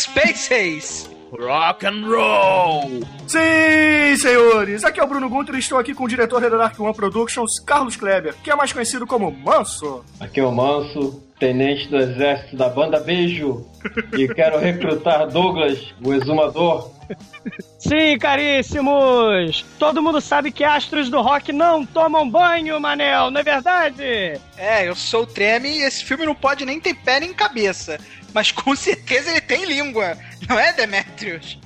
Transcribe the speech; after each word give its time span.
Space 0.00 0.50
Ace! 0.54 1.10
Rock 1.30 1.86
and 1.86 2.06
Roll! 2.06 3.02
Sim, 3.26 4.16
senhores! 4.16 4.82
Aqui 4.82 4.98
é 4.98 5.04
o 5.04 5.06
Bruno 5.06 5.28
Gunter 5.28 5.54
e 5.54 5.58
estou 5.58 5.78
aqui 5.78 5.92
com 5.92 6.04
o 6.04 6.08
diretor 6.08 6.40
da 6.40 6.48
Dark 6.48 6.80
One 6.80 6.94
Productions, 6.94 7.60
Carlos 7.66 7.96
Kleber, 7.96 8.34
que 8.42 8.50
é 8.50 8.56
mais 8.56 8.72
conhecido 8.72 9.06
como 9.06 9.30
Manso. 9.30 10.02
Aqui 10.18 10.40
é 10.40 10.44
o 10.44 10.50
Manso, 10.50 11.22
tenente 11.38 11.86
do 11.88 11.98
exército 11.98 12.56
da 12.56 12.70
banda 12.70 12.98
Beijo, 12.98 13.66
e 14.16 14.26
quero 14.28 14.58
recrutar 14.58 15.28
Douglas, 15.28 15.92
o 16.02 16.14
exumador. 16.14 16.90
Sim, 17.78 18.18
caríssimos! 18.18 19.64
Todo 19.78 20.02
mundo 20.02 20.20
sabe 20.20 20.52
que 20.52 20.64
astros 20.64 21.10
do 21.10 21.20
rock 21.20 21.52
não 21.52 21.84
tomam 21.84 22.28
banho, 22.28 22.80
Manel, 22.80 23.30
não 23.30 23.40
é 23.40 23.44
verdade? 23.44 24.40
É, 24.56 24.88
eu 24.88 24.94
sou 24.94 25.22
o 25.22 25.26
Treme 25.26 25.68
e 25.68 25.82
esse 25.82 26.04
filme 26.04 26.24
não 26.24 26.34
pode 26.34 26.64
nem 26.64 26.80
ter 26.80 26.94
pé 26.94 27.20
nem 27.20 27.34
cabeça. 27.34 27.98
Mas 28.32 28.52
com 28.52 28.74
certeza 28.74 29.30
ele 29.30 29.40
tem 29.40 29.64
língua, 29.64 30.16
não 30.48 30.58
é, 30.58 30.72
Demetrius? 30.72 31.58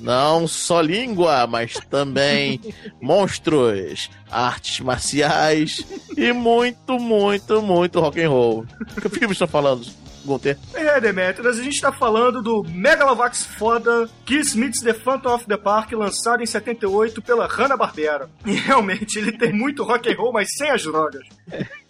Não 0.00 0.46
só 0.46 0.80
língua, 0.80 1.46
mas 1.46 1.74
também 1.90 2.60
monstros, 3.02 4.10
artes 4.30 4.80
marciais 4.80 5.84
e 6.16 6.32
muito, 6.32 6.98
muito, 6.98 7.60
muito 7.62 8.00
rock 8.00 8.22
and 8.22 8.30
roll. 8.30 8.66
Que 9.00 9.08
filme 9.08 9.32
está 9.32 9.46
falando, 9.46 9.84
Gunter? 10.24 10.56
É, 10.74 11.00
Demetrius, 11.00 11.58
a 11.58 11.62
gente 11.62 11.80
tá 11.80 11.90
falando 11.90 12.40
do 12.40 12.62
Megalovax 12.62 13.44
foda 13.44 14.08
Kiss 14.24 14.56
Meets 14.56 14.82
the 14.82 14.94
Phantom 14.94 15.34
of 15.34 15.46
the 15.46 15.56
Park, 15.56 15.92
lançado 15.92 16.42
em 16.42 16.46
78 16.46 17.20
pela 17.20 17.48
Hanna-Barbera. 17.48 18.30
E 18.46 18.52
realmente, 18.52 19.18
ele 19.18 19.32
tem 19.32 19.52
muito 19.52 19.82
rock 19.82 20.12
and 20.12 20.16
roll, 20.16 20.32
mas 20.32 20.48
sem 20.56 20.70
as 20.70 20.82
drogas. 20.82 21.26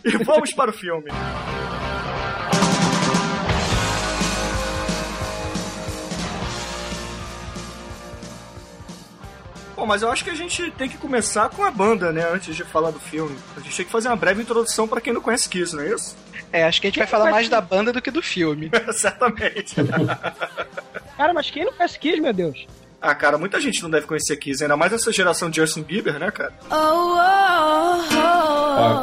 E 0.05 0.17
vamos 0.25 0.53
para 0.53 0.70
o 0.70 0.75
filme. 0.75 1.11
Bom, 9.79 9.87
mas 9.87 10.03
eu 10.03 10.11
acho 10.11 10.25
que 10.25 10.31
a 10.31 10.34
gente 10.34 10.73
tem 10.73 10.89
que 10.89 10.98
começar 10.98 11.48
com 11.51 11.62
a 11.62 11.71
banda, 11.71 12.11
né? 12.11 12.29
Antes 12.34 12.57
de 12.57 12.65
falar 12.65 12.91
do 12.91 12.98
filme. 12.98 13.39
A 13.57 13.61
gente 13.61 13.77
tem 13.77 13.87
que 13.87 13.93
fazer 13.93 14.09
uma 14.09 14.17
breve 14.17 14.43
introdução 14.43 14.89
para 14.89 15.01
quem 15.01 15.12
não 15.12 15.20
conhece 15.20 15.48
Kiss, 15.48 15.73
não 15.77 15.85
é 15.85 15.95
isso? 15.95 16.17
É, 16.53 16.65
acho 16.65 16.81
que 16.81 16.89
a 16.89 16.91
gente 16.91 16.98
vai 16.98 17.07
falar 17.07 17.31
mais 17.31 17.48
da 17.48 17.61
banda 17.61 17.93
do 17.93 18.03
que 18.03 18.11
do 18.11 18.20
filme. 18.20 18.73
Certamente. 18.93 19.77
Cara, 21.17 21.33
mas 21.33 21.48
quem 21.53 21.65
não 21.65 21.73
conhece 21.73 21.97
Kiss, 21.97 22.20
meu 22.20 22.33
Deus? 22.33 22.67
ah, 23.01 23.15
cara, 23.15 23.39
muita 23.39 23.61
gente 23.61 23.81
não 23.81 23.89
deve 23.89 24.09
conhecer 24.09 24.37
Kiss, 24.37 24.61
ainda 24.61 24.77
mais 24.77 24.93
essa 24.93 25.12
geração 25.12 25.48
de 25.48 25.61
Justin 25.61 25.83
Bieber, 25.83 26.19
né, 26.19 26.33
cara? 26.33 26.53
Ah, 26.69 28.01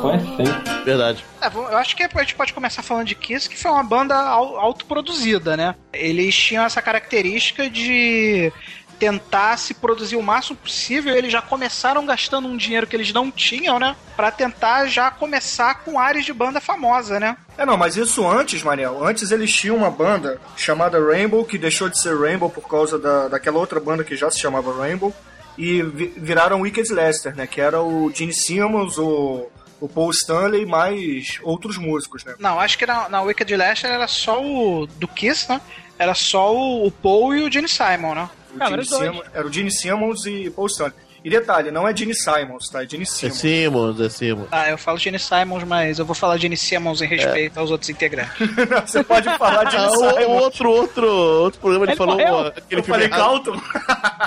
conhece 0.02 0.26
sim. 0.36 0.44
Verdade. 0.84 1.24
É, 1.42 1.48
eu 1.48 1.78
acho 1.78 1.96
que 1.96 2.04
a 2.04 2.10
gente 2.22 2.36
pode 2.36 2.54
começar 2.54 2.84
falando 2.84 3.08
de 3.08 3.16
Kiss, 3.16 3.50
que 3.50 3.58
foi 3.58 3.72
uma 3.72 3.84
banda 3.84 4.14
au- 4.16 4.58
autoproduzida, 4.58 5.56
né? 5.56 5.74
Eles 5.94 6.36
tinham 6.36 6.66
essa 6.66 6.82
característica 6.82 7.70
de 7.70 8.52
tentar 9.00 9.58
se 9.58 9.74
produzir 9.74 10.16
o 10.16 10.24
máximo 10.24 10.56
possível. 10.58 11.16
Eles 11.16 11.32
já 11.32 11.42
começaram 11.42 12.06
gastando 12.06 12.48
um 12.48 12.58
dinheiro 12.58 12.88
que 12.88 12.96
eles 12.96 13.12
não 13.14 13.30
tinham, 13.32 13.80
né? 13.80 13.96
Pra 14.16 14.32
tentar 14.32 14.86
já 14.88 15.12
começar 15.12 15.76
com 15.84 16.00
áreas 16.00 16.26
de 16.26 16.34
banda 16.34 16.60
famosa, 16.62 17.20
né? 17.20 17.36
É, 17.58 17.66
não, 17.66 17.78
mas 17.78 17.96
isso 17.98 18.28
antes, 18.28 18.64
Manel. 18.64 19.06
Antes 19.06 19.32
eles 19.32 19.52
tinham 19.54 19.76
uma 19.78 19.92
banda 19.92 20.40
chamada 20.58 21.00
Rainbow, 21.04 21.46
que 21.46 21.58
deixou 21.58 21.90
de 21.90 22.00
ser 22.00 22.18
Rainbow 22.20 22.50
por 22.50 22.68
causa 22.68 22.98
da, 23.00 23.28
daquela 23.28 23.58
outra 23.60 23.80
banda 23.80 24.04
que 24.04 24.16
já 24.16 24.30
se 24.32 24.40
chamava 24.40 24.74
Rainbow. 24.78 25.14
E 25.58 25.82
vi- 25.82 26.14
viraram 26.18 26.62
Wicked 26.62 26.92
Lester, 26.94 27.36
né? 27.36 27.48
Que 27.48 27.62
era 27.62 27.82
o 27.82 28.12
Gene 28.14 28.34
Simmons, 28.34 28.98
o, 28.98 29.48
o 29.80 29.88
Paul 29.88 30.12
Stanley, 30.12 30.66
mais 30.66 31.40
outros 31.44 31.78
músicos, 31.78 32.26
né? 32.26 32.36
Não, 32.40 32.60
acho 32.60 32.78
que 32.78 32.86
na, 32.86 33.08
na 33.08 33.22
Wicked 33.22 33.56
Lester 33.56 33.90
era 33.90 34.08
só 34.08 34.42
o 34.44 34.86
do 34.86 35.08
Kiss, 35.08 35.48
né? 35.50 35.62
Era 35.98 36.14
só 36.14 36.54
o, 36.54 36.86
o 36.88 36.92
Paul 36.92 37.34
e 37.34 37.44
o 37.44 37.50
Gene 37.52 37.70
Simon, 37.70 38.16
né? 38.16 38.30
Gene. 38.60 38.86
Simmons- 38.86 39.26
era 39.34 39.48
o 39.48 39.52
Gene 39.52 39.72
Simmons 39.72 40.26
e 40.26 40.50
Paul 40.50 40.68
Stanley. 40.68 40.94
E 41.24 41.30
detalhe, 41.30 41.72
não 41.72 41.88
é 41.88 41.96
Gene 41.96 42.14
Simons, 42.14 42.70
tá? 42.70 42.84
É 42.84 42.88
Gene 42.88 43.02
É 43.02 43.06
Simmons. 43.08 43.38
Simons, 43.40 44.00
é 44.00 44.10
Simons. 44.10 44.48
Ah, 44.52 44.70
eu 44.70 44.78
falo 44.78 45.00
Gene 45.00 45.18
Simons, 45.18 45.64
mas 45.64 45.98
eu 45.98 46.06
vou 46.06 46.14
falar 46.14 46.38
Gene 46.38 46.56
Simmons 46.56 47.02
em 47.02 47.08
respeito 47.08 47.60
aos 47.60 47.72
outros 47.72 47.90
integrantes. 47.90 48.32
Você 48.86 49.04
pode 49.04 49.28
falar 49.38 49.68
Gene 49.72 49.86
Ah, 49.86 50.28
o, 50.28 50.32
outro, 50.34 50.70
outro, 50.70 51.08
outro 51.10 51.60
programa 51.60 51.86
ele, 51.86 51.94
Ele 51.94 51.98
falou 51.98 52.16
morreu? 52.16 52.40
aquele 52.48 52.80
Eu 52.80 52.84
filme 52.84 52.84
falei. 52.84 53.10
Calton. 53.10 53.60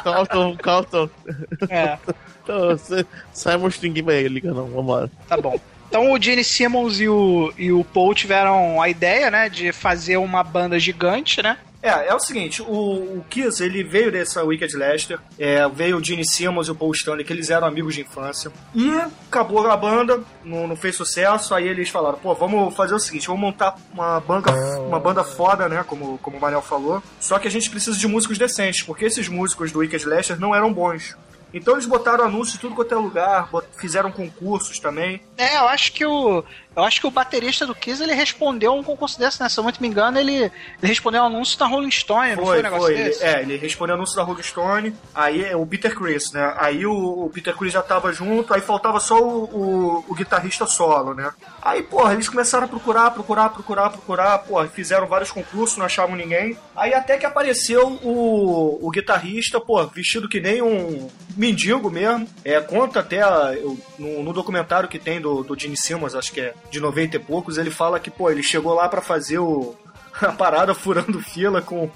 Calton, 0.03 0.57
Calton. 0.57 1.11
É. 1.69 1.99
Então, 2.49 2.69
você- 2.71 3.05
Simons 3.31 3.79
ninguém 3.79 4.03
vai 4.03 4.23
ligar 4.23 4.55
não, 4.55 4.65
vambora. 4.69 5.11
Tá 5.29 5.37
bom. 5.37 5.61
Então 5.87 6.11
o 6.11 6.19
Gene 6.23 6.43
Simmons 6.43 6.99
e 6.99 7.07
o, 7.07 7.53
e 7.59 7.71
o 7.71 7.85
Paul 7.85 8.15
tiveram 8.15 8.81
a 8.81 8.89
ideia, 8.89 9.31
né, 9.31 9.51
de 9.51 9.71
fazer 9.71 10.17
uma 10.17 10.43
banda 10.43 10.79
gigante, 10.79 11.43
né? 11.43 11.59
É, 11.89 12.09
é 12.09 12.15
o 12.15 12.21
seguinte, 12.21 12.61
o, 12.61 12.67
o 12.67 13.25
Kiss, 13.31 13.65
ele 13.65 13.83
veio 13.83 14.13
dessa 14.13 14.45
Wicked 14.45 14.77
Lester, 14.77 15.19
é, 15.39 15.67
veio 15.71 15.97
o 15.97 16.05
Gene 16.05 16.23
Simmons 16.23 16.69
e 16.69 16.71
o 16.71 16.75
Paul 16.75 16.93
Stanley, 16.93 17.25
que 17.25 17.33
eles 17.33 17.49
eram 17.49 17.67
amigos 17.67 17.95
de 17.95 18.03
infância, 18.03 18.53
e 18.75 18.91
acabou 19.27 19.67
a 19.67 19.77
banda, 19.77 20.21
não, 20.45 20.67
não 20.67 20.77
fez 20.77 20.95
sucesso, 20.97 21.55
aí 21.55 21.67
eles 21.67 21.89
falaram, 21.89 22.19
pô, 22.19 22.35
vamos 22.35 22.75
fazer 22.77 22.95
o 22.95 22.99
seguinte, 22.99 23.27
vamos 23.27 23.41
montar 23.41 23.75
uma 23.91 24.21
banda, 24.21 24.53
uma 24.81 25.01
banda 25.01 25.25
foda, 25.25 25.67
né, 25.67 25.83
como, 25.87 26.19
como 26.19 26.37
o 26.37 26.41
Manel 26.41 26.61
falou, 26.61 27.03
só 27.19 27.39
que 27.39 27.49
a 27.49 27.51
gente 27.51 27.71
precisa 27.71 27.97
de 27.97 28.07
músicos 28.07 28.37
decentes, 28.37 28.83
porque 28.83 29.07
esses 29.07 29.27
músicos 29.27 29.73
do 29.73 29.79
Wicked 29.79 30.07
Lester 30.07 30.39
não 30.39 30.55
eram 30.55 30.71
bons. 30.71 31.17
Então 31.53 31.75
eles 31.75 31.87
botaram 31.87 32.25
anúncios 32.25 32.57
em 32.57 32.61
tudo 32.61 32.75
quanto 32.75 32.95
é 32.95 32.99
lugar, 32.99 33.49
fizeram 33.79 34.13
concursos 34.13 34.79
também. 34.79 35.23
É, 35.37 35.57
eu 35.57 35.69
acho 35.69 35.93
que 35.93 36.05
o. 36.05 36.45
Eu 36.77 36.85
acho 36.85 37.01
que 37.01 37.07
o 37.09 37.11
baterista 37.11 37.67
do 37.67 37.75
Kiss 37.75 38.01
ele 38.01 38.15
respondeu 38.15 38.73
um 38.75 38.85
concurso 38.85 39.19
desse, 39.19 39.41
né? 39.43 39.49
Se 39.49 39.59
eu 39.59 39.65
não 39.65 39.73
me 39.81 39.89
engano, 39.89 40.19
ele, 40.19 40.35
ele 40.37 40.53
respondeu 40.83 41.23
um 41.23 41.27
anúncio 41.27 41.59
da 41.59 41.67
Rolling 41.67 41.91
Stone, 41.91 42.37
não 42.37 42.45
foi 42.47 42.61
um 42.61 42.63
negócio 42.63 42.91
Ele, 42.93 43.03
desse? 43.05 43.25
é, 43.25 43.43
ele 43.43 43.57
respondeu 43.57 43.97
anúncio 43.97 44.15
da 44.15 44.23
Rolling 44.23 44.43
Stone, 44.45 44.95
aí 45.13 45.45
é 45.45 45.57
o 45.57 45.67
Peter 45.67 45.93
Chris, 45.93 46.31
né? 46.31 46.55
Aí 46.57 46.87
o, 46.87 47.25
o 47.25 47.31
Peter 47.31 47.57
Chris 47.57 47.73
já 47.73 47.83
tava 47.83 48.13
junto, 48.13 48.55
aí 48.55 48.61
faltava 48.61 49.01
só 49.01 49.21
o, 49.21 49.45
o, 49.45 50.05
o 50.09 50.15
guitarrista 50.15 50.67
solo, 50.67 51.15
né? 51.15 51.33
Aí, 51.61 51.83
porra, 51.83 52.13
eles 52.15 52.29
começaram 52.29 52.67
a 52.67 52.69
procurar, 52.69 53.11
procurar, 53.11 53.49
procurar, 53.49 53.91
procurar, 53.91 54.39
porra, 54.39 54.69
fizeram 54.69 55.09
vários 55.09 55.33
concursos, 55.33 55.77
não 55.79 55.87
achavam 55.87 56.15
ninguém. 56.15 56.57
Aí 56.77 56.95
até 56.95 57.17
que 57.19 57.27
apareceu 57.27 57.89
o, 58.05 58.79
o 58.87 58.91
guitarrista, 58.91 59.61
pô, 59.61 59.85
vestido 59.89 60.29
que 60.29 60.41
nem 60.41 60.63
um 60.63 61.09
mendigo 61.37 61.91
mesmo. 61.91 62.29
É, 62.45 62.61
conta 62.61 63.01
até 63.01 63.21
a- 63.23 63.53
no, 63.99 64.23
no 64.23 64.33
documentário 64.33 64.89
que 64.89 64.99
tem 64.99 65.21
do, 65.21 65.43
do 65.43 65.59
Gene 65.59 65.77
Simmons, 65.77 66.15
acho 66.15 66.33
que 66.33 66.41
é 66.41 66.55
de 66.71 66.81
90 66.81 67.17
e 67.17 67.21
poucos, 67.21 67.59
ele 67.59 67.71
fala 67.71 68.01
que, 68.01 68.11
pô, 68.11 68.31
ele 68.31 68.43
chegou 68.43 68.75
lá 68.75 68.89
pra 68.89 69.01
fazer 69.01 69.39
o, 69.39 69.75
a 70.21 70.33
parada 70.33 70.75
furando 70.75 71.21
fila 71.21 71.63
com 71.63 71.89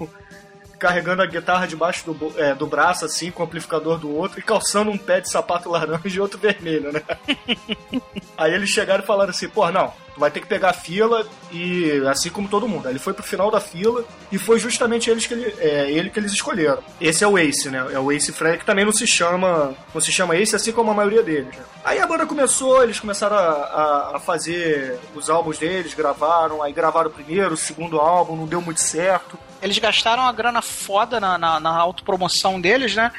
carregando 0.79 1.21
a 1.21 1.25
guitarra 1.25 1.65
debaixo 1.67 2.11
do, 2.11 2.33
é, 2.39 2.53
do 2.53 2.67
braço, 2.67 3.05
assim, 3.05 3.31
com 3.31 3.43
o 3.43 3.45
amplificador 3.45 3.97
do 3.97 4.13
outro, 4.13 4.39
e 4.39 4.43
calçando 4.43 4.91
um 4.91 4.97
pé 4.97 5.21
de 5.21 5.29
sapato 5.29 5.69
laranja 5.71 6.01
e 6.07 6.19
outro 6.19 6.37
vermelho, 6.39 6.91
né? 6.91 7.01
Aí 8.37 8.53
eles 8.53 8.69
chegaram 8.69 9.03
e 9.03 9.07
falaram 9.07 9.29
assim, 9.29 9.47
pô, 9.47 9.69
não, 9.71 9.93
tu 10.13 10.19
vai 10.19 10.31
ter 10.31 10.39
que 10.41 10.47
pegar 10.47 10.69
a 10.71 10.73
fila 10.73 11.25
e 11.51 11.91
assim 12.07 12.29
como 12.29 12.47
todo 12.47 12.67
mundo. 12.67 12.87
Aí 12.87 12.91
ele 12.93 12.99
foi 12.99 13.13
pro 13.13 13.23
final 13.23 13.49
da 13.51 13.59
fila 13.59 14.03
e 14.31 14.37
foi 14.37 14.59
justamente 14.59 15.09
eles 15.09 15.25
que 15.27 15.33
ele, 15.33 15.55
é, 15.59 15.89
ele 15.91 16.09
que 16.09 16.19
eles 16.19 16.31
escolheram. 16.33 16.83
Esse 16.99 17.23
é 17.23 17.27
o 17.27 17.37
Ace, 17.37 17.69
né? 17.69 17.85
É 17.93 17.99
o 17.99 18.11
Ace 18.11 18.31
Frehley, 18.31 18.57
que 18.59 18.65
também 18.65 18.83
não 18.85 18.91
se 18.91 19.05
chama, 19.07 19.73
não 19.93 20.01
se 20.01 20.11
chama 20.11 20.35
Ace, 20.35 20.55
assim 20.55 20.71
como 20.71 20.91
a 20.91 20.93
maioria 20.93 21.21
deles. 21.23 21.55
Né? 21.55 21.63
Aí 21.85 21.99
a 21.99 22.07
banda 22.07 22.25
começou, 22.25 22.83
eles 22.83 22.99
começaram 22.99 23.37
a, 23.37 23.39
a- 23.41 24.11
a 24.15 24.19
fazer 24.19 24.99
os 25.15 25.29
álbuns 25.29 25.57
deles, 25.59 25.93
gravaram, 25.93 26.61
aí 26.63 26.73
gravaram 26.73 27.09
o 27.09 27.13
primeiro, 27.13 27.53
o 27.53 27.57
segundo 27.57 27.99
álbum, 27.99 28.35
não 28.35 28.47
deu 28.47 28.61
muito 28.61 28.81
certo. 28.81 29.37
Eles 29.63 29.79
gastaram 29.79 30.23
uma 30.23 30.33
grana 30.33 30.61
foda 30.61 31.19
na, 31.19 31.37
na, 31.37 31.59
na 31.59 31.69
autopromoção 31.71 32.59
deles, 32.59 32.95
né? 32.95 33.11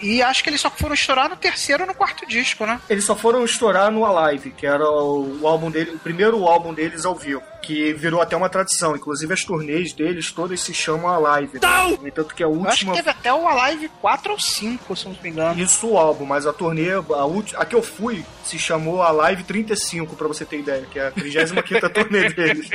E 0.00 0.22
acho 0.22 0.44
que 0.44 0.50
eles 0.50 0.60
só 0.60 0.70
foram 0.70 0.94
estourar 0.94 1.28
no 1.28 1.36
terceiro 1.36 1.82
ou 1.82 1.88
no 1.88 1.94
quarto 1.94 2.24
disco, 2.24 2.64
né? 2.64 2.80
Eles 2.88 3.04
só 3.04 3.16
foram 3.16 3.44
estourar 3.44 3.90
no 3.90 4.06
Alive, 4.06 4.52
que 4.52 4.64
era 4.64 4.88
o, 4.88 5.40
álbum 5.44 5.70
dele, 5.70 5.90
o 5.90 5.98
primeiro 5.98 6.46
álbum 6.46 6.72
deles 6.72 7.04
ao 7.04 7.16
vivo, 7.16 7.42
que 7.60 7.92
virou 7.94 8.22
até 8.22 8.36
uma 8.36 8.48
tradição. 8.48 8.94
Inclusive 8.94 9.32
as 9.34 9.44
turnês 9.44 9.92
deles 9.92 10.30
todas 10.30 10.60
se 10.60 10.72
chamam 10.72 11.08
Alive. 11.08 11.58
No 12.00 12.06
entanto 12.06 12.32
que 12.32 12.44
a 12.44 12.46
Eu 12.46 12.64
acho 12.68 12.78
que 12.78 12.86
última 12.86 12.94
teve 12.94 13.10
até 13.10 13.34
o 13.34 13.48
Alive 13.48 13.88
4 14.00 14.32
ou 14.32 14.38
5, 14.38 14.96
se 14.96 15.04
não 15.06 15.16
me 15.20 15.30
engano. 15.30 15.60
isso 15.60 15.88
o 15.88 15.98
álbum, 15.98 16.24
mas 16.24 16.46
a 16.46 16.52
turnê, 16.52 16.92
a, 16.92 17.24
última, 17.24 17.60
a 17.60 17.64
que 17.64 17.74
eu 17.74 17.82
fui, 17.82 18.24
se 18.48 18.58
chamou 18.58 19.02
Alive 19.02 19.42
35, 19.44 20.16
pra 20.16 20.26
você 20.28 20.44
ter 20.44 20.58
ideia, 20.60 20.82
que 20.90 20.98
é 20.98 21.08
a 21.08 21.10
35 21.10 21.88
turnê 21.90 22.28
deles. 22.30 22.68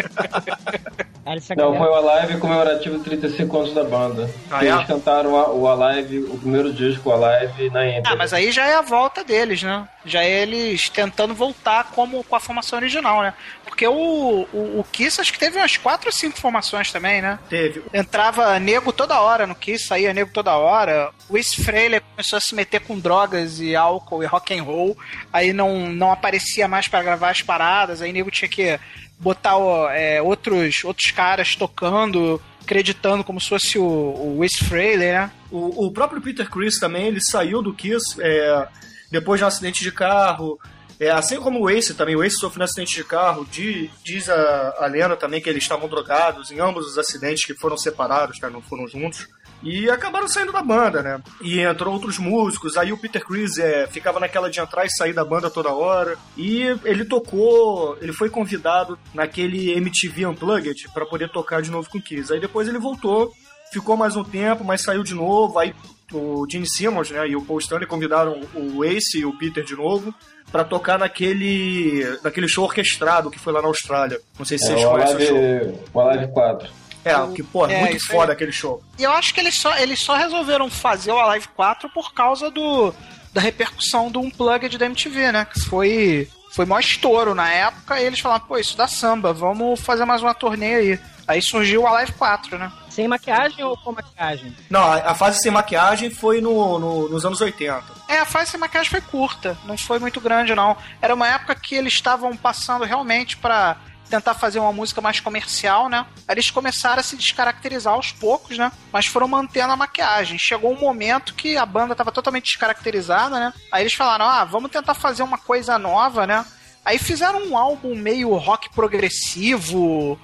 Essa 1.25 1.55
Não, 1.55 1.77
foi 1.77 1.87
o 1.87 1.93
Alive 1.95 2.37
comemorativo 2.39 2.97
de 2.97 3.03
35 3.05 3.57
anos 3.57 3.73
da 3.73 3.83
banda. 3.83 4.29
Ah, 4.51 4.59
Que 4.59 4.65
é? 4.67 4.71
Eles 4.73 4.85
cantaram 4.87 5.37
a- 5.37 5.49
o 5.51 5.67
Alive, 5.69 6.19
o 6.19 6.37
primeiro 6.37 6.73
disco, 6.73 7.09
o 7.09 7.13
Alive, 7.13 7.69
na 7.69 7.87
Enter. 7.87 8.11
Ah, 8.11 8.15
mas 8.15 8.33
aí 8.33 8.51
já 8.51 8.67
é 8.67 8.75
a 8.75 8.81
volta 8.81 9.23
deles, 9.23 9.63
né? 9.63 9.87
Já 10.05 10.21
é 10.23 10.29
eles 10.41 10.89
tentando 10.89 11.33
voltar 11.33 11.91
como 11.95 12.23
com 12.25 12.35
a 12.35 12.39
formação 12.41 12.77
original, 12.77 13.21
né? 13.21 13.33
Porque 13.83 13.87
o, 13.87 14.47
o, 14.53 14.79
o 14.79 14.85
Kiss 14.91 15.19
acho 15.19 15.33
que 15.33 15.39
teve 15.39 15.57
umas 15.57 15.75
4 15.75 16.07
ou 16.07 16.11
5 16.11 16.39
formações 16.39 16.91
também, 16.91 17.21
né? 17.21 17.37
Teve. 17.49 17.83
Entrava 17.93 18.57
nego 18.59 18.93
toda 18.93 19.19
hora 19.19 19.45
no 19.45 19.55
Kiss, 19.55 19.87
saía 19.87 20.13
nego 20.13 20.31
toda 20.31 20.55
hora. 20.55 21.11
O 21.27 21.37
Ace 21.37 21.61
Frehley 21.61 21.99
começou 21.99 22.37
a 22.37 22.39
se 22.39 22.55
meter 22.55 22.79
com 22.81 22.97
drogas 22.97 23.59
e 23.59 23.75
álcool 23.75 24.23
e 24.23 24.25
rock 24.25 24.57
and 24.57 24.63
roll. 24.63 24.97
Aí 25.33 25.51
não, 25.51 25.89
não 25.91 26.11
aparecia 26.11 26.67
mais 26.67 26.87
para 26.87 27.03
gravar 27.03 27.31
as 27.31 27.41
paradas. 27.41 28.01
Aí 28.01 28.13
nego 28.13 28.31
tinha 28.31 28.47
que 28.47 28.79
botar 29.19 29.55
é, 29.91 30.21
outros, 30.21 30.83
outros 30.85 31.11
caras 31.11 31.55
tocando, 31.55 32.41
acreditando 32.61 33.23
como 33.23 33.41
se 33.41 33.49
fosse 33.49 33.77
o, 33.77 33.83
o 33.83 34.39
Frehley, 34.63 35.11
né? 35.11 35.31
O, 35.51 35.87
o 35.87 35.91
próprio 35.91 36.21
Peter 36.21 36.49
Chris 36.49 36.79
também, 36.79 37.07
ele 37.07 37.19
saiu 37.21 37.61
do 37.61 37.73
Kiss 37.73 38.15
é, 38.21 38.67
depois 39.11 39.39
de 39.39 39.43
um 39.43 39.47
acidente 39.47 39.83
de 39.83 39.91
carro. 39.91 40.57
É, 41.03 41.11
assim 41.11 41.37
como 41.37 41.59
o 41.59 41.69
Ace 41.69 41.93
também, 41.93 42.15
o 42.15 42.23
Ace 42.23 42.37
sofreu 42.37 42.61
um 42.61 42.63
acidente 42.63 42.95
de 42.95 43.03
carro, 43.03 43.45
diz, 43.51 43.91
diz 44.05 44.29
a, 44.29 44.75
a 44.79 44.85
lenda 44.87 45.17
também 45.17 45.41
que 45.41 45.49
eles 45.49 45.63
estavam 45.63 45.89
drogados 45.89 46.49
em 46.49 46.61
ambos 46.61 46.87
os 46.87 46.97
acidentes 46.97 47.45
que 47.45 47.53
foram 47.53 47.75
separados, 47.75 48.39
tá, 48.39 48.49
não 48.49 48.61
foram 48.61 48.87
juntos. 48.87 49.27
E 49.61 49.89
acabaram 49.89 50.29
saindo 50.29 50.53
da 50.53 50.61
banda, 50.61 51.01
né? 51.01 51.21
E 51.41 51.59
entrou 51.59 51.93
outros 51.93 52.17
músicos, 52.17 52.77
aí 52.77 52.93
o 52.93 52.97
Peter 52.97 53.23
Chris 53.25 53.57
é, 53.57 53.85
ficava 53.87 54.17
naquela 54.17 54.49
de 54.49 54.61
entrar 54.61 54.85
e 54.85 54.89
sair 54.89 55.11
da 55.11 55.25
banda 55.25 55.49
toda 55.49 55.73
hora. 55.73 56.17
E 56.37 56.63
ele 56.85 57.03
tocou, 57.03 57.97
ele 58.01 58.13
foi 58.13 58.29
convidado 58.29 58.97
naquele 59.13 59.71
MTV 59.71 60.25
Unplugged 60.27 60.89
para 60.93 61.05
poder 61.05 61.29
tocar 61.29 61.61
de 61.61 61.69
novo 61.69 61.89
com 61.89 61.97
o 61.97 62.01
Kiss. 62.01 62.31
Aí 62.31 62.39
depois 62.39 62.67
ele 62.67 62.79
voltou, 62.79 63.33
ficou 63.73 63.97
mais 63.97 64.15
um 64.15 64.23
tempo, 64.23 64.63
mas 64.63 64.81
saiu 64.81 65.03
de 65.03 65.13
novo, 65.13 65.59
aí 65.59 65.73
o 66.11 66.45
Gene 66.49 66.67
Simmons 66.69 67.09
né, 67.11 67.27
e 67.27 67.35
o 67.35 67.41
Paul 67.41 67.59
Stanley 67.59 67.87
convidaram 67.87 68.41
o 68.53 68.83
Ace 68.83 69.19
e 69.19 69.25
o 69.25 69.37
Peter 69.37 69.63
de 69.63 69.75
novo 69.75 70.13
para 70.51 70.63
tocar 70.63 70.99
naquele, 70.99 72.17
naquele 72.23 72.47
show 72.47 72.65
orquestrado 72.65 73.31
que 73.31 73.39
foi 73.39 73.53
lá 73.53 73.61
na 73.61 73.67
Austrália. 73.67 74.19
Não 74.37 74.45
sei 74.45 74.57
se 74.57 74.65
É, 74.65 74.67
vocês 74.75 74.85
o 74.85 74.89
conhecem 74.91 75.15
o 75.15 75.27
show. 75.27 75.37
Alive, 75.37 75.79
o 75.93 75.99
Alive 76.01 76.31
4. 76.33 76.69
É, 77.05 77.13
que, 77.35 77.43
pô, 77.43 77.65
É, 77.67 77.79
muito 77.81 77.97
isso 77.97 78.07
foda 78.07 78.31
aí. 78.31 78.35
aquele 78.35 78.51
show. 78.51 78.81
E 78.97 79.03
eu 79.03 79.11
acho 79.11 79.33
que 79.33 79.39
eles 79.39 79.55
só, 79.59 79.75
eles 79.77 79.99
só 79.99 80.15
resolveram 80.15 80.69
fazer 80.69 81.11
o 81.11 81.19
Alive 81.19 81.47
4 81.49 81.89
por 81.89 82.13
causa 82.13 82.49
do, 82.51 82.93
da 83.33 83.41
repercussão 83.41 84.09
do 84.11 84.19
Unplugged 84.21 84.77
da 84.77 84.85
MTV, 84.85 85.31
né? 85.31 85.45
Que 85.51 85.59
foi, 85.61 86.29
foi 86.53 86.65
maior 86.65 86.79
estouro 86.79 87.33
na 87.35 87.49
época 87.51 87.99
e 87.99 88.05
eles 88.05 88.19
falaram, 88.19 88.45
pô, 88.45 88.57
isso 88.57 88.77
dá 88.77 88.87
samba, 88.87 89.33
vamos 89.33 89.79
fazer 89.81 90.05
mais 90.05 90.21
uma 90.21 90.33
turnê 90.33 90.75
aí. 90.75 90.99
Aí 91.27 91.41
surgiu 91.41 91.81
o 91.83 91.87
Alive 91.87 92.13
4, 92.13 92.57
né? 92.57 92.71
Sem 92.93 93.07
maquiagem 93.07 93.63
ou 93.63 93.75
com 93.77 93.91
maquiagem? 93.91 94.55
Não, 94.69 94.83
a, 94.93 95.15
fase 95.15 95.39
sem 95.39 95.51
maquiagem 95.51 96.09
foi 96.11 96.39
no, 96.41 96.77
no- 96.77 97.09
nos 97.09 97.25
anos 97.25 97.41
80. 97.41 97.83
É, 98.07 98.19
a 98.19 98.25
fase 98.25 98.51
sem 98.51 98.59
maquiagem 98.59 98.91
foi 98.91 99.01
curta, 99.01 99.57
não 99.65 99.77
foi 99.77 99.97
muito 99.97 100.21
grande, 100.21 100.53
não. 100.53 100.77
Era 101.01 101.15
uma 101.15 101.27
época 101.27 101.55
que 101.55 101.73
eles 101.75 101.93
estavam 101.93 102.35
passando 102.37 102.85
realmente 102.85 103.35
pra 103.37 103.77
tentar 104.09 104.35
fazer 104.35 104.59
uma 104.59 104.71
música 104.71 105.01
mais 105.01 105.19
comercial, 105.19 105.89
né? 105.89 106.05
Aí 106.27 106.35
eles 106.35 106.51
começaram 106.51 106.99
a 106.99 107.03
se 107.03 107.17
descaracterizar 107.17 107.95
aos 107.95 108.11
poucos, 108.11 108.59
né? 108.59 108.71
Mas 108.91 109.07
foram 109.07 109.27
mantendo 109.27 109.73
a 109.73 109.75
maquiagem. 109.75 110.37
Chegou 110.37 110.71
um 110.71 110.79
momento 110.79 111.33
que 111.33 111.57
a 111.57 111.65
banda 111.65 111.95
tava 111.95 112.11
totalmente 112.11 112.45
descaracterizada, 112.45 113.39
né? 113.39 113.53
Aí 113.71 113.81
eles 113.81 113.95
falaram: 113.95 114.25
ah, 114.25 114.43
vamos 114.43 114.69
tentar 114.69 114.93
fazer 114.93 115.23
uma 115.23 115.39
coisa 115.39 115.79
nova, 115.79 116.27
né? 116.27 116.45
Aí 116.85 116.99
fizeram 116.99 117.43
um 117.47 117.57
álbum 117.57 117.95
meio 117.95 118.35
rock 118.35 118.69
progressivo. 118.75 120.19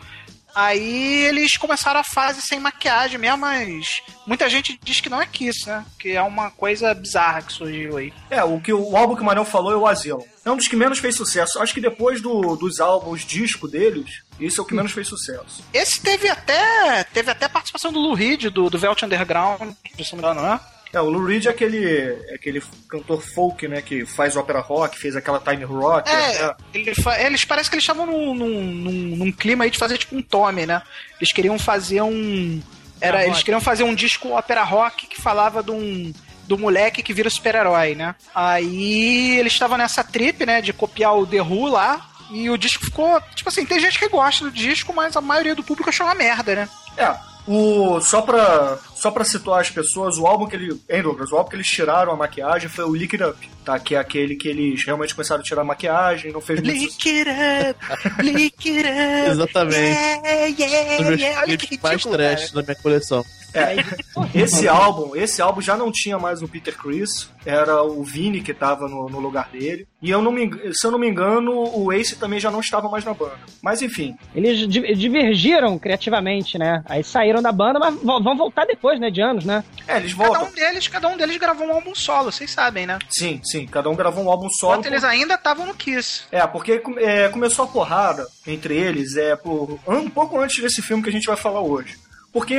Aí 0.56 1.26
eles 1.26 1.56
começaram 1.58 2.00
a 2.00 2.04
fase 2.04 2.42
sem 2.42 2.60
maquiagem 2.60 3.18
mesmo, 3.20 3.38
mas 3.38 4.02
muita 4.26 4.50
gente 4.50 4.80
diz 4.84 5.00
que 5.00 5.10
não 5.10 5.22
é 5.22 5.26
Kiss, 5.26 5.68
né? 5.68 5.86
Que 6.00 6.12
é 6.12 6.22
uma 6.22 6.52
coisa 6.52 6.94
bizarra 6.94 7.42
que 7.42 7.54
surgiu 7.54 7.98
aí. 7.98 8.14
É, 8.30 8.44
o, 8.44 8.60
que, 8.60 8.74
o 8.74 8.96
álbum 8.98 9.16
que 9.16 9.22
o 9.22 9.26
Manel 9.26 9.46
falou 9.46 9.72
é 9.72 9.76
o 9.78 9.88
Asilo. 9.88 10.26
É 10.44 10.50
um 10.52 10.58
dos 10.58 10.68
que 10.68 10.76
menos 10.76 11.00
fez 11.00 11.16
sucesso. 11.16 11.60
Acho 11.62 11.74
que 11.74 11.82
depois 11.82 12.22
do- 12.22 12.56
dos 12.56 12.80
álbuns 12.80 13.24
disco 13.26 13.68
deles, 13.68 14.22
isso 14.40 14.60
é 14.60 14.64
o 14.64 14.66
que 14.68 14.74
menos 14.74 14.92
fez 14.92 15.08
sucesso. 15.08 15.64
Esse 15.74 16.02
teve 16.02 16.28
até 16.28 17.04
teve 17.06 17.30
até 17.30 17.48
participação 17.48 17.92
do 17.94 18.00
Lou 18.00 18.14
Reed, 18.14 18.46
do, 18.46 18.70
do 18.70 18.78
Velt 18.80 19.02
Underground, 19.04 19.74
se 20.04 20.16
não 20.16 20.22
me 20.22 20.26
engano, 20.26 20.42
não 20.42 20.60
é? 20.94 21.00
O 21.02 21.10
Lou 21.10 21.26
Reed 21.26 21.46
é 21.46 21.50
aquele, 21.50 21.86
é 22.30 22.36
aquele 22.36 22.62
cantor 22.90 23.22
folk, 23.22 23.68
né, 23.68 23.82
que 23.82 24.06
faz 24.06 24.36
ópera 24.36 24.60
rock, 24.60 24.98
fez 24.98 25.16
aquela 25.16 25.40
time 25.40 25.64
rock. 25.64 26.10
É, 26.10 26.44
né? 26.48 26.56
ele 26.74 26.96
fa- 26.96 27.20
eles 27.22 27.46
parece 27.46 27.70
que 27.70 27.76
eles 27.76 27.84
estavam 27.84 28.06
num, 28.06 28.34
num, 28.34 28.62
num- 28.64 29.16
num 29.18 29.32
clima 29.32 29.64
aí 29.66 29.70
de 29.70 29.78
fazer 29.78 29.98
tipo 29.98 30.16
um 30.16 30.22
Tommy, 30.22 30.66
né? 30.66 30.82
Eles 31.20 31.32
queriam 31.34 31.58
fazer 31.60 32.02
um. 32.02 32.62
Era, 33.02 33.20
Ah, 33.20 33.26
eles 33.26 33.44
queriam 33.44 33.62
fazer 33.62 33.84
um 33.84 33.96
disco 33.96 34.30
ópera 34.30 34.64
rock 34.64 35.08
que 35.08 35.22
falava 35.22 35.62
de 35.64 35.72
um. 35.72 36.14
Do 36.48 36.58
moleque 36.58 37.04
que 37.04 37.14
vira 37.14 37.30
super-herói, 37.30 37.94
né? 37.94 38.16
Aí 38.34 39.38
eles 39.38 39.54
estavam 39.54 39.78
nessa 39.78 40.04
trip, 40.04 40.46
né? 40.48 40.62
De 40.62 40.74
copiar 40.74 41.16
o 41.16 41.28
The 41.28 41.42
Who 41.42 41.68
lá. 41.68 42.10
E 42.32 42.50
o 42.50 42.58
disco 42.58 42.86
ficou. 42.86 43.22
Tipo 43.36 43.50
assim, 43.50 43.66
tem 43.66 43.80
gente 43.80 44.00
que 44.00 44.08
gosta 44.10 44.46
do 44.46 44.52
disco, 44.52 44.92
mas 44.92 45.16
a 45.16 45.22
maioria 45.22 45.54
do 45.54 45.64
público 45.64 45.90
achou 45.90 46.08
uma 46.08 46.16
merda, 46.16 46.56
né? 46.56 46.70
É, 46.98 47.16
o, 47.48 48.02
só, 48.02 48.22
pra, 48.24 48.80
só 49.00 49.10
pra 49.12 49.24
situar 49.24 49.62
as 49.62 49.70
pessoas, 49.70 50.18
o 50.18 50.28
álbum 50.28 50.46
que 50.48 50.56
ele. 50.56 50.80
Hein, 50.90 51.02
Douglas? 51.02 51.32
O 51.32 51.38
álbum 51.38 51.50
que 51.50 51.56
eles 51.56 51.68
tiraram 51.68 52.12
a 52.12 52.16
maquiagem 52.16 52.68
foi 52.70 52.86
o 52.86 52.96
Lick 52.96 53.16
It 53.16 53.24
Up, 53.24 53.50
tá? 53.64 53.80
Que 53.80 53.96
é 53.96 53.98
aquele 54.00 54.36
que 54.36 54.48
eles 54.48 54.84
realmente 54.86 55.16
começaram 55.16 55.42
a 55.42 55.44
tirar 55.44 55.62
a 55.62 55.66
maquiagem, 55.66 56.32
não 56.32 56.42
fez 56.42 56.62
muito. 56.62 56.74
Lick 56.78 57.10
it 57.10 57.30
up, 57.30 58.24
lick 58.24 58.70
it 58.70 58.88
up. 58.90 59.30
Exatamente. 59.32 59.78
Yeah, 59.78 60.46
yeah, 60.48 61.16
yeah. 61.16 61.42
Olha 61.42 61.58
que 61.58 61.80
mais 61.82 61.94
ridículo, 61.96 62.16
trash 62.18 62.52
da 62.52 62.62
minha 62.64 62.76
coleção. 62.76 63.26
É, 63.52 63.78
esse 64.36 64.68
álbum, 64.68 65.16
esse 65.16 65.42
álbum 65.42 65.60
já 65.60 65.76
não 65.76 65.92
tinha 65.92 66.20
mais 66.20 66.42
o 66.44 66.48
Peter 66.48 66.78
Chris, 66.78 67.30
era 67.44 67.82
o 67.84 68.04
Vini 68.04 68.42
que 68.42 68.54
tava 68.54 68.88
no, 68.88 69.10
no 69.10 69.20
lugar 69.20 69.50
dele. 69.52 69.88
E 70.02 70.10
eu 70.10 70.22
não 70.22 70.32
me, 70.32 70.50
se 70.74 70.86
eu 70.88 70.92
não 70.92 71.00
me 71.00 71.10
engano, 71.10 71.52
o 71.76 71.92
Ace 71.92 72.16
também 72.16 72.40
já 72.40 72.50
não 72.50 72.60
estava 72.62 72.88
mais 72.88 73.04
na 73.04 73.14
banda. 73.14 73.40
Mas 73.62 73.82
enfim, 73.82 74.16
Eles 74.34 74.60
di- 74.68 74.94
divergiram 74.96 75.78
criativamente, 75.78 76.58
né? 76.58 76.82
Aí 76.86 77.04
saíram 77.04 77.42
da 77.42 77.52
banda, 77.52 77.80
mas 77.80 77.96
vão 78.02 78.38
voltar 78.38 78.66
depois, 78.66 78.89
né? 78.98 79.12
De 79.12 79.22
anos, 79.22 79.44
né? 79.44 79.62
é, 79.86 79.98
eles 79.98 80.14
Cada 80.14 80.30
voltam. 80.30 80.48
um 80.48 80.52
deles, 80.54 80.88
cada 80.88 81.08
um 81.10 81.18
deles 81.18 81.38
gravou 81.38 81.68
um 81.68 81.74
álbum 81.74 81.94
solo, 81.94 82.32
vocês 82.32 82.50
sabem, 82.50 82.88
né? 82.88 82.98
Sim, 83.10 83.42
sim, 83.44 83.68
cada 83.68 83.90
um 83.90 83.96
gravou 83.96 84.24
um 84.24 84.30
álbum 84.32 84.50
solo. 84.50 84.76
Enquanto 84.76 84.86
eles 84.86 85.04
ainda 85.04 85.34
estavam 85.34 85.66
no 85.66 85.74
Kiss. 85.74 86.24
É, 86.32 86.48
porque 86.48 86.82
é, 86.98 87.28
começou 87.28 87.66
a 87.66 87.68
porrada 87.68 88.26
entre 88.48 88.76
eles 88.76 89.18
é 89.18 89.36
por 89.36 89.78
um 89.86 90.10
pouco 90.10 90.40
antes 90.40 90.62
desse 90.62 90.82
filme 90.82 91.04
que 91.04 91.10
a 91.10 91.12
gente 91.12 91.28
vai 91.28 91.36
falar 91.36 91.62
hoje. 91.62 91.98
Porque 92.32 92.56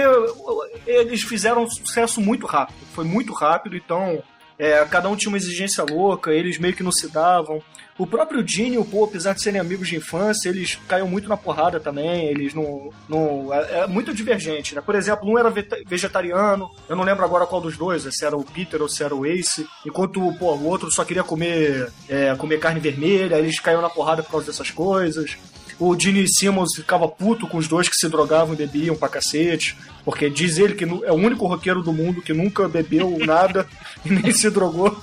eles 0.86 1.22
fizeram 1.22 1.62
um 1.62 1.70
sucesso 1.70 2.20
muito 2.20 2.44
rápido, 2.44 2.78
foi 2.92 3.04
muito 3.04 3.32
rápido, 3.32 3.76
então 3.76 4.22
é, 4.58 4.84
cada 4.84 5.08
um 5.08 5.16
tinha 5.16 5.30
uma 5.30 5.38
exigência 5.38 5.82
louca, 5.84 6.32
eles 6.32 6.58
meio 6.58 6.74
que 6.74 6.82
não 6.82 6.92
se 6.92 7.08
davam. 7.08 7.62
O 8.00 8.06
próprio 8.06 8.42
Gene 8.48 8.76
e 8.76 8.78
o 8.78 8.84
Paul, 8.84 9.04
apesar 9.04 9.34
de 9.34 9.42
serem 9.42 9.60
amigos 9.60 9.86
de 9.86 9.96
infância, 9.96 10.48
eles 10.48 10.78
caíam 10.88 11.06
muito 11.06 11.28
na 11.28 11.36
porrada 11.36 11.78
também, 11.78 12.28
eles 12.28 12.54
não. 12.54 12.90
não 13.06 13.52
é, 13.52 13.80
é 13.80 13.86
muito 13.86 14.14
divergente, 14.14 14.74
né? 14.74 14.80
Por 14.80 14.94
exemplo, 14.94 15.28
um 15.28 15.38
era 15.38 15.52
vegetariano, 15.86 16.70
eu 16.88 16.96
não 16.96 17.04
lembro 17.04 17.26
agora 17.26 17.44
qual 17.44 17.60
dos 17.60 17.76
dois, 17.76 18.08
se 18.10 18.24
era 18.24 18.34
o 18.34 18.42
Peter 18.42 18.80
ou 18.80 18.88
se 18.88 19.04
era 19.04 19.14
o 19.14 19.26
Ace, 19.26 19.66
enquanto 19.84 20.34
pô, 20.38 20.54
o 20.54 20.64
outro 20.64 20.90
só 20.90 21.04
queria 21.04 21.22
comer, 21.22 21.92
é, 22.08 22.34
comer 22.36 22.58
carne 22.58 22.80
vermelha, 22.80 23.36
eles 23.36 23.60
caíam 23.60 23.82
na 23.82 23.90
porrada 23.90 24.22
por 24.22 24.30
causa 24.30 24.46
dessas 24.46 24.70
coisas. 24.70 25.36
O 25.78 25.98
Gene 25.98 26.26
Simmons 26.26 26.74
ficava 26.74 27.06
puto 27.06 27.46
com 27.46 27.58
os 27.58 27.68
dois 27.68 27.86
que 27.86 27.96
se 27.96 28.08
drogavam 28.08 28.54
e 28.54 28.56
bebiam 28.56 28.96
pra 28.96 29.10
cacete, 29.10 29.76
porque 30.06 30.30
diz 30.30 30.56
ele 30.56 30.74
que 30.74 30.84
é 30.84 31.12
o 31.12 31.16
único 31.16 31.46
roqueiro 31.46 31.82
do 31.82 31.92
mundo 31.92 32.22
que 32.22 32.32
nunca 32.32 32.66
bebeu 32.66 33.18
nada 33.26 33.66
e 34.04 34.10
nem 34.10 34.32
se 34.32 34.48
drogou. 34.48 34.96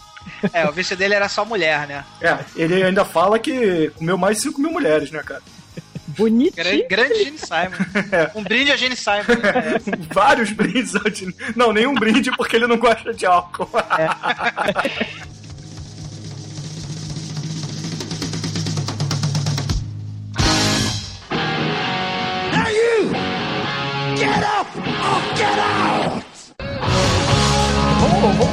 É, 0.53 0.67
o 0.67 0.71
vício 0.71 0.95
dele 0.95 1.13
era 1.13 1.27
só 1.29 1.43
mulher, 1.45 1.87
né? 1.87 2.03
É, 2.21 2.37
ele 2.55 2.83
ainda 2.83 3.03
fala 3.05 3.39
que 3.39 3.91
comeu 3.95 4.17
mais 4.17 4.37
de 4.37 4.43
5 4.43 4.61
mil 4.61 4.71
mulheres, 4.71 5.11
né, 5.11 5.21
cara? 5.23 5.41
Bonitinho. 6.07 6.55
Grande, 6.55 6.87
grande 6.89 7.23
Gene 7.23 7.37
Simon. 7.37 8.31
Um 8.33 8.43
brinde 8.43 8.71
a 8.71 8.77
Gene 8.77 8.95
Simon. 8.95 9.17
né? 9.41 9.97
Vários 10.11 10.51
brindes 10.51 10.95
ao 10.95 11.09
Gene. 11.13 11.35
Não, 11.55 11.71
nenhum 11.71 11.93
brinde 11.93 12.31
porque 12.31 12.55
ele 12.55 12.65
não 12.67 12.77
gosta 12.77 13.13
de 13.13 13.25
álcool. 13.25 13.69
Vamos, 13.71 15.36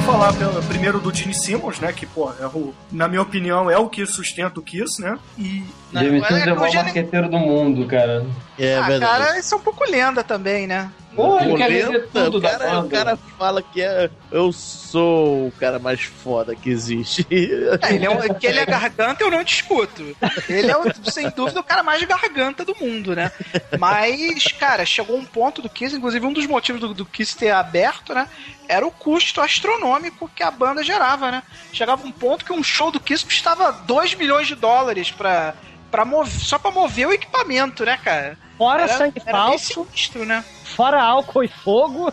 vamos 0.05 0.37
falar 0.37 0.63
primeiro 0.69 1.01
do 1.01 1.13
Gene 1.15 1.35
Simmons, 1.35 1.81
né? 1.81 1.93
Que, 1.93 2.07
pô, 2.07 2.31
é 2.41 2.47
o- 2.47 2.75
na 2.93 3.09
minha 3.09 3.23
opinião, 3.23 3.71
é 3.71 3.79
o 3.79 3.89
que 3.89 4.05
sustenta 4.07 4.61
o 4.61 4.63
Kiss, 4.63 5.01
né? 5.01 5.19
E 5.39 5.63
é 5.95 5.99
Simmons 6.21 6.49
é 6.51 6.53
o 6.53 6.57
maior 6.61 6.75
marqueteiro 6.85 7.29
do 7.29 7.39
mundo, 7.39 7.87
cara. 7.87 8.25
É 8.59 8.77
ah, 8.77 8.83
verdade. 8.83 9.25
cara, 9.25 9.39
isso 9.39 9.55
é 9.55 9.59
um 9.59 9.61
pouco 9.61 9.85
lenda 9.91 10.23
também, 10.23 10.67
né? 10.67 10.91
Pô, 11.15 11.39
ele 11.39 11.57
quer 11.57 11.87
Polenta, 11.87 12.09
tudo 12.25 12.39
o, 12.39 12.41
da 12.41 12.51
cara, 12.51 12.65
o 12.79 12.83
banda. 12.83 12.89
cara 12.97 13.19
fala 13.39 13.63
que 13.63 13.81
é, 13.81 14.11
eu 14.33 14.53
sou 14.53 15.47
o 15.47 15.53
cara 15.53 15.79
mais 15.79 16.03
foda 16.03 16.57
que 16.57 16.69
existe. 16.69 17.25
É, 17.31 17.95
ele 17.95 18.05
é 18.07 18.11
um- 18.11 18.35
que 18.35 18.47
ele 18.47 18.59
é 18.59 18.67
garganta, 18.67 19.23
eu 19.23 19.31
não 19.31 19.45
discuto. 19.45 20.17
Ele 20.49 20.71
é, 20.71 20.77
o- 20.77 21.11
sem 21.11 21.31
dúvida, 21.31 21.61
o 21.61 21.65
cara 21.65 21.85
mais 21.85 22.03
garganta 22.03 22.65
do 22.65 22.75
mundo, 22.81 23.15
né? 23.15 23.31
Mas, 23.79 24.45
cara, 24.59 24.85
chegou 24.85 25.17
um 25.17 25.25
ponto 25.25 25.63
do 25.63 25.69
Kiss, 25.69 25.95
inclusive 25.97 26.27
um 26.27 26.33
dos 26.33 26.47
motivos 26.47 26.81
do, 26.81 26.93
do 26.95 27.07
Kiss 27.07 27.37
ter 27.37 27.51
aberto, 27.51 28.13
né? 28.15 28.29
Era 28.69 28.87
o 28.87 28.91
custo 28.91 29.41
astronômico 29.41 30.29
que 30.35 30.43
a 30.43 30.51
banda 30.51 30.83
gerava, 30.83 31.31
né? 31.31 31.43
Chegava 31.73 32.05
um 32.07 32.11
ponto 32.13 32.45
que 32.45 32.53
um 32.53 32.63
show 32.63 32.91
do 32.91 32.99
Kiss 33.01 33.25
custava 33.25 33.71
2 33.71 34.15
milhões 34.15 34.47
de 34.49 34.55
dólares 34.55 35.11
pra, 35.13 35.55
pra 35.91 36.05
mover, 36.05 36.33
só 36.41 36.59
pra 36.59 36.71
mover 36.71 37.07
o 37.07 37.13
equipamento, 37.13 37.85
né, 37.85 37.99
cara? 38.03 38.37
Fora 38.59 38.83
Era- 38.85 38.97
sangue 38.99 39.15
era 39.17 39.25
bem 39.25 39.33
falso, 39.33 39.85
sinistro, 39.87 40.25
né? 40.25 40.45
fora 40.65 41.03
álcool 41.03 41.43
e 41.45 41.49
fogo. 41.49 42.13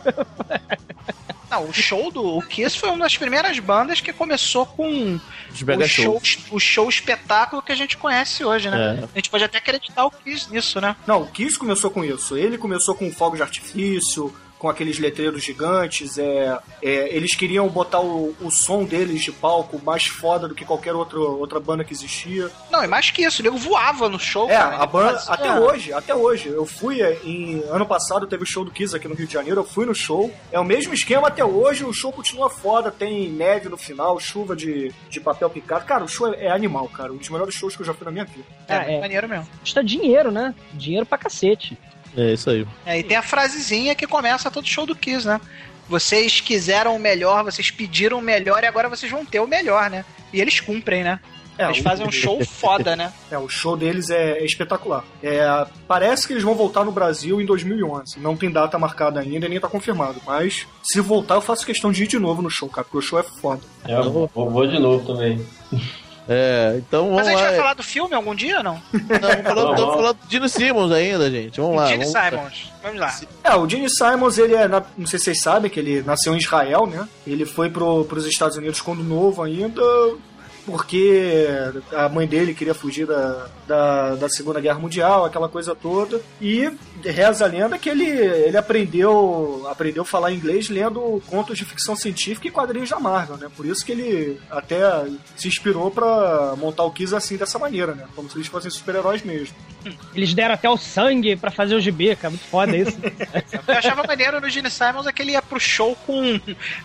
Não, 1.49 1.65
o 1.67 1.73
show 1.73 2.09
do 2.11 2.37
o 2.37 2.41
Kiss 2.41 2.77
foi 2.77 2.89
uma 2.89 2.99
das 2.99 3.17
primeiras 3.17 3.59
bandas 3.59 3.99
que 3.99 4.13
começou 4.13 4.65
com 4.65 5.19
o 5.19 5.87
show, 5.87 6.21
o 6.49 6.59
show 6.59 6.87
espetáculo 6.87 7.61
que 7.61 7.73
a 7.73 7.75
gente 7.75 7.97
conhece 7.97 8.45
hoje, 8.45 8.69
né? 8.69 8.99
É. 9.01 9.03
A 9.03 9.15
gente 9.15 9.29
pode 9.29 9.43
até 9.43 9.57
acreditar 9.57 10.05
o 10.05 10.11
Kiss 10.11 10.49
nisso, 10.49 10.79
né? 10.79 10.95
Não, 11.05 11.23
o 11.23 11.27
Kiss 11.27 11.59
começou 11.59 11.91
com 11.91 12.05
isso. 12.05 12.37
Ele 12.37 12.57
começou 12.57 12.95
com 12.95 13.11
fogos 13.11 13.37
de 13.37 13.43
artifício, 13.43 14.33
com 14.61 14.69
aqueles 14.69 14.99
letreiros 14.99 15.43
gigantes. 15.43 16.19
É, 16.19 16.55
é, 16.83 17.15
eles 17.15 17.33
queriam 17.35 17.67
botar 17.67 17.99
o, 17.99 18.35
o 18.39 18.51
som 18.51 18.83
deles 18.83 19.23
de 19.23 19.31
palco 19.31 19.81
mais 19.83 20.05
foda 20.05 20.47
do 20.47 20.53
que 20.53 20.63
qualquer 20.63 20.93
outro, 20.93 21.39
outra 21.39 21.59
banda 21.59 21.83
que 21.83 21.91
existia. 21.91 22.47
Não, 22.69 22.83
e 22.83 22.87
mais 22.87 23.09
que 23.09 23.23
isso, 23.23 23.41
o 23.41 23.43
nego 23.43 23.57
voava 23.57 24.07
no 24.07 24.19
show. 24.19 24.47
É, 24.47 24.55
cara, 24.55 24.75
a 24.77 24.85
banda, 24.85 25.13
fazia- 25.13 25.33
até 25.33 25.59
hoje, 25.59 25.91
até 25.93 26.13
hoje. 26.15 26.49
Eu 26.49 26.63
fui 26.67 27.01
é, 27.01 27.17
em. 27.25 27.63
Ano 27.71 27.87
passado 27.87 28.27
teve 28.27 28.43
o 28.43 28.45
show 28.45 28.63
do 28.63 28.69
Kiss 28.69 28.95
aqui 28.95 29.07
no 29.07 29.15
Rio 29.15 29.25
de 29.25 29.33
Janeiro, 29.33 29.61
eu 29.61 29.65
fui 29.65 29.83
no 29.83 29.95
show. 29.95 30.31
É 30.51 30.59
o 30.59 30.63
mesmo 30.63 30.93
esquema 30.93 31.29
até 31.29 31.43
hoje, 31.43 31.83
o 31.83 31.91
show 31.91 32.11
continua 32.13 32.47
foda, 32.47 32.91
tem 32.91 33.29
neve 33.31 33.67
no 33.67 33.77
final, 33.77 34.19
chuva 34.19 34.55
de, 34.55 34.93
de 35.09 35.19
papel 35.19 35.49
picado. 35.49 35.85
Cara, 35.85 36.03
o 36.03 36.07
show 36.07 36.31
é, 36.31 36.45
é 36.45 36.51
animal, 36.51 36.87
cara. 36.89 37.11
Um 37.11 37.17
dos 37.17 37.29
melhores 37.29 37.55
shows 37.55 37.75
que 37.75 37.81
eu 37.81 37.85
já 37.87 37.95
fui 37.95 38.05
na 38.05 38.11
minha 38.11 38.25
vida. 38.25 38.45
É, 38.67 38.75
É, 38.75 38.97
é. 38.97 38.99
maneiro 39.01 39.27
mesmo. 39.27 39.47
Custa 39.59 39.83
dinheiro, 39.83 40.29
né? 40.29 40.53
Dinheiro 40.73 41.05
pra 41.07 41.17
cacete. 41.17 41.75
É 42.15 42.33
isso 42.33 42.49
aí. 42.49 42.67
É, 42.85 42.99
e 42.99 43.03
tem 43.03 43.17
a 43.17 43.21
frasezinha 43.21 43.95
que 43.95 44.07
começa 44.07 44.51
todo 44.51 44.67
show 44.67 44.85
do 44.85 44.95
Kiss, 44.95 45.25
né? 45.25 45.39
Vocês 45.87 46.39
quiseram 46.39 46.95
o 46.95 46.99
melhor, 46.99 47.43
vocês 47.43 47.69
pediram 47.69 48.19
o 48.19 48.21
melhor 48.21 48.63
e 48.63 48.67
agora 48.67 48.89
vocês 48.89 49.11
vão 49.11 49.25
ter 49.25 49.39
o 49.39 49.47
melhor, 49.47 49.89
né? 49.89 50.05
E 50.31 50.39
eles 50.39 50.59
cumprem, 50.59 51.03
né? 51.03 51.19
É, 51.57 51.65
eles 51.65 51.79
fazem 51.79 52.07
um 52.07 52.11
show 52.11 52.43
foda, 52.45 52.95
né? 52.95 53.11
É, 53.31 53.37
o 53.37 53.47
show 53.47 53.77
deles 53.77 54.09
é, 54.09 54.39
é 54.39 54.45
espetacular. 54.45 55.05
É, 55.23 55.65
parece 55.87 56.27
que 56.27 56.33
eles 56.33 56.43
vão 56.43 56.53
voltar 56.53 56.83
no 56.83 56.91
Brasil 56.91 57.39
em 57.39 57.45
2011. 57.45 58.19
Não 58.19 58.35
tem 58.35 58.51
data 58.51 58.77
marcada 58.77 59.21
ainda 59.21 59.45
e 59.45 59.49
nem 59.49 59.59
tá 59.59 59.69
confirmado. 59.69 60.21
Mas 60.25 60.67
se 60.83 60.99
voltar, 60.99 61.35
eu 61.35 61.41
faço 61.41 61.65
questão 61.65 61.91
de 61.91 62.03
ir 62.03 62.07
de 62.07 62.19
novo 62.19 62.41
no 62.41 62.49
show, 62.49 62.67
cara, 62.67 62.83
porque 62.83 62.97
o 62.97 63.01
show 63.01 63.19
é 63.19 63.23
foda. 63.23 63.61
Eu 63.87 64.11
vou, 64.11 64.29
vou 64.33 64.67
de 64.67 64.79
novo 64.79 65.05
também. 65.05 65.45
É, 66.29 66.75
então 66.77 67.09
vamos 67.09 67.17
Mas 67.17 67.27
a 67.27 67.31
gente 67.31 67.41
lá. 67.41 67.47
vai 67.49 67.57
falar 67.57 67.73
do 67.73 67.83
filme 67.83 68.13
algum 68.15 68.35
dia 68.35 68.57
ou 68.59 68.63
não? 68.63 68.73
Não, 68.93 69.01
vamos 69.01 69.43
falar, 69.43 69.53
Vamos. 69.55 69.71
estamos 69.71 69.95
falando 69.95 70.17
do 70.17 70.27
Dino 70.27 70.49
Simmons 70.49 70.91
ainda, 70.91 71.31
gente. 71.31 71.59
Vamos 71.59 71.75
lá. 71.75 71.87
Gene 71.87 72.05
vamos- 72.05 72.29
Simons. 72.29 72.71
Vamos 72.83 72.99
lá. 72.99 73.15
É, 73.43 73.55
o 73.55 73.67
Gene 73.69 73.89
Simons, 73.89 74.37
ele 74.37 74.55
é. 74.55 74.67
na- 74.67 74.83
não 74.97 75.07
sei 75.07 75.19
se 75.19 75.25
vocês 75.25 75.41
sabem 75.41 75.69
que 75.69 75.79
ele 75.79 76.01
nasceu 76.03 76.33
em 76.33 76.37
Israel, 76.37 76.85
né? 76.87 77.07
Ele 77.25 77.45
foi 77.45 77.69
pro, 77.69 78.05
pros 78.05 78.25
Estados 78.25 78.55
Unidos 78.57 78.79
quando 78.81 79.03
novo 79.03 79.41
ainda. 79.43 79.81
Porque 80.65 81.47
a 81.93 82.07
mãe 82.07 82.27
dele 82.27 82.53
queria 82.53 82.73
fugir 82.73 83.07
da, 83.07 83.47
da, 83.67 84.15
da 84.15 84.29
Segunda 84.29 84.61
Guerra 84.61 84.79
Mundial, 84.79 85.25
aquela 85.25 85.49
coisa 85.49 85.75
toda. 85.75 86.21
E 86.39 86.71
reza 87.03 87.45
a 87.45 87.47
lenda 87.47 87.77
que 87.77 87.89
ele, 87.89 88.07
ele 88.07 88.57
aprendeu 88.57 89.65
aprendeu 89.69 90.03
a 90.03 90.05
falar 90.05 90.31
inglês 90.31 90.69
lendo 90.69 91.21
contos 91.27 91.57
de 91.57 91.65
ficção 91.65 91.95
científica 91.95 92.47
e 92.47 92.51
quadrinhos 92.51 92.89
da 92.89 92.99
Marvel, 92.99 93.37
né? 93.37 93.49
Por 93.55 93.65
isso 93.65 93.85
que 93.85 93.91
ele 93.91 94.39
até 94.49 94.81
se 95.35 95.47
inspirou 95.47 95.89
pra 95.89 96.55
montar 96.57 96.83
o 96.83 96.91
Kiss 96.91 97.15
assim, 97.15 97.37
dessa 97.37 97.57
maneira, 97.57 97.95
né? 97.95 98.05
Como 98.15 98.29
se 98.29 98.37
eles 98.37 98.47
fossem 98.47 98.69
super-heróis 98.69 99.23
mesmo. 99.23 99.55
Eles 100.13 100.33
deram 100.33 100.53
até 100.53 100.69
o 100.69 100.77
sangue 100.77 101.35
pra 101.35 101.49
fazer 101.49 101.75
o 101.75 101.81
gibi, 101.81 102.15
cara. 102.15 102.29
Muito 102.29 102.45
foda 102.45 102.77
isso. 102.77 102.97
Eu 103.67 103.75
achava 103.75 104.03
maneiro 104.03 104.39
no 104.39 104.49
Gene 104.49 104.69
Simons 104.69 105.07
é 105.07 105.11
que 105.11 105.21
ele 105.21 105.31
ia 105.31 105.41
pro 105.41 105.59
show 105.59 105.95
com 106.05 106.39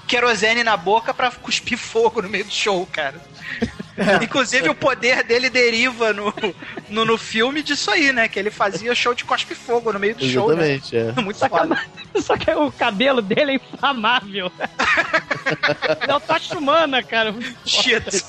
querosene 0.07 0.65
na 0.65 0.77
boca 0.77 1.13
pra 1.13 1.31
cuspir 1.31 1.79
fogo 1.79 2.23
no 2.23 2.29
meio 2.29 2.45
do 2.45 2.53
show, 2.53 2.87
cara. 2.91 3.21
Inclusive 4.23 4.69
o 4.69 4.75
poder 4.75 5.23
dele 5.25 5.49
deriva 5.49 6.13
no, 6.13 6.33
no, 6.89 7.05
no 7.05 7.19
filme 7.19 7.63
disso 7.63 7.91
aí, 7.91 8.13
né? 8.13 8.29
Que 8.29 8.39
ele 8.39 8.51
fazia 8.51 8.95
show 8.95 9.15
de 9.15 9.25
cospe-fogo 9.25 9.93
no 9.93 9.99
meio 9.99 10.15
do 10.15 10.25
show. 10.27 10.55
Né? 10.55 10.73
Exatamente, 10.75 10.97
é. 10.97 11.13
Muito 11.23 11.39
Só 11.39 11.49
que, 11.49 11.59
foda. 11.59 11.83
só 12.21 12.37
que 12.37 12.51
o 12.51 12.71
cabelo 12.73 13.23
dele 13.23 13.53
é 13.53 13.55
inflamável. 13.55 14.51
É 16.09 16.13
o 16.13 16.19
Tocha 16.19 16.59
Humana, 16.59 17.03
cara. 17.05 17.33
Shit. 17.65 18.25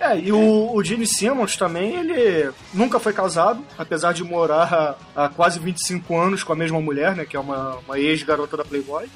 É, 0.00 0.18
e 0.18 0.32
o, 0.32 0.74
o 0.74 0.82
Gene 0.84 1.06
Simmons 1.06 1.56
também, 1.56 1.94
ele 1.96 2.50
nunca 2.72 2.98
foi 2.98 3.12
casado, 3.12 3.64
apesar 3.76 4.12
de 4.12 4.24
morar 4.24 4.96
há, 5.14 5.24
há 5.24 5.28
quase 5.28 5.58
25 5.58 6.16
anos 6.18 6.42
com 6.42 6.52
a 6.52 6.56
mesma 6.56 6.80
mulher, 6.80 7.14
né? 7.14 7.24
Que 7.24 7.36
é 7.36 7.40
uma, 7.40 7.76
uma 7.86 7.98
ex-garota 7.98 8.56
da 8.56 8.64
Playboy. 8.64 9.06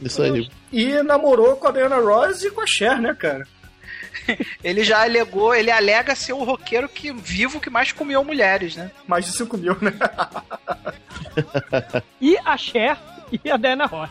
Isso 0.00 0.22
aí. 0.22 0.48
E 0.72 1.02
namorou 1.02 1.56
com 1.56 1.68
a 1.68 1.70
Diana 1.70 1.96
Ross 1.96 2.42
e 2.42 2.50
com 2.50 2.60
a 2.60 2.66
Cher, 2.66 3.00
né, 3.00 3.14
cara? 3.14 3.46
Ele 4.62 4.82
já 4.82 5.02
alegou, 5.02 5.54
ele 5.54 5.70
alega 5.70 6.14
ser 6.14 6.32
o 6.32 6.42
roqueiro 6.42 6.88
que, 6.88 7.12
vivo 7.12 7.60
que 7.60 7.70
mais 7.70 7.92
comeu 7.92 8.24
mulheres, 8.24 8.76
né? 8.76 8.90
Mais 9.06 9.24
de 9.24 9.32
5 9.32 9.56
mil, 9.56 9.76
né? 9.80 9.92
E 12.20 12.36
a 12.44 12.56
Cher 12.56 12.98
e 13.44 13.50
a 13.50 13.56
Diana 13.56 13.86
Ross. 13.86 14.10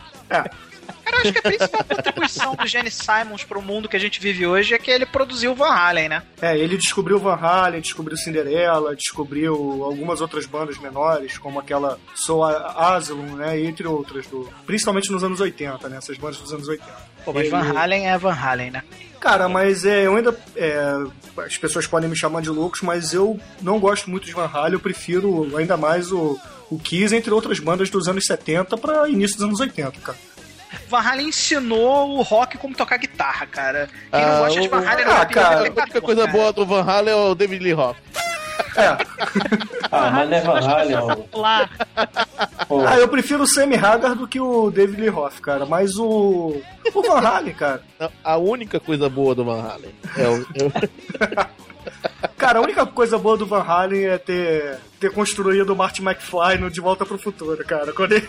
Cara, 1.04 1.16
eu 1.16 1.20
acho 1.20 1.32
que 1.32 1.38
a 1.38 1.42
principal 1.42 1.84
contribuição 1.84 2.54
do 2.54 2.66
Gene 2.66 2.90
Simons 2.90 3.44
pro 3.44 3.62
mundo 3.62 3.88
que 3.88 3.96
a 3.96 4.00
gente 4.00 4.20
vive 4.20 4.46
hoje 4.46 4.74
é 4.74 4.78
que 4.78 4.90
ele 4.90 5.06
produziu 5.06 5.54
Van 5.54 5.70
Halen, 5.70 6.08
né? 6.08 6.22
É, 6.40 6.56
ele 6.56 6.76
descobriu 6.76 7.18
Van 7.18 7.34
Halen, 7.34 7.80
descobriu 7.80 8.16
Cinderela, 8.16 8.94
descobriu 8.94 9.54
algumas 9.84 10.20
outras 10.20 10.46
bandas 10.46 10.78
menores, 10.78 11.38
como 11.38 11.58
aquela 11.58 11.98
Soul 12.14 12.44
Asylum, 12.44 13.36
né? 13.36 13.60
Entre 13.60 13.86
outras, 13.86 14.26
do, 14.26 14.48
principalmente 14.66 15.10
nos 15.10 15.24
anos 15.24 15.40
80, 15.40 15.88
né? 15.88 15.98
Essas 15.98 16.18
bandas 16.18 16.38
dos 16.38 16.52
anos 16.52 16.68
80. 16.68 17.10
Pô, 17.24 17.32
mas 17.32 17.50
Van 17.50 17.78
Halen 17.78 18.08
é 18.08 18.18
Van 18.18 18.32
Halen, 18.32 18.70
né? 18.70 18.82
Cara, 19.20 19.48
mas 19.48 19.84
é, 19.84 20.06
eu 20.06 20.16
ainda. 20.16 20.34
é, 20.56 20.94
as 21.36 21.58
pessoas 21.58 21.86
podem 21.86 22.08
me 22.08 22.16
chamar 22.16 22.40
de 22.40 22.48
loucos, 22.48 22.80
mas 22.80 23.12
eu 23.12 23.38
não 23.60 23.78
gosto 23.78 24.08
muito 24.08 24.24
de 24.24 24.32
Van 24.32 24.50
Halen, 24.50 24.72
eu 24.74 24.80
prefiro 24.80 25.54
ainda 25.56 25.76
mais 25.76 26.10
o, 26.10 26.40
o 26.70 26.78
Kiss, 26.78 27.14
entre 27.14 27.32
outras 27.32 27.58
bandas 27.58 27.90
dos 27.90 28.08
anos 28.08 28.24
70 28.24 28.78
para 28.78 29.08
início 29.08 29.36
dos 29.36 29.44
anos 29.44 29.60
80, 29.60 30.00
cara. 30.00 30.18
Van 30.88 31.00
Halen 31.00 31.28
ensinou 31.28 32.16
o 32.18 32.22
rock 32.22 32.56
como 32.58 32.74
tocar 32.74 32.96
guitarra, 32.98 33.46
cara. 33.46 33.88
Quem 34.10 34.20
não 34.20 34.28
Ah, 34.36 34.38
gosta 34.40 34.60
de 34.60 34.66
o- 34.66 34.70
Van 34.70 34.86
Halen 34.88 35.04
ah, 35.04 35.08
não 35.08 35.16
é 35.22 35.26
cara, 35.26 35.58
A 35.58 35.62
única 35.62 36.00
coisa 36.00 36.26
boa 36.26 36.52
do 36.52 36.66
Van 36.66 36.82
Halen 36.82 37.12
é 37.12 37.16
o 37.16 37.34
David 37.34 37.62
Lee 37.62 37.72
Roth. 37.72 37.96
É. 38.76 38.96
Ah, 39.90 40.10
mas 40.10 40.30
é 40.32 40.40
Van 40.42 40.60
Halen, 40.60 40.96
Ah, 42.86 42.98
eu 42.98 43.08
prefiro 43.08 43.42
o 43.42 43.46
Sammy 43.46 43.74
Hagar 43.76 44.14
do 44.14 44.28
que 44.28 44.38
o 44.40 44.70
David 44.70 45.00
Lee 45.00 45.08
Roth, 45.08 45.40
cara. 45.40 45.66
Mas 45.66 45.96
o. 45.96 46.60
O 46.94 47.02
Van 47.02 47.18
Halen, 47.26 47.54
cara. 47.54 47.82
A 48.22 48.36
única 48.36 48.78
coisa 48.78 49.08
boa 49.08 49.34
do 49.34 49.44
Van 49.44 49.60
Halen 49.62 49.94
é 50.16 50.28
o. 50.28 50.46
Cara, 52.36 52.58
a 52.58 52.62
única 52.62 52.86
coisa 52.86 53.18
boa 53.18 53.36
do 53.36 53.44
Van 53.46 53.62
Halen 53.62 54.06
é 54.06 54.18
ter, 54.18 54.78
ter 54.98 55.12
construído 55.12 55.70
o 55.70 55.76
Marty 55.76 56.02
McFly 56.02 56.58
no 56.58 56.70
De 56.70 56.80
Volta 56.80 57.04
pro 57.04 57.18
Futuro, 57.18 57.62
cara. 57.64 57.92
Quando 57.92 58.12
ele. 58.12 58.26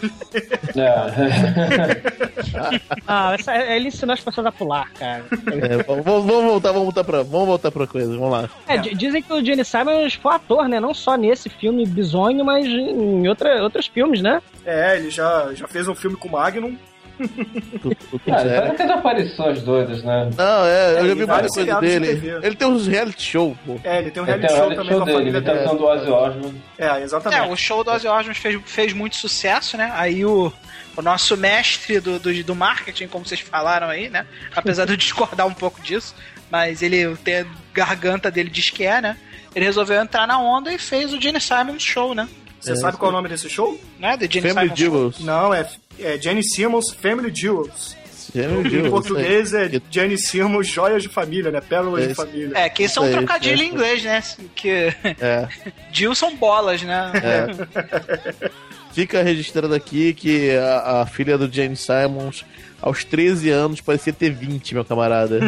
é. 0.75 2.01
Ah, 3.07 3.33
essa- 3.33 3.55
ele 3.55 3.87
ensinou 3.87 4.13
as 4.13 4.19
pessoas 4.21 4.47
a 4.47 4.51
pular, 4.51 4.89
cara. 4.93 5.23
é, 5.51 5.83
vamos, 5.83 6.03
vamos 6.05 6.43
voltar, 6.43 6.69
vamos 6.71 6.83
voltar 6.83 7.03
pra, 7.03 7.23
vamos 7.23 7.47
voltar 7.47 7.71
pra 7.71 7.87
coisa, 7.87 8.07
vamos 8.17 8.31
lá. 8.31 8.49
É, 8.67 8.77
di- 8.77 8.95
dizem 8.95 9.21
que 9.21 9.31
o 9.33 9.43
Gene 9.43 9.63
Simons 9.63 10.13
foi 10.15 10.33
ator, 10.35 10.67
né? 10.67 10.79
Não 10.79 10.93
só 10.93 11.15
nesse 11.15 11.49
filme 11.49 11.85
bizonho, 11.85 12.43
mas 12.43 12.65
em 12.65 13.27
outra, 13.27 13.61
outros 13.63 13.87
filmes, 13.87 14.21
né? 14.21 14.41
É, 14.65 14.97
ele 14.97 15.09
já, 15.09 15.53
já 15.53 15.67
fez 15.67 15.87
um 15.87 15.95
filme 15.95 16.15
com 16.17 16.27
o 16.27 16.31
Magnum. 16.31 16.75
Tu- 17.17 17.89
tu- 17.89 17.95
tu- 18.11 18.19
Cara, 18.19 18.49
é. 18.49 18.61
para 18.61 18.75
que 18.75 18.81
aparições 18.83 19.61
doidas, 19.61 20.03
né? 20.03 20.29
Não, 20.35 20.65
é, 20.65 20.91
eu 20.91 20.95
já 20.95 20.99
ele 21.01 21.15
vi 21.15 21.25
vai 21.25 21.41
muita 21.41 21.47
em 21.47 21.49
coisa 21.49 21.53
seriados 21.53 21.89
de 21.89 21.99
dele. 21.99 22.45
Ele 22.45 22.55
tem 22.55 22.67
uns 22.67 22.87
reality 22.87 23.23
show, 23.23 23.57
pô. 23.65 23.79
É, 23.83 23.99
ele 23.99 24.11
tem 24.11 24.23
um 24.23 24.25
Ele 24.25 24.37
reality 24.37 24.47
tem 24.47 24.55
o 24.55 24.59
show 24.59 24.69
reality 24.69 24.75
também 24.75 24.89
show 24.91 24.97
com 24.97 25.03
a 25.03 25.05
dele, 25.05 25.17
família 25.31 25.41
dele. 25.41 25.77
do 25.77 25.85
Ozzy 25.85 26.09
Osbourne. 26.09 26.61
É, 26.77 27.01
exatamente. 27.01 27.39
É, 27.41 27.51
o 27.51 27.55
show 27.55 27.83
do 27.83 27.91
Ozzy 27.91 28.07
Osbourne 28.07 28.33
fez, 28.35 28.61
fez 28.65 28.93
muito 28.93 29.15
sucesso, 29.15 29.77
né? 29.77 29.91
Aí 29.95 30.25
o, 30.25 30.51
o 30.97 31.01
nosso 31.01 31.37
mestre 31.37 31.99
do, 31.99 32.19
do, 32.19 32.43
do 32.43 32.55
marketing, 32.55 33.07
como 33.07 33.25
vocês 33.25 33.39
falaram 33.39 33.87
aí, 33.87 34.09
né? 34.09 34.25
Apesar 34.55 34.85
de 34.85 34.93
eu 34.93 34.97
discordar 34.97 35.45
um 35.47 35.53
pouco 35.53 35.81
disso, 35.81 36.15
mas 36.49 36.81
ele 36.81 37.15
tem 37.17 37.39
a 37.41 37.45
garganta 37.73 38.29
dele 38.31 38.49
diz 38.49 38.69
que 38.69 38.83
é, 38.85 38.99
né? 39.01 39.17
Ele 39.55 39.65
resolveu 39.65 40.01
entrar 40.01 40.25
na 40.25 40.39
onda 40.39 40.73
e 40.73 40.77
fez 40.77 41.13
o 41.13 41.19
Gene 41.21 41.39
Simons 41.41 41.83
Show, 41.83 42.15
né? 42.15 42.27
Você 42.59 42.75
sabe 42.75 42.95
qual 42.95 43.09
é 43.09 43.13
o 43.13 43.17
nome 43.17 43.27
desse 43.27 43.49
show? 43.49 43.79
Né? 43.97 44.15
The 44.17 44.27
Gene 44.29 44.53
Family 44.53 44.77
Simons 44.77 45.15
Show. 45.15 45.25
Não, 45.25 45.51
é, 45.51 45.67
é 45.99 46.17
Jenny 46.19 46.43
Simmons 46.43 46.91
Family 46.91 47.31
Jewels. 47.33 47.95
Em 48.33 48.69
Jewels, 48.69 48.89
português 48.89 49.53
é 49.53 49.65
isso 49.65 49.81
Jenny 49.89 50.17
Simmons 50.17 50.67
Joias 50.67 51.03
de 51.03 51.09
Família, 51.09 51.51
né? 51.51 51.59
Pérolas 51.59 52.03
de 52.03 52.11
Esse. 52.11 52.15
Família. 52.15 52.57
É, 52.57 52.69
que 52.69 52.83
isso 52.83 52.99
é 52.99 53.01
um 53.01 53.11
trocadilho 53.11 53.55
isso 53.55 53.63
em 53.63 53.67
inglês, 53.67 54.03
né? 54.03 54.23
Que. 54.55 54.93
É. 55.19 55.47
Jill 55.91 56.15
são 56.15 56.35
bolas, 56.35 56.81
né? 56.81 57.11
É. 57.15 58.49
Fica 58.93 59.21
registrado 59.21 59.73
aqui 59.73 60.13
que 60.13 60.51
a, 60.55 61.01
a 61.01 61.05
filha 61.05 61.37
do 61.37 61.51
James 61.51 61.79
Simons, 61.79 62.45
aos 62.81 63.03
13 63.03 63.49
anos, 63.49 63.81
parecia 63.81 64.13
ter 64.13 64.29
20, 64.31 64.73
meu 64.73 64.85
camarada. 64.85 65.39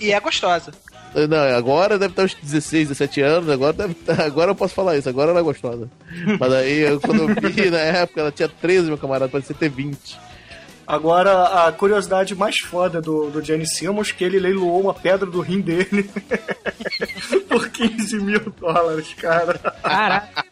E 0.00 0.12
é 0.12 0.20
gostosa. 0.20 0.72
Não, 1.28 1.56
agora 1.56 1.98
deve 1.98 2.12
estar 2.12 2.22
uns 2.24 2.34
16, 2.34 2.88
17 2.88 3.20
anos, 3.20 3.50
agora, 3.50 3.72
deve 3.74 3.94
tá- 3.94 4.24
agora 4.24 4.50
eu 4.50 4.54
posso 4.54 4.74
falar 4.74 4.96
isso, 4.96 5.08
agora 5.08 5.30
ela 5.30 5.40
é 5.40 5.42
gostosa. 5.42 5.88
Mas 6.40 6.52
aí, 6.52 6.78
eu- 6.80 7.00
quando 7.00 7.20
eu 7.22 7.50
vi 7.50 7.68
na 7.70 7.78
época, 7.78 8.20
ela 8.22 8.32
tinha 8.32 8.48
13, 8.48 8.88
meu 8.88 8.96
camarada, 8.98 9.30
parecia 9.30 9.54
ter 9.54 9.68
20. 9.68 10.18
Agora, 10.92 11.66
a 11.66 11.72
curiosidade 11.72 12.34
mais 12.34 12.58
foda 12.58 13.00
do, 13.00 13.30
do 13.30 13.42
Jenny 13.42 13.66
Simmons 13.66 14.12
que 14.12 14.22
ele 14.22 14.38
leiloou 14.38 14.78
uma 14.78 14.92
pedra 14.92 15.24
do 15.24 15.40
rim 15.40 15.62
dele 15.62 16.04
por 17.48 17.70
15 17.70 18.18
mil 18.18 18.40
dólares, 18.60 19.14
cara. 19.14 19.58
Caraca. 19.82 20.44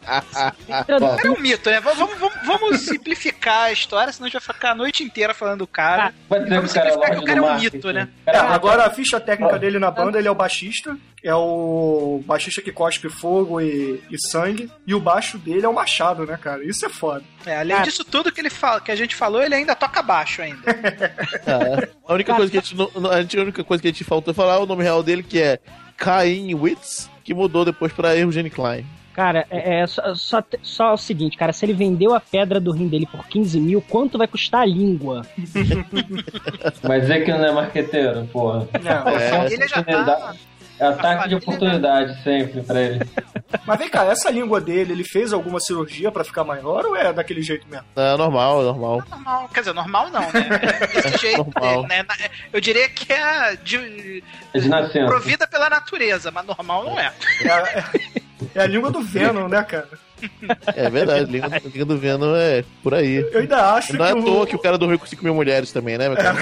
Era 0.87 1.31
um 1.31 1.39
mito, 1.39 1.69
né? 1.69 1.79
Vamos, 1.79 2.17
vamos, 2.17 2.33
vamos 2.43 2.81
simplificar 2.81 3.65
a 3.65 3.71
história, 3.71 4.11
senão 4.11 4.25
a 4.25 4.29
gente 4.31 4.43
vai 4.43 4.55
ficar 4.55 4.71
a 4.71 4.75
noite 4.75 5.03
inteira 5.03 5.31
falando 5.31 5.59
do 5.59 5.67
cara. 5.67 6.11
Vai 6.27 6.43
Vamos 6.43 6.71
simplificar 6.71 7.11
que 7.11 7.17
o 7.17 7.23
cara 7.23 7.39
é 7.39 7.41
um 7.43 7.59
mito, 7.59 7.93
né? 7.93 8.09
Cara, 8.25 8.49
agora 8.49 8.85
a 8.87 8.89
ficha 8.89 9.19
técnica 9.19 9.59
dele 9.59 9.77
na 9.77 9.91
banda, 9.91 10.17
ele 10.17 10.27
é 10.27 10.31
o 10.31 10.35
baixista, 10.35 10.97
é 11.23 11.35
o 11.35 12.21
baixista 12.25 12.61
que 12.61 12.71
cospe 12.71 13.09
fogo 13.09 13.61
e, 13.61 14.01
e 14.09 14.17
sangue, 14.19 14.71
e 14.87 14.93
o 14.95 14.99
baixo 14.99 15.37
dele 15.37 15.65
é 15.65 15.69
o 15.69 15.73
machado, 15.73 16.25
né, 16.25 16.37
cara? 16.41 16.63
Isso 16.65 16.85
é 16.85 16.89
foda. 16.89 17.23
É, 17.45 17.57
além 17.57 17.81
disso 17.83 18.03
tudo 18.03 18.31
que, 18.31 18.41
ele 18.41 18.49
fala, 18.49 18.81
que 18.81 18.91
a 18.91 18.95
gente 18.95 19.15
falou, 19.15 19.41
ele 19.41 19.53
ainda 19.55 19.75
toca 19.75 20.01
baixo 20.01 20.41
ainda. 20.41 20.61
Ah, 21.45 21.87
a 22.07 22.13
única 22.13 22.33
coisa 22.33 22.51
que 22.51 22.57
a 22.57 22.61
gente 22.61 22.75
não, 22.75 22.89
a 23.11 23.21
gente- 23.21 23.37
a 23.37 23.41
única 23.43 23.63
coisa 23.63 23.81
que 23.81 23.87
a 23.87 23.91
gente 23.91 24.03
faltou 24.03 24.33
falar 24.33 24.55
é 24.55 24.59
o 24.59 24.65
nome 24.65 24.83
real 24.83 25.03
dele, 25.03 25.21
que 25.23 25.39
é 25.39 25.59
Cain 25.97 26.53
Witz, 26.55 27.09
que 27.23 27.33
mudou 27.33 27.63
depois 27.65 27.93
pra 27.93 28.15
Eugene 28.17 28.49
Klein. 28.49 28.85
Cara, 29.13 29.45
é, 29.51 29.81
é 29.81 29.87
só, 29.87 30.15
só, 30.15 30.43
só 30.63 30.93
o 30.93 30.97
seguinte, 30.97 31.35
cara, 31.37 31.51
se 31.51 31.65
ele 31.65 31.73
vendeu 31.73 32.15
a 32.15 32.19
pedra 32.21 32.61
do 32.61 32.71
rim 32.71 32.87
dele 32.87 33.05
por 33.05 33.27
15 33.27 33.59
mil, 33.59 33.81
quanto 33.81 34.17
vai 34.17 34.25
custar 34.25 34.61
a 34.61 34.65
língua? 34.65 35.23
Mas 36.87 37.09
é 37.09 37.19
que 37.19 37.31
não 37.31 37.45
é 37.45 37.51
marqueteiro, 37.51 38.25
porra. 38.31 38.67
Não, 38.81 39.07
É. 39.09 39.53
ele 39.53 39.67
já 39.67 39.83
tá. 39.83 40.33
É 40.81 40.87
ataque 40.87 41.29
de 41.29 41.35
oportunidade 41.35 42.23
sempre 42.23 42.61
pra 42.63 42.81
ele. 42.81 42.99
Mas 43.67 43.77
vem 43.77 43.89
cá, 43.89 44.05
essa 44.05 44.29
língua 44.31 44.59
dele, 44.59 44.93
ele 44.93 45.03
fez 45.03 45.31
alguma 45.33 45.59
cirurgia 45.59 46.11
pra 46.11 46.23
ficar 46.23 46.43
maior 46.43 46.85
ou 46.85 46.95
é 46.95 47.11
daquele 47.13 47.41
jeito 47.43 47.67
mesmo? 47.69 47.85
É 47.95 48.17
normal, 48.17 48.61
é 48.61 48.63
normal. 48.63 49.03
Normal, 49.09 49.49
quer 49.53 49.59
dizer, 49.59 49.73
normal 49.73 50.09
não, 50.09 50.21
né? 50.21 50.47
É 50.81 50.87
Desse 50.87 51.17
jeito 51.21 51.37
Normal. 51.37 51.83
dele, 51.83 51.87
né? 51.87 52.05
Eu 52.51 52.59
diria 52.61 52.89
que 52.89 53.11
é 53.13 53.55
de, 53.57 54.23
É 54.53 54.59
de 54.59 54.69
nascença. 54.69 55.05
provida 55.05 55.45
pela 55.47 55.69
natureza, 55.69 56.31
mas 56.31 56.45
normal 56.45 56.85
não 56.85 56.99
é. 56.99 57.11
É 57.43 57.49
a, 57.51 57.57
é- 57.59 57.83
é 58.55 58.61
a 58.63 58.67
língua 58.67 58.89
do 58.89 59.01
Venom, 59.01 59.47
né, 59.47 59.61
cara? 59.63 59.87
É 60.75 60.89
verdade, 60.89 61.25
língua, 61.31 61.49
língua 61.63 61.85
do 61.85 61.97
Venom 61.97 62.35
é 62.35 62.63
por 62.81 62.93
aí. 62.95 63.17
Eu 63.33 63.39
ainda 63.41 63.73
acho 63.75 63.95
Não 63.97 64.05
é 64.05 64.11
que 64.13 64.17
à 64.17 64.21
o... 64.21 64.23
toa 64.23 64.47
que 64.47 64.55
o 64.55 64.59
cara 64.59 64.77
dormiu 64.77 64.97
com 64.97 65.05
5 65.05 65.23
mil 65.23 65.35
mulheres 65.35 65.71
também, 65.71 65.97
né, 65.97 66.07
meu 66.09 66.17
cara? 66.17 66.37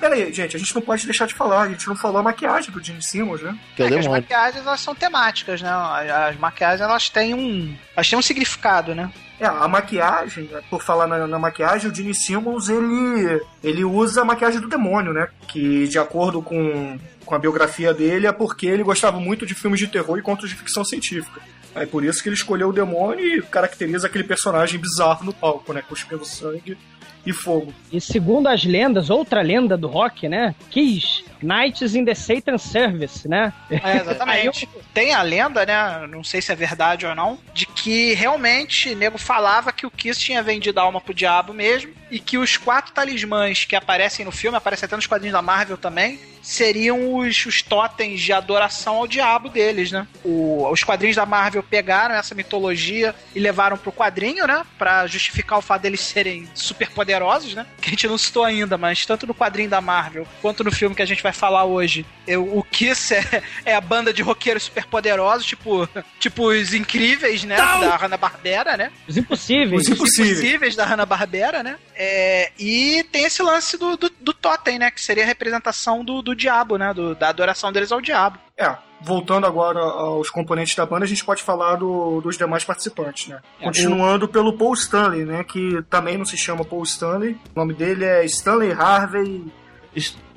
Pera 0.00 0.14
aí, 0.14 0.32
gente, 0.32 0.56
a 0.56 0.58
gente 0.58 0.74
não 0.74 0.80
pode 0.80 1.04
deixar 1.04 1.26
de 1.26 1.34
falar, 1.34 1.62
a 1.62 1.68
gente 1.68 1.86
não 1.86 1.94
falou 1.94 2.18
a 2.18 2.22
maquiagem 2.22 2.70
do 2.70 2.82
Gene 2.82 3.02
Simmons, 3.02 3.42
né? 3.42 3.56
Que 3.76 3.82
é 3.82 3.88
que 3.88 3.98
as 3.98 4.06
maquiagens 4.06 4.66
elas 4.66 4.80
são 4.80 4.94
temáticas, 4.94 5.60
né? 5.60 5.70
As 5.70 6.36
maquiagens 6.36 6.80
elas 6.80 7.10
têm 7.10 7.34
um. 7.34 7.76
Elas 7.94 8.08
têm 8.08 8.18
um 8.18 8.22
significado, 8.22 8.94
né? 8.94 9.12
É, 9.38 9.46
a 9.46 9.68
maquiagem, 9.68 10.44
né, 10.44 10.60
por 10.68 10.82
falar 10.82 11.06
na, 11.06 11.26
na 11.26 11.38
maquiagem, 11.38 11.90
o 11.90 11.94
Gene 11.94 12.14
Simmons, 12.14 12.68
ele, 12.68 13.42
ele 13.62 13.84
usa 13.84 14.22
a 14.22 14.24
maquiagem 14.24 14.60
do 14.60 14.68
demônio, 14.68 15.12
né? 15.12 15.28
Que, 15.48 15.86
de 15.86 15.98
acordo 15.98 16.40
com, 16.40 16.98
com 17.24 17.34
a 17.34 17.38
biografia 17.38 17.92
dele, 17.92 18.26
é 18.26 18.32
porque 18.32 18.66
ele 18.66 18.82
gostava 18.82 19.20
muito 19.20 19.44
de 19.44 19.54
filmes 19.54 19.80
de 19.80 19.86
terror 19.86 20.18
e 20.18 20.22
contos 20.22 20.48
de 20.48 20.56
ficção 20.56 20.84
científica. 20.84 21.40
É 21.80 21.86
por 21.86 22.04
isso 22.04 22.22
que 22.22 22.28
ele 22.28 22.36
escolheu 22.36 22.68
o 22.68 22.72
demônio 22.74 23.38
e 23.38 23.40
caracteriza 23.40 24.06
aquele 24.06 24.22
personagem 24.24 24.78
bizarro 24.78 25.24
no 25.24 25.32
palco, 25.32 25.72
né? 25.72 25.80
Cuspindo 25.80 26.26
sangue 26.26 26.76
e 27.24 27.32
fogo. 27.32 27.72
E 27.90 27.98
segundo 27.98 28.48
as 28.48 28.64
lendas, 28.64 29.08
outra 29.08 29.40
lenda 29.40 29.78
do 29.78 29.88
rock, 29.88 30.28
né? 30.28 30.54
Kiss, 30.68 31.24
Knights 31.42 31.94
in 31.94 32.04
the 32.04 32.14
Satan 32.14 32.58
Service, 32.58 33.26
né? 33.28 33.52
É, 33.70 33.96
exatamente. 33.96 34.68
Tem 34.94 35.14
a 35.14 35.22
lenda, 35.22 35.64
né? 35.64 36.06
Não 36.08 36.22
sei 36.24 36.40
se 36.42 36.50
é 36.52 36.54
verdade 36.54 37.06
ou 37.06 37.14
não, 37.14 37.38
de 37.54 37.66
que 37.66 38.12
realmente 38.14 38.94
nego 38.94 39.18
falava 39.18 39.72
que 39.72 39.86
o 39.86 39.90
Kiss 39.90 40.18
tinha 40.20 40.42
vendido 40.42 40.80
a 40.80 40.82
alma 40.82 41.00
pro 41.00 41.14
diabo 41.14 41.52
mesmo 41.52 41.92
e 42.10 42.18
que 42.18 42.36
os 42.38 42.56
quatro 42.56 42.92
talismãs 42.92 43.64
que 43.64 43.76
aparecem 43.76 44.24
no 44.24 44.32
filme, 44.32 44.56
aparecem 44.56 44.86
até 44.86 44.96
nos 44.96 45.06
quadrinhos 45.06 45.32
da 45.32 45.42
Marvel 45.42 45.76
também, 45.76 46.18
seriam 46.42 47.16
os, 47.16 47.46
os 47.46 47.62
totens 47.62 48.20
de 48.20 48.32
adoração 48.32 48.96
ao 48.96 49.06
diabo 49.06 49.48
deles, 49.48 49.92
né? 49.92 50.06
O- 50.24 50.68
os 50.70 50.82
quadrinhos 50.82 51.14
da 51.16 51.24
Marvel 51.26 51.62
pegaram 51.62 52.14
essa 52.14 52.34
mitologia 52.34 53.14
e 53.34 53.38
levaram 53.38 53.76
pro 53.76 53.92
quadrinho, 53.92 54.46
né? 54.46 54.64
Pra 54.78 55.06
justificar 55.06 55.58
o 55.58 55.62
fato 55.62 55.82
deles 55.82 56.00
serem 56.00 56.48
super 56.54 56.90
poderosos, 56.90 57.54
né? 57.54 57.66
Que 57.80 57.88
a 57.88 57.90
gente 57.90 58.08
não 58.08 58.18
citou 58.18 58.42
ainda, 58.44 58.76
mas 58.76 59.04
tanto 59.06 59.26
no 59.26 59.34
quadrinho 59.34 59.70
da 59.70 59.80
Marvel 59.80 60.26
quanto 60.42 60.64
no 60.64 60.72
filme 60.72 60.96
que 60.96 61.02
a 61.02 61.06
gente 61.06 61.22
vai 61.22 61.29
falar 61.32 61.64
hoje, 61.64 62.04
eu- 62.26 62.56
o 62.58 62.62
Kiss 62.62 63.14
é, 63.14 63.42
é 63.64 63.74
a 63.74 63.80
banda 63.80 64.12
de 64.12 64.22
roqueiros 64.22 64.64
super 64.64 64.84
poderosos, 64.86 65.46
tipo, 65.46 65.88
tipo 66.18 66.48
os 66.48 66.72
incríveis, 66.74 67.44
né? 67.44 67.56
Da 67.56 67.96
Hanna-Barbera, 67.96 68.76
né? 68.76 68.92
Os 69.08 69.16
impossíveis. 69.16 69.82
Os 69.82 69.88
impossíveis. 69.88 70.38
Impossíveis 70.38 70.76
da 70.76 70.84
Hanna-Barbera, 70.84 71.62
né? 71.62 71.76
É, 71.94 72.50
e 72.58 73.04
tem 73.12 73.24
esse 73.24 73.42
lance 73.42 73.76
do, 73.76 73.96
do, 73.96 74.10
do 74.20 74.32
totem, 74.32 74.78
né? 74.78 74.90
Que 74.90 75.00
seria 75.00 75.24
a 75.24 75.26
representação 75.26 76.04
do, 76.04 76.22
do 76.22 76.34
diabo, 76.34 76.76
né? 76.76 76.92
Do- 76.94 77.14
da 77.14 77.28
adoração 77.28 77.72
deles 77.72 77.92
ao 77.92 78.00
diabo. 78.00 78.38
É, 78.56 78.74
voltando 79.00 79.46
agora 79.46 79.80
aos 79.80 80.28
componentes 80.28 80.74
da 80.74 80.84
banda, 80.84 81.04
a 81.04 81.08
gente 81.08 81.24
pode 81.24 81.42
falar 81.42 81.76
do- 81.76 82.20
dos 82.20 82.36
demais 82.36 82.62
participantes, 82.64 83.28
né? 83.28 83.40
É, 83.60 83.64
Continuando 83.64 84.28
pelo 84.28 84.56
Paul 84.58 84.74
Stanley, 84.74 85.24
né? 85.24 85.42
Que 85.44 85.82
também 85.88 86.18
não 86.18 86.24
se 86.26 86.36
chama 86.36 86.64
Paul 86.64 86.82
Stanley. 86.82 87.38
O 87.54 87.58
nome 87.58 87.72
dele 87.74 88.04
é 88.04 88.24
Stanley 88.26 88.72
Harvey. 88.72 89.44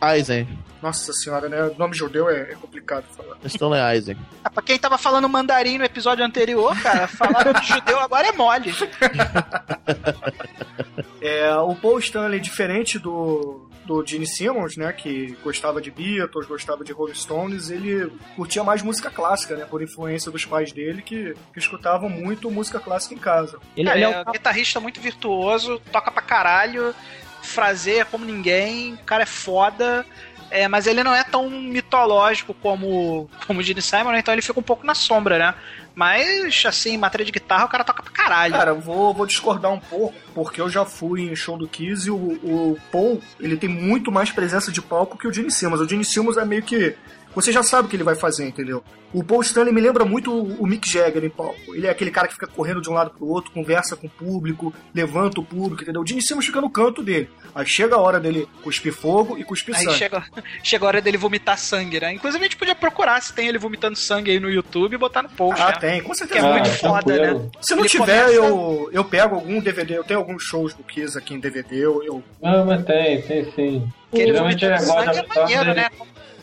Eisen. 0.01 0.47
Nossa 0.81 1.13
senhora, 1.13 1.47
né? 1.47 1.63
O 1.63 1.77
nome 1.77 1.95
judeu 1.95 2.29
é, 2.29 2.51
é 2.51 2.55
complicado 2.55 3.05
de 3.09 3.15
falar. 3.15 3.37
Stanley 3.45 3.95
Eisen. 3.95 4.17
Ah, 4.43 4.49
pra 4.49 4.61
quem 4.61 4.77
tava 4.77 4.97
falando 4.97 5.29
mandarim 5.29 5.77
no 5.77 5.85
episódio 5.85 6.25
anterior, 6.25 6.75
cara, 6.81 7.07
falar 7.07 7.53
de 7.53 7.67
judeu 7.67 7.99
agora 7.99 8.27
é 8.27 8.31
mole. 8.31 8.73
É, 11.21 11.55
o 11.55 11.73
Paul 11.73 11.99
Stanley, 11.99 12.37
diferente 12.41 12.99
do, 12.99 13.69
do 13.85 14.05
Gene 14.05 14.27
Simmons, 14.27 14.75
né? 14.75 14.91
Que 14.91 15.37
gostava 15.41 15.81
de 15.81 15.89
Beatles, 15.89 16.45
gostava 16.45 16.83
de 16.83 16.91
Rolling 16.91 17.15
Stones, 17.15 17.69
ele 17.69 18.11
curtia 18.35 18.61
mais 18.61 18.81
música 18.81 19.09
clássica, 19.09 19.55
né? 19.55 19.65
Por 19.65 19.81
influência 19.81 20.29
dos 20.29 20.43
pais 20.43 20.73
dele 20.73 21.01
que, 21.01 21.33
que 21.53 21.59
escutavam 21.59 22.09
muito 22.09 22.51
música 22.51 22.77
clássica 22.77 23.15
em 23.15 23.17
casa. 23.17 23.57
Ele, 23.75 23.87
Cara, 23.87 23.97
ele 23.97 24.05
é 24.05 24.11
é 24.11 24.21
um 24.27 24.31
guitarrista 24.33 24.81
muito 24.81 24.99
virtuoso, 24.99 25.81
toca 25.93 26.11
pra 26.11 26.21
caralho, 26.21 26.93
fraseia 27.43 28.05
como 28.05 28.25
ninguém, 28.25 28.93
o 28.93 29.05
cara 29.05 29.23
é 29.23 29.27
foda. 29.27 30.05
É, 30.49 30.67
mas 30.67 30.85
ele 30.85 31.03
não 31.03 31.15
é 31.15 31.23
tão 31.23 31.49
mitológico 31.49 32.53
como, 32.53 33.27
como 33.47 33.59
o 33.59 33.63
Gene 33.63 33.81
Simon, 33.81 34.11
né? 34.11 34.19
então 34.19 34.31
ele 34.31 34.41
fica 34.41 34.59
um 34.59 34.63
pouco 34.63 34.85
na 34.85 34.93
sombra, 34.93 35.39
né? 35.39 35.55
Mas, 35.95 36.63
assim, 36.67 36.91
em 36.91 36.97
matéria 36.97 37.25
de 37.25 37.31
guitarra, 37.31 37.65
o 37.65 37.67
cara 37.67 37.83
toca 37.83 38.03
pra 38.03 38.11
caralho. 38.11 38.53
Cara, 38.53 38.71
eu 38.71 38.79
vou, 38.79 39.13
vou 39.15 39.25
discordar 39.25 39.71
um 39.71 39.79
pouco, 39.79 40.13
porque 40.33 40.61
eu 40.61 40.69
já 40.69 40.85
fui 40.85 41.21
em 41.21 41.35
show 41.35 41.57
do 41.57 41.67
Kiss 41.67 42.07
e 42.07 42.11
o, 42.11 42.15
o 42.15 42.77
Paul, 42.91 43.19
ele 43.39 43.57
tem 43.57 43.67
muito 43.67 44.11
mais 44.11 44.29
presença 44.29 44.71
de 44.71 44.79
palco 44.79 45.17
que 45.17 45.27
o 45.27 45.33
Gene 45.33 45.51
Simmons. 45.51 45.79
O 45.79 45.89
Gene 45.89 46.05
Simmons 46.05 46.37
é 46.37 46.45
meio 46.45 46.61
que... 46.61 46.95
Você 47.35 47.51
já 47.51 47.63
sabe 47.63 47.87
o 47.87 47.89
que 47.89 47.95
ele 47.95 48.03
vai 48.03 48.15
fazer, 48.15 48.45
entendeu? 48.47 48.83
O 49.13 49.23
Paul 49.23 49.41
Stanley 49.41 49.71
me 49.73 49.79
lembra 49.81 50.03
muito 50.05 50.31
o 50.33 50.65
Mick 50.65 50.89
Jagger 50.89 51.23
em 51.23 51.29
palco. 51.29 51.75
Ele 51.75 51.85
é 51.85 51.89
aquele 51.89 52.09
cara 52.09 52.27
que 52.27 52.33
fica 52.33 52.47
correndo 52.47 52.81
de 52.81 52.89
um 52.89 52.93
lado 52.93 53.11
pro 53.11 53.27
outro, 53.27 53.51
conversa 53.51 53.95
com 53.95 54.07
o 54.07 54.09
público, 54.09 54.73
levanta 54.93 55.39
o 55.39 55.43
público, 55.45 55.83
entendeu? 55.83 56.01
O 56.01 56.07
Gene 56.07 56.21
Simmons 56.21 56.45
fica 56.45 56.59
no 56.59 56.69
canto 56.69 57.03
dele. 57.03 57.29
Aí 57.53 57.65
chega 57.65 57.95
a 57.95 57.99
hora 57.99 58.19
dele 58.19 58.47
cuspir 58.63 58.91
fogo 58.91 59.37
e 59.37 59.43
cuspir 59.43 59.75
Aí 59.75 59.83
sangue. 59.83 59.97
chega, 59.97 60.23
chega 60.63 60.85
a 60.85 60.87
hora 60.87 61.01
dele 61.01 61.17
vomitar 61.17 61.57
sangue, 61.59 61.99
né? 61.99 62.13
Inclusive 62.13 62.43
a 62.43 62.47
gente 62.47 62.57
podia 62.57 62.73
procurar 62.73 63.21
se 63.21 63.33
tem 63.33 63.47
ele 63.47 63.59
vomitando 63.59 63.95
sangue 63.95 64.31
aí 64.31 64.39
no 64.39 64.49
YouTube 64.49 64.93
e 64.95 64.97
botar 64.97 65.21
no 65.21 65.29
post, 65.29 65.61
Ah, 65.61 65.67
né? 65.67 65.77
tem, 65.79 66.01
com 66.01 66.11
Que 66.11 66.17
certeza. 66.17 66.47
é 66.47 66.51
muito 66.51 66.69
Ah, 66.69 66.73
foda, 66.73 67.03
tranquilo. 67.03 67.39
né? 67.39 67.49
Se 67.61 67.75
não 67.75 67.81
Ele 67.81 67.89
tiver, 67.89 68.05
começa- 68.25 68.31
eu, 68.33 68.89
eu 68.91 69.05
pego 69.05 69.35
algum 69.35 69.59
DVD. 69.59 69.97
Eu 69.97 70.03
tenho 70.03 70.19
alguns 70.19 70.41
shows 70.43 70.73
do 70.73 70.83
Kiss 70.83 71.15
aqui 71.15 71.35
em 71.35 71.39
DVD. 71.39 71.75
Eu, 71.85 72.03
eu 72.03 72.23
Não, 72.41 72.65
mas 72.65 72.83
tem, 72.83 73.21
tem 73.21 73.45
sim. 73.51 73.87
Que 74.11 74.21
ele 74.21 74.31
Geralmente 74.33 74.65
é 74.65 74.77
sangue 74.77 75.01
é 75.01 75.55
maneiro, 75.63 75.91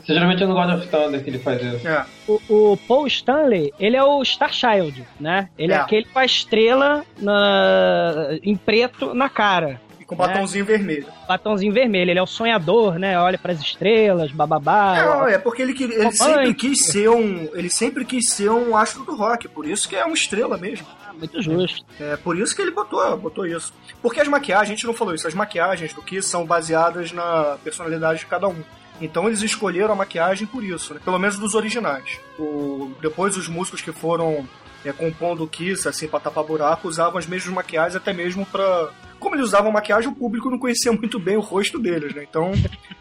né? 0.09 0.15
Geralmente 0.15 0.43
é 0.43 0.47
no 0.47 0.55
God 0.55 0.71
of 0.79 0.87
Thunder 0.89 1.23
que 1.23 1.31
ele 1.31 1.39
faz 1.39 1.63
isso. 1.63 1.87
é, 1.87 2.05
O, 2.29 2.41
o 2.73 2.77
Paul 2.77 3.07
Stanley, 3.07 3.73
ele 3.79 3.97
é 3.97 4.03
o 4.05 4.25
Star 4.25 4.53
Child, 4.53 5.05
né? 5.19 5.49
Ele 5.59 5.73
é, 5.73 5.77
É. 5.77 5.79
aquele 5.81 6.05
com 6.07 6.19
a 6.19 6.25
estrela 6.25 7.05
na- 7.21 8.39
em 8.43 8.57
preto 8.57 9.15
na 9.15 9.29
cara. 9.29 9.81
e 10.01 10.05
com 10.05 10.17
batomzinho 10.17 10.65
vermelho. 10.65 11.07
Batãozinho 11.29 11.73
vermelho. 11.73 12.11
Ele 12.11 12.19
é 12.19 12.23
o 12.23 12.27
sonhador, 12.27 12.99
né? 12.99 13.19
Olha 13.21 13.39
pras 13.39 13.61
estrelas, 13.61 14.33
bababá. 14.33 15.03
Não, 15.05 15.29
é 15.29 15.39
porque 15.39 15.63
ele, 15.63 15.73
queria- 15.75 16.01
ele 16.01 16.13
sempre 16.13 16.55
quis 16.55 16.87
ser 16.87 17.09
um. 17.11 17.49
Ele 17.55 17.71
sempre 17.71 18.05
quis 18.05 18.29
ser 18.31 18.51
um 18.51 18.77
astro 18.77 19.05
do 19.05 19.15
rock, 19.15 19.47
por 19.49 19.67
isso 19.67 19.89
que 19.89 19.95
é 19.97 20.05
uma 20.05 20.15
estrela 20.15 20.57
mesmo. 20.57 20.87
Muito 21.19 21.43
justo. 21.43 21.85
É 22.01 22.17
por 22.17 22.39
isso 22.39 22.57
que 22.57 22.63
ele 22.63 22.71
botou, 22.71 23.15
botou 23.19 23.47
isso. 23.47 23.75
Porque 24.01 24.21
as 24.21 24.27
maquiagens, 24.29 24.71
a 24.71 24.75
gente 24.75 24.87
não 24.87 24.95
falou 24.95 25.15
isso, 25.15 25.29
as 25.29 25.35
maquiagens 25.35 25.93
do 25.93 26.01
Kiss 26.01 26.29
são 26.29 26.47
baseadas 26.47 27.13
na 27.13 27.59
personalidade 27.63 28.21
de 28.21 28.27
cada 28.27 28.49
um. 28.49 28.57
Então 29.01 29.27
eles 29.27 29.43
escolheram 29.43 29.93
a 29.93 29.97
maquiagem 29.97 30.47
por 30.47 30.63
isso, 30.63 30.95
né? 30.95 31.01
Pelo 31.05 31.19
menos 31.19 31.39
dos 31.39 31.55
originais. 31.55 32.21
O, 32.39 32.93
depois 33.01 33.37
os 33.37 33.49
músicos 33.49 33.81
que 33.81 33.93
foram 33.93 34.47
é, 34.85 34.93
compondo 34.93 35.45
o 35.45 35.49
Kiss, 35.49 35.89
assim, 35.89 36.07
pra 36.07 36.21
tapar 36.21 36.45
buraco, 36.45 36.89
usavam 36.89 37.19
as 37.19 37.27
mesmas 37.27 37.55
maquiagens 37.55 37.97
até 37.97 38.13
mesmo 38.13 38.45
pra... 38.47 38.91
Como 39.21 39.35
eles 39.37 39.47
usavam 39.47 39.71
maquiagem, 39.71 40.11
o 40.11 40.15
público 40.15 40.51
não 40.51 40.59
conhecia 40.59 40.91
muito 40.93 41.19
bem 41.21 41.37
o 41.37 41.41
rosto 41.41 41.79
deles, 41.79 42.15
né? 42.15 42.25
Então 42.29 42.51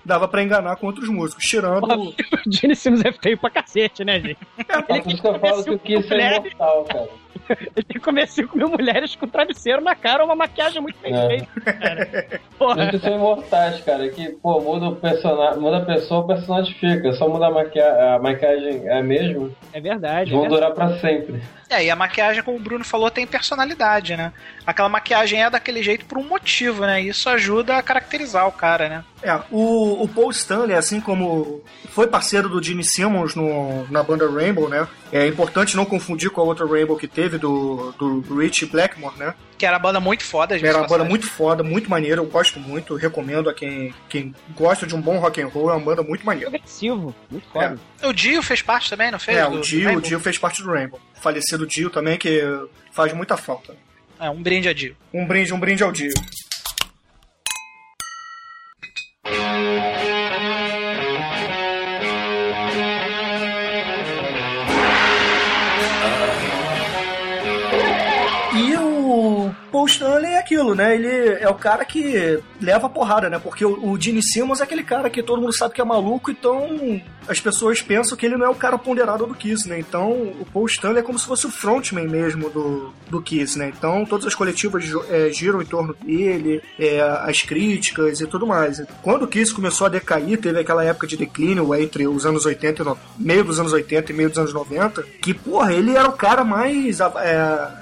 dava 0.05 0.27
pra 0.27 0.43
enganar 0.43 0.75
com 0.75 0.85
outros 0.87 1.09
músicos. 1.09 1.43
Tirando... 1.45 1.85
O 1.91 2.13
Gene 2.51 2.75
Simmons 2.75 3.03
é 3.05 3.11
feio 3.11 3.37
pra 3.37 3.49
cacete, 3.49 4.03
né, 4.05 4.19
gente? 4.19 4.37
É 4.67 4.81
por 4.81 5.11
isso 5.11 5.21
que 5.21 5.27
eu 5.27 5.39
falo 5.39 5.63
que 5.63 5.71
o 5.71 5.79
Kiss 5.79 6.13
é 6.13 6.37
imortal, 6.37 6.83
cara. 6.85 7.09
Ele 7.49 7.71
tem 7.73 7.83
que 7.95 7.99
comer 7.99 8.27
5 8.27 8.55
mil 8.55 8.69
mulheres 8.69 9.15
com 9.15 9.27
travesseiro 9.27 9.81
na 9.81 9.95
cara, 9.95 10.23
uma 10.23 10.35
maquiagem 10.35 10.79
muito 10.81 10.99
bem 11.01 11.15
É. 11.15 11.27
feita, 11.27 11.73
cara. 11.73 12.39
Porra. 12.59 12.83
Eles 12.83 13.01
são 13.01 13.15
imortais, 13.15 13.81
cara. 13.81 14.07
Que, 14.09 14.29
pô, 14.33 14.59
muda 14.61 14.89
o 14.89 14.95
personagem, 14.95 15.59
muda 15.59 15.77
a 15.77 15.85
pessoa, 15.85 16.21
o 16.21 16.27
personagem 16.27 16.73
fica. 16.75 17.11
Só 17.13 17.27
muda 17.27 17.47
a, 17.47 17.51
maquia 17.51 18.15
a 18.15 18.19
maquiagem 18.19 18.87
é 18.87 18.99
a 18.99 19.03
mesma, 19.03 19.49
É 19.73 19.81
verdade. 19.81 20.31
vão 20.31 20.45
é 20.45 20.49
durar 20.49 20.71
pra 20.73 20.99
sempre. 20.99 21.41
É, 21.71 21.85
e 21.85 21.89
a 21.89 21.95
maquiagem, 21.95 22.43
como 22.43 22.57
o 22.57 22.61
Bruno 22.61 22.83
falou, 22.83 23.09
tem 23.09 23.25
personalidade, 23.25 24.15
né? 24.15 24.31
Aquela 24.65 24.89
maquiagem 24.89 25.41
é 25.43 25.49
daquele 25.49 25.81
jeito 25.81 26.05
por 26.09 26.17
um 26.17 26.23
motivo, 26.23 26.85
né? 26.85 26.99
Isso 26.99 27.29
ajuda 27.29 27.77
a 27.77 27.83
caracterizar 27.83 28.47
o 28.47 28.51
cara, 28.51 28.89
né? 28.89 29.03
É, 29.21 29.39
o, 29.51 30.03
o 30.03 30.07
Paul 30.07 30.31
Stanley, 30.31 30.75
assim 30.75 30.99
como 30.99 31.63
foi 31.91 32.07
parceiro 32.07 32.49
do 32.49 32.61
Gene 32.61 32.83
Simmons 32.83 33.35
no, 33.35 33.87
na 33.91 34.01
banda 34.01 34.27
Rainbow, 34.27 34.67
né? 34.67 34.87
É 35.11 35.27
importante 35.27 35.75
não 35.75 35.85
confundir 35.85 36.31
com 36.31 36.41
a 36.41 36.43
outra 36.43 36.65
Rainbow 36.65 36.97
que 36.97 37.07
teve, 37.07 37.37
do, 37.37 37.91
do 37.91 38.35
Rich 38.35 38.65
Blackmore, 38.65 39.17
né? 39.17 39.35
Que 39.55 39.67
era 39.67 39.75
uma 39.75 39.83
banda 39.83 39.99
muito 39.99 40.23
foda, 40.23 40.57
gente. 40.57 40.67
Era 40.67 40.79
uma 40.79 40.87
banda 40.87 41.03
muito 41.03 41.29
foda, 41.29 41.61
muito 41.61 41.89
maneira, 41.89 42.19
eu 42.21 42.25
gosto 42.25 42.59
muito, 42.59 42.95
recomendo 42.95 43.49
a 43.49 43.53
quem, 43.53 43.93
quem 44.09 44.33
gosta 44.55 44.87
de 44.87 44.95
um 44.95 45.01
bom 45.01 45.19
rock 45.19 45.39
and 45.39 45.47
roll, 45.47 45.69
é 45.69 45.73
uma 45.73 45.85
banda 45.85 46.01
muito 46.01 46.25
maneira. 46.25 46.49
agressivo. 46.49 47.13
Muito 47.29 47.47
foda. 47.49 47.77
O 48.03 48.11
Dio 48.11 48.41
fez 48.41 48.63
parte 48.63 48.89
também, 48.89 49.11
não 49.11 49.19
fez? 49.19 49.37
É, 49.37 49.45
o 49.45 49.59
Dio, 49.61 49.97
o? 49.97 50.01
Dio 50.01 50.19
fez 50.19 50.39
parte 50.39 50.63
do 50.63 50.71
Rainbow. 50.71 50.99
Falecido 51.21 51.67
Dio 51.67 51.91
também, 51.91 52.17
que 52.17 52.41
faz 52.91 53.13
muita 53.13 53.37
falta. 53.37 53.75
É, 54.19 54.29
um 54.29 54.41
brinde 54.43 54.67
a 54.67 54.73
Dio. 54.73 54.95
Um 55.13 55.25
brinde, 55.25 55.53
um 55.53 55.59
brinde 55.59 55.81
ao 55.81 55.91
Dio. 55.91 56.11
Paul 69.71 69.85
Stanley 69.85 70.33
é 70.33 70.39
aquilo, 70.39 70.73
né? 70.75 70.95
Ele 70.95 71.07
é 71.39 71.47
o 71.49 71.55
cara 71.55 71.85
que 71.85 72.39
leva 72.61 72.87
a 72.87 72.89
porrada, 72.89 73.29
né? 73.29 73.39
Porque 73.39 73.63
o, 73.65 73.89
o 73.91 73.99
Gene 73.99 74.21
Simmons 74.23 74.59
é 74.59 74.63
aquele 74.63 74.83
cara 74.83 75.09
que 75.09 75.23
todo 75.23 75.41
mundo 75.41 75.53
sabe 75.53 75.73
que 75.73 75.81
é 75.81 75.85
maluco, 75.85 76.31
então 76.31 77.01
as 77.27 77.39
pessoas 77.39 77.81
pensam 77.81 78.17
que 78.17 78.25
ele 78.25 78.35
não 78.37 78.45
é 78.47 78.49
o 78.49 78.55
cara 78.55 78.77
ponderado 78.77 79.25
do 79.27 79.35
Kiss, 79.35 79.67
né? 79.69 79.79
Então 79.79 80.11
o 80.11 80.45
Paul 80.51 80.65
Stanley 80.65 80.99
é 80.99 81.03
como 81.03 81.19
se 81.19 81.25
fosse 81.27 81.45
o 81.45 81.51
frontman 81.51 82.07
mesmo 82.07 82.49
do, 82.49 82.91
do 83.09 83.21
Kiss, 83.21 83.57
né? 83.57 83.71
Então 83.77 84.03
todas 84.05 84.25
as 84.25 84.35
coletivas 84.35 84.83
é, 85.09 85.29
giram 85.31 85.61
em 85.61 85.65
torno 85.65 85.95
dele, 86.03 86.61
é, 86.79 86.99
as 87.01 87.41
críticas 87.43 88.19
e 88.21 88.25
tudo 88.27 88.47
mais. 88.47 88.81
Quando 89.01 89.23
o 89.23 89.27
Kiss 89.27 89.53
começou 89.53 89.85
a 89.85 89.89
decair, 89.89 90.39
teve 90.39 90.59
aquela 90.59 90.83
época 90.83 91.05
de 91.07 91.15
declínio 91.17 91.73
entre 91.75 92.07
os 92.07 92.25
anos 92.25 92.45
80 92.45 92.83
e 93.19 93.23
meio 93.23 93.43
dos 93.43 93.59
anos 93.59 93.73
80 93.73 94.11
e 94.11 94.15
meio 94.15 94.29
dos 94.29 94.37
anos 94.39 94.53
90, 94.53 95.03
que, 95.21 95.33
porra, 95.33 95.71
ele 95.73 95.95
era 95.95 96.09
o 96.09 96.13
cara 96.13 96.43
mais 96.43 96.99
é, 96.99 97.03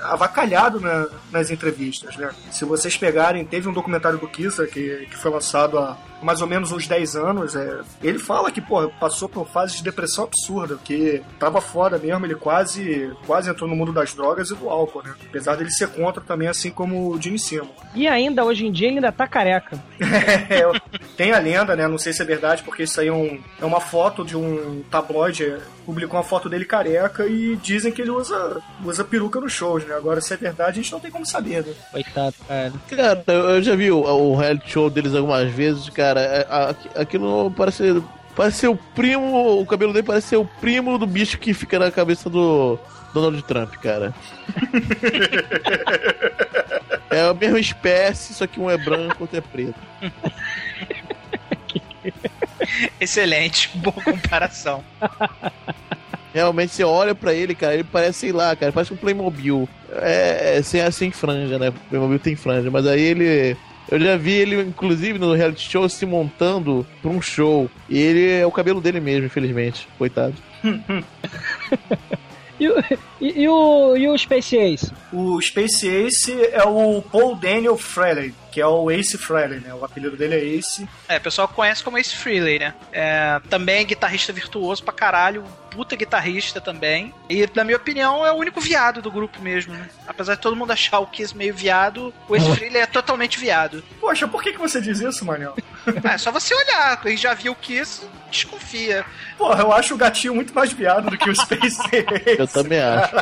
avacalhado 0.04 0.80
na- 0.80 1.08
nas 1.32 1.50
entrevistas, 1.52 1.77
né? 2.18 2.32
Se 2.52 2.66
vocês 2.66 2.98
pegarem, 2.98 3.46
teve 3.46 3.68
um 3.68 3.74
documentário 3.74 4.18
do 4.18 4.28
Kiss 4.28 4.66
que, 4.68 5.08
que 5.10 5.18
foi 5.18 5.32
lançado 5.32 5.78
há 5.78 5.98
mais 6.22 6.42
ou 6.42 6.48
menos 6.48 6.72
uns 6.72 6.88
10 6.88 7.16
anos, 7.16 7.56
é, 7.56 7.80
ele 8.02 8.20
fala 8.20 8.52
que, 8.52 8.62
porra, 8.62 8.88
passou 9.00 9.28
por 9.30 9.48
fases 9.48 9.78
de 9.78 9.84
depressão 9.84 10.24
absurda, 10.26 10.78
que 10.84 11.22
tava 11.40 11.62
foda 11.62 11.98
mesmo, 11.98 12.26
ele 12.26 12.36
quase, 12.36 13.12
quase 13.26 13.50
entrou 13.50 13.70
no 13.70 13.76
mundo 13.76 13.92
das 13.94 14.14
drogas 14.14 14.50
e 14.50 14.56
do 14.56 14.70
álcool, 14.70 15.04
né? 15.04 15.14
Apesar 15.30 15.56
dele 15.56 15.72
ser 15.72 15.88
contra 15.90 16.22
também, 16.22 16.48
assim 16.48 16.72
como 16.72 17.10
o 17.12 17.22
Gene 17.22 17.38
Simmons. 17.40 17.70
E 17.96 18.08
ainda, 18.08 18.44
hoje 18.44 18.66
em 18.66 18.72
dia, 18.72 18.88
ele 18.88 18.98
ainda 18.98 19.12
tá 19.12 19.28
careca. 19.28 19.78
É, 20.50 20.64
tem 21.18 21.32
a 21.34 21.40
lenda, 21.40 21.76
né? 21.76 21.88
Não 21.88 21.98
sei 21.98 22.14
se 22.14 22.22
é 22.22 22.26
verdade, 22.26 22.64
porque 22.64 22.84
isso 22.84 23.00
aí 23.02 23.08
é, 23.08 23.12
um- 23.14 23.40
é 23.62 23.66
uma 23.66 23.80
foto 23.82 24.24
de 24.24 24.36
um 24.38 24.84
tabloide. 24.90 25.44
é, 25.46 25.60
Publicou 25.86 26.18
uma 26.18 26.24
foto 26.26 26.50
dele 26.50 26.66
careca 26.66 27.26
e 27.26 27.56
dizem 27.64 27.94
que 27.94 28.02
ele 28.02 28.12
usa, 28.12 28.58
usa 28.84 29.06
peruca 29.06 29.40
nos 29.40 29.54
shows, 29.54 29.86
né? 29.86 29.96
Agora, 29.96 30.20
se 30.20 30.34
é 30.34 30.38
verdade, 30.38 30.72
a 30.72 30.84
gente 30.84 30.92
não 30.92 31.00
tem 31.00 31.10
como 31.10 31.26
saber, 31.26 31.64
né? 31.66 31.74
Coitado, 31.94 32.36
cara. 32.46 32.74
Cara, 32.90 33.24
eu 33.28 33.50
eu 33.52 33.62
já 33.64 33.74
vi 33.76 33.90
o, 33.90 34.00
o 34.02 34.36
reality 34.36 34.70
show 34.70 34.90
deles 34.90 35.16
algumas 35.16 35.50
vezes, 35.50 35.90
cara. 35.90 36.07
É, 36.16 36.48
a- 36.50 36.76
Aquilo 37.02 37.52
parece. 37.52 38.02
Parece 38.36 38.60
ser 38.60 38.68
o 38.68 38.76
primo. 38.76 39.60
O 39.60 39.66
cabelo 39.66 39.92
dele 39.92 40.06
parece 40.06 40.28
ser 40.28 40.36
o 40.38 40.46
primo 40.46 40.98
do 41.00 41.08
bicho 41.08 41.40
que 41.40 41.56
fica 41.56 41.80
na 41.80 41.90
cabeça 41.90 42.30
do 42.30 42.78
Donald 43.14 43.42
Trump, 43.44 43.74
cara. 43.78 44.14
é 47.10 47.22
a 47.22 47.34
mesma 47.34 47.60
espécie, 47.60 48.34
só 48.36 48.46
que 48.46 48.60
um 48.60 48.70
é 48.70 48.78
branco 48.78 49.16
e 49.20 49.24
outro 49.24 49.38
é 49.38 49.42
preto. 49.42 49.80
Excelente, 53.00 53.70
boa 53.76 53.96
comparação. 54.04 54.84
Realmente 56.34 56.74
você 56.74 56.84
olha 56.84 57.16
pra 57.16 57.34
ele, 57.34 57.56
cara, 57.56 57.74
ele 57.74 57.84
parece, 57.84 58.20
sei 58.20 58.32
lá, 58.32 58.56
cara, 58.56 58.72
parece 58.72 58.94
um 58.94 58.98
Playmobil. 58.98 59.68
É, 59.94 60.58
é 60.58 60.62
sem, 60.62 60.90
sem 60.92 61.12
franja, 61.12 61.58
né? 61.58 61.74
Playmobil 61.90 62.20
tem 62.20 62.36
franja, 62.36 62.70
mas 62.70 62.86
aí 62.86 63.02
ele. 63.02 63.58
Eu 63.90 64.00
já 64.00 64.18
vi 64.18 64.34
ele, 64.34 64.62
inclusive, 64.62 65.18
no 65.18 65.34
reality 65.34 65.70
show 65.70 65.88
se 65.88 66.06
montando 66.06 66.86
pra 67.02 67.10
um 67.10 67.22
show. 67.22 67.70
E 67.90 67.98
ele 67.98 68.30
é 68.32 68.46
o 68.46 68.52
cabelo 68.52 68.82
dele 68.82 69.00
mesmo, 69.00 69.26
infelizmente. 69.28 69.88
Coitado. 69.98 70.36
E, 72.60 72.68
o- 72.70 72.84
e, 73.22 73.42
e 73.44 73.48
o, 73.48 73.96
e 73.96 74.08
o 74.10 74.18
Space 74.18 74.58
Ace? 74.58 74.92
O 75.14 75.40
Space 75.40 75.88
Ace 75.88 76.34
é 76.52 76.64
o 76.64 77.04
Paul 77.04 77.36
Daniel 77.36 77.78
Frehley, 77.78 78.34
que 78.58 78.62
é 78.62 78.66
o 78.66 78.90
Ace 78.90 79.20
Frehley, 79.20 79.60
né? 79.60 79.72
O 79.72 79.86
apelido 79.86 80.18
dele 80.18 80.34
é 80.34 80.44
Ace. 80.44 80.90
É, 81.08 81.18
o 81.18 81.22
pessoal 81.22 81.48
conhece 81.48 81.84
como 81.84 81.96
Ace 81.96 82.16
Frehley, 82.16 82.58
né? 82.58 82.74
É, 82.92 83.40
também 83.52 83.82
é 83.82 83.84
guitarrista 83.84 84.34
virtuoso 84.34 84.84
pra 84.84 84.92
caralho, 84.92 85.44
puta 85.70 85.96
guitarrista 85.96 86.60
também. 86.60 87.14
E, 87.30 87.48
na 87.54 87.64
minha 87.64 87.78
opinião, 87.78 88.26
é 88.26 88.32
o 88.32 88.36
único 88.36 88.60
viado 88.60 89.00
do 89.00 89.12
grupo 89.12 89.40
mesmo, 89.44 89.76
né? 89.76 89.88
Apesar 90.08 90.34
de 90.34 90.42
todo 90.42 90.56
mundo 90.56 90.72
achar 90.72 90.98
o 90.98 91.06
Kiss 91.06 91.38
meio 91.38 91.54
viado, 91.54 92.12
o 92.28 92.36
Ace 92.36 92.50
Frehley 92.56 92.82
é 92.82 92.88
totalmente 92.88 93.38
viado. 93.38 93.84
Poxa, 94.02 94.28
por 94.28 94.42
que, 94.42 94.54
que 94.54 94.58
você 94.58 94.82
diz 94.82 95.02
isso, 95.02 95.24
Manel? 95.24 95.56
Ah, 96.04 96.14
é 96.14 96.18
só 96.18 96.32
você 96.32 96.56
olhar, 96.56 97.00
quem 97.00 97.16
já 97.16 97.36
viu 97.36 97.52
o 97.52 97.56
Kiss, 97.56 98.08
desconfia. 98.32 99.06
Porra, 99.38 99.62
eu 99.62 99.72
acho 99.72 99.94
o 99.94 99.98
gatinho 99.98 100.34
muito 100.34 100.52
mais 100.52 100.74
viado 100.74 101.12
do 101.12 101.18
que 101.18 101.30
o 101.30 101.36
Space 101.38 101.80
Ace. 101.92 102.40
Eu 102.40 102.48
também 102.48 102.80
acho. 102.80 103.14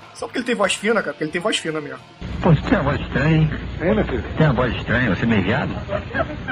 Só 0.20 0.26
porque 0.26 0.40
ele 0.40 0.44
tem 0.44 0.54
voz 0.54 0.74
fina, 0.74 1.00
cara, 1.00 1.14
porque 1.14 1.24
ele 1.24 1.30
tem 1.30 1.40
voz 1.40 1.56
fina 1.56 1.80
mesmo. 1.80 1.98
Pô, 2.42 2.50
você 2.50 2.60
tem 2.60 2.78
uma 2.78 2.92
voz 2.92 3.00
estranha, 3.00 3.36
hein? 3.38 3.50
Hein, 3.80 3.94
meu 3.94 4.04
filho? 4.04 4.22
Tem 4.36 4.46
uma 4.48 4.52
voz 4.52 4.76
estranha, 4.76 5.16
você 5.16 5.22
é 5.22 5.26
meio 5.26 5.42
viado? 5.42 5.70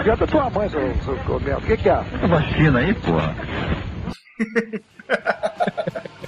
Viado 0.03 0.19
da 0.21 0.27
tua 0.27 0.49
mãe, 0.49 0.71
seu, 0.71 0.81
seu. 1.05 1.37
O 1.37 1.61
que, 1.61 1.77
que 1.77 1.91
é? 1.91 1.97
Tem 1.97 2.19
uma 2.25 2.41
voz 2.41 2.47
fina 2.57 2.79
aí, 2.79 2.95
porra. 2.95 3.37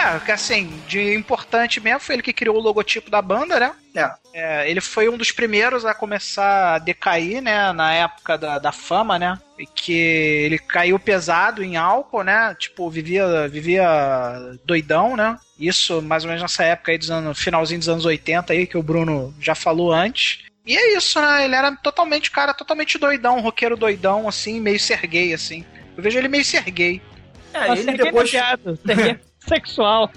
É, 0.00 0.32
assim, 0.32 0.72
de 0.88 1.14
importante 1.14 1.78
mesmo 1.78 2.00
foi 2.00 2.14
ele 2.14 2.22
que 2.22 2.32
criou 2.32 2.56
o 2.56 2.60
logotipo 2.60 3.10
da 3.10 3.20
banda, 3.20 3.60
né? 3.60 3.72
É. 3.94 4.10
É, 4.32 4.70
ele 4.70 4.80
foi 4.80 5.08
um 5.08 5.16
dos 5.16 5.30
primeiros 5.30 5.84
a 5.84 5.92
começar 5.92 6.74
a 6.74 6.78
decair, 6.78 7.42
né? 7.42 7.70
Na 7.72 7.92
época 7.92 8.38
da, 8.38 8.58
da 8.58 8.72
fama, 8.72 9.18
né? 9.18 9.38
E 9.58 9.66
que 9.66 9.92
ele 9.92 10.58
caiu 10.58 10.98
pesado 10.98 11.62
em 11.62 11.76
álcool, 11.76 12.22
né? 12.22 12.56
Tipo, 12.58 12.88
vivia, 12.88 13.46
vivia 13.48 13.84
doidão, 14.64 15.16
né? 15.16 15.36
Isso 15.58 16.00
mais 16.00 16.24
ou 16.24 16.28
menos 16.28 16.42
nessa 16.42 16.64
época 16.64 16.92
aí 16.92 16.98
dos 16.98 17.10
anos, 17.10 17.38
finalzinho 17.38 17.80
dos 17.80 17.88
anos 17.88 18.06
80 18.06 18.52
aí, 18.52 18.66
que 18.66 18.78
o 18.78 18.82
Bruno 18.82 19.34
já 19.38 19.54
falou 19.54 19.92
antes. 19.92 20.44
E 20.64 20.76
é 20.76 20.96
isso, 20.96 21.20
né? 21.20 21.44
Ele 21.44 21.54
era 21.54 21.76
totalmente, 21.76 22.30
cara, 22.30 22.54
totalmente 22.54 22.96
doidão, 22.96 23.36
um 23.36 23.42
roqueiro 23.42 23.76
doidão, 23.76 24.26
assim, 24.26 24.60
meio 24.60 24.80
ser 24.80 25.06
gay, 25.06 25.34
assim. 25.34 25.64
Eu 25.94 26.02
vejo 26.02 26.16
ele 26.16 26.28
meio 26.28 26.44
ser 26.44 26.70
gay. 26.70 27.02
É, 27.52 27.66
Nossa, 27.66 27.72
ele 27.72 27.82
Serguei 27.82 28.04
depois. 28.04 28.30
Serguei 28.30 29.18
sexual. 29.40 30.10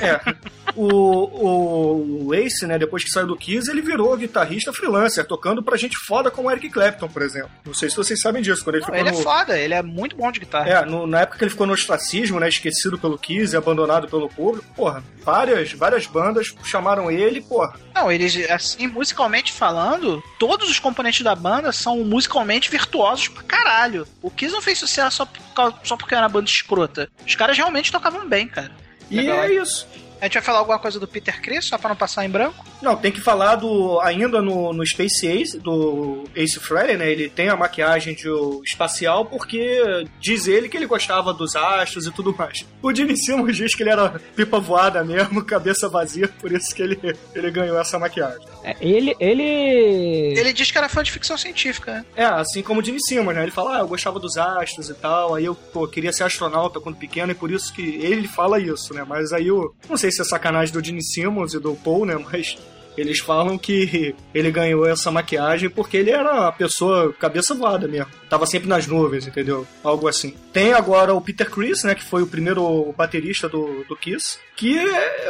É. 0.00 0.50
O, 0.76 2.26
o, 2.28 2.34
Ace, 2.34 2.66
né, 2.66 2.78
depois 2.78 3.02
que 3.04 3.10
saiu 3.10 3.26
do 3.26 3.36
Kiss, 3.36 3.70
ele 3.70 3.82
virou 3.82 4.16
guitarrista 4.16 4.72
freelancer, 4.72 5.26
tocando 5.26 5.62
pra 5.62 5.76
gente 5.76 5.96
foda 5.96 6.30
como 6.30 6.50
Eric 6.50 6.68
Clapton, 6.70 7.08
por 7.08 7.22
exemplo. 7.22 7.50
Não 7.64 7.74
sei 7.74 7.90
se 7.90 7.96
vocês 7.96 8.20
sabem 8.20 8.42
disso, 8.42 8.62
quando 8.64 8.76
ele 8.76 8.84
Não, 8.86 8.94
ele 8.94 9.08
é 9.08 9.12
no... 9.12 9.18
foda, 9.22 9.58
ele 9.58 9.74
é 9.74 9.82
muito 9.82 10.16
bom 10.16 10.30
de 10.30 10.40
guitarra. 10.40 10.68
É, 10.68 10.84
no- 10.84 11.06
na 11.06 11.20
época 11.20 11.38
que 11.38 11.44
ele 11.44 11.50
ficou 11.50 11.66
no 11.66 11.72
ostracismo, 11.72 12.38
né, 12.40 12.48
esquecido 12.48 12.98
pelo 12.98 13.18
Kiss 13.18 13.54
e 13.54 13.56
abandonado 13.56 14.08
pelo 14.08 14.28
público, 14.28 14.66
porra, 14.74 15.02
várias, 15.24 15.72
várias 15.72 16.06
bandas 16.06 16.54
chamaram 16.64 17.10
ele, 17.10 17.40
porra. 17.40 17.74
Não, 17.94 18.10
eles, 18.10 18.48
assim, 18.50 18.86
musicalmente 18.86 19.52
falando, 19.52 20.22
todos 20.38 20.70
os 20.70 20.78
componentes 20.78 21.22
da 21.22 21.34
banda 21.34 21.72
são 21.72 21.98
musicalmente 22.04 22.70
virtuosos 22.70 23.28
pra 23.28 23.42
caralho. 23.42 24.06
O 24.22 24.30
Kiss 24.30 24.52
não 24.52 24.62
fez 24.62 24.78
sucesso 24.78 25.16
só, 25.18 25.26
por 25.26 25.40
causa- 25.54 25.76
só 25.84 25.96
porque 25.96 26.14
era 26.14 26.24
uma 26.24 26.28
banda 26.32 26.48
escrota. 26.48 27.08
Os 27.26 27.34
caras 27.34 27.56
realmente 27.56 27.90
tocavam 27.92 28.28
bem, 28.28 28.46
cara. 28.48 28.70
E 29.10 29.18
é 29.28 29.54
isso. 29.54 29.86
A 30.20 30.24
gente 30.24 30.34
vai 30.34 30.42
falar 30.42 30.58
alguma 30.58 30.78
coisa 30.78 31.00
do 31.00 31.08
Peter 31.08 31.40
Chris, 31.40 31.64
só 31.64 31.78
pra 31.78 31.88
não 31.88 31.96
passar 31.96 32.24
em 32.24 32.30
branco? 32.30 32.64
Não, 32.82 32.96
tem 32.96 33.10
que 33.10 33.20
falar 33.20 33.56
do 33.56 33.98
ainda 34.00 34.42
no, 34.42 34.72
no 34.72 34.86
Space 34.86 35.26
Ace, 35.26 35.58
do 35.58 36.24
Ace 36.34 36.60
Frehley, 36.60 36.96
né? 36.96 37.10
Ele 37.10 37.28
tem 37.28 37.48
a 37.48 37.56
maquiagem 37.56 38.14
de 38.14 38.28
o 38.28 38.62
espacial 38.64 39.24
porque 39.24 39.82
diz 40.18 40.46
ele 40.46 40.68
que 40.68 40.76
ele 40.76 40.86
gostava 40.86 41.32
dos 41.32 41.56
astros 41.56 42.06
e 42.06 42.10
tudo 42.10 42.34
mais. 42.36 42.66
O 42.82 42.94
Gene 42.94 43.16
Simmons 43.16 43.56
diz 43.56 43.74
que 43.74 43.82
ele 43.82 43.90
era 43.90 44.20
pipa 44.36 44.60
voada 44.60 45.02
mesmo, 45.02 45.44
cabeça 45.44 45.88
vazia, 45.88 46.28
por 46.28 46.52
isso 46.52 46.74
que 46.74 46.82
ele, 46.82 47.00
ele 47.34 47.50
ganhou 47.50 47.78
essa 47.78 47.98
maquiagem. 47.98 48.46
É, 48.62 48.76
ele, 48.80 49.14
ele. 49.18 50.38
Ele 50.38 50.52
diz 50.52 50.70
que 50.70 50.76
era 50.76 50.88
fã 50.88 51.02
de 51.02 51.10
ficção 51.10 51.36
científica, 51.36 51.92
né? 51.92 52.04
É, 52.14 52.24
assim 52.24 52.62
como 52.62 52.80
o 52.80 52.84
Gene 52.84 53.00
Simmons, 53.00 53.34
né? 53.34 53.42
Ele 53.42 53.50
fala, 53.50 53.76
ah, 53.76 53.80
eu 53.80 53.88
gostava 53.88 54.18
dos 54.18 54.36
astros 54.36 54.90
e 54.90 54.94
tal, 54.94 55.34
aí 55.34 55.46
eu, 55.46 55.54
pô, 55.54 55.88
queria 55.88 56.12
ser 56.12 56.24
astronauta 56.24 56.80
quando 56.80 56.96
pequeno 56.96 57.32
e 57.32 57.34
por 57.34 57.50
isso 57.50 57.72
que 57.72 57.82
ele 57.82 58.28
fala 58.28 58.60
isso, 58.60 58.92
né? 58.92 59.04
Mas 59.06 59.32
aí 59.32 59.48
eu, 59.48 59.74
não 59.88 59.96
sei 59.96 60.09
sei 60.10 60.12
se 60.12 60.22
é 60.22 60.24
sacanagem 60.24 60.72
do 60.72 60.84
Gene 60.84 61.02
Simmons 61.02 61.54
e 61.54 61.60
do 61.60 61.74
Paul, 61.74 62.04
né? 62.04 62.16
Mas 62.16 62.58
eles 62.96 63.20
falam 63.20 63.56
que 63.56 64.14
ele 64.34 64.50
ganhou 64.50 64.86
essa 64.86 65.10
maquiagem 65.10 65.70
porque 65.70 65.96
ele 65.96 66.10
era 66.10 66.48
a 66.48 66.52
pessoa 66.52 67.12
cabeça 67.12 67.54
voada 67.54 67.86
mesmo. 67.86 68.10
Tava 68.28 68.46
sempre 68.46 68.68
nas 68.68 68.86
nuvens, 68.86 69.26
entendeu? 69.26 69.66
Algo 69.82 70.08
assim. 70.08 70.34
Tem 70.52 70.72
agora 70.72 71.14
o 71.14 71.20
Peter 71.20 71.48
Chris, 71.48 71.82
né? 71.84 71.94
Que 71.94 72.04
foi 72.04 72.22
o 72.22 72.26
primeiro 72.26 72.92
baterista 72.96 73.48
do, 73.48 73.84
do 73.84 73.96
Kiss. 73.96 74.38
Que 74.56 74.78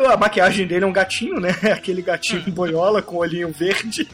a 0.07 0.17
maquiagem 0.17 0.67
dele 0.67 0.85
é 0.85 0.89
um 0.89 0.93
gatinho, 0.93 1.39
né? 1.39 1.51
Aquele 1.73 2.03
gatinho 2.03 2.51
boiola 2.51 3.03
com 3.03 3.17
olhinho 3.17 3.53
verde. 3.53 4.09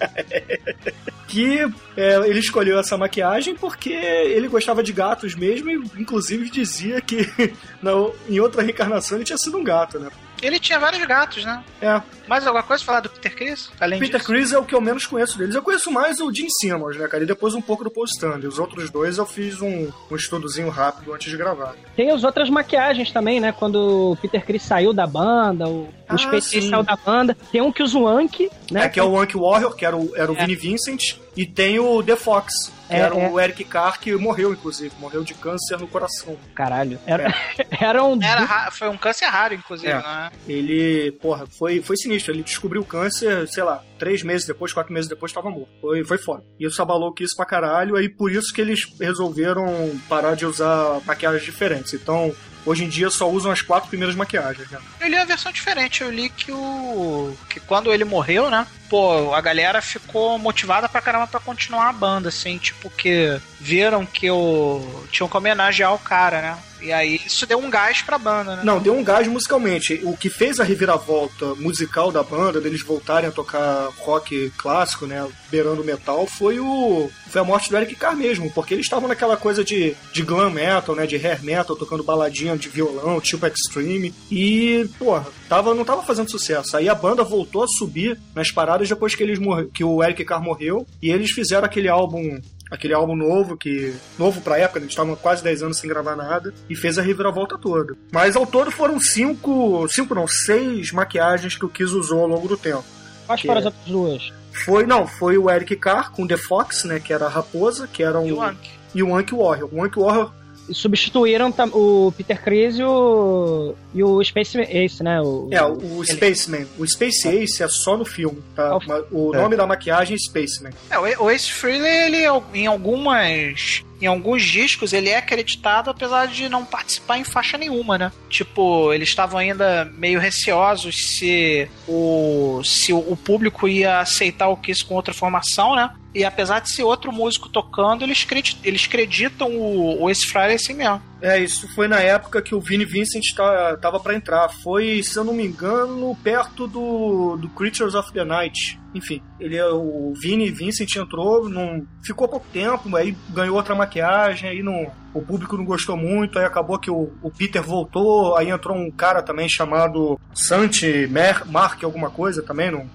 que 1.27 1.61
é, 1.97 2.29
ele 2.29 2.39
escolheu 2.39 2.79
essa 2.79 2.97
maquiagem 2.97 3.55
porque 3.57 3.91
ele 3.93 4.49
gostava 4.49 4.83
de 4.83 4.93
gatos 4.93 5.35
mesmo 5.35 5.71
e 5.71 5.75
inclusive 6.01 6.51
dizia 6.51 7.01
que 7.01 7.27
na, 7.83 7.91
em 8.29 8.39
outra 8.39 8.63
reencarnação 8.63 9.19
ele 9.19 9.25
tinha 9.25 9.39
sido 9.39 9.57
um 9.57 9.65
gato, 9.65 9.99
né? 9.99 10.09
Ele 10.43 10.59
tinha 10.59 10.79
vários 10.79 11.05
gatos, 11.07 11.45
né? 11.45 11.63
É. 11.81 12.01
Mais 12.29 12.47
alguma 12.47 12.63
coisa 12.63 12.85
falar 12.85 13.01
do 13.01 13.09
Peter 13.09 13.35
Chris? 13.35 13.71
Além 13.81 13.99
Peter 14.01 14.21
disso? 14.21 14.33
Chris 14.33 14.53
é 14.53 14.59
o 14.59 14.65
que 14.65 14.75
eu 14.75 14.81
menos 14.81 15.07
conheço 15.07 15.39
deles. 15.39 15.55
Eu 15.55 15.63
conheço 15.63 15.91
mais 15.91 16.21
o 16.21 16.33
Gene 16.33 16.49
Simmons, 16.61 16.97
né, 16.97 17.07
cara? 17.09 17.23
E 17.23 17.27
depois 17.27 17.55
um 17.55 17.61
pouco 17.63 17.85
do 17.85 17.91
Paul 17.91 18.05
Stanley. 18.07 18.47
Os 18.47 18.59
outros 18.59 18.91
dois 18.91 19.19
eu 19.19 19.27
fiz 19.27 19.61
um, 19.61 19.91
um 20.11 20.17
estudozinho 20.17 20.69
rápido 20.69 21.13
antes 21.15 21.31
de 21.31 21.37
gravar. 21.37 21.75
Tem 21.95 22.11
as 22.11 22.25
outras 22.25 22.51
maquiagens 22.51 23.11
também, 23.13 23.41
né? 23.41 23.53
Quando 23.53 24.13
o 24.13 24.17
Peter 24.17 24.45
Chris 24.45 24.63
saiu 24.63 24.93
da 24.93 25.07
banda, 25.07 25.69
o, 25.69 25.89
Ah, 26.09 26.15
o 26.15 26.19
saiu 26.41 26.83
da 26.83 26.97
banda. 26.97 27.37
Tem 27.53 27.61
um 27.61 27.73
que 27.73 27.83
o 27.83 27.87
Zwank, 27.87 28.51
né? 28.71 28.85
É, 28.85 28.89
que 28.89 29.01
é 29.01 29.05
o 29.05 29.19
Anki 29.19 29.37
Warrior, 29.37 29.75
que 29.75 29.85
era 29.87 29.97
o, 29.97 30.15
era 30.17 30.31
o 30.31 30.37
É. 30.37 30.41
Vinnie 30.41 30.57
Vincent. 30.57 31.17
E 31.37 31.45
tem 31.45 31.79
o 31.79 32.03
The 32.03 32.17
Fox, 32.17 32.73
que 32.89 32.95
É, 32.95 32.99
era 33.01 33.15
é. 33.15 33.29
o 33.29 33.39
Eric 33.39 33.63
Carr, 33.65 34.01
que 34.01 34.15
morreu, 34.17 34.53
inclusive. 34.53 34.95
Morreu 34.99 35.23
de 35.23 35.35
câncer 35.35 35.79
no 35.79 35.87
coração. 35.87 36.37
Caralho. 36.55 36.99
Era, 37.07 37.35
eram 37.79 38.19
Era 38.23 38.41
ra- 38.45 38.71
foi 38.71 38.89
um 38.89 38.97
câncer 38.97 39.27
raro, 39.27 39.53
inclusive, 39.53 39.91
É. 39.93 39.97
né? 39.97 40.31
Ele, 40.49 41.13
porra, 41.21 41.47
foi, 41.47 41.83
foi 41.83 41.97
sinistro. 41.97 42.33
Ele 42.33 42.43
descobriu 42.43 42.81
o 42.81 42.85
câncer, 42.87 43.47
sei 43.49 43.63
lá, 43.63 43.83
três 43.99 44.23
meses 44.23 44.47
depois, 44.47 44.73
quatro 44.73 44.93
meses 44.95 45.09
depois, 45.11 45.31
tava 45.33 45.51
morto. 45.51 45.69
Foi, 45.81 46.03
foi 46.05 46.17
foda. 46.19 46.43
E 46.59 46.67
isso 46.67 46.81
abalou 46.81 47.13
que 47.13 47.23
isso 47.25 47.37
pra 47.37 47.45
caralho, 47.45 47.97
aí 47.97 48.09
por 48.09 48.33
isso 48.33 48.53
que 48.55 48.61
eles 48.63 48.81
resolveram 48.99 49.67
parar 50.09 50.35
de 50.35 50.47
usar 50.47 51.01
maquiagens 51.05 51.45
diferentes. 51.45 51.93
Então, 51.93 52.35
hoje 52.67 52.85
em 52.85 52.89
dia 52.89 53.09
só 53.09 53.31
usam 53.31 53.53
as 53.53 53.63
quatro 53.63 53.89
primeiras 53.89 54.17
maquiagens, 54.17 54.69
né? 54.71 54.79
Eu 55.01 55.09
li 55.09 55.17
a 55.17 55.25
versão 55.25 55.51
diferente, 55.53 56.03
eu 56.03 56.11
li 56.11 56.29
que 56.29 56.53
o. 56.53 57.35
que 57.49 57.61
quando 57.61 57.93
ele 57.93 58.05
morreu, 58.05 58.51
né? 58.51 58.67
Pô, 58.91 59.33
a 59.35 59.41
galera 59.41 59.81
ficou 59.81 60.39
motivada 60.39 60.89
pra 60.89 61.01
caramba 61.01 61.27
pra 61.27 61.41
continuar 61.41 61.89
a 61.89 61.93
banda, 61.93 62.29
assim, 62.29 62.59
tipo, 62.59 62.91
que 62.91 63.41
viram 63.61 64.05
que 64.05 64.31
o. 64.31 65.05
tinham 65.11 65.29
que 65.29 65.37
homenagear 65.37 65.95
o 65.95 65.99
cara, 65.99 66.43
né? 66.43 66.59
E 66.87 66.93
aí 66.93 67.21
isso 67.27 67.45
deu 67.47 67.59
um 67.59 67.69
gás 67.69 68.01
pra 68.01 68.17
banda, 68.17 68.55
né? 68.55 68.63
Não, 68.63 68.79
deu 68.79 68.97
um 68.97 69.03
gás 69.03 69.27
musicalmente. 69.27 70.01
O 70.05 70.17
que 70.17 70.31
fez 70.31 70.61
a 70.61 70.65
reviravolta 70.65 71.55
musical 71.57 72.13
da 72.13 72.23
banda, 72.23 72.61
deles 72.61 72.83
voltarem 72.83 73.29
a 73.29 73.33
tocar 73.33 73.89
rock 73.99 74.53
clássico, 74.57 75.05
né, 75.05 75.27
beirando 75.51 75.83
metal, 75.83 76.27
foi 76.29 76.61
o 76.61 77.11
foi 77.29 77.41
a 77.41 77.45
morte 77.45 77.69
do 77.69 77.77
Eric 77.77 77.97
Carr 77.97 78.17
mesmo, 78.17 78.51
porque 78.53 78.73
eles 78.73 78.87
estavam 78.87 79.09
naquela 79.09 79.37
coisa 79.37 79.65
de, 79.65 79.97
de 80.13 80.23
glam 80.23 80.49
metal, 80.49 80.95
né, 80.95 81.07
de 81.07 81.17
hair 81.17 81.43
metal, 81.43 81.75
tocando 81.75 82.05
baladinha 82.05 82.57
de 82.57 82.69
violão, 82.69 83.21
tipo 83.21 83.45
extreme, 83.47 84.15
e, 84.31 84.89
porra, 84.97 85.27
tava, 85.49 85.75
não 85.75 85.85
tava 85.85 86.05
fazendo 86.05 86.31
sucesso. 86.31 86.77
Aí 86.77 86.89
a 86.89 86.95
banda 86.95 87.25
voltou 87.25 87.65
a 87.65 87.69
subir 87.69 88.19
nas 88.33 88.53
paradas 88.53 88.89
depois 88.89 89.15
que 89.15 89.23
eles 89.25 89.41
que 89.75 89.83
o 89.83 90.03
Eric 90.05 90.25
Carr 90.25 90.41
morreu, 90.41 90.87
e 91.03 91.11
eles 91.11 91.33
fizeram 91.33 91.67
aquele 91.67 91.89
álbum 91.89 92.41
aquele 92.71 92.95
álbum 92.95 93.15
novo, 93.17 93.57
que 93.57 93.95
novo 94.19 94.41
pra 94.41 94.59
época, 94.59 94.79
eles 94.81 94.91
estavam 94.91 95.15
quase 95.17 95.43
10 95.43 95.63
anos 95.63 95.79
sem 95.79 95.89
gravar 95.89 96.17
nada, 96.17 96.53
e 96.69 96.75
fez 96.75 96.99
a 96.99 97.03
reviravolta 97.03 97.57
toda. 97.59 97.95
Mas 98.13 98.37
ao 98.37 98.47
todo 98.47 98.71
foram 98.71 99.01
cinco, 99.01 99.87
cinco 99.89 100.15
não, 100.15 100.27
seis 100.27 100.93
maquiagens 100.93 101.57
que 101.57 101.65
o 101.65 101.69
Kiss 101.69 101.95
usou 101.95 102.21
ao 102.21 102.27
longo 102.27 102.49
do 102.49 102.57
tempo. 102.57 102.85
Quais 103.27 103.41
foram 103.41 103.55
é- 103.55 103.59
as 103.59 103.65
outras 103.67 103.85
duas? 103.87 104.33
Foi, 104.65 104.87
não, 104.87 105.07
foi 105.07 105.37
o 105.37 105.51
Eric 105.51 105.77
Carr 105.77 106.11
com 106.13 106.27
The 106.27 106.37
Fox, 106.39 106.85
né, 106.85 106.99
que 106.99 107.13
era 107.13 107.27
a 107.27 107.29
raposa, 107.29 107.87
que 107.87 108.03
era 108.03 108.19
um... 108.19 108.27
E 108.27 108.33
o 108.33 108.43
Anki. 108.43 108.71
e 108.95 109.03
o 109.03 109.15
Anki 109.15 109.35
Warrior. 109.35 109.69
O 109.71 109.85
Anki 109.85 109.99
Warrior 109.99 110.33
Substituíram 110.71 111.53
o 111.73 112.13
Peter 112.17 112.43
Chris 112.43 112.79
e 112.79 112.85
o, 112.85 113.75
e 113.95 114.03
o 114.03 114.23
Space 114.23 114.59
Ace, 114.59 115.03
né? 115.03 115.21
O, 115.21 115.49
é 115.51 115.65
o 115.65 116.05
Spaceman. 116.05 116.67
O 116.79 116.87
Space 116.87 117.27
Ace 117.29 117.63
é 117.63 117.69
só 117.69 117.97
no 117.97 118.05
filme, 118.05 118.43
tá? 118.55 118.77
O 119.11 119.35
é. 119.35 119.39
nome 119.39 119.57
da 119.57 119.67
maquiagem 119.67 120.15
é 120.15 120.19
Spaceman. 120.19 120.73
É, 120.91 120.99
o 120.99 121.27
o 121.27 121.31
Ace 121.31 121.51
Frehley, 121.51 122.07
ele 122.07 122.25
em 122.55 122.67
algumas. 122.67 123.83
Em 123.99 124.05
alguns 124.05 124.43
discos 124.43 124.93
ele 124.93 125.09
é 125.09 125.17
acreditado, 125.17 125.89
apesar 125.89 126.27
de 126.27 126.51
não 126.51 126.67
participar 126.67 127.17
em 127.17 127.25
faixa 127.25 127.57
nenhuma, 127.57 127.97
né? 127.97 128.13
Tipo, 128.29 128.93
eles 128.93 129.09
estavam 129.09 129.39
ainda 129.39 129.87
meio 129.97 130.21
receosos 130.21 131.17
se 131.17 131.67
o, 131.89 132.61
se 132.63 132.93
o 132.93 133.07
o 133.07 133.17
público 133.17 133.69
ia 133.69 134.01
aceitar 134.01 134.49
o 134.49 134.57
Kiss 134.57 134.85
com 134.85 134.95
outra 134.95 135.15
formação, 135.15 135.75
né? 135.75 135.91
E 136.17 136.25
apesar 136.25 136.61
de 136.61 136.71
ser 136.73 136.83
outro 136.83 137.13
músico 137.13 137.47
tocando, 137.51 138.03
eles, 138.03 138.25
credi- 138.25 138.57
eles 138.65 138.87
acreditam 138.87 139.51
o, 139.51 140.03
o 140.03 140.09
Ace 140.09 140.27
Frehley 140.27 140.55
assim 140.55 140.73
mesmo. 140.73 141.03
É, 141.21 141.39
isso 141.39 141.69
foi 141.75 141.87
na 141.89 142.01
época 142.01 142.41
que 142.41 142.55
o 142.55 142.61
Vini 142.61 142.87
Vincent 142.87 143.23
tá, 143.37 143.77
tava 143.77 144.01
pra 144.01 144.15
entrar. 144.15 144.49
Foi, 144.49 145.03
se 145.03 145.19
eu 145.19 145.25
não 145.25 145.35
me 145.35 145.45
engano, 145.47 146.17
perto 146.25 146.67
do, 146.67 147.37
do 147.37 147.51
Creatures 147.51 147.95
of 147.95 148.11
the 148.15 148.25
Night. 148.25 148.79
Enfim, 148.95 149.21
ele, 149.39 149.61
o 149.63 150.15
Vini 150.19 150.51
Vincent 150.51 150.97
entrou, 150.97 151.51
não, 151.51 151.87
ficou 152.03 152.27
pouco 152.27 152.47
tempo, 152.51 152.97
aí 152.97 153.15
ganhou 153.29 153.55
outra 153.55 153.75
maquiagem, 153.75 154.49
aí 154.49 154.63
não, 154.63 154.91
o 155.13 155.21
público 155.21 155.55
não 155.55 155.67
gostou 155.67 155.99
muito, 155.99 156.39
aí 156.39 156.47
acabou 156.47 156.79
que 156.79 156.91
o, 156.91 157.13
o 157.23 157.31
Peter 157.31 157.63
voltou, 157.63 158.35
aí 158.39 158.49
entrou 158.49 158.75
um 158.75 158.91
cara 158.91 159.23
também 159.23 159.51
chamado 159.51 160.19
Santi 160.35 161.07
Mer, 161.11 161.43
Mark, 161.47 161.85
alguma 161.85 162.09
coisa 162.09 162.43
também, 162.43 162.71
não, 162.71 162.89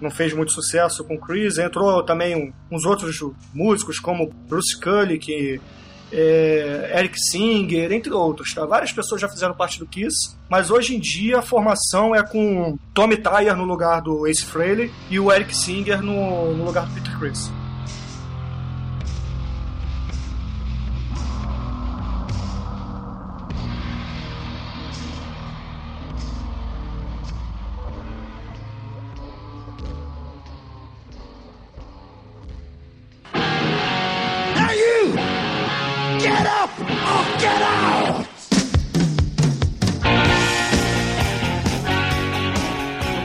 não 0.00 0.10
fez 0.10 0.32
muito 0.32 0.52
sucesso 0.52 1.04
com 1.04 1.18
Chris. 1.18 1.58
Entrou 1.58 2.02
também 2.02 2.52
uns 2.70 2.84
outros 2.84 3.18
músicos, 3.54 3.98
como 3.98 4.32
Bruce 4.48 4.78
Cully, 4.80 5.18
que 5.18 5.60
é, 6.12 6.92
Eric 6.98 7.18
Singer, 7.18 7.92
entre 7.92 8.12
outros. 8.12 8.54
Tá? 8.54 8.64
Várias 8.64 8.92
pessoas 8.92 9.20
já 9.20 9.28
fizeram 9.28 9.54
parte 9.54 9.78
do 9.78 9.86
Kiss, 9.86 10.36
mas 10.48 10.70
hoje 10.70 10.96
em 10.96 11.00
dia 11.00 11.38
a 11.38 11.42
formação 11.42 12.14
é 12.14 12.22
com 12.22 12.78
Tommy 12.94 13.16
Tyre 13.16 13.54
no 13.54 13.64
lugar 13.64 14.00
do 14.00 14.26
Ace 14.26 14.44
Frehley 14.44 14.90
e 15.10 15.18
o 15.18 15.32
Eric 15.32 15.56
Singer 15.56 16.02
no, 16.02 16.54
no 16.54 16.64
lugar 16.64 16.86
do 16.86 16.94
Peter 16.94 17.18
Chris. 17.18 17.50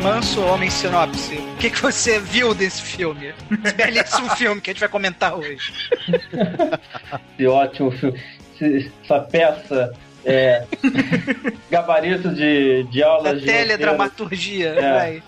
Manso 0.01 0.41
Homem 0.41 0.69
Sinopse. 0.69 1.35
O 1.35 1.55
que, 1.57 1.69
que 1.69 1.79
você 1.81 2.19
viu 2.19 2.53
desse 2.55 2.81
filme? 2.81 3.33
Esse 3.63 3.73
belíssimo 3.75 4.29
filme 4.35 4.59
que 4.59 4.71
a 4.71 4.73
gente 4.73 4.79
vai 4.79 4.89
comentar 4.89 5.35
hoje. 5.35 5.71
Esse 7.37 7.47
ótimo 7.47 7.91
filme. 7.91 8.19
Essa 9.03 9.19
peça 9.19 9.93
é 10.25 10.63
gabarito 11.69 12.29
de, 12.33 12.83
de 12.85 13.03
aulas 13.03 13.33
de 13.41 13.45
roteiro. 13.45 13.59
teledramaturgia, 13.67 14.69
É. 14.69 14.93
vai. 14.93 15.23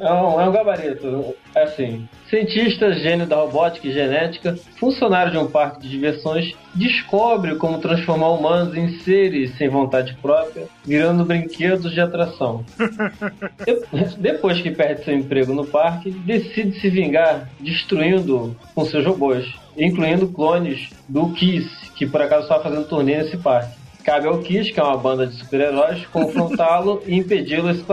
É 0.00 0.12
um, 0.12 0.40
é 0.40 0.48
um 0.48 0.52
gabarito. 0.52 1.34
É 1.54 1.62
assim. 1.62 2.08
Cientista, 2.28 2.92
gênio 2.92 3.26
da 3.26 3.36
robótica 3.36 3.86
e 3.86 3.92
genética, 3.92 4.56
funcionário 4.80 5.30
de 5.30 5.38
um 5.38 5.46
parque 5.48 5.80
de 5.82 5.88
diversões, 5.88 6.54
descobre 6.74 7.54
como 7.56 7.78
transformar 7.78 8.30
humanos 8.30 8.76
em 8.76 8.98
seres 9.00 9.54
sem 9.56 9.68
vontade 9.68 10.16
própria, 10.20 10.66
virando 10.84 11.24
brinquedos 11.24 11.92
de 11.92 12.00
atração. 12.00 12.64
De- 13.64 14.16
Depois 14.18 14.60
que 14.60 14.70
perde 14.70 15.04
seu 15.04 15.14
emprego 15.14 15.52
no 15.54 15.66
parque, 15.66 16.10
decide 16.10 16.80
se 16.80 16.88
vingar 16.90 17.48
destruindo 17.60 18.56
com 18.74 18.84
seus 18.84 19.04
robôs, 19.06 19.46
incluindo 19.76 20.26
clones 20.28 20.88
do 21.08 21.28
Kiss, 21.30 21.68
que 21.94 22.06
por 22.06 22.22
acaso 22.22 22.44
estava 22.44 22.62
fazendo 22.62 22.88
turnê 22.88 23.18
nesse 23.18 23.36
parque. 23.36 23.81
Cabe 24.04 24.26
ao 24.26 24.38
Kiss, 24.40 24.72
que 24.72 24.80
é 24.80 24.82
uma 24.82 24.96
banda 24.96 25.26
de 25.26 25.36
super-heróis, 25.36 26.06
confrontá-lo 26.06 27.02
e 27.06 27.16
impedi-lo 27.16 27.70
esse 27.70 27.84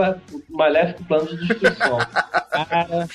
maléfico 0.48 1.04
plano 1.04 1.26
de 1.26 1.46
destruição. 1.46 1.98
Cara, 2.68 3.08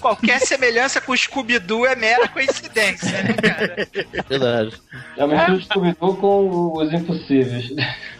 Qualquer 0.00 0.40
semelhança 0.40 1.00
com 1.00 1.12
o 1.12 1.16
Scooby-Doo 1.16 1.86
é 1.86 1.94
mera 1.94 2.28
coincidência, 2.28 3.10
né, 3.22 3.34
cara? 3.34 3.88
Verdade. 4.28 4.72
É 5.16 5.24
uma 5.24 5.48
mistura 5.48 5.60
Scooby-Doo 5.62 6.16
com 6.16 6.72
os 6.78 6.92
impossíveis. 6.92 7.70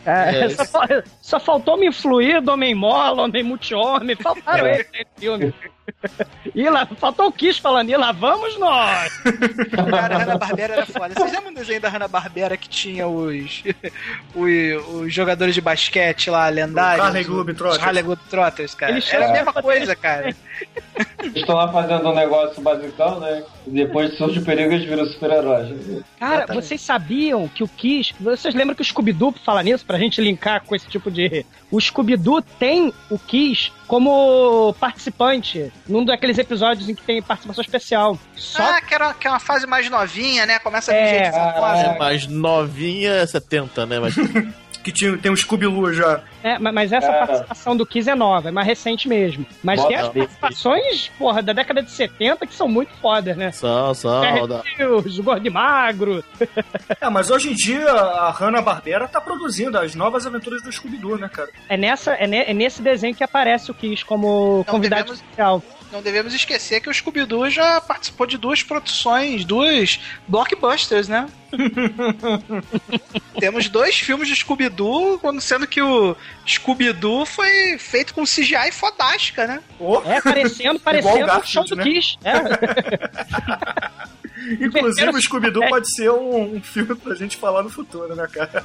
É, 0.09 0.45
É, 0.45 0.49
só, 0.51 0.83
só 1.21 1.41
faltou 1.41 1.77
me 1.77 1.87
influir 1.89 2.41
do 2.41 2.53
Homem 2.53 2.75
Mola, 2.75 3.23
Homem 3.23 3.43
Multi-Homem, 3.43 4.17
faltaram 4.17 4.67
É. 4.67 4.75
eles 4.77 4.87
nesse 4.93 5.07
filme. 5.19 5.55
E 6.55 6.69
lá, 6.69 6.87
faltou 6.87 7.29
o 7.29 7.33
Kiss 7.33 7.59
falando, 7.61 7.89
e 7.89 7.97
lá 7.97 8.13
vamos 8.13 8.59
nós! 8.59 9.11
Cara, 9.91 10.17
a 10.17 10.19
Hanna-Barbera 10.19 10.75
era 10.75 10.87
foda. 10.87 11.15
Vocês 11.15 11.33
lembram 11.33 11.53
do 11.53 11.61
desenho 11.61 11.81
da 11.81 11.89
Hanna-Barbera 11.89 12.57
que 12.59 12.69
tinha 12.69 13.09
os, 13.09 13.63
os, 14.35 14.87
os 15.03 15.13
jogadores 15.15 15.55
de 15.55 15.61
basquete 15.63 16.29
lá, 16.31 16.49
lendários? 16.49 17.07
Harley 17.07 17.25
Globetrotters. 17.25 17.79
Os 17.81 17.87
Harley 17.87 18.03
Globetrotters, 18.03 18.75
cara. 18.75 18.99
Era 19.11 19.29
a 19.29 19.33
mesma 19.33 19.53
coisa, 19.55 19.97
cara. 19.97 20.35
Estão 21.35 21.57
lá 21.57 21.71
fazendo 21.73 22.09
um 22.09 22.15
negócio 22.15 22.61
basicão, 22.63 23.21
né? 23.21 23.43
E 23.67 23.71
depois 23.71 24.17
surge 24.17 24.39
o 24.39 24.45
perigo 24.45 24.73
e 24.73 24.75
eles 24.77 24.89
viram 24.89 25.05
super-heróis. 25.07 25.69
Cara, 26.19 26.35
Exatamente. 26.37 26.65
vocês 26.67 26.81
sabiam 26.81 27.49
que 27.49 27.63
o 27.63 27.69
Kiss. 27.69 28.15
Vocês 28.21 28.55
lembram 28.55 28.75
que 28.75 28.83
o 28.83 28.85
Scooby-Doo, 28.85 29.33
pra 29.33 29.43
falar 29.43 29.63
nisso, 29.63 29.85
pra 29.85 29.99
gente 29.99 30.21
linkar 30.21 30.63
com 30.65 30.75
esse 30.75 30.87
tipo 30.89 31.11
de. 31.11 31.45
O 31.71 31.81
Scooby-Doo 31.81 32.41
tem 32.43 32.93
o 33.11 33.19
Kiss 33.19 33.71
como 33.87 34.75
participante 34.81 35.73
num 35.89 36.05
daqueles 36.05 36.39
episódios 36.39 36.89
em 36.89 36.95
que 36.95 37.03
tem 37.03 37.23
participação 37.23 37.63
especial. 37.63 38.19
Só 38.35 38.63
Ah, 38.63 38.81
que 38.81 38.95
era, 38.95 39.15
que 39.15 39.27
é 39.27 39.31
uma 39.31 39.41
fase 39.41 39.67
mais 39.67 39.89
novinha, 39.91 40.45
né? 40.47 40.59
Começa 40.59 40.91
a 40.91 40.95
vir 40.95 41.01
É, 41.01 41.25
gente 41.25 41.35
famosa. 41.35 41.81
É 41.83 41.99
mais 41.99 42.27
novinha, 42.27 43.11
é 43.13 43.27
70, 43.27 43.87
né? 43.87 43.99
Mas 43.99 44.15
Que 44.83 44.93
tinha, 44.93 45.19
tem 45.19 45.31
um 45.31 45.37
Scooby-Loo 45.37 45.93
já. 45.93 46.21
É, 46.43 46.59
ma- 46.59 46.71
mas 46.73 46.93
essa 46.93 47.09
É. 47.11 47.19
participação 47.27 47.77
do 47.77 47.85
Kiss 47.85 48.09
é 48.09 48.15
nova, 48.15 48.49
é 48.49 48.53
mais 48.53 48.67
recente 48.67 49.09
mesmo. 49.09 49.45
Mas 49.63 49.81
Bota 49.81 49.89
tem 49.89 49.97
as 49.99 50.09
participações, 50.09 51.09
porra, 51.19 51.43
da 51.43 51.53
década 51.53 51.83
de 51.83 51.91
70 51.91 52.47
que 52.47 52.55
são 52.55 52.69
muito 52.69 52.93
fodas, 53.01 53.37
né? 53.37 53.51
são, 53.51 53.93
são. 53.93 54.47
da- 54.47 54.63
Os 55.05 55.19
gordo 55.19 55.47
e 55.47 55.51
magro. 55.51 56.25
É, 57.01 57.09
mas 57.11 57.31
hoje 57.31 57.51
em 57.51 57.55
dia 57.55 57.91
a 57.91 58.31
Hanna-Barbera 58.31 59.09
tá 59.09 59.21
produzindo 59.21 59.77
as 59.79 59.95
novas 59.95 60.27
aventuras 60.27 60.63
do 60.63 60.71
Scooby-Doo, 60.73 61.19
né, 61.19 61.29
cara? 61.29 61.49
É, 61.69 61.77
nessa, 61.77 62.13
é, 62.13 62.27
ne- 62.27 62.45
é 62.45 62.55
nesse 62.55 62.81
desenho 62.81 63.15
que 63.15 63.25
aparece 63.25 63.71
o 63.71 63.75
Kiss 63.75 64.05
como 64.05 64.59
Não 64.59 64.65
convidado 64.65 65.03
devemos- 65.13 65.21
especial. 65.23 65.63
Não 65.91 66.03
devemos 66.03 66.35
esquecer 66.35 66.81
que 66.81 66.91
o 66.91 66.95
Scooby-Doo 66.95 67.49
já 67.49 67.81
participou 67.81 68.27
de 68.27 68.37
duas 68.37 68.63
produções, 68.63 69.45
duas 69.45 69.99
blockbusters, 70.27 71.09
né? 71.09 71.27
Temos 73.41 73.69
dois 73.69 73.97
filmes 73.99 74.29
de 74.29 74.37
Scooby-Doo, 74.37 75.19
quando- 75.19 75.41
sendo 75.41 75.67
que 75.67 75.81
o 75.81 76.15
Scooby-Doo 76.47 77.25
foi 77.25 77.79
feito 77.79 78.13
com 78.13 78.25
CGI 78.25 78.71
fodástica, 78.73 79.47
né? 79.47 79.61
Oh, 79.79 80.03
É, 80.05 80.21
parecendo, 80.21 80.79
parecendo 80.81 81.33
o 81.33 81.47
show 81.47 81.65
do 81.65 81.77
né? 81.77 81.85
Kiss. 81.85 82.17
É. 82.23 82.33
inclusive 84.61 85.11
o 85.11 85.21
Scooby-Doo 85.21 85.65
É. 85.65 85.69
pode 85.69 85.95
ser 85.95 86.11
um, 86.11 86.57
um 86.57 86.63
filme 86.63 86.95
pra 86.95 87.15
gente 87.15 87.37
falar 87.37 87.63
no 87.63 87.71
futuro, 87.71 88.15
né, 88.15 88.27
cara? 88.27 88.65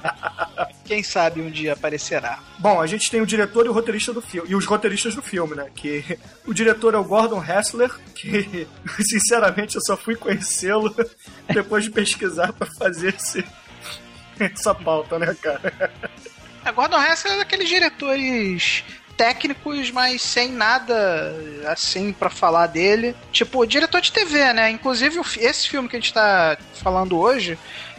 Quem 0.86 1.01
sabe 1.03 1.41
um 1.41 1.49
dia 1.49 1.73
aparecerá. 1.73 2.39
Bom, 2.59 2.81
a 2.81 2.88
gente 2.88 3.09
tem 3.09 3.21
o 3.21 3.25
diretor 3.25 3.65
e 3.65 3.69
o 3.69 3.73
roteirista 3.73 4.13
do 4.13 4.21
filme. 4.21 4.49
E 4.49 4.55
os 4.55 4.65
roteiristas 4.65 5.15
do 5.15 5.21
filme, 5.21 5.55
né? 5.55 5.67
Que 5.75 6.17
o 6.45 6.53
diretor 6.53 6.93
é 6.93 6.97
o 6.97 7.03
Gordon 7.03 7.43
Hessler, 7.43 7.91
que 8.15 8.67
sinceramente 9.03 9.75
eu 9.75 9.81
só 9.81 9.95
fui 9.97 10.15
conhecê-lo 10.15 10.93
depois 11.53 11.83
de 11.83 11.91
pesquisar 11.91 12.53
pra 12.53 12.67
fazer 12.77 13.15
esse, 13.15 13.43
essa 14.39 14.73
pauta, 14.75 15.17
né, 15.19 15.36
cara? 15.41 15.91
A 16.65 16.71
Gordon 16.71 17.01
Hessler 17.01 17.33
é 17.33 17.38
daqueles 17.38 17.67
diretores 17.67 18.83
técnicos, 19.17 19.91
mas 19.91 20.21
sem 20.21 20.52
nada 20.52 21.36
assim 21.67 22.12
pra 22.13 22.30
falar 22.30 22.67
dele. 22.67 23.15
Tipo, 23.32 23.65
diretor 23.65 24.02
de 24.02 24.12
TV, 24.12 24.54
né? 24.54 24.69
Inclusive, 24.69 25.19
esse 25.39 25.69
filme 25.69 25.88
que 25.88 25.95
a 25.95 25.99
gente 25.99 26.13
tá 26.13 26.58
falando 26.73 27.17
hoje 27.17 27.58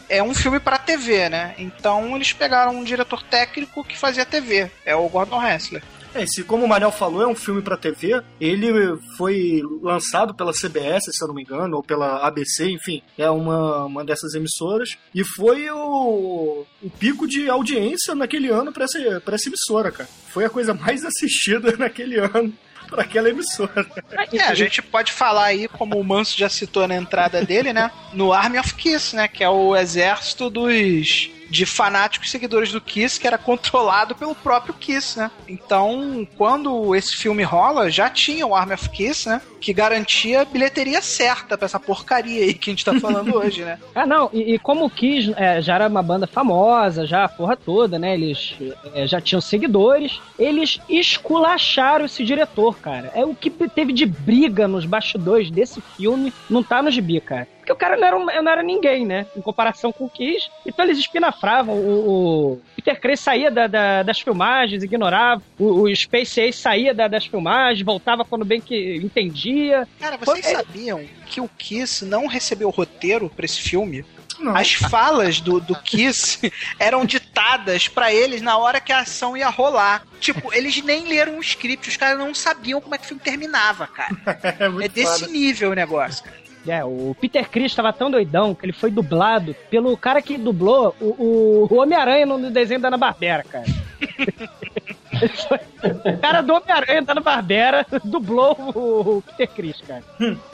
é 0.08 0.22
um 0.22 0.34
filme 0.34 0.60
pra 0.60 0.78
TV, 0.78 1.28
né? 1.28 1.54
Então 1.58 2.14
eles 2.14 2.32
pegaram 2.32 2.76
um 2.76 2.84
diretor 2.84 3.22
técnico 3.22 3.84
que 3.84 3.98
fazia 3.98 4.24
TV. 4.24 4.70
É 4.84 4.94
o 4.94 5.08
Gordon 5.08 5.42
Hessler. 5.42 5.82
É, 6.14 6.22
esse, 6.22 6.44
como 6.44 6.64
o 6.64 6.68
Manel 6.68 6.92
falou, 6.92 7.22
é 7.22 7.26
um 7.26 7.34
filme 7.34 7.60
pra 7.60 7.76
TV. 7.76 8.22
Ele 8.40 8.96
foi 9.16 9.60
lançado 9.82 10.32
pela 10.32 10.52
CBS, 10.52 11.06
se 11.10 11.22
eu 11.22 11.28
não 11.28 11.34
me 11.34 11.42
engano, 11.42 11.76
ou 11.76 11.82
pela 11.82 12.24
ABC, 12.24 12.70
enfim, 12.70 13.02
é 13.18 13.28
uma, 13.28 13.86
uma 13.86 14.04
dessas 14.04 14.34
emissoras. 14.34 14.96
E 15.12 15.24
foi 15.24 15.68
o, 15.70 16.64
o 16.80 16.90
pico 16.90 17.26
de 17.26 17.50
audiência 17.50 18.14
naquele 18.14 18.48
ano 18.48 18.72
pra 18.72 18.84
essa, 18.84 19.20
pra 19.20 19.34
essa 19.34 19.48
emissora, 19.48 19.90
cara. 19.90 20.08
Foi 20.34 20.44
a 20.44 20.50
coisa 20.50 20.74
mais 20.74 21.04
assistida 21.06 21.76
naquele 21.76 22.18
ano 22.18 22.52
pra 22.90 23.02
aquela 23.02 23.30
emissora. 23.30 23.86
É, 24.32 24.42
a 24.42 24.54
gente 24.54 24.82
pode 24.82 25.12
falar 25.12 25.44
aí, 25.44 25.68
como 25.68 25.96
o 25.96 26.04
Manso 26.04 26.36
já 26.36 26.48
citou 26.48 26.88
na 26.88 26.96
entrada 26.96 27.44
dele, 27.44 27.72
né? 27.72 27.90
No 28.12 28.32
Army 28.32 28.58
of 28.58 28.74
Kiss, 28.74 29.14
né? 29.14 29.28
Que 29.28 29.44
é 29.44 29.48
o 29.48 29.76
exército 29.76 30.50
dos 30.50 31.30
de 31.54 31.64
fanáticos 31.64 32.32
seguidores 32.32 32.72
do 32.72 32.80
Kiss, 32.80 33.18
que 33.18 33.28
era 33.28 33.38
controlado 33.38 34.16
pelo 34.16 34.34
próprio 34.34 34.74
Kiss, 34.74 35.16
né? 35.16 35.30
Então, 35.46 36.26
quando 36.36 36.96
esse 36.96 37.16
filme 37.16 37.44
rola, 37.44 37.88
já 37.88 38.10
tinha 38.10 38.44
o 38.44 38.56
Army 38.56 38.74
of 38.74 38.88
Kiss, 38.90 39.28
né? 39.28 39.40
Que 39.60 39.72
garantia 39.72 40.42
a 40.42 40.44
bilheteria 40.44 41.00
certa 41.00 41.56
pra 41.56 41.66
essa 41.66 41.78
porcaria 41.78 42.42
aí 42.42 42.54
que 42.54 42.70
a 42.70 42.72
gente 42.72 42.84
tá 42.84 42.98
falando 42.98 43.32
hoje, 43.38 43.64
né? 43.64 43.78
Ah, 43.94 44.04
não, 44.04 44.28
e, 44.32 44.54
e 44.54 44.58
como 44.58 44.84
o 44.84 44.90
Kiss 44.90 45.32
é, 45.36 45.62
já 45.62 45.76
era 45.76 45.86
uma 45.86 46.02
banda 46.02 46.26
famosa, 46.26 47.06
já 47.06 47.22
a 47.22 47.28
porra 47.28 47.56
toda, 47.56 48.00
né? 48.00 48.14
Eles 48.14 48.56
é, 48.92 49.06
já 49.06 49.20
tinham 49.20 49.40
seguidores, 49.40 50.20
eles 50.36 50.80
esculacharam 50.88 52.04
esse 52.04 52.24
diretor, 52.24 52.76
cara. 52.78 53.12
É 53.14 53.24
o 53.24 53.32
que 53.32 53.48
teve 53.48 53.92
de 53.92 54.04
briga 54.04 54.66
nos 54.66 54.84
bastidores 54.84 55.52
desse 55.52 55.80
filme, 55.96 56.32
não 56.50 56.64
tá 56.64 56.82
no 56.82 56.90
gibi, 56.90 57.20
cara. 57.20 57.46
Porque 57.64 57.72
o 57.72 57.76
cara 57.76 57.96
não 57.96 58.06
era, 58.06 58.14
um- 58.16 58.26
não 58.42 58.52
era 58.52 58.62
ninguém, 58.62 59.06
né? 59.06 59.26
Em 59.34 59.40
comparação 59.40 59.90
com 59.90 60.04
o 60.04 60.10
Kiss. 60.10 60.50
Então 60.66 60.84
eles 60.84 60.98
espinafravam. 60.98 61.74
O, 61.74 62.52
o 62.52 62.60
Peter 62.76 63.00
Cray 63.00 63.16
saía 63.16 63.50
da- 63.50 63.66
da- 63.66 64.02
das 64.02 64.20
filmagens, 64.20 64.82
ignorava. 64.82 65.42
O, 65.58 65.84
o 65.84 65.96
Space 65.96 66.38
Ace 66.42 66.58
saía 66.60 66.92
da- 66.92 67.08
das 67.08 67.24
filmagens, 67.24 67.82
voltava 67.82 68.22
quando 68.22 68.44
bem 68.44 68.60
que 68.60 68.96
entendia. 68.96 69.88
Cara, 69.98 70.18
vocês 70.18 70.44
Foi- 70.44 70.54
sabiam 70.56 71.02
que 71.26 71.40
o 71.40 71.48
Kiss 71.56 72.04
não 72.04 72.26
recebeu 72.26 72.68
roteiro 72.68 73.30
pra 73.34 73.46
esse 73.46 73.62
filme? 73.62 74.04
Não. 74.38 74.54
As 74.54 74.72
falas 74.72 75.40
do, 75.40 75.58
do 75.60 75.74
Kiss 75.76 76.52
eram 76.78 77.06
ditadas 77.06 77.88
pra 77.88 78.12
eles 78.12 78.42
na 78.42 78.58
hora 78.58 78.80
que 78.80 78.92
a 78.92 78.98
ação 78.98 79.34
ia 79.36 79.48
rolar. 79.48 80.04
Tipo, 80.20 80.52
eles 80.52 80.82
nem 80.82 81.06
leram 81.06 81.38
o 81.38 81.40
script, 81.40 81.88
os 81.88 81.96
caras 81.96 82.18
não 82.18 82.34
sabiam 82.34 82.80
como 82.80 82.94
é 82.94 82.98
que 82.98 83.04
o 83.04 83.08
filme 83.08 83.22
terminava, 83.22 83.86
cara. 83.86 84.14
É, 84.82 84.84
É 84.84 84.88
desse 84.88 85.20
foda. 85.20 85.32
nível 85.32 85.70
o 85.70 85.74
negócio, 85.74 86.24
cara. 86.24 86.43
É, 86.66 86.84
o 86.84 87.14
Peter 87.20 87.48
Chris 87.48 87.72
estava 87.72 87.92
tão 87.92 88.10
doidão 88.10 88.54
que 88.54 88.64
ele 88.64 88.72
foi 88.72 88.90
dublado 88.90 89.54
pelo 89.70 89.96
cara 89.96 90.22
que 90.22 90.38
dublou 90.38 90.94
o, 91.00 91.68
o 91.70 91.74
Homem-Aranha 91.74 92.24
no 92.24 92.50
desenho 92.50 92.80
da 92.80 92.88
Ana 92.88 92.96
Barbera, 92.96 93.44
cara. 93.44 93.66
O 95.14 96.18
cara 96.20 96.40
do 96.40 96.54
Homem-Aranha 96.54 97.02
da 97.02 97.14
Barbera 97.14 97.86
dublou 98.04 98.56
o, 98.74 99.22
Peter 99.22 99.48
Chris, 99.54 99.80
cara. 99.86 100.02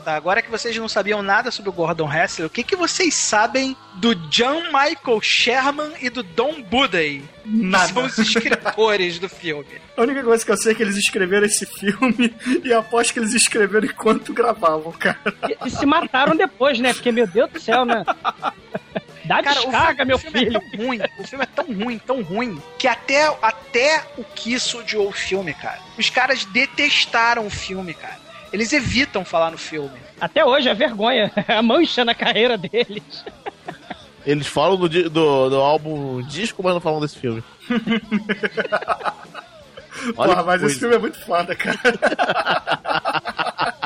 Tá, 0.05 0.15
agora 0.15 0.43
que 0.43 0.51
vocês 0.51 0.77
não 0.77 0.89
sabiam 0.89 1.23
nada 1.23 1.51
sobre 1.51 1.71
o 1.71 1.73
Gordon 1.73 2.13
Hessler, 2.13 2.47
o 2.47 2.51
que, 2.51 2.63
que 2.63 2.77
vocês 2.77 3.15
sabem 3.15 3.77
do 3.95 4.15
John 4.15 4.63
Michael 4.65 5.21
Sherman 5.21 5.93
e 6.01 6.11
do 6.11 6.23
Don 6.23 6.63
Buday? 6.63 7.23
Que 7.43 7.51
Nada. 7.51 7.93
são 7.93 8.05
os 8.05 8.19
escritores 8.19 9.19
do 9.19 9.29
filme. 9.29 9.81
A 9.97 10.03
única 10.03 10.23
coisa 10.23 10.45
que 10.45 10.51
eu 10.51 10.57
sei 10.57 10.73
é 10.73 10.75
que 10.75 10.83
eles 10.83 10.97
escreveram 10.97 11.47
esse 11.47 11.67
filme 11.67 12.35
e 12.63 12.73
aposto 12.73 13.13
que 13.13 13.19
eles 13.19 13.35
escreveram 13.35 13.87
enquanto 13.87 14.33
gravavam, 14.33 14.93
cara. 14.93 15.19
E, 15.49 15.67
e 15.67 15.71
se 15.71 15.85
mataram 15.87 16.37
depois, 16.37 16.79
né? 16.79 16.93
Porque, 16.93 17.11
meu 17.11 17.27
Deus 17.27 17.51
do 17.51 17.61
céu, 17.61 17.85
né? 17.85 18.05
Dá 19.31 19.41
Cara, 19.45 19.61
o 19.61 19.63
descarga, 19.63 19.95
filme, 19.95 20.09
meu 20.09 20.19
filme 20.19 20.39
filho. 20.41 20.57
é 20.57 20.61
tão 20.61 20.87
ruim, 20.87 21.01
o 21.21 21.25
filme 21.25 21.45
é 21.45 21.47
tão 21.47 21.65
ruim, 21.73 21.99
tão 21.99 22.21
ruim, 22.23 22.63
que 22.77 22.89
até, 22.89 23.33
até 23.41 24.05
o 24.19 24.25
Kiss 24.25 24.77
odiou 24.77 25.07
o 25.09 25.13
filme, 25.13 25.55
cara. 25.55 25.79
Os 25.97 26.11
caras 26.11 26.45
detestaram 26.47 27.47
o 27.47 27.51
filme, 27.51 27.95
cara. 27.95 28.19
Eles 28.53 28.73
evitam 28.73 29.25
falar 29.25 29.53
no 29.53 29.59
filme. 29.59 29.97
Até 30.21 30.45
hoje 30.45 30.69
é 30.69 30.75
vergonha. 30.75 31.31
A 31.47 31.63
mancha 31.63 32.05
na 32.05 32.13
carreira 32.13 32.59
deles. 32.59 33.25
Eles 34.27 34.49
falam 34.49 34.77
do, 34.77 34.89
do, 34.89 35.49
do 35.49 35.61
álbum 35.61 36.21
disco, 36.23 36.61
mas 36.61 36.75
não 36.75 36.81
falam 36.81 37.01
desse 37.01 37.17
filme. 37.17 37.45
Olha 40.17 40.35
Porra, 40.35 40.43
mas 40.43 40.61
coisa. 40.61 40.67
esse 40.67 40.81
filme 40.81 40.97
é 40.97 40.99
muito 40.99 41.21
foda, 41.21 41.55
cara. 41.55 41.79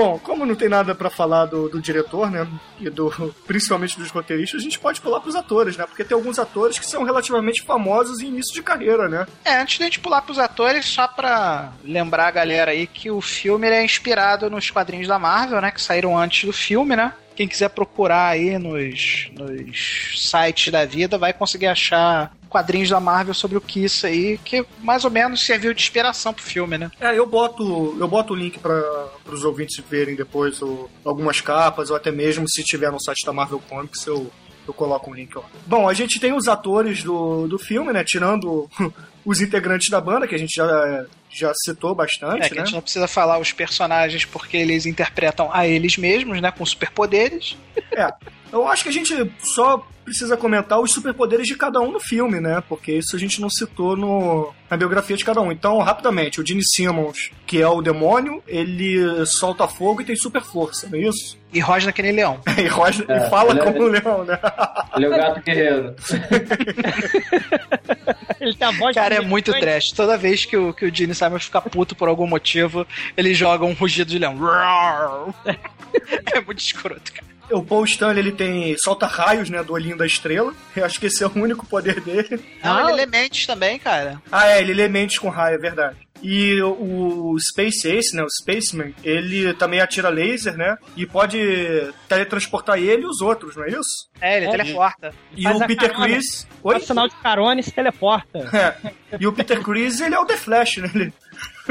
Bom, 0.00 0.18
como 0.18 0.46
não 0.46 0.54
tem 0.54 0.68
nada 0.68 0.94
pra 0.94 1.10
falar 1.10 1.46
do, 1.46 1.68
do 1.68 1.80
diretor, 1.80 2.30
né, 2.30 2.46
e 2.80 2.88
do 2.88 3.10
principalmente 3.46 3.98
dos 3.98 4.10
roteiristas, 4.10 4.60
a 4.60 4.64
gente 4.64 4.78
pode 4.78 5.00
pular 5.00 5.20
pros 5.20 5.34
atores, 5.34 5.76
né? 5.76 5.84
Porque 5.86 6.04
tem 6.04 6.14
alguns 6.14 6.38
atores 6.38 6.78
que 6.78 6.86
são 6.86 7.04
relativamente 7.04 7.62
famosos 7.62 8.20
em 8.20 8.28
início 8.28 8.54
de 8.54 8.62
carreira, 8.62 9.08
né? 9.08 9.26
É, 9.44 9.60
antes 9.60 9.78
da 9.78 9.84
gente 9.84 10.00
pular 10.00 10.22
pros 10.22 10.38
atores, 10.38 10.86
só 10.86 11.06
pra 11.06 11.72
lembrar 11.84 12.28
a 12.28 12.30
galera 12.30 12.70
aí 12.70 12.86
que 12.86 13.10
o 13.10 13.20
filme 13.20 13.68
é 13.68 13.84
inspirado 13.84 14.48
nos 14.48 14.70
quadrinhos 14.70 15.06
da 15.06 15.18
Marvel, 15.18 15.60
né? 15.60 15.70
Que 15.70 15.82
saíram 15.82 16.16
antes 16.16 16.44
do 16.44 16.52
filme, 16.52 16.96
né? 16.96 17.12
Quem 17.40 17.48
quiser 17.48 17.70
procurar 17.70 18.28
aí 18.28 18.58
nos, 18.58 19.30
nos 19.32 20.12
sites 20.14 20.70
da 20.70 20.84
vida 20.84 21.16
vai 21.16 21.32
conseguir 21.32 21.68
achar 21.68 22.36
quadrinhos 22.50 22.90
da 22.90 23.00
Marvel 23.00 23.32
sobre 23.32 23.56
o 23.56 23.62
Kiss 23.62 24.06
aí, 24.06 24.36
que 24.44 24.62
mais 24.80 25.06
ou 25.06 25.10
menos 25.10 25.46
serviu 25.46 25.72
de 25.72 25.80
inspiração 25.80 26.34
pro 26.34 26.42
filme, 26.42 26.76
né? 26.76 26.90
É, 27.00 27.18
eu 27.18 27.26
boto, 27.26 27.96
eu 27.98 28.06
boto 28.06 28.34
o 28.34 28.36
link 28.36 28.58
pra, 28.58 28.78
os 29.24 29.42
ouvintes 29.42 29.82
verem 29.88 30.14
depois 30.14 30.60
algumas 31.02 31.40
capas, 31.40 31.88
ou 31.88 31.96
até 31.96 32.12
mesmo 32.12 32.46
se 32.46 32.62
tiver 32.62 32.92
no 32.92 33.00
site 33.00 33.24
da 33.24 33.32
Marvel 33.32 33.62
Comics, 33.70 34.04
eu, 34.04 34.30
eu 34.70 34.74
coloco 34.74 35.10
um 35.10 35.14
link 35.14 35.34
lá. 35.36 35.44
Bom, 35.66 35.88
a 35.88 35.92
gente 35.94 36.18
tem 36.18 36.32
os 36.32 36.48
atores 36.48 37.02
do, 37.02 37.46
do 37.46 37.58
filme, 37.58 37.92
né? 37.92 38.02
Tirando 38.04 38.68
os 39.24 39.40
integrantes 39.40 39.90
da 39.90 40.00
banda, 40.00 40.26
que 40.26 40.34
a 40.34 40.38
gente 40.38 40.54
já, 40.54 41.04
já 41.28 41.52
citou 41.54 41.94
bastante, 41.94 42.46
É, 42.46 42.48
que 42.48 42.54
né? 42.54 42.62
a 42.62 42.64
gente 42.64 42.74
não 42.74 42.80
precisa 42.82 43.06
falar 43.06 43.38
os 43.38 43.52
personagens 43.52 44.24
porque 44.24 44.56
eles 44.56 44.86
interpretam 44.86 45.50
a 45.52 45.66
eles 45.66 45.96
mesmos, 45.96 46.40
né? 46.40 46.50
Com 46.50 46.64
superpoderes. 46.64 47.56
É, 47.92 48.08
eu 48.52 48.66
acho 48.68 48.82
que 48.82 48.88
a 48.88 48.92
gente 48.92 49.14
só 49.40 49.86
precisa 50.04 50.36
comentar 50.36 50.80
os 50.80 50.92
superpoderes 50.92 51.46
de 51.46 51.54
cada 51.54 51.80
um 51.80 51.92
no 51.92 52.00
filme, 52.00 52.40
né? 52.40 52.62
Porque 52.68 52.92
isso 52.92 53.14
a 53.14 53.18
gente 53.18 53.40
não 53.40 53.48
citou 53.48 53.96
no, 53.96 54.52
na 54.68 54.76
biografia 54.76 55.16
de 55.16 55.24
cada 55.24 55.40
um. 55.40 55.52
Então, 55.52 55.78
rapidamente, 55.78 56.40
o 56.40 56.46
Gene 56.46 56.62
Simmons, 56.64 57.30
que 57.46 57.60
é 57.60 57.68
o 57.68 57.80
demônio, 57.80 58.42
ele 58.48 59.24
solta 59.26 59.68
fogo 59.68 60.00
e 60.02 60.04
tem 60.04 60.16
super 60.16 60.42
força, 60.42 60.88
não 60.88 60.98
é 60.98 61.02
isso? 61.02 61.38
E 61.52 61.60
rosna 61.60 61.92
que 61.92 62.02
nem 62.02 62.12
leão. 62.12 62.40
E, 62.58 62.66
roja, 62.66 63.04
É, 63.08 63.26
e 63.26 63.30
fala 63.30 63.50
ele 63.50 63.60
é- 63.60 63.64
como 63.64 63.82
um 63.84 63.88
leão, 63.88 64.24
né? 64.24 64.38
Ele 64.96 65.04
é 65.04 65.08
o 65.08 65.10
gato 65.12 65.40
guerreiro. 65.42 65.94
Ele 68.40 68.56
a 68.60 68.70
voz 68.70 68.94
Cara, 68.94 69.16
é 69.16 69.20
muito 69.20 69.52
trash. 69.52 69.92
Toda 69.92 70.16
vez 70.16 70.44
que 70.46 70.56
o, 70.56 70.72
que 70.72 70.86
o 70.86 70.94
Gene 70.94 71.14
Simon 71.14 71.38
fica 71.38 71.60
puto 71.60 71.94
por 71.94 72.08
algum 72.08 72.26
motivo, 72.26 72.86
ele 73.16 73.34
joga 73.34 73.64
um 73.66 73.74
rugido 73.74 74.10
de 74.10 74.18
leão. 74.18 74.34
É 76.32 76.40
muito 76.40 76.60
escroto, 76.60 77.12
cara. 77.12 77.26
O 77.52 77.64
Paul 77.64 77.84
Stanley, 77.84 78.18
ele 78.20 78.32
tem 78.32 78.76
solta 78.78 79.06
raios, 79.06 79.50
né, 79.50 79.62
do 79.62 79.72
olhinho 79.72 79.96
da 79.96 80.06
estrela. 80.06 80.54
Eu 80.74 80.84
acho 80.84 81.00
que 81.00 81.06
esse 81.06 81.22
é 81.22 81.26
o 81.26 81.32
único 81.34 81.66
poder 81.66 82.00
dele. 82.00 82.40
Não, 82.62 82.88
ele 82.88 82.98
lê 82.98 83.06
mentes 83.06 83.46
também, 83.46 83.78
cara. 83.78 84.20
Ah, 84.30 84.48
é, 84.48 84.60
ele 84.60 84.74
lê 84.74 84.88
mentes 84.88 85.18
com 85.18 85.28
raio, 85.28 85.56
é 85.56 85.58
verdade. 85.58 85.96
E 86.22 86.60
o 86.62 87.34
Space 87.38 87.88
Ace, 87.88 88.14
né, 88.14 88.22
o 88.22 88.28
Spaceman, 88.28 88.94
ele 89.02 89.54
também 89.54 89.80
atira 89.80 90.10
laser, 90.10 90.54
né, 90.54 90.76
e 90.94 91.06
pode 91.06 91.38
teletransportar 92.08 92.78
ele 92.78 93.02
e 93.02 93.06
os 93.06 93.22
outros, 93.22 93.56
não 93.56 93.64
é 93.64 93.70
isso? 93.70 94.10
É, 94.20 94.36
ele 94.36 94.46
É, 94.46 94.50
teleporta. 94.50 95.14
E 95.34 95.44
Faz 95.44 95.56
o 95.56 95.66
Peter. 95.66 95.94
Chris... 95.94 96.46
Oi? 96.62 96.74
Faz 96.74 96.86
sinal 96.86 97.08
de 97.08 97.14
carona 97.16 97.60
e 97.60 97.64
se 97.64 97.72
teleporta. 97.72 98.38
É. 98.52 98.92
E 99.18 99.26
o 99.26 99.32
Peter 99.32 99.62
Chris, 99.62 100.00
ele 100.00 100.14
é 100.14 100.20
o 100.20 100.26
The 100.26 100.36
Flash, 100.36 100.76
né? 100.76 100.90
Ele... 100.94 101.12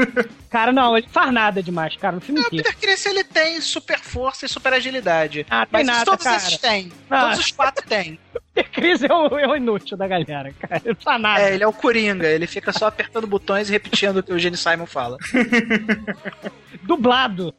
Cara, 0.50 0.72
não, 0.72 0.96
ele 0.98 1.06
faz 1.08 1.32
nada 1.32 1.62
demais, 1.62 1.96
cara, 1.96 2.16
no 2.16 2.20
filme 2.20 2.40
O 2.40 2.46
inteiro. 2.46 2.64
Peter 2.64 2.80
Chris, 2.80 3.06
ele 3.06 3.22
tem 3.22 3.60
super 3.60 4.00
força 4.00 4.46
e 4.46 4.48
super 4.48 4.72
agilidade. 4.72 5.46
Ah, 5.48 5.64
tem 5.64 5.70
Mas 5.72 5.86
nada, 5.86 6.04
todos 6.04 6.24
cara. 6.24 6.36
esses 6.36 6.58
têm. 6.58 6.90
Ah. 7.08 7.20
Todos 7.22 7.38
os 7.38 7.52
quatro 7.52 7.86
têm. 7.86 8.18
Peter 8.52 8.70
Chris 8.72 9.02
é 9.04 9.12
o, 9.12 9.38
é 9.38 9.46
o 9.46 9.54
inútil 9.56 9.96
da 9.96 10.08
galera, 10.08 10.52
cara. 10.58 10.82
Ele 10.84 10.94
não 10.94 11.02
faz 11.02 11.20
nada. 11.22 11.42
É, 11.42 11.54
ele 11.54 11.62
é 11.62 11.66
o 11.66 11.72
Coringa. 11.72 12.26
Ele 12.26 12.48
fica 12.48 12.72
só 12.72 12.86
apertando 12.86 13.26
botões 13.26 13.68
e 13.68 13.72
repetindo 13.72 14.16
o 14.16 14.22
que 14.22 14.32
o 14.32 14.38
Gene 14.38 14.56
Simon 14.56 14.86
fala. 14.86 15.16
Dublado. 16.82 17.54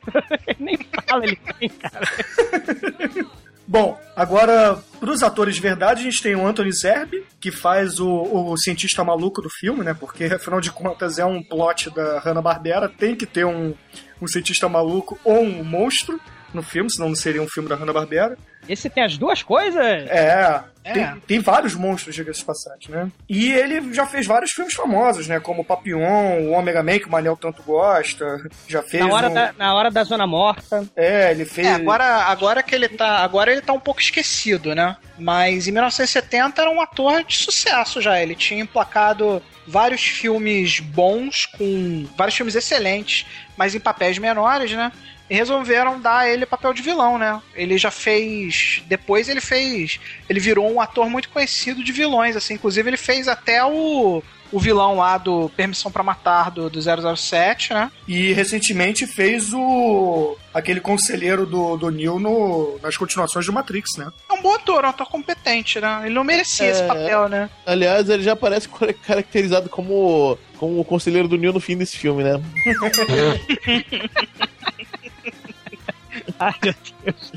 Ele 0.47 0.57
nem 0.59 0.77
fala, 1.07 1.23
ele 1.23 1.37
tem, 1.37 1.69
cara. 1.69 2.07
Bom, 3.71 3.97
agora, 4.17 4.83
pros 4.99 5.23
atores 5.23 5.55
de 5.55 5.61
verdade, 5.61 6.01
a 6.01 6.03
gente 6.03 6.21
tem 6.21 6.35
o 6.35 6.45
Anthony 6.45 6.73
Zerbe, 6.73 7.23
que 7.39 7.53
faz 7.53 8.01
o, 8.01 8.09
o 8.09 8.57
cientista 8.57 9.01
maluco 9.01 9.41
do 9.41 9.49
filme, 9.49 9.81
né? 9.81 9.93
Porque, 9.93 10.25
afinal 10.35 10.59
de 10.59 10.69
contas, 10.69 11.17
é 11.17 11.23
um 11.23 11.41
plot 11.41 11.89
da 11.89 12.19
Hanna-Barbera, 12.19 12.89
tem 12.89 13.15
que 13.15 13.25
ter 13.25 13.45
um, 13.45 13.73
um 14.21 14.27
cientista 14.27 14.67
maluco 14.67 15.17
ou 15.23 15.41
um 15.41 15.63
monstro 15.63 16.19
no 16.53 16.61
filme, 16.61 16.91
senão 16.91 17.07
não 17.07 17.15
seria 17.15 17.41
um 17.41 17.47
filme 17.47 17.69
da 17.69 17.75
Hanna-Barbera. 17.75 18.37
Esse 18.67 18.89
tem 18.89 19.03
as 19.03 19.17
duas 19.17 19.43
coisas? 19.43 19.83
É, 19.83 20.63
É. 20.83 20.93
Tem, 20.93 21.19
tem 21.27 21.39
vários 21.39 21.75
monstros, 21.75 22.15
diga-se 22.15 22.39
de 22.39 22.45
passagem, 22.45 22.89
né? 22.89 23.11
E 23.29 23.51
ele 23.51 23.93
já 23.93 24.05
fez 24.07 24.25
vários 24.25 24.51
filmes 24.51 24.73
famosos, 24.73 25.27
né? 25.27 25.39
Como 25.39 25.63
Papillon, 25.63 26.41
o 26.41 26.53
Omega 26.53 26.81
Man, 26.81 26.97
que 26.97 27.05
o 27.05 27.11
Manel 27.11 27.37
tanto 27.37 27.61
gosta. 27.61 28.25
Já 28.67 28.81
fez 28.81 29.05
Na 29.05 29.13
hora, 29.13 29.29
um... 29.29 29.33
da, 29.33 29.53
na 29.57 29.75
hora 29.75 29.91
da 29.91 30.03
Zona 30.03 30.25
Morta. 30.25 30.83
É, 30.95 31.31
ele 31.31 31.45
fez... 31.45 31.67
É, 31.67 31.73
agora, 31.73 32.23
agora 32.23 32.63
que 32.63 32.73
ele 32.73 32.89
tá. 32.89 33.19
Agora 33.19 33.51
ele 33.51 33.61
tá 33.61 33.73
um 33.73 33.79
pouco 33.79 34.01
esquecido, 34.01 34.73
né? 34.73 34.97
Mas 35.19 35.67
em 35.67 35.71
1970 35.71 36.59
era 36.61 36.71
um 36.71 36.81
ator 36.81 37.23
de 37.23 37.37
sucesso 37.37 38.01
já. 38.01 38.19
Ele 38.19 38.33
tinha 38.33 38.61
emplacado 38.61 39.41
vários 39.67 40.01
filmes 40.01 40.79
bons, 40.79 41.45
com 41.45 42.07
vários 42.17 42.35
filmes 42.35 42.55
excelentes, 42.55 43.25
mas 43.55 43.75
em 43.75 43.79
papéis 43.79 44.17
menores, 44.17 44.71
né? 44.71 44.91
E 45.31 45.35
resolveram 45.35 45.97
dar 45.99 46.27
ele 46.29 46.45
papel 46.45 46.73
de 46.73 46.81
vilão, 46.81 47.17
né? 47.17 47.41
Ele 47.55 47.77
já 47.77 47.89
fez. 47.89 48.83
Depois 48.85 49.29
ele 49.29 49.39
fez. 49.39 49.97
Ele 50.29 50.41
virou 50.41 50.69
um 50.69 50.81
ator 50.81 51.09
muito 51.09 51.29
conhecido 51.29 51.81
de 51.83 51.91
vilões, 51.93 52.35
assim. 52.35 52.55
Inclusive 52.55 52.89
ele 52.89 52.97
fez 52.97 53.29
até 53.29 53.63
o. 53.63 54.21
O 54.53 54.59
vilão 54.59 54.97
lá 54.97 55.17
do 55.17 55.47
Permissão 55.55 55.89
pra 55.89 56.03
Matar 56.03 56.51
do, 56.51 56.69
do 56.69 56.81
007, 57.15 57.73
né? 57.73 57.89
E 58.05 58.33
recentemente 58.33 59.07
fez 59.07 59.53
o. 59.53 60.35
aquele 60.53 60.81
conselheiro 60.81 61.45
do, 61.45 61.77
do 61.77 61.89
Neo 61.89 62.19
no, 62.19 62.77
nas 62.83 62.97
continuações 62.97 63.45
do 63.45 63.53
Matrix, 63.53 63.95
né? 63.97 64.11
É 64.29 64.33
um 64.33 64.41
bom 64.41 64.53
ator, 64.53 64.83
um 64.83 64.89
ator 64.89 65.07
competente, 65.07 65.79
né? 65.79 66.01
Ele 66.03 66.13
não 66.13 66.25
merecia 66.25 66.67
esse 66.69 66.81
É. 66.83 66.85
papel, 66.87 67.29
né? 67.29 67.49
Aliás, 67.65 68.09
ele 68.09 68.23
já 68.23 68.33
aparece 68.33 68.67
car- 68.67 68.93
caracterizado 69.07 69.69
como, 69.69 70.37
como 70.57 70.77
o 70.81 70.83
conselheiro 70.83 71.29
do 71.29 71.37
Neo 71.37 71.53
no 71.53 71.61
fim 71.61 71.77
desse 71.77 71.97
filme, 71.97 72.21
né? 72.21 72.41
Ai, 76.41 76.55
meu 76.63 76.75
Deus. 77.03 77.31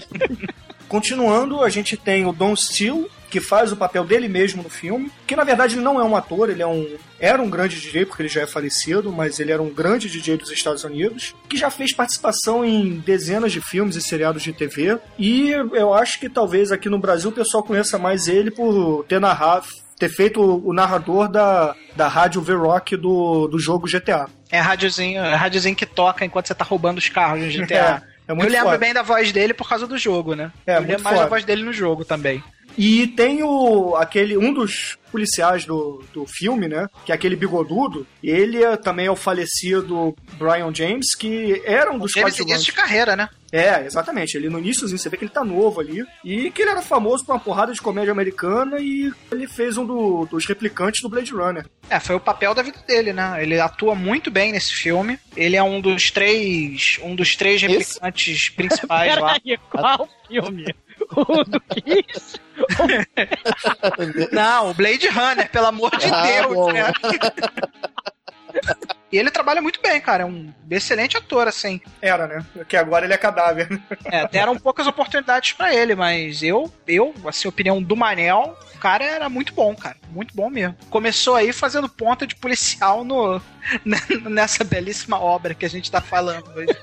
Continuando, 0.89 1.63
a 1.63 1.69
gente 1.69 1.97
tem 1.97 2.25
o 2.27 2.33
Don 2.33 2.55
Steele, 2.55 3.07
que 3.29 3.41
faz 3.41 3.73
o 3.73 3.77
papel 3.77 4.05
dele 4.05 4.29
mesmo 4.29 4.63
no 4.63 4.69
filme, 4.69 5.11
que 5.27 5.35
na 5.35 5.43
verdade 5.43 5.75
ele 5.75 5.83
não 5.83 5.99
é 5.99 6.05
um 6.05 6.15
ator, 6.15 6.49
ele 6.49 6.63
é 6.63 6.67
um 6.67 6.87
era 7.19 7.43
um 7.43 7.51
grande 7.51 7.81
DJ 7.81 8.07
porque 8.07 8.23
ele 8.23 8.29
já 8.29 8.43
é 8.43 8.47
falecido, 8.47 9.11
mas 9.11 9.41
ele 9.41 9.51
era 9.51 9.61
um 9.61 9.71
grande 9.71 10.09
DJ 10.09 10.37
dos 10.37 10.53
Estados 10.53 10.85
Unidos, 10.85 11.35
que 11.49 11.57
já 11.57 11.69
fez 11.69 11.93
participação 11.93 12.65
em 12.65 13.01
dezenas 13.01 13.51
de 13.51 13.61
filmes 13.61 13.97
e 13.97 14.03
seriados 14.03 14.43
de 14.43 14.53
TV, 14.53 14.99
e 15.19 15.51
eu 15.51 15.93
acho 15.93 16.21
que 16.21 16.29
talvez 16.29 16.71
aqui 16.71 16.89
no 16.89 16.99
Brasil 16.99 17.31
o 17.31 17.33
pessoal 17.33 17.65
conheça 17.65 17.99
mais 17.99 18.29
ele 18.29 18.51
por 18.51 19.05
ter 19.09 19.21
narrado 19.21 19.67
ter 19.99 20.09
feito 20.09 20.41
o 20.41 20.73
narrador 20.73 21.29
da, 21.29 21.75
da 21.97 22.09
rádio 22.09 22.43
V-Rock 22.43 22.97
do, 22.97 23.47
do 23.47 23.59
jogo 23.59 23.87
GTA. 23.87 24.29
É 24.51 24.61
rádiozinho, 24.61 25.21
é 25.23 25.35
rádiozinho 25.35 25.77
que 25.77 25.87
toca 25.87 26.25
enquanto 26.25 26.49
você 26.49 26.55
tá 26.55 26.65
roubando 26.65 26.99
os 26.99 27.09
carros 27.09 27.41
no 27.41 27.51
GTA. 27.51 27.75
É, 27.75 28.14
é 28.27 28.33
Eu 28.33 28.37
lembro 28.37 28.59
foda. 28.65 28.79
bem 28.79 28.95
da 28.95 29.03
voz 29.03 29.33
dele 29.33 29.53
por 29.55 29.69
causa 29.69 29.87
do 29.87 29.99
jogo, 29.99 30.35
né? 30.35 30.51
É, 30.67 30.77
Eu 30.77 30.81
lembro 30.81 31.03
mais 31.03 31.17
da 31.17 31.23
foda. 31.23 31.29
voz 31.31 31.45
dele 31.45 31.63
no 31.63 31.73
jogo 31.73 32.05
também. 32.05 32.43
E 32.77 33.07
tem 33.09 33.43
o 33.43 33.95
aquele 33.97 34.37
um 34.37 34.53
dos 34.53 34.99
policiais 35.13 35.65
do, 35.65 36.03
do 36.13 36.27
filme, 36.27 36.67
né? 36.67 36.89
Que 37.07 37.13
é 37.13 37.15
aquele 37.15 37.37
bigodudo. 37.37 38.05
Ele 38.21 38.65
é, 38.65 38.77
também 38.77 39.07
é 39.07 39.11
o 39.11 39.15
falecido 39.17 40.13
Brian 40.33 40.75
James, 40.75 41.15
que 41.15 41.63
era 41.65 41.93
um 41.93 41.99
dos 41.99 42.17
Ele 42.17 42.23
coadjuvantes. 42.23 42.53
início 42.57 42.65
de 42.65 42.73
carreira, 42.73 43.15
né? 43.15 43.29
É, 43.53 43.87
exatamente. 43.87 44.37
Ele 44.37 44.49
no 44.49 44.59
iníciozinho, 44.59 44.99
você 44.99 45.09
vê 45.09 45.17
que 45.17 45.23
ele 45.25 45.31
tá 45.31 45.45
novo 45.45 45.81
ali. 45.81 46.05
E 46.25 46.51
que 46.51 46.63
ele 46.63 46.73
era 46.73 46.83
famoso 46.83 47.25
por 47.25 47.33
uma 47.35 47.39
porrada 47.39 47.73
de 47.73 47.81
comédia 47.81 48.11
americana 48.11 48.81
e 48.81 49.13
ele 49.31 49.47
fez 49.47 49.77
um 49.77 49.87
do- 49.87 50.27
dos 50.27 50.45
replicantes 50.47 51.01
do 51.01 51.09
Blade 51.09 51.31
Runner. 51.33 51.65
É, 51.89 52.01
foi 52.01 52.17
o 52.17 52.21
papel 52.21 52.53
da 52.53 52.63
vida 52.63 52.79
dele, 52.85 53.13
né? 53.13 53.41
Ele 53.41 53.61
atua 53.61 53.95
muito 53.95 54.33
bem 54.33 54.51
nesse 54.51 54.75
filme. 54.75 55.17
Ele 55.37 55.55
é 55.55 55.63
um 55.63 55.81
dos 55.81 56.11
três, 56.11 56.99
um 57.05 57.15
dos 57.15 57.37
três 57.37 57.63
replicantes 57.63 58.49
principais 58.51 59.15
lá. 59.21 59.39
Peraí, 59.39 59.59
qual 59.71 60.09
filme? 60.27 60.75
O 61.17 61.45
do 61.45 61.61
Kiss? 61.61 62.41
Não, 64.33 64.71
o 64.71 64.75
Blade 64.75 65.09
Runner, 65.09 65.51
pelo 65.51 65.67
amor 65.67 65.91
de 65.97 66.07
Ah, 66.13 66.23
Deus, 66.23 66.55
bom. 66.55 66.73
né? 66.73 66.93
E 69.11 69.19
ele 69.19 69.31
trabalha 69.31 69.61
muito 69.63 69.81
bem, 69.81 70.01
cara. 70.01 70.23
É 70.23 70.27
um 70.27 70.53
excelente 70.71 71.17
ator, 71.17 71.47
assim. 71.47 71.81
Era, 72.03 72.27
né? 72.27 72.45
Que 72.69 72.77
agora 72.77 73.05
ele 73.05 73.15
é 73.15 73.19
cadáver. 73.19 73.69
É, 74.07 74.27
deram 74.29 74.57
poucas 74.59 74.87
oportunidades 74.87 75.53
pra 75.53 75.75
ele, 75.75 75.95
mas 75.95 76.43
eu, 76.43 76.73
eu, 76.87 77.15
assim, 77.27 77.47
opinião 77.47 77.83
do 77.83 77.95
Manel, 77.97 78.57
o 78.75 78.79
cara 78.79 79.05
era 79.05 79.29
muito 79.29 79.53
bom, 79.55 79.75
cara. 79.75 79.97
Muito 80.11 80.35
bom 80.35 80.49
mesmo. 80.51 80.77
Começou 80.91 81.37
aí 81.37 81.53
fazendo 81.53 81.89
ponta 81.89 82.27
de 82.27 82.35
policial 82.37 83.05
no, 83.05 83.41
nessa 84.29 84.65
belíssima 84.65 85.19
obra 85.21 85.55
que 85.55 85.65
a 85.65 85.71
gente 85.71 85.91
tá 85.91 86.01
falando 86.01 86.49
hoje. 86.55 86.77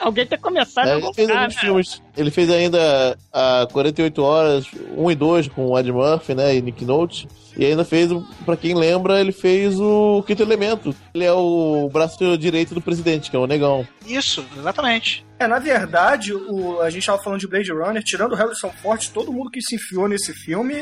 Alguém 0.00 0.26
tem 0.26 0.38
que 0.38 0.44
começar 0.44 0.86
É, 0.86 0.92
a 0.92 0.98
ele 0.98 1.12
fez 1.14 1.28
alguns 1.30 1.54
né? 1.54 1.60
filmes. 1.60 2.02
Ele 2.18 2.30
fez 2.30 2.50
ainda 2.50 3.16
a 3.32 3.66
48 3.72 4.22
Horas, 4.22 4.66
1 4.96 5.10
e 5.10 5.14
2 5.14 5.48
com 5.48 5.66
o 5.66 5.78
Ed 5.78 5.90
Murphy, 5.92 6.34
né? 6.34 6.56
E 6.56 6.60
Nick 6.60 6.84
Note. 6.84 7.28
E 7.56 7.64
ainda 7.64 7.84
fez, 7.84 8.10
o- 8.12 8.24
pra 8.44 8.56
quem 8.56 8.74
lembra, 8.74 9.20
ele 9.20 9.32
fez 9.32 9.78
o 9.80 10.22
Quinto 10.26 10.42
Elemento. 10.42 10.94
Ele 11.14 11.24
é 11.24 11.32
o 11.32 11.88
braço 11.92 12.36
direito 12.38 12.74
do 12.74 12.80
presidente, 12.80 13.30
que 13.30 13.36
é 13.36 13.38
o 13.38 13.46
Negão. 13.46 13.86
Isso, 14.06 14.44
exatamente. 14.56 15.24
É, 15.40 15.46
na 15.46 15.58
verdade, 15.58 16.32
o, 16.34 16.80
a 16.80 16.90
gente 16.90 17.06
tava 17.06 17.22
falando 17.22 17.38
de 17.40 17.46
Blade 17.48 17.70
Runner, 17.72 18.02
tirando 18.02 18.32
o 18.32 18.34
Harrison 18.34 18.70
Ford, 18.82 19.08
todo 19.10 19.32
mundo 19.32 19.50
que 19.50 19.60
se 19.62 19.76
enfiou 19.76 20.08
nesse 20.08 20.32
filme 20.32 20.74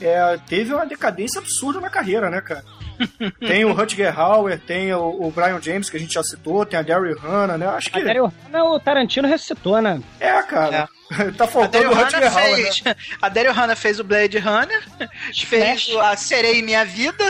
é, 0.00 0.38
teve 0.48 0.72
uma 0.74 0.84
decadência 0.84 1.40
absurda 1.40 1.80
na 1.80 1.88
carreira, 1.90 2.28
né, 2.28 2.40
cara? 2.40 2.64
tem 3.40 3.64
o 3.64 3.72
Rutger 3.72 4.18
Hauer, 4.18 4.60
tem 4.60 4.92
o, 4.92 5.26
o 5.26 5.30
Brian 5.30 5.60
James, 5.62 5.88
que 5.88 5.96
a 5.96 6.00
gente 6.00 6.12
já 6.14 6.22
citou, 6.22 6.66
tem 6.66 6.78
a 6.78 6.82
Daryl 6.82 7.16
Hannah, 7.18 7.56
né? 7.56 7.66
Acho 7.68 7.90
que. 7.90 7.98
A 8.00 8.04
Daryl 8.04 8.32
Hannah, 8.44 8.64
o 8.64 8.80
Tarantino 8.80 9.26
ressuscitou, 9.28 9.80
né? 9.80 10.00
É, 10.18 10.42
cara. 10.42 10.79
É. 10.80 11.00
tá 11.32 11.44
A 11.44 11.48
faltando 11.48 11.70
Daryl 11.70 11.90
o 11.90 11.94
Hannah 11.94 12.04
Rutger 12.04 12.38
Hauer, 12.38 12.56
né? 12.58 12.70
fez. 12.72 12.82
A 13.20 13.28
Daryl 13.28 13.52
Hannah 13.52 13.76
fez 13.76 14.00
o 14.00 14.04
Blade 14.04 14.38
Runner, 14.38 14.82
fez 15.34 15.84
Flash. 15.84 15.96
a 15.96 16.16
Serei 16.16 16.62
Minha 16.62 16.84
Vida, 16.84 17.24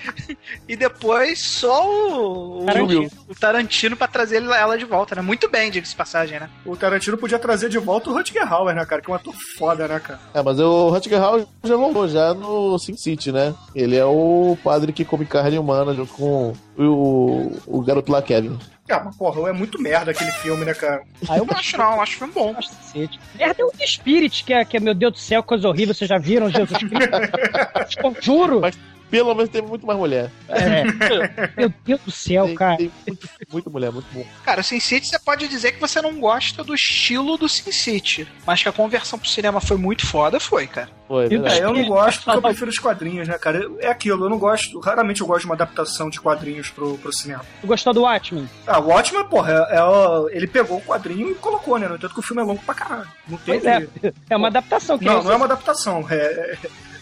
e 0.68 0.76
depois 0.76 1.40
só 1.40 1.86
o, 1.86 2.62
o 2.62 2.66
Tarantino. 2.66 3.10
o 3.28 3.34
Tarantino 3.34 3.96
pra 3.96 4.06
trazer 4.06 4.42
ela 4.42 4.76
de 4.76 4.84
volta, 4.84 5.14
né? 5.14 5.22
Muito 5.22 5.48
bem, 5.48 5.70
diga-se 5.70 5.92
de 5.92 5.96
passagem, 5.96 6.38
né? 6.38 6.50
O 6.64 6.76
Tarantino 6.76 7.16
podia 7.16 7.38
trazer 7.38 7.68
de 7.68 7.78
volta 7.78 8.10
o 8.10 8.12
Rutger 8.12 8.52
Hauer, 8.52 8.74
né, 8.74 8.84
cara? 8.84 9.00
Que 9.00 9.10
é 9.10 9.12
um 9.12 9.16
ator 9.16 9.34
foda, 9.56 9.88
né, 9.88 9.98
cara? 9.98 10.20
É, 10.34 10.42
mas 10.42 10.58
o 10.60 10.90
Rutger 10.90 11.20
Hauer 11.22 11.46
já 11.64 11.76
voltou 11.76 12.08
já 12.08 12.34
no 12.34 12.78
Sin 12.78 12.96
City, 12.96 13.32
né? 13.32 13.54
Ele 13.74 13.96
é 13.96 14.04
o 14.04 14.56
padre 14.62 14.92
que 14.92 15.04
come 15.04 15.24
carne 15.24 15.58
humana 15.58 15.94
junto 15.94 16.12
com 16.12 16.52
o, 16.76 17.52
o 17.66 17.80
garoto 17.80 18.12
lá, 18.12 18.20
Kevin. 18.20 18.58
Ah, 18.88 19.02
mas 19.04 19.16
porra, 19.16 19.48
é 19.48 19.52
muito 19.52 19.80
merda 19.80 20.10
aquele 20.12 20.30
filme, 20.32 20.64
né, 20.64 20.72
cara? 20.74 21.02
Aí 21.28 21.38
eu 21.38 21.44
Não 21.46 21.56
acho 21.56 21.76
não, 21.76 22.00
acho 22.00 22.12
que 22.12 22.18
foi 22.18 22.28
bom. 22.30 22.54
cacete. 22.54 23.18
Merda 23.34 23.62
é 23.62 23.64
o 23.64 23.70
The 23.70 23.86
Spirit, 23.86 24.44
que 24.44 24.52
é, 24.52 24.64
que 24.64 24.76
é, 24.76 24.80
meu 24.80 24.94
Deus 24.94 25.12
do 25.14 25.18
céu, 25.18 25.42
coisa 25.42 25.68
horrível. 25.68 25.94
Vocês 25.94 26.08
já 26.08 26.18
viram, 26.18 26.48
Jesus? 26.48 26.78
Juro. 28.20 28.60
Mas 28.60 28.78
pelo 29.10 29.34
menos 29.34 29.50
tem 29.50 29.62
muito 29.62 29.86
mais 29.86 29.98
mulher. 29.98 30.30
É. 30.48 30.84
Meu 31.56 31.72
Deus 31.84 32.00
do 32.00 32.10
céu, 32.10 32.46
Tem, 32.46 32.54
cara. 32.54 32.76
tem 32.76 32.92
muito, 33.06 33.28
muito 33.52 33.70
mulher, 33.70 33.92
muito 33.92 34.06
bom. 34.12 34.24
Cara, 34.44 34.60
o 34.60 34.64
Sin 34.64 34.80
City 34.80 35.06
você 35.06 35.18
pode 35.18 35.48
dizer 35.48 35.72
que 35.72 35.80
você 35.80 36.00
não 36.00 36.18
gosta 36.18 36.62
do 36.64 36.74
estilo 36.74 37.36
do 37.36 37.48
Sin 37.48 37.70
City, 37.72 38.28
mas 38.46 38.62
que 38.62 38.68
a 38.68 38.72
conversão 38.72 39.18
pro 39.18 39.28
cinema 39.28 39.60
foi 39.60 39.76
muito 39.76 40.06
foda, 40.06 40.40
foi, 40.40 40.66
cara. 40.66 40.88
Foi, 41.06 41.26
é. 41.26 41.58
É, 41.58 41.64
eu 41.64 41.72
não 41.72 41.84
gosto 41.84 42.24
porque 42.24 42.36
eu 42.38 42.42
prefiro 42.42 42.70
os 42.70 42.78
quadrinhos, 42.78 43.28
né, 43.28 43.38
cara? 43.38 43.70
É 43.78 43.88
aquilo, 43.88 44.24
eu 44.24 44.30
não 44.30 44.38
gosto, 44.38 44.78
raramente 44.80 45.20
eu 45.20 45.26
gosto 45.26 45.40
de 45.42 45.46
uma 45.46 45.54
adaptação 45.54 46.10
de 46.10 46.20
quadrinhos 46.20 46.68
pro, 46.70 46.98
pro 46.98 47.12
cinema. 47.12 47.44
Tu 47.60 47.66
gostou 47.66 47.94
do 47.94 48.02
Watchmen? 48.02 48.48
Ah, 48.66 48.80
o 48.80 48.88
Watchmen, 48.88 49.24
porra, 49.28 49.66
é, 49.70 49.76
é 49.76 50.36
ele 50.36 50.46
pegou 50.48 50.78
o 50.78 50.82
quadrinho 50.82 51.30
e 51.30 51.34
colocou, 51.36 51.78
né? 51.78 51.86
No 51.86 51.94
entanto 51.94 52.12
que 52.12 52.20
o 52.20 52.22
filme 52.22 52.42
é 52.42 52.44
longo 52.44 52.60
pra 52.62 52.74
caralho. 52.74 53.08
Não 53.28 53.38
tem. 53.38 53.60
Pois 53.60 53.64
é. 53.64 54.12
É 54.28 54.36
uma 54.36 54.48
adaptação. 54.48 54.98
Que 54.98 55.04
Não, 55.04 55.20
é- 55.20 55.24
não 55.24 55.32
é 55.32 55.36
uma 55.36 55.46
adaptação, 55.46 56.04
é, 56.10 56.58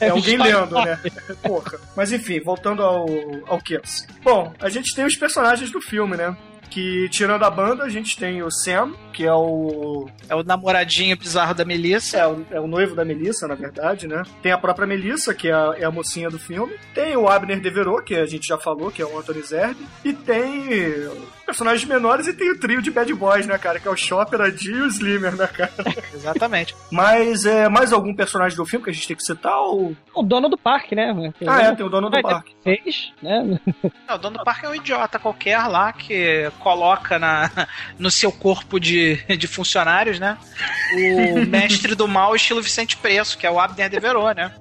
é, 0.07 0.11
alguém 0.11 0.37
lendo, 0.37 0.75
né? 0.75 0.99
Porra. 1.43 1.79
Mas 1.97 2.13
enfim, 2.13 2.41
voltando 2.41 2.83
ao, 2.83 3.07
ao 3.47 3.59
Kiss. 3.61 4.07
Bom, 4.23 4.53
a 4.61 4.69
gente 4.69 4.95
tem 4.95 5.05
os 5.05 5.17
personagens 5.17 5.71
do 5.71 5.81
filme, 5.81 6.17
né? 6.17 6.37
Que, 6.71 7.09
tirando 7.09 7.45
a 7.45 7.51
banda, 7.51 7.85
a 7.85 7.89
gente 7.89 8.17
tem 8.17 8.43
o 8.43 8.51
Sam, 8.51 8.95
que 9.13 9.25
é 9.25 9.33
o. 9.33 10.09
É 10.29 10.35
o 10.35 10.43
namoradinho 10.43 11.17
bizarro 11.17 11.55
da 11.55 11.65
Melissa. 11.65 12.17
É 12.19 12.27
o, 12.27 12.45
é 12.51 12.59
o 12.59 12.67
noivo 12.67 12.97
da 12.97 13.05
Melissa, 13.05 13.47
na 13.47 13.55
verdade, 13.55 14.09
né? 14.09 14.25
Tem 14.43 14.51
a 14.51 14.59
própria 14.59 14.87
Melissa, 14.87 15.33
que 15.33 15.49
é 15.49 15.53
a, 15.53 15.75
é 15.79 15.85
a 15.85 15.91
mocinha 15.91 16.29
do 16.29 16.39
filme. 16.39 16.75
Tem 16.93 17.17
o 17.17 17.29
Abner 17.29 17.61
Devereux, 17.61 18.03
que 18.05 18.17
a 18.17 18.27
gente 18.27 18.49
já 18.49 18.59
falou, 18.59 18.91
que 18.91 19.01
é 19.01 19.07
o 19.07 19.17
Anthony 19.17 19.43
Zerbe. 19.43 19.87
E 20.05 20.13
tem 20.13 21.09
personagens 21.45 21.85
menores 21.89 22.27
e 22.27 22.33
tem 22.33 22.51
o 22.51 22.59
trio 22.59 22.81
de 22.83 22.91
bad 22.91 23.13
boys, 23.15 23.47
né, 23.47 23.57
cara? 23.59 23.79
Que 23.79 23.87
é 23.87 23.91
o 23.91 23.97
Chopper, 23.97 24.41
a 24.41 24.49
Dee 24.49 24.71
e 24.73 24.81
o 24.83 24.87
Slimmer, 24.87 25.37
né, 25.37 25.47
cara? 25.47 25.73
Exatamente. 26.15 26.75
Mas 26.91 27.45
é 27.47 27.69
mais 27.69 27.93
algum 27.93 28.15
personagem 28.15 28.57
do 28.57 28.65
filme 28.67 28.85
que 28.85 28.91
a 28.91 28.93
gente 28.93 29.07
tem 29.09 29.17
que 29.17 29.25
citar? 29.25 29.57
Ou... 29.59 29.95
O 30.15 30.23
dono 30.23 30.49
do 30.49 30.57
parque, 30.59 30.95
né? 30.95 31.13
Ah, 31.47 31.63
é, 31.63 31.75
tem 31.75 31.85
o 31.85 31.89
dono 31.89 32.09
do 32.11 32.21
parque. 32.23 32.55
Fez, 32.63 33.13
né? 33.23 33.59
Não, 34.09 34.15
o 34.15 34.19
dono 34.19 34.39
do 34.39 34.45
parque 34.45 34.67
é 34.67 34.69
um 34.69 34.75
idiota 34.75 35.19
qualquer 35.19 35.59
lá 35.69 35.93
que 35.93 36.51
coloca 36.61 37.19
na, 37.19 37.51
no 37.99 38.11
seu 38.11 38.31
corpo 38.33 38.79
de, 38.81 39.17
de 39.37 39.47
funcionários, 39.47 40.19
né? 40.19 40.39
O 40.95 41.45
mestre 41.47 41.95
do 41.95 42.09
mal, 42.09 42.35
estilo 42.35 42.63
Vicente 42.63 42.97
Preço, 42.97 43.37
que 43.37 43.47
é 43.47 43.51
o 43.51 43.61
Abner 43.61 43.89
Devereux, 43.91 44.35
né? 44.35 44.53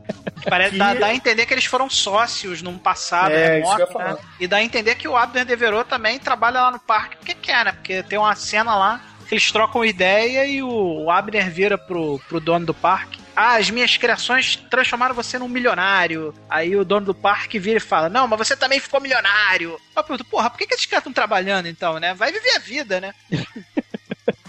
Parece, 0.50 0.72
Que- 0.72 0.78
dá, 0.78 0.94
dá 0.94 1.06
a 1.08 1.16
entender 1.16 1.46
que 1.46 1.54
eles 1.54 1.66
foram 1.66 1.90
sócios 1.90 2.62
num 2.62 2.78
passado 2.78 3.32
É, 3.32 3.62
isso 3.62 3.76
que 3.76 3.82
eu 3.82 3.86
ia 3.86 3.86
remoto, 3.86 3.94
falar. 3.94 4.14
né? 4.16 4.20
E 4.40 4.48
dá 4.48 4.58
a 4.58 4.64
entender 4.64 4.96
que 4.96 5.08
o 5.08 5.16
Abner 5.16 5.46
Devereux 5.46 5.88
também 5.88 6.20
trabalha 6.20 6.62
lá 6.62 6.72
no 6.74 6.80
parque 6.80 7.18
porque 7.18 7.34
quer, 7.34 7.66
né? 7.66 7.72
Porque 7.72 8.04
tem 8.04 8.20
uma 8.20 8.36
cena 8.36 8.76
lá 8.76 9.02
que 9.28 9.36
eles 9.36 9.52
trocam 9.52 9.86
ideia 9.86 10.46
e 10.46 10.62
o 10.62 11.10
Abner 11.10 11.50
vira 11.50 11.78
pro, 11.78 12.20
pro 12.28 12.40
dono 12.40 12.66
do 12.66 12.74
parque. 12.74 13.22
Ah, 13.36 13.56
as 13.56 13.70
minhas 13.70 13.98
criações 13.98 14.58
transformaram 14.70 15.16
você 15.16 15.40
num 15.40 15.48
milionário. 15.48 16.34
Aí 16.50 16.76
o 16.76 16.86
dono 16.86 17.08
do 17.08 17.16
parque 17.16 17.58
vira 17.58 17.78
e 17.78 17.82
fala: 17.82 18.10
Não, 18.10 18.28
mas 18.28 18.40
você 18.40 18.56
também 18.56 18.80
ficou 18.80 19.02
milionário. 19.02 19.80
Eu 19.96 20.04
pergunto, 20.04 20.26
porra, 20.26 20.50
por 20.50 20.58
que, 20.58 20.68
que 20.68 20.74
esses 20.74 20.86
caras 20.86 21.02
estão 21.02 21.14
trabalhando 21.14 21.68
então, 21.68 22.00
né? 22.00 22.14
Vai 22.14 22.32
viver 22.32 22.56
a 22.56 22.60
vida, 22.60 23.00
né? 23.00 23.14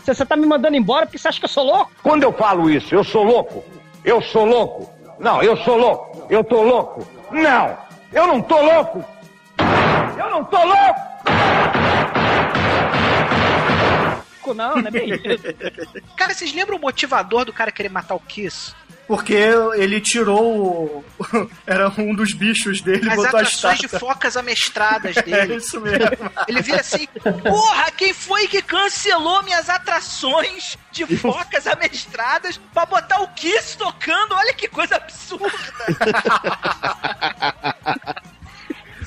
Você, 0.05 0.13
você 0.15 0.27
tá 0.27 0.37
me 0.37 0.45
mandando 0.45 0.77
embora 0.77 1.07
porque 1.07 1.17
você 1.17 1.29
acha 1.29 1.39
que 1.39 1.47
eu 1.47 1.49
sou 1.49 1.65
louco? 1.65 1.91
Quando 2.03 2.25
eu 2.25 2.33
falo 2.35 2.69
isso, 2.69 2.95
eu 2.95 3.03
sou 3.03 3.25
louco. 3.25 3.65
Eu 4.05 4.21
sou 4.21 4.45
louco. 4.45 4.93
Não, 5.19 5.43
eu 5.43 5.57
sou 5.65 5.79
louco. 5.79 6.27
Eu 6.29 6.45
tô 6.45 6.63
louco. 6.63 7.09
Não, 7.31 7.79
eu 8.13 8.27
não 8.27 8.43
tô 8.43 8.61
louco. 8.61 9.03
Eu 10.19 10.31
não 10.31 10.45
tô 10.45 10.59
louco. 10.65 11.01
Não, 14.55 14.77
não 14.77 14.87
é 14.87 14.91
bem 14.91 15.09
isso. 15.11 15.23
Cara, 16.17 16.33
vocês 16.33 16.53
lembram 16.55 16.77
o 16.77 16.81
motivador 16.81 17.45
do 17.45 17.53
cara 17.53 17.73
querer 17.73 17.89
matar 17.89 18.15
o 18.15 18.21
Kiss? 18.21 18.73
Porque 19.09 19.35
ele 19.75 20.01
tirou. 20.01 21.05
o- 21.19 21.51
Era 21.67 21.89
um 21.99 22.15
dos 22.15 22.33
bichos 22.33 22.81
dele 22.81 23.09
As 23.11 23.17
botou 23.17 23.25
a 23.39 23.41
atrações 23.43 23.79
de 23.81 23.89
focas 23.89 24.37
amestradas 24.37 25.17
É 25.19 25.23
dele. 25.23 25.57
isso 25.57 25.81
mesmo. 25.81 26.07
Ele 26.47 26.63
vira 26.63 26.81
assim: 26.81 27.07
Porra, 27.43 27.91
quem 27.91 28.15
foi 28.15 28.47
que 28.47 28.63
cancelou 28.63 29.43
minhas 29.43 29.69
atrações 29.69 30.79
de 30.93 31.05
focas 31.19 31.67
amestradas 31.67 32.59
pra 32.73 32.87
botar 32.87 33.21
o 33.23 33.29
Kiss 33.29 33.77
tocando? 33.77 34.35
Olha 34.35 34.55
que 34.55 34.69
coisa 34.69 34.97
absurda. 34.97 35.59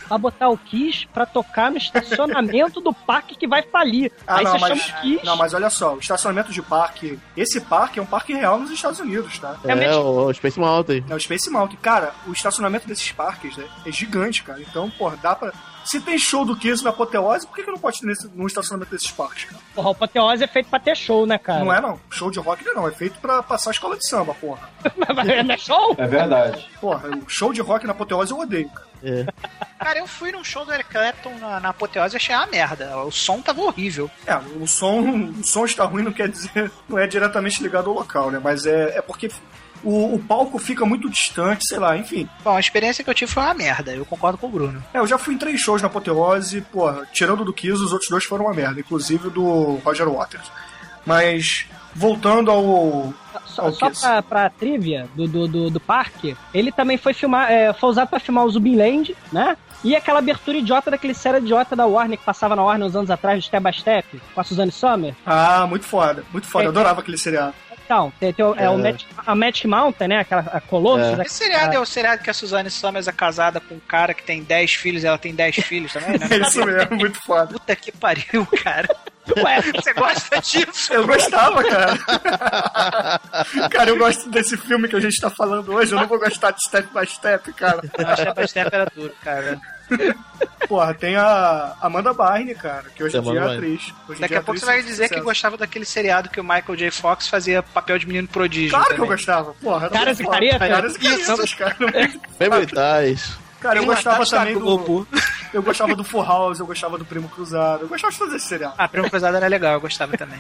Pra 0.08 0.18
botar 0.18 0.50
o 0.50 0.58
Kiss 0.58 1.08
pra 1.14 1.26
tocar 1.26 1.70
no 1.72 1.78
estacionamento 1.78 2.80
do 2.82 2.94
parque 2.94 3.36
que 3.36 3.48
vai 3.48 3.62
falir. 3.64 4.12
Ah, 4.26 4.38
Aí 4.38 4.44
não, 4.46 4.52
você 4.54 4.60
mas, 4.70 4.82
chama 4.82 4.98
o 5.00 5.02
Kiss. 5.02 5.26
não, 5.26 5.36
mas 5.38 5.54
olha 5.54 5.70
só, 5.70 5.94
o 5.96 6.00
estacionamento 6.00 6.52
de 6.52 6.62
parque. 6.62 7.20
Esse 7.36 7.60
parque 7.62 8.00
é 8.00 8.02
um 8.02 8.06
parque 8.06 8.34
real 8.34 8.60
nos 8.60 8.72
Estados 8.72 9.00
Unidos, 9.00 9.38
tá? 9.40 9.56
É 9.66 9.72
É, 9.72 9.76
mesmo? 9.76 10.02
o, 10.02 10.26
o 10.28 10.34
Space 10.34 10.60
Mountain. 10.60 11.04
É 11.10 11.16
o 11.16 11.20
Space 11.20 11.50
Mountain. 11.50 11.78
Cara, 11.82 12.14
o 12.26 12.32
estacionamento 12.32 12.88
desses 12.88 13.12
parques 13.12 13.56
né, 13.58 13.66
é 13.86 13.92
gigante, 13.92 14.44
cara. 14.44 14.62
Então, 14.62 14.90
porra, 14.90 15.18
dá 15.22 15.36
pra. 15.36 15.52
Se 15.88 16.02
tem 16.02 16.18
show 16.20 16.44
do 16.44 16.56
Kiss 16.56 16.84
na 16.84 16.90
Apoteose, 16.90 17.48
por 17.48 17.56
que, 17.56 17.64
que 17.64 17.72
não 17.72 17.78
pode 17.78 18.00
ter 18.02 18.08
nesse, 18.08 18.28
no 18.28 18.46
estacionamento 18.46 18.92
desses 18.92 19.10
parques, 19.10 19.46
cara? 19.46 19.62
Porra, 19.74 19.88
o 19.88 19.92
Apoteose 19.92 20.44
é 20.44 20.48
feito 20.48 20.70
pra 20.70 20.80
ter 20.80 20.98
show, 20.98 21.26
né, 21.26 21.38
cara? 21.38 21.64
Não 21.64 21.74
é, 21.74 21.80
não. 21.80 21.98
Show 22.10 22.30
de 22.30 22.40
rock 22.40 22.66
não 22.66 22.72
é, 22.72 22.76
não. 22.76 22.88
É 22.90 22.92
feito 22.92 23.18
pra 23.20 23.42
passar 23.42 23.70
a 23.70 23.72
escola 23.72 23.96
de 23.96 24.06
samba, 24.06 24.34
porra. 24.34 24.70
Mas 25.16 25.46
não 25.46 25.54
é 25.54 25.58
show? 25.58 25.96
É 25.98 26.06
verdade. 26.06 26.70
Porra, 26.82 27.10
o 27.10 27.30
show 27.30 27.54
de 27.54 27.62
rock 27.62 27.86
na 27.86 27.94
Apoteose 27.94 28.32
eu 28.32 28.40
odeio, 28.40 28.70
cara. 28.70 28.88
É. 29.04 29.26
Cara, 29.80 30.00
eu 30.00 30.08
fui 30.08 30.32
num 30.32 30.44
show 30.44 30.66
do 30.66 30.74
Eric 30.74 30.90
Clapton 30.90 31.38
na, 31.40 31.60
na 31.60 31.70
apoteose 31.70 32.16
e 32.16 32.18
achei 32.18 32.36
uma 32.36 32.48
merda. 32.48 32.98
O 32.98 33.12
som 33.12 33.42
tava 33.42 33.62
horrível. 33.62 34.10
É, 34.26 34.36
o 34.36 34.68
som, 34.68 35.02
o 35.40 35.44
som 35.44 35.66
está 35.66 35.86
ruim 35.86 36.04
não 36.04 36.12
quer 36.12 36.28
dizer, 36.30 36.72
não 36.90 36.98
é 36.98 37.08
diretamente 37.08 37.62
ligado 37.62 37.90
ao 37.90 37.96
local, 37.96 38.32
né? 38.32 38.42
Mas 38.44 38.66
é, 38.66 38.98
é 38.98 39.02
porque 39.02 39.30
o, 39.84 40.16
o 40.16 40.20
palco 40.20 40.58
fica 40.58 40.86
muito 40.86 41.10
distante, 41.10 41.68
sei 41.68 41.80
lá, 41.80 41.98
enfim. 41.98 42.28
Bom, 42.44 42.56
a 42.56 42.60
experiência 42.60 43.04
que 43.04 43.10
eu 43.10 43.14
tive 43.14 43.32
foi 43.32 43.44
uma 43.44 43.54
merda. 43.54 43.94
Eu 43.94 44.06
concordo 44.06 44.38
com 44.38 44.48
o 44.48 44.50
Bruno. 44.50 44.84
É, 44.94 45.00
eu 45.00 45.08
já 45.08 45.18
fui 45.18 45.34
em 45.34 45.38
três 45.38 45.60
shows 45.60 45.82
na 45.82 45.88
Apoteose, 45.88 46.62
porra, 46.62 47.08
tirando 47.12 47.46
do 47.46 47.54
Kiss, 47.54 47.82
os 47.84 47.94
outros 47.94 48.10
dois 48.10 48.26
foram 48.26 48.46
uma 48.46 48.54
merda, 48.54 48.80
inclusive 48.80 49.28
o 49.28 49.32
do 49.32 49.76
Roger 49.84 50.10
Waters. 50.10 50.52
Mas, 51.06 51.66
voltando 51.96 52.52
ao. 52.52 53.14
Só, 53.46 53.64
ao 53.64 53.74
só 53.74 53.90
pra, 53.90 54.22
pra 54.22 54.50
trivia 54.50 55.08
do, 55.16 55.28
do, 55.28 55.48
do, 55.48 55.70
do 55.70 55.80
parque, 55.80 56.36
ele 56.54 56.72
também 56.72 56.98
foi 56.98 57.14
filmar, 57.14 57.52
é, 57.52 57.74
foi 57.74 57.90
usado 57.90 58.10
pra 58.10 58.20
filmar 58.20 58.46
o 58.46 58.50
Zumbiland, 58.50 59.16
né? 59.32 59.58
E 59.84 59.96
aquela 59.96 60.20
abertura 60.20 60.58
idiota 60.58 60.92
daquele 60.92 61.14
série 61.14 61.38
idiota 61.38 61.76
da 61.76 61.86
Warner 61.86 62.18
que 62.18 62.26
passava 62.26 62.56
na 62.56 62.64
Warner 62.64 62.88
uns 62.88 62.96
anos 62.96 63.12
atrás, 63.12 63.46
Step 63.46 63.64
by 63.64 63.78
Step, 63.78 64.22
com 64.34 64.42
a 64.42 64.44
Suzanne 64.44 64.72
Sommer. 64.72 65.16
Ah, 65.26 65.66
muito 65.68 65.86
foda, 65.86 66.24
muito 66.32 66.48
foda, 66.48 66.66
eu 66.66 66.70
adorava 66.70 67.02
aquele 67.02 67.18
seriado. 67.18 67.54
Então, 67.88 68.12
tem, 68.20 68.34
tem 68.34 68.44
o- 68.46 68.54
é, 68.56 68.70
o 68.70 68.74
É. 68.74 68.78
Magic, 68.92 69.06
a 69.26 69.34
Magic 69.34 69.66
Mountain, 69.68 70.08
né? 70.10 70.20
Aquela 70.20 70.42
a 70.42 70.60
Colossus. 70.60 71.08
É. 71.08 71.16
né? 71.16 71.24
Esse 71.26 71.36
seriado 71.36 71.74
é 71.74 71.80
o 71.80 71.86
seriado 71.86 72.22
que 72.22 72.30
a 72.30 72.34
Suzanne 72.34 72.70
Summers 72.70 73.08
é 73.08 73.14
casada 73.14 73.62
com 73.62 73.76
um 73.76 73.80
cara 73.80 74.14
que 74.14 74.24
tem 74.24 74.44
10 74.44 74.74
filhos 74.74 75.04
e 75.04 75.08
ela 75.08 75.18
tem 75.18 75.34
10 75.34 75.56
filhos 75.56 75.94
também, 75.94 76.20
né? 76.20 76.28
É 76.30 76.38
isso 76.38 76.66
mesmo, 76.66 76.98
muito 76.98 77.18
foda. 77.22 77.54
Puta 77.54 77.76
que 77.78 77.92
pariu, 77.94 78.46
cara. 78.62 78.90
Ué, 79.38 79.62
Você 79.74 79.94
gosta 79.94 80.40
disso? 80.42 80.94
Eu 80.94 81.08
gostava, 81.08 81.64
cara. 81.64 81.98
cara, 83.72 83.90
eu 83.90 83.98
gosto 83.98 84.30
desse 84.30 84.58
filme 84.58 84.88
que 84.88 84.96
a 84.96 85.00
gente 85.00 85.20
tá 85.20 85.30
falando 85.30 85.74
hoje, 85.74 85.94
eu 85.94 86.00
não 86.00 86.08
vou 86.08 86.20
gostar 86.20 86.52
de 86.52 86.62
Step 86.64 86.88
by 86.94 87.06
Step, 87.08 87.54
cara. 87.54 87.82
Não, 87.98 88.16
Step 88.16 88.42
by 88.42 88.48
Step 88.48 88.70
era 88.74 88.86
duro, 88.94 89.14
cara. 89.24 89.60
Porra, 90.68 90.94
tem 90.94 91.16
a 91.16 91.76
Amanda 91.82 92.14
Barney, 92.14 92.54
cara, 92.54 92.90
que 92.94 93.04
hoje 93.04 93.18
em 93.18 93.22
dia 93.22 93.40
é 93.40 93.56
atriz. 93.56 93.94
Hoje 94.08 94.20
Daqui 94.20 94.34
dia 94.34 94.40
a 94.40 94.44
pouco 94.44 94.58
atriz 94.58 94.60
você 94.62 94.66
vai 94.66 94.84
dizer 94.84 95.10
que 95.10 95.22
gostava 95.22 95.58
daquele 95.58 95.86
seriado 95.86 96.30
que 96.30 96.42
o 96.42 96.44
Michael 96.44 96.76
J. 96.76 96.92
Fox 96.92 97.28
fazia 97.28 97.64
papel 97.64 97.98
de 97.98 98.06
menino 98.08 98.28
prodígio. 98.28 98.72
Claro 98.72 98.86
que 98.86 98.94
eu 98.94 98.98
também. 98.98 99.12
gostava, 99.12 99.54
porra. 99.54 99.90
Caras 99.90 100.20
e 100.20 100.26
caretas? 100.26 100.68
Caras 100.68 100.96
e 100.96 101.00
caretas, 101.00 101.54
cara. 101.54 101.76
Ties. 103.06 103.38
Cara, 103.60 103.80
eu 103.80 103.86
gostava 103.86 104.20
Natasha 104.20 104.38
também 104.38 104.54
do. 104.54 105.08
Eu 105.54 105.64
gostava 105.64 105.96
do 105.96 106.04
Full 106.04 106.24
House, 106.24 106.60
eu 106.60 106.68
gostava 106.68 106.98
do 106.98 107.06
Primo 107.06 107.30
Cruzado, 107.30 107.84
eu 107.84 107.88
gostava 107.88 108.12
de 108.12 108.20
fazer 108.20 108.36
esse 108.36 108.48
seriado. 108.48 108.76
Ah, 108.78 108.88
Primo 108.88 109.10
Cruzado 109.10 109.38
era 109.38 109.48
legal, 109.48 109.74
eu 109.74 109.82
gostava 109.82 110.16
também. 110.18 110.40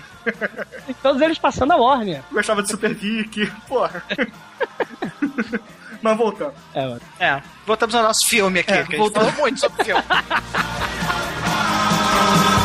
todos 1.02 1.22
eles 1.22 1.40
passando 1.40 1.72
a 1.72 1.78
Warner. 1.78 2.18
Eu 2.30 2.36
gostava 2.36 2.62
de 2.62 2.70
Super 2.70 2.94
Vic, 2.94 3.52
porra. 3.68 4.04
Mas 6.02 6.18
voltando. 6.18 6.54
É, 6.74 6.88
ó. 6.88 6.98
É, 7.24 7.42
voltamos 7.66 7.96
ao 7.96 8.04
nosso 8.04 8.26
filme 8.28 8.60
aqui, 8.60 8.72
É, 8.72 8.84
que 8.84 8.96
a 8.96 9.00
gente 9.00 9.14
falou 9.14 9.32
muito 9.34 9.60
sobre 9.60 9.82
o 9.82 9.86
filme. 9.86 10.04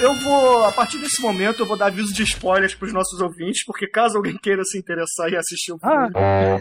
eu 0.00 0.14
vou, 0.20 0.64
a 0.64 0.72
partir 0.72 0.98
desse 0.98 1.20
momento, 1.22 1.60
eu 1.60 1.66
vou 1.66 1.76
dar 1.76 1.86
aviso 1.86 2.12
de 2.12 2.22
spoilers 2.22 2.74
pros 2.74 2.92
nossos 2.92 3.20
ouvintes, 3.20 3.64
porque 3.64 3.86
caso 3.86 4.16
alguém 4.16 4.36
queira 4.36 4.64
se 4.64 4.78
interessar 4.78 5.28
e 5.30 5.36
assistir 5.36 5.72
o 5.72 5.78
filme. 5.78 6.10
Ah, 6.14 6.58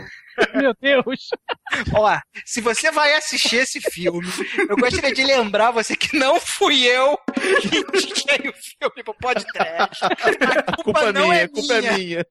meu 0.55 0.73
Deus. 0.81 1.27
Ó, 1.93 2.17
se 2.45 2.61
você 2.61 2.91
vai 2.91 3.13
assistir 3.15 3.57
esse 3.57 3.81
filme, 3.81 4.27
eu 4.69 4.77
gostaria 4.77 5.13
de 5.13 5.23
lembrar 5.23 5.71
você 5.71 5.95
que 5.95 6.17
não 6.17 6.39
fui 6.39 6.85
eu 6.87 7.17
que 7.61 7.77
indiquei 7.79 8.49
o 8.49 8.53
filme 8.53 9.03
pro 9.03 9.13
podcast. 9.15 10.05
A 10.05 10.75
culpa, 10.75 10.83
Culpa 10.83 11.11
não 11.13 11.27
minha, 11.29 11.41
é 11.41 11.47
culpa 11.47 11.73
é 11.73 11.81
minha. 11.81 11.93
minha. 11.97 12.25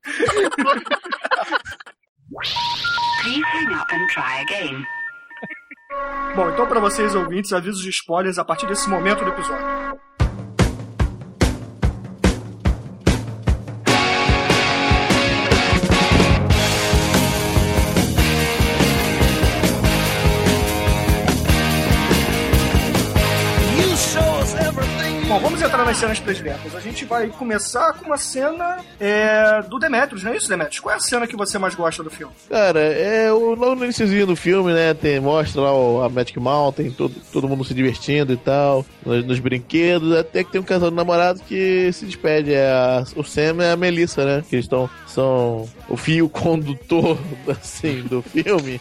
Please 3.23 3.43
hang 3.55 3.75
up 3.75 3.93
and 3.93 4.07
try 4.09 4.41
again. 4.43 4.85
Bom, 6.35 6.51
então 6.51 6.67
pra 6.67 6.81
vocês 6.81 7.15
ouvintes, 7.15 7.53
avisos 7.53 7.83
de 7.83 7.91
spoilers 7.91 8.39
a 8.39 8.45
partir 8.45 8.67
desse 8.67 8.89
momento 8.89 9.25
do 9.25 9.31
episódio. 9.31 9.67
Nas 25.89 25.97
cenas 25.97 26.21
prediletas. 26.21 26.77
A 26.77 26.81
gente 26.81 27.07
vai 27.07 27.29
começar 27.29 27.95
com 27.95 28.05
uma 28.05 28.19
cena 28.19 28.77
é, 29.01 29.63
do 29.63 29.79
Demetrius, 29.79 30.23
não 30.23 30.33
é 30.33 30.37
isso, 30.37 30.47
Demetrius? 30.47 30.81
Qual 30.81 30.93
é 30.95 30.99
a 30.99 31.01
cena 31.01 31.27
que 31.27 31.35
você 31.35 31.57
mais 31.59 31.75
gosta 31.75 32.03
do 32.03 32.11
filme? 32.11 32.31
Cara, 32.51 32.79
é 32.79 33.33
o, 33.33 33.55
logo 33.55 33.75
no 33.75 33.85
iníciozinho 33.85 34.27
do 34.27 34.37
filme, 34.37 34.71
né? 34.75 34.93
Tem, 34.93 35.19
mostra 35.19 35.63
lá 35.63 35.73
o, 35.75 36.03
a 36.03 36.09
Magic 36.11 36.39
Mountain, 36.39 36.91
todo, 36.91 37.15
todo 37.33 37.49
mundo 37.49 37.65
se 37.65 37.73
divertindo 37.73 38.35
e 38.35 38.37
tal, 38.37 38.85
nos, 39.05 39.25
nos 39.25 39.39
brinquedos, 39.39 40.15
até 40.15 40.45
que 40.45 40.53
tem 40.53 40.61
um 40.61 40.65
casal 40.65 40.91
de 40.91 40.97
namorados 40.97 41.41
que 41.41 41.91
se 41.91 42.05
despede. 42.05 42.53
É 42.53 42.69
a- 42.71 43.05
o 43.17 43.25
Sam 43.25 43.57
e 43.63 43.71
a 43.73 43.77
Melissa, 43.77 44.27
né? 44.27 44.45
Que 44.47 44.57
eles 44.57 44.67
estão. 44.67 44.91
São 45.07 45.67
o 45.89 45.97
fio 45.97 46.29
condutor 46.29 47.19
assim, 47.49 48.03
do 48.03 48.21
filme. 48.21 48.79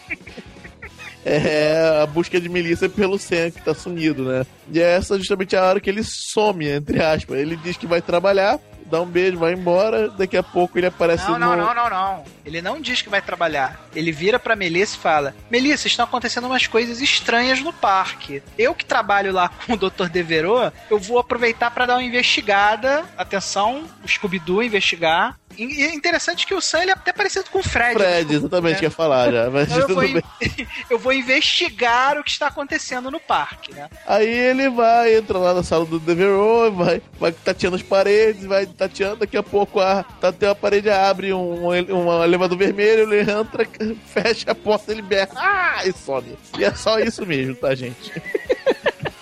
É 1.28 2.02
a 2.02 2.06
busca 2.06 2.40
de 2.40 2.48
Melissa 2.48 2.88
pelo 2.88 3.20
Sam, 3.20 3.52
que 3.52 3.62
tá 3.62 3.74
sumido, 3.74 4.24
né? 4.24 4.46
E 4.72 4.80
é 4.80 4.96
essa 4.96 5.18
justamente 5.18 5.56
a 5.56 5.64
hora 5.64 5.80
que 5.80 5.90
ele 5.90 6.04
some, 6.04 6.68
entre 6.68 7.02
aspas. 7.02 7.38
Ele 7.38 7.58
diz 7.58 7.76
que 7.76 7.86
vai 7.86 8.02
trabalhar, 8.02 8.60
dá 8.90 9.02
um 9.02 9.06
beijo, 9.06 9.38
vai 9.38 9.54
embora, 9.54 10.10
daqui 10.10 10.38
a 10.38 10.44
pouco 10.44 10.78
ele 10.78 10.88
aparece 10.88 11.30
Não, 11.30 11.38
não, 11.38 11.56
no... 11.56 11.66
não, 11.66 11.76
não, 11.76 11.90
não. 11.90 12.24
Ele 12.46 12.62
não 12.62 12.80
diz 12.80 13.02
que 13.02 13.10
vai 13.10 13.22
trabalhar. 13.22 13.88
Ele 13.94 14.12
vira 14.12 14.40
pra 14.40 14.56
Melissa 14.56 14.96
e 14.96 15.00
fala: 15.00 15.36
Melissa, 15.52 15.88
estão 15.88 16.06
acontecendo 16.06 16.46
umas 16.48 16.66
coisas 16.66 17.02
estranhas 17.02 17.62
no 17.62 17.74
parque. 17.74 18.42
Eu 18.58 18.74
que 18.74 18.86
trabalho 18.86 19.34
lá 19.34 19.50
com 19.66 19.74
o 19.74 19.78
Dr. 19.78 20.08
Devereux, 20.10 20.72
eu 20.90 20.98
vou 20.98 21.20
aproveitar 21.20 21.72
pra 21.72 21.86
dar 21.86 21.96
uma 21.96 22.04
investigada. 22.04 23.04
Atenção, 23.18 23.84
o 24.04 24.08
Scooby-Doo 24.08 24.64
investigar. 24.64 25.38
E 25.58 25.84
é 25.84 25.94
interessante 25.94 26.46
que 26.46 26.54
o 26.54 26.62
Sam 26.62 26.82
ele 26.84 26.92
é 26.92 26.94
até 26.94 27.12
parecido 27.12 27.50
com 27.50 27.60
o 27.60 27.64
Fred. 27.64 27.96
Fred, 27.98 28.36
exatamente, 28.36 28.78
É. 28.78 28.80
quer 28.82 28.90
falar 28.92 29.32
já. 29.32 29.50
Mas 29.50 29.68
Então 29.72 29.80
eu, 29.82 29.96
vou, 29.96 30.04
in- 30.04 30.22
eu 30.92 31.00
vou 31.00 31.14
investigar 31.14 32.18
o 32.18 32.24
que 32.24 32.30
está 32.30 32.48
acontecendo 32.48 33.10
no 33.10 33.20
parque, 33.20 33.74
né? 33.74 33.90
Aí 34.06 34.28
ele 34.28 34.70
vai, 34.70 35.16
entra 35.16 35.38
lá 35.38 35.54
na 35.54 35.64
sala 35.64 35.86
do 35.86 36.00
Devereux, 36.00 36.74
vai, 36.76 37.02
vai 37.20 37.32
tateando 37.32 37.76
as 37.76 37.82
paredes, 37.84 38.46
vai 38.46 38.66
tateando, 38.66 39.18
daqui 39.18 39.38
a 39.38 39.44
pouco 39.44 39.80
a, 39.80 40.06
a 40.50 40.56
parede, 40.56 40.90
abre 40.90 41.34
um, 41.34 41.68
um 41.68 42.24
elevador 42.24 42.58
vermelho, 42.58 43.12
ele 43.12 43.22
entra, 43.32 43.68
fecha 44.06 44.52
a 44.52 44.56
porta, 44.56 44.92
ele 44.92 45.02
berra, 45.02 45.30
ah, 45.36 45.82
e 45.86 45.92
some. 45.94 46.38
E 46.58 46.64
é 46.64 46.74
só 46.74 47.00
isso 47.00 47.26
mesmo, 47.26 47.56
tá, 47.56 47.74
gente? 47.74 48.12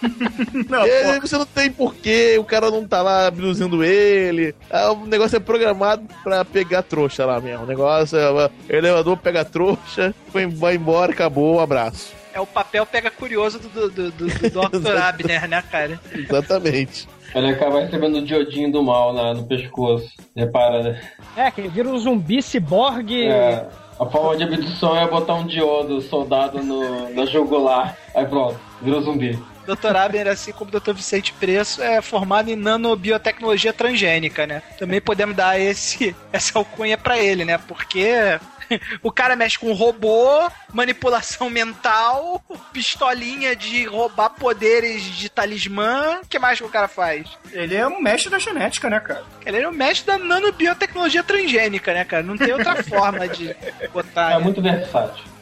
Não, 0.70 0.86
E 0.86 0.92
aí 0.92 1.20
você 1.20 1.38
não 1.38 1.46
tem 1.46 1.72
porquê, 1.72 2.38
o 2.40 2.44
cara 2.44 2.70
não 2.72 2.88
tá 2.88 3.02
lá 3.02 3.28
abduzindo 3.28 3.84
ele. 3.84 4.56
Ah, 4.70 4.92
O 4.92 5.06
negócio 5.06 5.36
é 5.36 5.40
programado 5.40 6.04
pra 6.24 6.44
pegar 6.46 6.82
trouxa 6.84 7.26
lá 7.26 7.40
mesmo. 7.40 7.64
O 7.64 7.68
negócio 7.68 8.18
é, 8.18 8.30
o 8.32 8.50
elevador 8.70 9.18
pega 9.18 9.44
trouxa, 9.46 10.14
foi- 10.32 10.46
vai 10.48 10.76
embora, 10.76 11.12
acabou, 11.12 11.56
um 11.56 11.60
abraço. 11.60 12.14
É 12.34 12.40
o 12.40 12.46
papel 12.46 12.86
pega 12.86 13.10
curioso 13.10 13.60
do, 13.60 13.70
do, 13.90 14.12
do, 14.12 14.12
do 14.12 14.28
Dr. 14.82 14.98
Abner, 14.98 15.48
né, 15.48 15.64
cara? 15.72 16.00
Exatamente. 16.14 17.08
Ele 17.34 17.50
acaba 17.50 17.82
recebendo 17.82 18.18
o 18.18 18.26
diodinho 18.26 18.72
do 18.72 18.84
mal 18.84 19.14
na- 19.14 19.34
no 19.34 19.44
pescoço. 19.46 20.10
Repara, 20.36 20.84
né? 20.84 21.02
É, 21.36 21.50
que 21.52 21.62
vira 21.68 21.88
um 21.90 21.98
zumbi 21.98 22.42
ciborgue. 22.42 23.28
É, 23.28 23.66
a 24.00 24.06
forma 24.06 24.36
de 24.38 24.44
abdução 24.44 24.98
é 24.98 25.08
botar 25.08 25.36
um 25.36 25.46
diodo 25.48 26.02
soldado 26.02 26.62
no, 26.62 27.10
na 27.14 27.26
jugular. 27.26 27.96
Aí 28.14 28.26
pronto, 28.26 28.60
virou 28.82 29.02
zumbi. 29.02 29.38
Dr. 29.66 29.96
Abner, 29.96 30.28
assim 30.28 30.52
como 30.52 30.72
o 30.72 30.80
Dr. 30.80 30.94
Vicente 30.94 31.34
Preço, 31.34 31.82
é 31.82 32.02
formado 32.02 32.50
em 32.50 32.56
nanobiotecnologia 32.56 33.74
transgênica, 33.74 34.46
né? 34.46 34.62
Também 34.78 35.02
podemos 35.02 35.36
dar 35.36 35.60
esse, 35.60 36.16
essa 36.32 36.58
alcunha 36.58 36.98
pra 36.98 37.18
ele, 37.18 37.46
né? 37.46 37.58
Porque 37.58 38.40
o 39.02 39.12
cara 39.12 39.36
mexe 39.36 39.58
com 39.58 39.74
robô, 39.74 40.50
manipulação 40.74 41.50
mental, 41.50 42.44
pistolinha 42.72 43.56
de 43.56 43.86
roubar 43.86 44.30
poderes 44.30 45.04
de 45.04 45.30
talismã. 45.30 46.20
O 46.24 46.28
que 46.28 46.40
mais 46.40 46.60
que 46.60 46.66
o 46.66 46.70
cara 46.70 46.88
faz? 46.88 47.28
ele 47.52 47.76
é 47.76 47.88
um 47.88 48.02
mestre 48.02 48.30
da 48.30 48.38
genética, 48.38 48.90
né, 48.90 49.00
cara? 49.00 49.24
Ele 49.46 49.58
é 49.58 49.68
o 49.68 49.74
mestre 49.74 50.08
da 50.08 50.18
nanobiotecnologia 50.18 51.24
transgênica, 51.24 51.94
né, 51.94 52.04
cara? 52.04 52.24
Não 52.24 52.38
tem 52.38 52.52
outra 52.52 52.84
forma 52.84 53.28
de 53.28 53.56
botar. 53.94 54.34
É 54.34 54.38
né? 54.38 54.44
muito 54.44 54.62
versátil. 54.62 55.35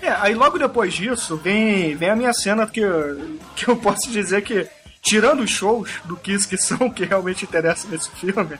É, 0.00 0.10
aí 0.20 0.34
logo 0.34 0.58
depois 0.58 0.94
disso 0.94 1.36
vem, 1.36 1.94
vem 1.94 2.10
a 2.10 2.16
minha 2.16 2.32
cena 2.32 2.66
que, 2.66 2.80
que 3.54 3.68
eu 3.68 3.76
posso 3.76 4.10
dizer 4.10 4.42
que, 4.42 4.66
tirando 5.00 5.42
os 5.42 5.50
shows 5.50 5.90
do 6.04 6.16
Kiss 6.16 6.48
que 6.48 6.56
são 6.56 6.86
o 6.86 6.92
que 6.92 7.04
realmente 7.04 7.44
interessa 7.44 7.86
nesse 7.88 8.10
filme, 8.10 8.58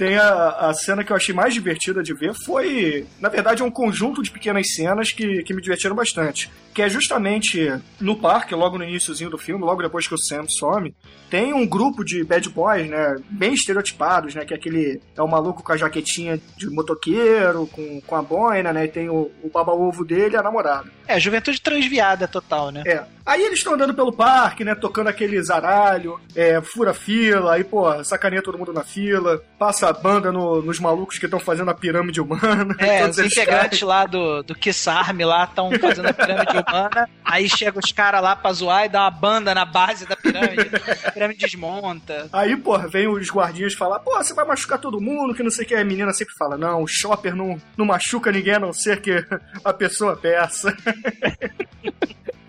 tem 0.00 0.16
a, 0.16 0.48
a 0.70 0.72
cena 0.72 1.04
que 1.04 1.12
eu 1.12 1.16
achei 1.16 1.34
mais 1.34 1.52
divertida 1.52 2.02
de 2.02 2.14
ver 2.14 2.32
foi, 2.32 3.06
na 3.20 3.28
verdade, 3.28 3.60
é 3.60 3.64
um 3.66 3.70
conjunto 3.70 4.22
de 4.22 4.30
pequenas 4.30 4.72
cenas 4.72 5.12
que, 5.12 5.42
que 5.42 5.52
me 5.52 5.60
divertiram 5.60 5.94
bastante. 5.94 6.50
Que 6.72 6.80
é 6.80 6.88
justamente 6.88 7.70
no 8.00 8.16
parque, 8.16 8.54
logo 8.54 8.78
no 8.78 8.84
iníciozinho 8.84 9.28
do 9.28 9.36
filme, 9.36 9.62
logo 9.62 9.82
depois 9.82 10.08
que 10.08 10.14
o 10.14 10.18
Sam 10.18 10.46
some, 10.48 10.94
tem 11.28 11.52
um 11.52 11.66
grupo 11.66 12.02
de 12.02 12.24
bad 12.24 12.48
boys, 12.48 12.88
né, 12.88 13.16
bem 13.28 13.52
estereotipados, 13.52 14.34
né, 14.34 14.46
que 14.46 14.54
é 14.54 14.56
aquele, 14.56 15.02
é 15.14 15.22
o 15.22 15.28
maluco 15.28 15.62
com 15.62 15.72
a 15.72 15.76
jaquetinha 15.76 16.40
de 16.56 16.70
motoqueiro, 16.70 17.66
com, 17.66 18.00
com 18.00 18.16
a 18.16 18.22
boina, 18.22 18.72
né, 18.72 18.86
e 18.86 18.88
tem 18.88 19.10
o, 19.10 19.30
o 19.42 19.50
baba-ovo 19.52 20.02
dele 20.02 20.34
e 20.34 20.38
a 20.38 20.42
namorada. 20.42 20.90
É, 21.06 21.20
juventude 21.20 21.60
transviada 21.60 22.26
total, 22.26 22.70
né? 22.70 22.84
É. 22.86 23.04
Aí 23.30 23.42
eles 23.42 23.58
estão 23.60 23.74
andando 23.74 23.94
pelo 23.94 24.12
parque, 24.12 24.64
né? 24.64 24.74
Tocando 24.74 25.06
aquele 25.06 25.40
zaralho, 25.40 26.20
é, 26.34 26.60
fura 26.60 26.92
fila, 26.92 27.54
aí, 27.54 27.62
pô, 27.62 28.02
sacaneia 28.02 28.42
todo 28.42 28.58
mundo 28.58 28.72
na 28.72 28.82
fila, 28.82 29.40
passa 29.56 29.88
a 29.88 29.92
banda 29.92 30.32
no- 30.32 30.60
nos 30.62 30.80
malucos 30.80 31.16
que 31.16 31.26
estão 31.26 31.38
fazendo 31.38 31.70
a 31.70 31.74
pirâmide 31.74 32.20
humana. 32.20 32.74
É, 32.80 33.06
os 33.08 33.18
integrantes 33.20 33.82
lá 33.82 34.04
do, 34.04 34.42
do 34.42 34.52
Kiss 34.54 34.90
Army 34.90 35.24
lá 35.24 35.44
estão 35.44 35.70
fazendo 35.80 36.08
a 36.08 36.12
pirâmide 36.12 36.56
humana. 36.68 37.08
Aí 37.24 37.48
chega 37.48 37.78
os 37.78 37.92
caras 37.92 38.20
lá 38.20 38.34
pra 38.34 38.52
zoar 38.52 38.86
e 38.86 38.88
dá 38.88 39.02
uma 39.02 39.10
banda 39.12 39.54
na 39.54 39.64
base 39.64 40.06
da 40.06 40.16
pirâmide. 40.16 40.68
A 41.04 41.12
pirâmide 41.12 41.38
desmonta. 41.38 42.28
Aí, 42.32 42.56
porra, 42.56 42.88
vem 42.88 43.06
os 43.06 43.30
guardinhas 43.30 43.74
falar, 43.74 44.00
pô, 44.00 44.16
você 44.16 44.34
vai 44.34 44.44
machucar 44.44 44.80
todo 44.80 45.00
mundo, 45.00 45.34
que 45.34 45.42
não 45.44 45.50
sei 45.52 45.64
o 45.64 45.68
que. 45.68 45.74
A 45.76 45.84
menina 45.84 46.12
sempre 46.12 46.34
fala, 46.36 46.58
não, 46.58 46.82
o 46.82 46.86
shopper 46.88 47.36
não, 47.36 47.56
não 47.76 47.86
machuca 47.86 48.32
ninguém 48.32 48.54
a 48.54 48.58
não 48.58 48.72
ser 48.72 49.00
que 49.00 49.24
a 49.64 49.72
pessoa 49.72 50.16
peça. 50.16 50.76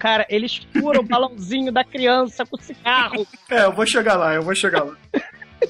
Cara, 0.02 0.26
eles 0.30 0.58
furam 0.74 1.02
o 1.02 1.04
balãozinho 1.04 1.72
da 1.72 1.84
criança 1.84 2.44
com 2.44 2.58
cigarro. 2.58 3.28
É, 3.48 3.66
eu 3.66 3.72
vou 3.72 3.86
chegar 3.86 4.16
lá, 4.16 4.34
eu 4.34 4.42
vou 4.42 4.56
chegar 4.56 4.84
lá. 4.84 4.98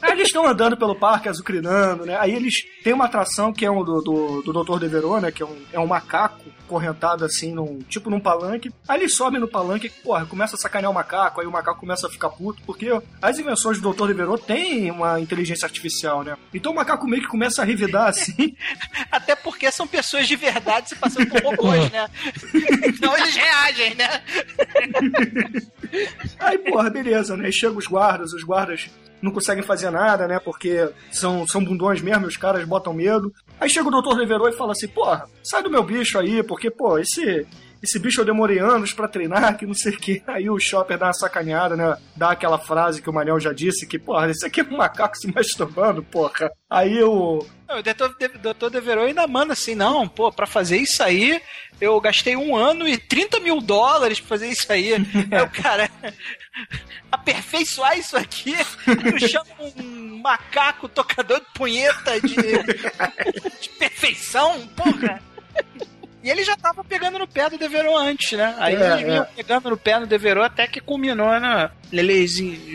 Aí 0.01 0.11
eles 0.11 0.27
estão 0.27 0.47
andando 0.47 0.77
pelo 0.77 0.95
parque, 0.95 1.27
azucrinando, 1.27 2.05
né? 2.05 2.17
Aí 2.17 2.33
eles 2.33 2.55
têm 2.83 2.93
uma 2.93 3.05
atração 3.05 3.51
que 3.51 3.65
é 3.65 3.71
um 3.71 3.83
do, 3.83 4.01
do, 4.01 4.41
do 4.41 4.63
Dr. 4.63 4.79
Devereux, 4.79 5.21
né? 5.21 5.31
Que 5.31 5.43
é 5.43 5.45
um, 5.45 5.57
é 5.73 5.79
um 5.79 5.87
macaco 5.87 6.45
correntado 6.67 7.25
assim, 7.25 7.53
num, 7.53 7.79
tipo 7.89 8.09
num 8.09 8.19
palanque. 8.19 8.71
Aí 8.87 9.01
eles 9.01 9.15
sobem 9.15 9.41
no 9.41 9.47
palanque 9.47 9.87
e, 9.87 9.89
porra, 9.89 10.25
começa 10.25 10.55
a 10.55 10.59
sacanear 10.59 10.89
o 10.89 10.95
macaco, 10.95 11.41
aí 11.41 11.47
o 11.47 11.51
macaco 11.51 11.81
começa 11.81 12.07
a 12.07 12.09
ficar 12.09 12.29
puto, 12.29 12.61
porque 12.65 12.89
as 13.21 13.37
invenções 13.37 13.81
do 13.81 13.93
Dr. 13.93 14.07
Devereux 14.07 14.41
têm 14.45 14.89
uma 14.89 15.19
inteligência 15.19 15.65
artificial, 15.65 16.23
né? 16.23 16.37
Então 16.53 16.71
o 16.71 16.75
macaco 16.75 17.05
meio 17.05 17.23
que 17.23 17.27
começa 17.27 17.61
a 17.61 17.65
revidar 17.65 18.07
assim. 18.07 18.55
Até 19.11 19.35
porque 19.35 19.69
são 19.69 19.85
pessoas 19.85 20.27
de 20.27 20.37
verdade 20.37 20.89
se 20.89 20.95
passando 20.95 21.27
por 21.27 21.43
robôs, 21.43 21.91
né? 21.91 22.07
Então 22.87 23.17
eles 23.17 23.35
reagem, 23.35 23.95
né? 23.95 24.23
Aí, 26.39 26.57
porra, 26.57 26.89
beleza, 26.89 27.35
né? 27.35 27.47
Aí 27.47 27.53
chegam 27.53 27.77
os 27.77 27.87
guardas, 27.87 28.33
os 28.33 28.43
guardas 28.43 28.89
não 29.21 29.31
conseguem 29.31 29.63
fazer 29.63 29.89
nada, 29.89 30.27
né? 30.27 30.39
Porque 30.39 30.89
são, 31.11 31.47
são 31.47 31.63
bundões 31.63 32.01
mesmo, 32.01 32.27
os 32.27 32.37
caras 32.37 32.63
botam 32.65 32.93
medo. 32.93 33.31
Aí 33.59 33.69
chega 33.69 33.87
o 33.87 34.01
Dr. 34.01 34.17
Devereux 34.17 34.55
e 34.55 34.57
fala 34.57 34.71
assim, 34.71 34.87
porra, 34.87 35.27
sai 35.43 35.61
do 35.61 35.69
meu 35.69 35.83
bicho 35.83 36.17
aí, 36.17 36.41
porque, 36.43 36.71
pô, 36.71 36.97
esse, 36.97 37.45
esse 37.81 37.99
bicho 37.99 38.21
eu 38.21 38.25
demorei 38.25 38.59
anos 38.59 38.93
pra 38.93 39.07
treinar, 39.07 39.57
que 39.57 39.65
não 39.65 39.73
sei 39.73 39.93
o 39.93 39.97
que. 39.97 40.21
Aí 40.27 40.49
o 40.49 40.59
Chopper 40.59 40.97
dá 40.97 41.07
uma 41.07 41.13
sacaneada, 41.13 41.75
né? 41.75 41.97
Dá 42.15 42.31
aquela 42.31 42.57
frase 42.57 43.01
que 43.01 43.09
o 43.09 43.13
Manel 43.13 43.39
já 43.39 43.53
disse, 43.53 43.87
que, 43.87 43.99
porra, 43.99 44.29
esse 44.29 44.45
aqui 44.45 44.61
é 44.61 44.63
um 44.63 44.77
macaco 44.77 45.17
se 45.17 45.27
masturbando, 45.33 46.03
porra. 46.03 46.51
Aí 46.69 47.01
o, 47.03 47.45
O 47.69 47.81
doutor, 47.83 48.15
doutor 48.41 48.69
Devereux 48.69 49.07
ainda 49.07 49.27
manda 49.27 49.53
assim, 49.53 49.75
não, 49.75 50.07
pô, 50.07 50.31
pra 50.31 50.45
fazer 50.47 50.77
isso 50.77 51.01
aí, 51.03 51.41
eu 51.79 51.99
gastei 51.99 52.35
um 52.35 52.55
ano 52.55 52.87
e 52.87 52.97
30 52.97 53.39
mil 53.39 53.59
dólares 53.59 54.19
pra 54.19 54.29
fazer 54.29 54.49
isso 54.49 54.71
aí. 54.71 54.93
Aí 55.31 55.41
o 55.41 55.49
cara, 55.49 55.89
aperfeiçoar 57.11 57.97
isso 57.97 58.17
aqui, 58.17 58.53
eu 58.53 59.27
chamo 59.27 59.73
um 59.77 60.19
macaco 60.21 60.87
tocador 60.89 61.39
de 61.39 61.45
punheta 61.53 62.19
de, 62.21 62.35
de 62.35 63.69
perfeição, 63.77 64.67
porra. 64.69 65.21
E 66.23 66.29
ele 66.29 66.43
já 66.43 66.55
tava 66.55 66.83
pegando 66.83 67.17
no 67.17 67.27
pé 67.27 67.49
do 67.49 67.57
Devereux 67.57 67.95
antes, 67.97 68.37
né? 68.37 68.55
Aí 68.59 68.75
É, 68.75 68.91
eles 68.91 69.01
vinham 69.03 69.23
é. 69.23 69.27
pegando 69.35 69.69
no 69.71 69.77
pé 69.77 69.99
do 69.99 70.05
Devereux 70.05 70.45
até 70.45 70.67
que 70.67 70.79
culminou, 70.79 71.39
né? 71.39 71.71
Ele 71.91 72.27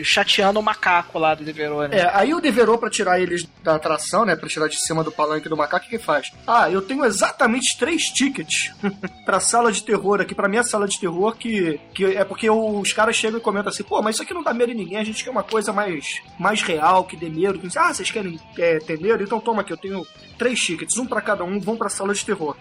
chateando 0.03 0.59
o 0.59 0.63
macaco 0.63 1.17
lá 1.17 1.33
do 1.33 1.43
Devereux, 1.43 1.89
né? 1.89 1.99
É, 1.99 2.11
aí 2.13 2.33
o 2.33 2.41
Deverou 2.41 2.77
pra 2.77 2.89
tirar 2.89 3.19
eles 3.19 3.47
da 3.63 3.75
atração, 3.75 4.25
né? 4.25 4.35
Pra 4.35 4.49
tirar 4.49 4.67
de 4.67 4.77
cima 4.77 5.03
do 5.03 5.11
palanque 5.11 5.47
do 5.49 5.55
macaco, 5.57 5.85
o 5.85 5.89
que 5.89 5.97
faz? 5.97 6.31
Ah, 6.45 6.69
eu 6.69 6.81
tenho 6.81 7.03
exatamente 7.05 7.77
três 7.77 8.03
tickets 8.03 8.71
pra 9.25 9.39
sala 9.39 9.71
de 9.71 9.81
terror 9.81 10.19
aqui, 10.21 10.35
pra 10.35 10.49
minha 10.49 10.63
sala 10.63 10.87
de 10.87 10.99
terror, 10.99 11.35
que, 11.35 11.79
que 11.93 12.05
é 12.05 12.23
porque 12.25 12.49
os 12.49 12.91
caras 12.93 13.15
chegam 13.15 13.39
e 13.39 13.41
comentam 13.41 13.69
assim, 13.71 13.83
pô, 13.83 14.01
mas 14.01 14.15
isso 14.15 14.23
aqui 14.23 14.33
não 14.33 14.43
dá 14.43 14.53
medo 14.53 14.71
em 14.71 14.75
ninguém, 14.75 14.97
a 14.97 15.03
gente 15.03 15.23
quer 15.23 15.29
uma 15.29 15.43
coisa 15.43 15.71
mais, 15.71 16.21
mais 16.37 16.61
real, 16.61 17.05
que 17.05 17.15
dê 17.15 17.29
medo. 17.29 17.57
Que, 17.59 17.67
ah, 17.77 17.93
vocês 17.93 18.11
querem 18.11 18.39
é, 18.57 18.79
ter 18.79 18.99
medo? 18.99 19.23
Então 19.23 19.39
toma 19.39 19.61
aqui, 19.61 19.71
eu 19.71 19.77
tenho 19.77 20.05
três 20.37 20.59
tickets, 20.59 20.97
um 20.97 21.05
pra 21.05 21.21
cada 21.21 21.43
um, 21.43 21.59
vão 21.59 21.77
pra 21.77 21.89
sala 21.89 22.13
de 22.13 22.23
terror. 22.25 22.55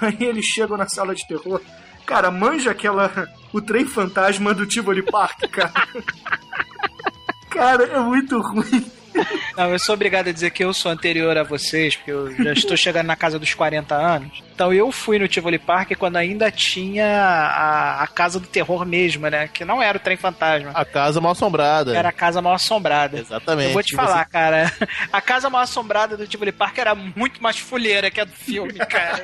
Aí 0.00 0.16
eles 0.20 0.44
chegam 0.44 0.76
na 0.76 0.88
sala 0.88 1.14
de 1.14 1.26
terror. 1.26 1.60
Cara, 2.06 2.30
manja 2.30 2.70
aquela. 2.70 3.28
O 3.52 3.60
trem 3.60 3.84
fantasma 3.84 4.54
do 4.54 4.66
Tivoli 4.66 5.02
Park, 5.02 5.48
cara. 5.50 5.72
Cara, 7.50 7.84
é 7.84 7.98
muito 7.98 8.40
ruim. 8.40 8.90
Não, 9.56 9.70
eu 9.70 9.78
sou 9.78 9.94
obrigado 9.94 10.28
a 10.28 10.32
dizer 10.32 10.50
que 10.50 10.64
eu 10.64 10.72
sou 10.72 10.90
anterior 10.90 11.36
a 11.36 11.42
vocês, 11.42 11.96
porque 11.96 12.10
eu 12.10 12.34
já 12.36 12.52
estou 12.52 12.76
chegando 12.76 13.06
na 13.06 13.16
casa 13.16 13.38
dos 13.38 13.52
40 13.52 13.94
anos. 13.94 14.42
Então 14.54 14.72
eu 14.72 14.92
fui 14.92 15.18
no 15.18 15.26
Tivoli 15.26 15.58
Park 15.58 15.92
quando 15.98 16.16
ainda 16.16 16.50
tinha 16.50 17.06
a, 17.06 18.02
a 18.02 18.06
casa 18.06 18.38
do 18.38 18.46
terror 18.46 18.84
mesmo, 18.84 19.28
né? 19.28 19.48
Que 19.48 19.64
não 19.64 19.82
era 19.82 19.96
o 19.98 20.00
trem 20.00 20.16
fantasma. 20.16 20.70
A 20.74 20.84
casa 20.84 21.20
mal 21.20 21.32
assombrada. 21.32 21.96
Era 21.96 22.10
a 22.10 22.12
casa 22.12 22.42
mal 22.42 22.54
assombrada. 22.54 23.18
Exatamente. 23.18 23.68
Eu 23.68 23.72
vou 23.72 23.82
te 23.82 23.94
E 23.94 23.96
falar, 23.96 24.24
cara. 24.26 24.70
A 25.12 25.20
casa 25.20 25.50
mal 25.50 25.62
assombrada 25.62 26.16
do 26.16 26.26
Tivoli 26.26 26.52
Park 26.52 26.78
era 26.78 26.94
muito 26.94 27.42
mais 27.42 27.58
folheira 27.58 28.10
que 28.10 28.20
a 28.20 28.24
do 28.24 28.32
filme, 28.32 28.74
cara. 28.74 29.22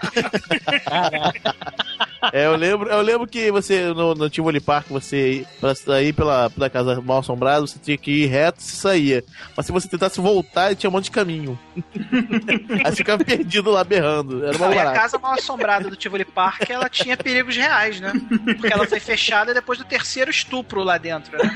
É, 2.32 2.46
eu 2.46 2.56
lembro, 2.56 2.88
eu 2.88 3.00
lembro 3.02 3.26
que 3.26 3.50
você, 3.50 3.92
no, 3.94 4.14
no 4.14 4.30
Tivoli 4.30 4.60
Park, 4.60 4.88
você, 4.88 5.46
pra 5.60 5.74
sair 5.74 6.12
pela, 6.12 6.50
pela 6.50 6.70
casa 6.70 7.00
mal 7.00 7.18
assombrada, 7.18 7.60
você 7.66 7.78
tinha 7.78 7.96
que 7.96 8.10
ir 8.10 8.26
reto 8.26 8.60
e 8.60 8.64
saía. 8.64 9.24
Mas 9.56 9.66
se 9.66 9.72
você 9.72 9.88
tentasse 9.88 10.20
voltar, 10.20 10.74
tinha 10.74 10.88
um 10.88 10.92
monte 10.92 11.04
de 11.04 11.10
caminho. 11.10 11.58
Aí 12.84 12.90
você 12.90 12.96
ficava 12.96 13.24
perdido 13.24 13.70
lá 13.70 13.84
berrando. 13.84 14.44
Era 14.44 14.56
uma 14.56 14.74
e 14.74 14.78
a 14.78 14.92
casa 14.92 15.18
mal 15.18 15.34
assombrada 15.34 15.88
do 15.90 15.96
Tivoli 15.96 16.24
Park, 16.24 16.70
ela 16.70 16.88
tinha 16.88 17.16
perigos 17.16 17.56
reais, 17.56 18.00
né? 18.00 18.12
Porque 18.56 18.72
ela 18.72 18.86
foi 18.86 19.00
fechada 19.00 19.54
depois 19.54 19.78
do 19.78 19.84
terceiro 19.84 20.30
estupro 20.30 20.82
lá 20.82 20.98
dentro, 20.98 21.36
né? 21.36 21.50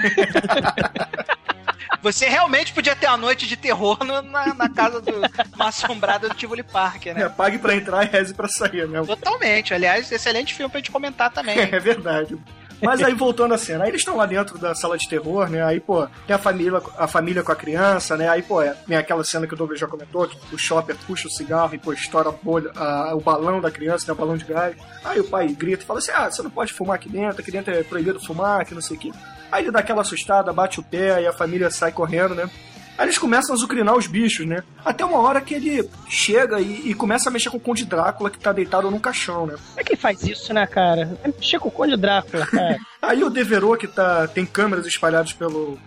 Você 2.02 2.28
realmente 2.28 2.72
podia 2.72 2.94
ter 2.96 3.06
uma 3.06 3.16
noite 3.16 3.46
de 3.46 3.56
terror 3.56 3.98
no- 4.04 4.22
na, 4.22 4.54
na 4.54 4.68
casa 4.68 5.00
do 5.00 5.12
mal 5.56 5.68
assombrada 5.68 6.28
do 6.28 6.34
Tivoli 6.34 6.62
Park, 6.62 7.06
né? 7.06 7.22
É, 7.22 7.28
pague 7.28 7.58
pra 7.58 7.74
entrar 7.74 8.04
e 8.04 8.08
reze 8.08 8.32
pra 8.34 8.48
sair, 8.48 8.86
né? 8.88 9.02
Totalmente. 9.04 9.74
Aliás, 9.74 10.10
excelente 10.10 10.54
filme 10.54 10.70
pra 10.70 10.78
gente 10.80 10.90
comentar 10.90 11.30
também. 11.30 11.58
É 11.70 11.78
verdade. 11.78 12.36
Mas 12.82 13.02
aí 13.02 13.12
voltando 13.12 13.52
à 13.52 13.58
cena, 13.58 13.84
aí 13.84 13.90
eles 13.90 14.00
estão 14.00 14.16
lá 14.16 14.24
dentro 14.24 14.56
da 14.56 14.74
sala 14.74 14.96
de 14.96 15.06
terror, 15.06 15.50
né? 15.50 15.62
Aí, 15.62 15.78
pô, 15.78 16.06
tem 16.26 16.34
a 16.34 16.38
família, 16.38 16.80
a 16.96 17.06
família 17.06 17.42
com 17.42 17.52
a 17.52 17.56
criança, 17.56 18.16
né? 18.16 18.26
Aí, 18.26 18.40
pô, 18.42 18.62
é, 18.62 18.70
tem 18.70 18.96
aquela 18.96 19.22
cena 19.22 19.46
que 19.46 19.52
o 19.52 19.56
Douglas 19.56 19.78
já 19.78 19.86
comentou, 19.86 20.26
que 20.26 20.54
o 20.54 20.56
Chopper 20.58 20.96
puxa 21.06 21.28
o 21.28 21.30
cigarro 21.30 21.74
e, 21.74 21.78
pô, 21.78 21.92
estoura 21.92 22.30
a 22.30 22.32
bolha, 22.32 22.70
a- 22.74 23.14
o 23.14 23.20
balão 23.20 23.60
da 23.60 23.70
criança, 23.70 24.06
né? 24.06 24.14
O 24.14 24.16
balão 24.16 24.34
de 24.34 24.46
gás. 24.46 24.74
Aí 25.04 25.20
o 25.20 25.24
pai 25.24 25.48
grita 25.48 25.82
e 25.82 25.86
fala 25.86 25.98
assim: 25.98 26.10
ah, 26.12 26.30
você 26.30 26.40
não 26.42 26.50
pode 26.50 26.72
fumar 26.72 26.96
aqui 26.96 27.10
dentro, 27.10 27.42
aqui 27.42 27.50
dentro 27.52 27.70
é 27.74 27.82
proibido 27.82 28.18
fumar, 28.18 28.64
que 28.64 28.74
não 28.74 28.80
sei 28.80 28.96
o 28.96 29.00
quê. 29.00 29.12
Aí 29.50 29.64
ele 29.64 29.70
dá 29.70 29.80
aquela 29.80 30.02
assustada, 30.02 30.52
bate 30.52 30.80
o 30.80 30.82
pé 30.82 31.22
e 31.22 31.26
a 31.26 31.32
família 31.32 31.70
sai 31.70 31.92
correndo, 31.92 32.34
né? 32.34 32.48
Aí 33.00 33.06
eles 33.06 33.16
começam 33.16 33.54
a 33.54 33.58
zucrinar 33.58 33.96
os 33.96 34.06
bichos, 34.06 34.46
né? 34.46 34.62
Até 34.84 35.04
uma 35.04 35.18
hora 35.18 35.40
que 35.40 35.54
ele 35.54 35.88
chega 36.06 36.60
e, 36.60 36.90
e 36.90 36.94
começa 36.94 37.30
a 37.30 37.32
mexer 37.32 37.48
com 37.48 37.56
o 37.56 37.60
Conde 37.60 37.86
Drácula, 37.86 38.28
que 38.28 38.38
tá 38.38 38.52
deitado 38.52 38.90
num 38.90 38.98
caixão, 38.98 39.46
né? 39.46 39.54
Como 39.54 39.80
é 39.80 39.84
que 39.84 39.96
faz 39.96 40.22
isso, 40.22 40.52
né, 40.52 40.66
cara? 40.66 41.18
Mexer 41.24 41.58
com 41.58 41.68
o 41.68 41.72
Conde 41.72 41.96
Drácula, 41.96 42.46
cara. 42.46 42.76
Aí 43.00 43.24
o 43.24 43.30
Devereux, 43.30 43.78
que 43.78 43.86
tá, 43.86 44.28
tem 44.28 44.44
câmeras 44.44 44.84
espalhadas 44.86 45.32
pelo, 45.32 45.78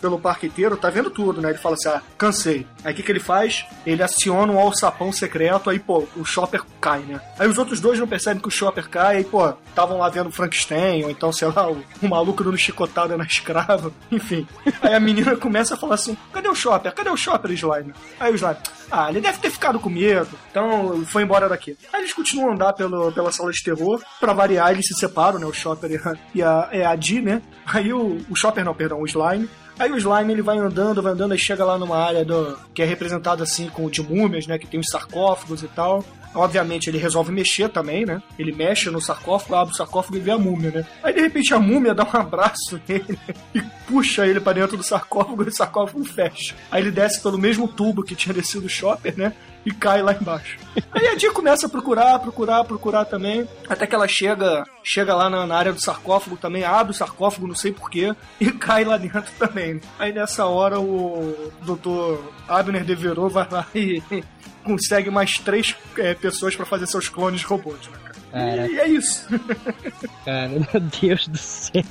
pelo 0.00 0.18
parque 0.18 0.46
inteiro, 0.46 0.76
tá 0.76 0.90
vendo 0.90 1.10
tudo, 1.10 1.40
né? 1.40 1.50
Ele 1.50 1.58
fala 1.58 1.74
assim, 1.74 1.88
ah, 1.88 2.02
cansei. 2.16 2.66
Aí 2.84 2.92
o 2.92 2.96
que, 2.96 3.02
que 3.02 3.12
ele 3.12 3.20
faz? 3.20 3.66
Ele 3.84 4.02
aciona 4.02 4.52
um 4.52 4.58
alçapão 4.58 5.12
secreto, 5.12 5.70
aí, 5.70 5.78
pô, 5.78 6.06
o 6.16 6.24
Chopper 6.24 6.62
cai, 6.80 7.00
né? 7.00 7.20
Aí 7.38 7.48
os 7.48 7.58
outros 7.58 7.80
dois 7.80 7.98
não 7.98 8.06
percebem 8.06 8.40
que 8.40 8.48
o 8.48 8.50
Chopper 8.50 8.88
cai, 8.88 9.18
aí, 9.18 9.24
pô, 9.24 9.52
estavam 9.68 9.98
lá 9.98 10.08
vendo 10.08 10.30
Frankenstein, 10.30 11.04
ou 11.04 11.10
então, 11.10 11.32
sei 11.32 11.48
lá, 11.48 11.70
o, 11.70 11.82
o 12.02 12.08
maluco 12.08 12.42
dando 12.42 12.56
chicotada 12.56 13.16
na 13.16 13.24
escrava, 13.24 13.92
enfim. 14.10 14.46
Aí 14.80 14.94
a 14.94 15.00
menina 15.00 15.36
começa 15.36 15.74
a 15.74 15.76
falar 15.76 15.94
assim, 15.94 16.16
cadê 16.32 16.48
o 16.48 16.54
Chopper? 16.54 16.92
Cadê 16.92 17.10
o 17.10 17.16
Chopper, 17.16 17.50
Slime? 17.52 17.92
Aí 18.18 18.32
o 18.32 18.36
Slime, 18.36 18.56
ah, 18.90 19.08
ele 19.10 19.20
deve 19.20 19.38
ter 19.38 19.50
ficado 19.50 19.78
com 19.78 19.88
medo, 19.88 20.30
então 20.50 21.04
foi 21.06 21.22
embora 21.22 21.48
daqui. 21.48 21.76
Aí 21.92 22.00
eles 22.00 22.12
continuam 22.12 22.50
a 22.50 22.54
andar 22.54 22.72
pelo, 22.72 23.12
pela 23.12 23.30
sala 23.30 23.52
de 23.52 23.62
terror, 23.62 24.02
pra 24.18 24.32
variar, 24.32 24.72
eles 24.72 24.86
se 24.86 24.94
separam, 24.94 25.38
né? 25.38 25.46
O 25.46 25.52
Chopper 25.52 25.90
e 26.34 26.42
a, 26.42 26.68
e 26.72 26.82
a, 26.82 26.96
Dee, 26.96 27.20
né? 27.20 27.42
Aí 27.66 27.92
o, 27.92 28.20
o 28.28 28.36
Chopper, 28.36 28.64
não, 28.64 28.74
perdão, 28.74 29.00
o 29.00 29.06
Slime. 29.06 29.48
Aí 29.80 29.90
o 29.90 29.96
Slime 29.96 30.30
ele 30.30 30.42
vai 30.42 30.58
andando, 30.58 31.00
vai 31.00 31.14
andando, 31.14 31.32
aí 31.32 31.38
chega 31.38 31.64
lá 31.64 31.78
numa 31.78 31.96
área 31.96 32.22
do, 32.22 32.54
que 32.74 32.82
é 32.82 32.84
representada 32.84 33.42
assim 33.42 33.66
com 33.70 33.88
de 33.88 34.02
múmias, 34.02 34.46
né? 34.46 34.58
Que 34.58 34.66
tem 34.66 34.78
os 34.78 34.88
sarcófagos 34.88 35.62
e 35.62 35.68
tal. 35.68 36.04
Obviamente 36.34 36.90
ele 36.90 36.98
resolve 36.98 37.32
mexer 37.32 37.70
também, 37.70 38.04
né? 38.04 38.22
Ele 38.38 38.52
mexe 38.52 38.90
no 38.90 39.00
sarcófago, 39.00 39.54
abre 39.54 39.72
o 39.72 39.76
sarcófago 39.76 40.18
e 40.18 40.20
vê 40.20 40.32
a 40.32 40.38
múmia, 40.38 40.70
né? 40.70 40.86
Aí 41.02 41.14
de 41.14 41.22
repente 41.22 41.54
a 41.54 41.58
múmia 41.58 41.94
dá 41.96 42.04
um 42.04 42.14
abraço 42.14 42.78
nele 42.86 43.18
e 43.54 43.62
puxa 43.88 44.26
ele 44.26 44.38
pra 44.38 44.52
dentro 44.52 44.76
do 44.76 44.82
sarcófago 44.82 45.42
e 45.44 45.48
o 45.48 45.52
sarcófago 45.52 46.04
fecha. 46.04 46.54
Aí 46.70 46.82
ele 46.82 46.90
desce 46.90 47.22
pelo 47.22 47.38
mesmo 47.38 47.66
tubo 47.66 48.02
que 48.02 48.14
tinha 48.14 48.34
descido 48.34 48.66
o 48.66 48.68
Chopper, 48.68 49.16
né? 49.16 49.32
E 49.64 49.72
cai 49.72 50.02
lá 50.02 50.14
embaixo. 50.14 50.58
Aí 50.92 51.06
a 51.08 51.14
Dia 51.14 51.32
começa 51.32 51.66
a 51.66 51.68
procurar, 51.68 52.18
procurar, 52.18 52.64
procurar 52.64 53.04
também. 53.04 53.46
Até 53.68 53.86
que 53.86 53.94
ela 53.94 54.08
chega 54.08 54.64
chega 54.82 55.14
lá 55.14 55.28
na, 55.28 55.46
na 55.46 55.56
área 55.56 55.72
do 55.72 55.80
sarcófago 55.80 56.36
também, 56.36 56.64
abre 56.64 56.92
o 56.92 56.94
sarcófago, 56.94 57.46
não 57.46 57.54
sei 57.54 57.72
porquê, 57.72 58.14
e 58.40 58.50
cai 58.50 58.84
lá 58.84 58.96
dentro 58.96 59.32
também. 59.38 59.80
Aí 59.98 60.12
nessa 60.12 60.46
hora 60.46 60.80
o 60.80 61.52
Dr. 61.62 62.22
Abner 62.48 62.84
Devereux 62.84 63.32
vai 63.32 63.46
lá 63.50 63.66
e 63.74 64.02
consegue 64.64 65.10
mais 65.10 65.38
três 65.38 65.74
é, 65.96 66.14
pessoas 66.14 66.56
pra 66.56 66.66
fazer 66.66 66.86
seus 66.86 67.08
clones 67.08 67.42
robôs, 67.42 67.88
né, 67.88 67.98
cara? 68.30 68.66
E 68.66 68.78
é 68.78 68.88
isso. 68.88 69.26
Cara, 70.24 70.48
meu 70.48 70.80
Deus 71.00 71.28
do 71.28 71.38
céu. 71.38 71.82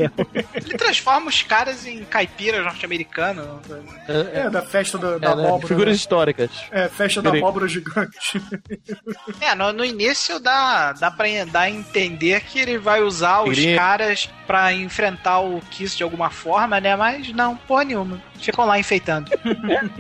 Ele 0.54 0.78
transforma 0.78 1.28
os 1.30 1.42
caras 1.44 1.86
em 1.86 2.04
caipiras 2.06 2.64
norte-americanos. 2.64 3.46
É, 4.08 4.50
da 4.50 4.62
festa 4.62 4.98
da, 4.98 5.18
da 5.18 5.32
É, 5.32 5.36
né? 5.36 5.44
abóbora. 5.46 5.68
Figuras 5.68 5.90
né? 5.92 5.96
históricas. 5.96 6.50
É, 6.72 6.88
festa 6.90 7.22
da 7.22 7.32
Grego. 7.32 7.46
abóbora 7.46 7.68
gigante. 7.68 8.42
É, 9.42 9.56
no, 9.56 9.72
no 9.72 9.86
início 9.86 10.40
dá, 10.40 10.92
dá 10.94 11.10
pra 11.12 11.26
dar 11.52 11.62
a 11.62 11.70
entender 11.70 12.42
que 12.42 12.60
ele 12.60 12.78
vai 12.78 13.02
usar 13.02 13.42
os 13.44 13.56
Tigrinho. 13.56 13.78
caras 13.78 14.30
pra 14.46 14.74
enfrentar 14.74 15.40
o 15.40 15.60
Kiss 15.72 15.96
de 15.96 16.04
alguma 16.04 16.30
forma, 16.30 16.80
né? 16.80 16.96
Mas 16.96 17.32
não, 17.34 17.56
porra 17.56 17.84
nenhuma. 17.86 18.22
Ficam 18.40 18.66
lá 18.66 18.80
enfeitando. 18.80 19.30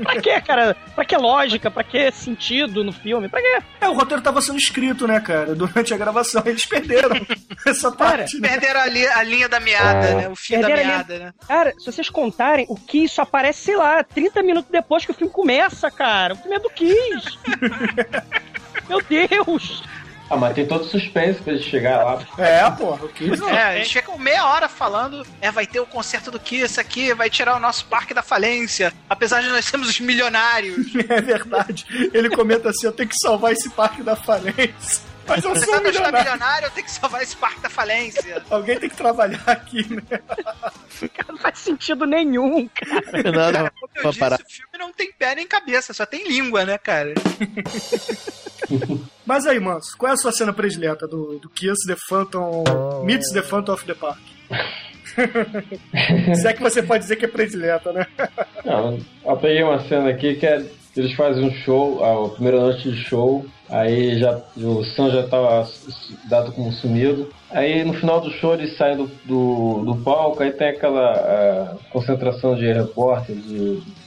Pra 0.03 0.21
que, 0.21 0.41
cara? 0.41 0.75
Pra 0.95 1.05
que 1.05 1.15
lógica? 1.17 1.69
Pra 1.69 1.83
que 1.83 2.11
sentido 2.11 2.83
no 2.83 2.91
filme? 2.91 3.27
Pra 3.29 3.41
quê? 3.41 3.59
É, 3.81 3.87
o 3.89 3.93
roteiro 3.93 4.21
tava 4.23 4.41
sendo 4.41 4.57
escrito, 4.57 5.07
né, 5.07 5.19
cara? 5.19 5.53
Durante 5.55 5.93
a 5.93 5.97
gravação. 5.97 6.41
Eles 6.45 6.65
perderam 6.65 7.15
essa 7.67 7.91
parte, 7.91 8.39
né? 8.39 8.49
Perderam 8.49 8.79
a, 8.81 8.85
li- 8.87 9.07
a 9.07 9.23
linha 9.23 9.49
da 9.49 9.59
meada, 9.59 10.15
né? 10.15 10.29
O 10.29 10.35
fio 10.35 10.59
da 10.61 10.67
Perderam 10.67 10.79
a 10.89 10.93
linha- 10.93 11.05
meada, 11.05 11.25
né? 11.25 11.33
Cara, 11.47 11.73
se 11.77 11.85
vocês 11.85 12.09
contarem, 12.09 12.65
o 12.69 12.75
Kiss 12.75 13.15
só 13.15 13.23
aparece, 13.23 13.61
sei 13.63 13.75
lá, 13.75 14.03
30 14.03 14.41
minutos 14.43 14.71
depois 14.71 15.05
que 15.05 15.11
o 15.11 15.13
filme 15.13 15.31
começa, 15.31 15.89
cara. 15.91 16.33
O 16.33 16.37
filme 16.37 16.55
é 16.55 16.59
do 16.59 16.69
Kiss. 16.69 17.37
Meu 18.89 19.01
Deus. 19.03 19.83
Ah, 20.29 20.37
mas 20.37 20.53
tem 20.53 20.65
todo 20.65 20.85
suspense 20.85 21.41
pra 21.41 21.53
ele 21.53 21.63
chegar 21.63 22.03
lá. 22.03 22.19
É, 22.37 22.69
porra, 22.71 23.05
o 23.05 23.09
Kiss 23.09 23.41
não. 23.41 23.49
É, 23.49 23.77
eles 23.77 23.91
ficam 23.91 24.17
meia 24.17 24.45
hora 24.45 24.69
falando, 24.69 25.25
é, 25.41 25.51
vai 25.51 25.65
ter 25.65 25.79
o 25.79 25.85
concerto 25.85 26.29
do 26.29 26.39
Kiss 26.39 26.79
aqui, 26.79 27.13
vai 27.13 27.29
tirar 27.29 27.55
o 27.55 27.59
nosso 27.59 27.85
parque 27.85 28.13
da 28.13 28.21
falência, 28.21 28.93
apesar 29.09 29.41
de 29.41 29.49
nós 29.49 29.65
sermos 29.65 29.89
os 29.89 29.99
milionários. 29.99 30.87
É 31.09 31.21
verdade. 31.21 31.85
Ele 32.13 32.29
comenta 32.29 32.69
assim: 32.69 32.85
eu 32.85 32.91
tenho 32.91 33.09
que 33.09 33.15
salvar 33.17 33.51
esse 33.51 33.69
parque 33.71 34.03
da 34.03 34.15
falência. 34.15 35.08
Mas 35.29 35.43
eu 35.43 35.51
Você 35.51 35.65
sou 35.65 35.73
sabe 35.75 35.89
ajudar 35.89 36.07
milionário. 36.07 36.17
milionário, 36.31 36.65
eu 36.67 36.71
tenho 36.71 36.85
que 36.85 36.91
salvar 36.91 37.21
esse 37.21 37.35
parque 37.35 37.59
da 37.61 37.69
falência. 37.69 38.43
Alguém 38.49 38.79
tem 38.79 38.89
que 38.89 38.95
trabalhar 38.95 39.41
aqui, 39.45 39.85
né? 39.93 40.01
Não 41.27 41.37
faz 41.37 41.59
sentido 41.59 42.05
nenhum, 42.05 42.67
cara. 42.67 43.23
Nada 43.31 43.71
Como 43.79 43.91
eu 43.95 44.03
disse, 44.09 44.19
parar. 44.19 44.39
o 44.39 44.51
filme 44.51 44.77
não 44.77 44.91
tem 44.91 45.11
pé 45.13 45.35
nem 45.35 45.47
cabeça, 45.47 45.93
só 45.93 46.05
tem 46.05 46.27
língua, 46.27 46.65
né, 46.65 46.77
cara? 46.77 47.13
Mas 49.25 49.45
aí, 49.45 49.59
Manso, 49.59 49.95
qual 49.97 50.11
é 50.11 50.13
a 50.13 50.17
sua 50.17 50.31
cena 50.31 50.51
predileta 50.53 51.07
do, 51.07 51.37
do 51.39 51.49
Kiss 51.49 51.85
The 51.87 51.95
Phantom 52.07 52.63
Meets 53.05 53.31
The 53.31 53.41
Phantom 53.41 53.73
of 53.73 53.85
the 53.85 53.93
Park? 53.93 54.19
Se 56.35 56.47
é 56.47 56.53
que 56.53 56.61
você 56.61 56.81
pode 56.83 57.03
dizer 57.03 57.15
que 57.15 57.25
é 57.25 57.27
predileta, 57.27 57.91
né? 57.91 58.05
Não, 58.65 58.99
eu 59.25 59.37
peguei 59.37 59.63
uma 59.63 59.79
cena 59.87 60.09
aqui 60.09 60.35
que 60.35 60.45
é. 60.45 60.65
Eles 60.97 61.13
fazem 61.15 61.45
um 61.47 61.51
show, 61.63 62.03
a 62.03 62.29
primeira 62.29 62.59
noite 62.59 62.91
de 62.91 62.97
show, 63.05 63.45
aí 63.69 64.17
já 64.19 64.39
o 64.57 64.83
Sam 64.83 65.11
já 65.11 65.23
tava 65.27 65.67
dado 66.29 66.51
como 66.51 66.71
sumido. 66.71 67.29
Aí 67.51 67.83
no 67.83 67.93
final 67.93 68.21
do 68.21 68.31
show 68.31 68.53
eles 68.53 68.75
saem 68.77 68.97
do, 68.97 69.11
do, 69.25 69.83
do 69.85 69.95
palco, 70.03 70.41
aí 70.43 70.51
tem 70.51 70.69
aquela 70.69 71.77
concentração 71.91 72.55
de 72.55 72.71
repórteres, 72.71 73.43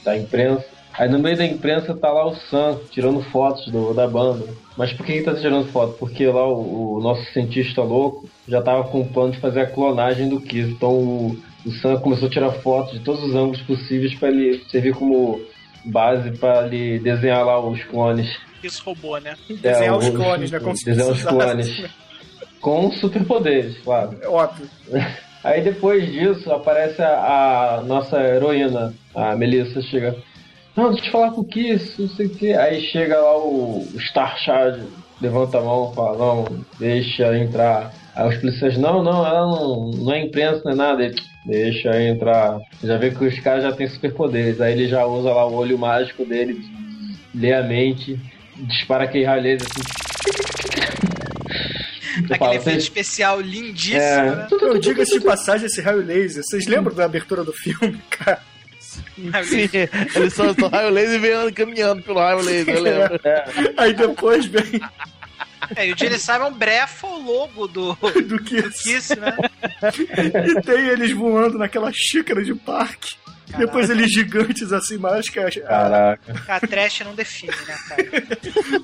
da 0.03 0.17
imprensa. 0.17 0.65
Aí 0.93 1.09
no 1.09 1.17
meio 1.17 1.35
da 1.35 1.45
imprensa 1.45 1.95
tá 1.95 2.11
lá 2.11 2.25
o 2.27 2.35
Sam 2.35 2.77
tirando 2.91 3.21
fotos 3.23 3.65
do, 3.67 3.93
da 3.93 4.07
banda. 4.07 4.45
Mas 4.77 4.93
por 4.93 5.05
que 5.05 5.13
ele 5.13 5.23
tá 5.23 5.33
tirando 5.33 5.71
foto? 5.71 5.97
Porque 5.97 6.25
lá 6.27 6.47
o, 6.47 6.97
o 6.97 7.01
nosso 7.01 7.23
cientista 7.33 7.81
louco 7.81 8.29
já 8.47 8.61
tava 8.61 8.83
com 8.85 9.01
o 9.01 9.07
plano 9.07 9.31
de 9.31 9.39
fazer 9.39 9.61
a 9.61 9.65
clonagem 9.65 10.29
do 10.29 10.39
Kiss. 10.39 10.69
Então 10.69 10.91
o, 10.91 11.37
o 11.65 11.71
Sam 11.71 11.97
começou 11.99 12.27
a 12.27 12.31
tirar 12.31 12.51
fotos 12.51 12.93
de 12.93 12.99
todos 12.99 13.23
os 13.23 13.33
ângulos 13.33 13.61
possíveis 13.61 14.13
para 14.13 14.29
ele 14.29 14.63
servir 14.69 14.93
como 14.93 15.41
base 15.85 16.31
para 16.37 16.67
ele 16.67 16.99
desenhar 16.99 17.43
lá 17.43 17.59
os 17.59 17.83
clones. 17.85 18.29
Isso 18.63 18.83
roubou, 18.83 19.19
né? 19.19 19.35
Desenhar 19.49 19.83
É, 19.83 19.91
os 19.91 20.09
clones, 20.09 20.51
né? 20.51 20.59
Como 20.59 20.75
se 20.75 20.85
Desenhar 20.85 21.11
os 21.11 21.23
clones. 21.23 21.83
Com 22.59 22.91
superpoderes, 22.93 23.77
claro. 23.79 24.17
É 24.21 24.27
Óbvio. 24.27 24.69
Aí 25.43 25.61
depois 25.61 26.09
disso 26.09 26.49
aparece 26.51 27.01
a, 27.01 27.75
a 27.75 27.81
nossa 27.81 28.17
heroína, 28.17 28.93
a 29.13 29.35
Melissa, 29.35 29.81
chega. 29.81 30.15
Não, 30.75 30.91
deixa 30.91 31.07
eu 31.07 31.11
falar 31.11 31.31
com 31.31 31.41
o 31.41 31.45
Kiss, 31.45 32.01
não 32.01 32.07
sei 32.07 32.27
o 32.27 32.29
que. 32.29 32.53
Aí 32.53 32.81
chega 32.81 33.19
lá 33.19 33.37
o, 33.37 33.85
Star 33.99 34.37
Child, 34.39 34.87
levanta 35.21 35.57
a 35.57 35.61
mão 35.61 35.91
e 35.91 35.95
fala, 35.95 36.17
não, 36.17 36.45
deixa 36.79 37.37
entrar. 37.37 37.93
Aí 38.15 38.29
os 38.29 38.37
policiais, 38.37 38.77
não, 38.77 39.03
não, 39.03 39.25
ela 39.25 39.45
não, 39.45 39.91
não 39.91 40.13
é 40.13 40.21
imprensa, 40.21 40.61
não 40.63 40.71
é 40.71 40.75
nada. 40.75 41.03
Ele, 41.03 41.15
deixa 41.45 42.01
entrar. 42.01 42.59
Já 42.81 42.97
vê 42.97 43.11
que 43.11 43.25
os 43.25 43.39
caras 43.39 43.63
já 43.63 43.71
têm 43.71 43.87
superpoderes. 43.87 44.61
Aí 44.61 44.71
ele 44.71 44.87
já 44.87 45.05
usa 45.05 45.31
lá 45.31 45.45
o 45.45 45.55
olho 45.55 45.77
mágico 45.77 46.25
dele, 46.25 46.59
lê 47.35 47.53
a 47.53 47.61
mente, 47.61 48.19
dispara 48.55 49.03
aquele 49.05 49.25
raio 49.25 49.41
laser 49.43 49.67
assim. 49.69 49.83
Aquele 52.25 52.37
falo, 52.37 52.51
efeito 52.53 52.63
"Vocês- 52.63 52.83
especial 52.83 53.41
lindíssimo, 53.41 53.99
É. 54.01 54.35
né? 54.35 54.47
Eu 54.51 54.77
diga-se 54.79 55.17
de 55.17 55.25
passagem 55.25 55.65
esse 55.65 55.81
raio 55.81 55.97
laser. 56.05 56.43
Vocês 56.43 56.67
lembram 56.67 56.93
da 56.95 57.05
abertura 57.05 57.43
do 57.43 57.51
filme, 57.51 57.99
cara? 58.09 58.39
Sim, 59.43 59.67
eles 60.15 60.33
só 60.33 60.43
raio 60.71 60.89
laser 60.91 61.15
e 61.15 61.19
vem 61.19 61.53
caminhando 61.53 62.03
pelo 62.03 62.19
raio 62.19 62.41
laser, 62.41 62.75
eu 62.75 62.81
lembro. 62.83 63.19
Aí 63.77 63.93
depois 63.93 64.45
vem 64.45 64.79
É, 65.75 65.87
e 65.87 65.93
o 65.93 65.97
Gene 65.97 66.19
Simon 66.19 66.51
brefa 66.51 67.07
o 67.07 67.23
logo 67.23 67.67
do, 67.67 67.93
do 67.95 68.21
do 68.21 68.43
Kiss. 68.43 68.83
Kiss, 68.83 69.19
né? 69.19 69.35
E 70.47 70.61
tem 70.61 70.87
eles 70.89 71.11
voando 71.11 71.57
naquela 71.57 71.91
xícara 71.91 72.43
de 72.43 72.53
parque. 72.53 73.15
Depois 73.57 73.89
eles 73.89 74.11
gigantes 74.11 74.71
assim, 74.71 74.97
mais 74.97 75.29
que 75.29 75.39
a... 75.39 75.49
Caraca. 75.51 76.33
A 76.47 76.59
trash 76.59 77.01
não 77.05 77.13
define, 77.15 77.51
né, 77.67 77.75
cara? 77.87 78.23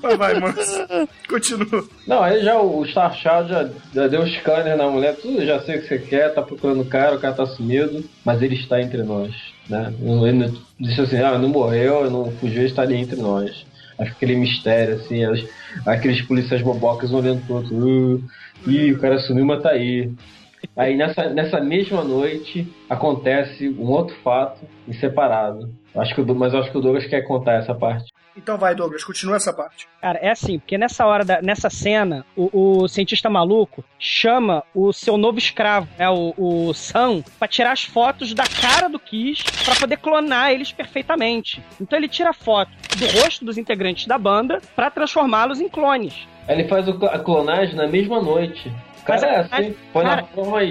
Vai, 0.00 0.16
vai, 0.16 0.40
Manso. 0.40 1.08
Continua. 1.28 1.84
Não, 2.06 2.22
aí 2.22 2.42
já 2.44 2.58
o 2.58 2.84
Star 2.86 3.14
Child 3.14 3.48
já, 3.48 3.68
já 3.94 4.06
deu 4.08 4.22
o 4.22 4.26
scanner 4.28 4.76
na 4.76 4.88
mulher, 4.88 5.14
tudo, 5.16 5.44
já 5.44 5.60
sei 5.60 5.76
o 5.78 5.82
que 5.82 5.88
você 5.88 5.98
quer, 5.98 6.32
tá 6.34 6.42
procurando 6.42 6.80
o 6.82 6.86
cara, 6.86 7.16
o 7.16 7.20
cara 7.20 7.34
tá 7.34 7.46
sumido, 7.46 8.04
mas 8.24 8.40
ele 8.42 8.54
está 8.56 8.80
entre 8.80 9.02
nós, 9.02 9.34
né? 9.68 9.92
Ele 10.00 10.32
não- 10.32 10.56
disse 10.78 11.00
assim, 11.00 11.18
ah, 11.18 11.38
não 11.38 11.48
morreu, 11.48 12.10
não 12.10 12.30
fugiu, 12.32 12.64
está 12.64 12.82
ali 12.82 12.96
entre 12.96 13.16
nós. 13.20 13.64
Acho 13.98 14.10
que 14.12 14.24
aquele 14.24 14.36
mistério, 14.36 14.94
assim, 14.94 15.22
elas- 15.22 15.44
aqueles 15.86 16.22
policiais 16.22 16.62
bobocas 16.62 17.12
olhando 17.12 17.44
pro 17.46 17.56
outro, 17.56 17.76
uh, 17.76 18.24
ih, 18.66 18.92
o 18.92 18.98
cara 18.98 19.18
sumiu, 19.20 19.44
mas 19.44 19.62
tá 19.62 19.70
aí. 19.70 20.10
Aí 20.76 20.96
nessa, 20.96 21.28
nessa 21.30 21.60
mesma 21.60 22.02
noite 22.02 22.66
acontece 22.88 23.68
um 23.68 23.90
outro 23.90 24.14
fato 24.22 24.60
em 24.88 24.92
separado. 24.92 25.72
Acho 25.94 26.14
que 26.14 26.22
mas 26.22 26.52
eu 26.52 26.60
acho 26.60 26.70
que 26.70 26.78
o 26.78 26.80
Douglas 26.80 27.06
quer 27.06 27.22
contar 27.22 27.54
essa 27.54 27.74
parte. 27.74 28.10
Então 28.36 28.56
vai, 28.56 28.74
Douglas, 28.74 29.02
continua 29.02 29.36
essa 29.36 29.52
parte. 29.52 29.88
Cara, 30.00 30.18
é 30.20 30.30
assim, 30.30 30.58
porque 30.58 30.78
nessa 30.78 31.04
hora, 31.04 31.24
da, 31.24 31.42
nessa 31.42 31.68
cena, 31.68 32.24
o, 32.36 32.82
o 32.82 32.88
cientista 32.88 33.28
maluco 33.28 33.84
chama 33.98 34.62
o 34.74 34.92
seu 34.92 35.18
novo 35.18 35.38
escravo, 35.38 35.88
né, 35.98 36.08
o, 36.08 36.32
o 36.38 36.72
Sam, 36.72 37.22
pra 37.38 37.48
tirar 37.48 37.72
as 37.72 37.84
fotos 37.84 38.32
da 38.32 38.44
cara 38.44 38.88
do 38.88 38.98
Kiss 38.98 39.44
pra 39.64 39.74
poder 39.74 39.98
clonar 39.98 40.52
eles 40.52 40.72
perfeitamente. 40.72 41.62
Então 41.80 41.98
ele 41.98 42.08
tira 42.08 42.32
foto 42.32 42.70
do 42.96 43.06
rosto 43.20 43.44
dos 43.44 43.58
integrantes 43.58 44.06
da 44.06 44.16
banda 44.16 44.60
pra 44.76 44.90
transformá-los 44.90 45.60
em 45.60 45.68
clones. 45.68 46.26
Ele 46.48 46.66
faz 46.66 46.88
a 46.88 47.18
clonagem 47.18 47.74
na 47.74 47.86
mesma 47.86 48.22
noite. 48.22 48.72
O 49.10 49.20
cara 49.20 49.20
Mas 49.20 49.22
é 49.22 49.36
assim, 49.36 49.48
clonagem- 49.50 49.76
põe 49.92 50.04
cara- 50.04 50.16
na 50.16 50.22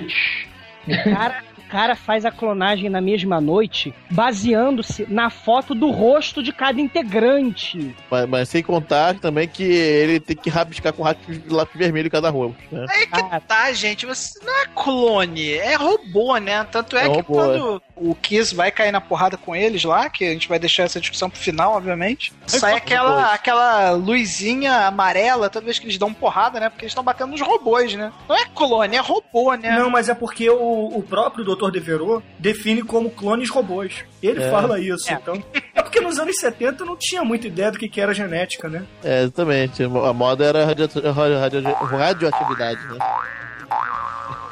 tch, 0.07 0.47
O 0.87 1.13
cara, 1.13 1.43
cara 1.69 1.95
faz 1.95 2.25
a 2.25 2.31
clonagem 2.31 2.89
na 2.89 2.99
mesma 3.01 3.39
noite, 3.39 3.93
baseando-se 4.09 5.05
na 5.09 5.29
foto 5.29 5.73
do 5.75 5.89
rosto 5.91 6.41
de 6.41 6.51
cada 6.51 6.79
integrante. 6.81 7.95
Mas, 8.09 8.27
mas 8.27 8.49
sem 8.49 8.63
contar 8.63 9.15
também 9.15 9.47
que 9.47 9.63
ele 9.63 10.19
tem 10.19 10.35
que 10.35 10.49
rabiscar 10.49 10.93
com 10.93 11.03
lápis, 11.03 11.39
lápis 11.47 11.77
vermelho 11.77 12.07
em 12.07 12.11
cada 12.11 12.29
rua. 12.29 12.53
Né? 12.71 12.85
Aí 12.89 13.07
que 13.07 13.19
Ah. 13.31 13.39
tá, 13.39 13.71
gente. 13.73 14.05
Você 14.05 14.39
não 14.43 14.61
é 14.63 14.65
clone, 14.75 15.51
é 15.53 15.75
robô, 15.75 16.37
né? 16.37 16.63
Tanto 16.71 16.97
é, 16.97 17.05
É 17.05 17.09
que 17.09 17.15
robô, 17.17 17.33
quando 17.33 17.81
o 17.95 18.15
Kiss 18.15 18.55
vai 18.55 18.71
cair 18.71 18.91
na 18.91 19.01
porrada 19.01 19.37
com 19.37 19.55
eles 19.55 19.83
lá, 19.83 20.09
que 20.09 20.25
a 20.25 20.31
gente 20.31 20.47
vai 20.47 20.57
deixar 20.57 20.83
essa 20.83 20.99
discussão 20.99 21.29
pro 21.29 21.39
final, 21.39 21.73
obviamente, 21.75 22.33
sai 22.47 22.73
aquela, 22.75 23.33
aquela 23.33 23.91
luzinha 23.91 24.87
amarela 24.87 25.49
toda 25.49 25.65
vez 25.65 25.77
que 25.77 25.85
eles 25.85 25.97
dão 25.97 26.13
porrada, 26.13 26.59
né? 26.59 26.69
Porque 26.69 26.85
eles 26.85 26.91
estão 26.91 27.03
batendo 27.03 27.31
nos 27.31 27.41
robôs, 27.41 27.93
né? 27.95 28.11
Não 28.27 28.35
é 28.35 28.45
clone, 28.45 28.95
é 28.95 28.99
robô, 28.99 29.53
né? 29.55 29.77
Não, 29.77 29.89
mas 29.89 30.07
é 30.09 30.13
porque 30.15 30.49
o, 30.49 30.97
o 30.97 31.03
próprio 31.03 31.43
Dr. 31.43 31.58
Devereux 31.69 32.23
define 32.39 32.81
como 32.83 33.09
clones 33.09 33.49
robôs. 33.49 34.05
Ele 34.23 34.41
É. 34.43 34.49
fala 34.49 34.79
isso, 34.79 35.09
É. 35.11 35.13
então. 35.15 35.43
É 35.75 35.81
porque 35.81 35.99
nos 35.99 36.17
anos 36.19 36.37
70 36.39 36.85
não 36.85 36.95
tinha 36.95 37.23
muita 37.23 37.47
ideia 37.47 37.71
do 37.71 37.77
que, 37.77 37.89
que 37.89 37.99
era 37.99 38.13
genética, 38.13 38.69
né? 38.69 38.85
É, 39.03 39.23
exatamente. 39.23 39.83
A 39.83 40.13
moda 40.13 40.45
era 40.45 40.65
radio, 40.65 40.87
radio, 41.13 41.39
radio- 41.39 41.73
radioatividade, 41.73 42.79
né? 42.87 42.97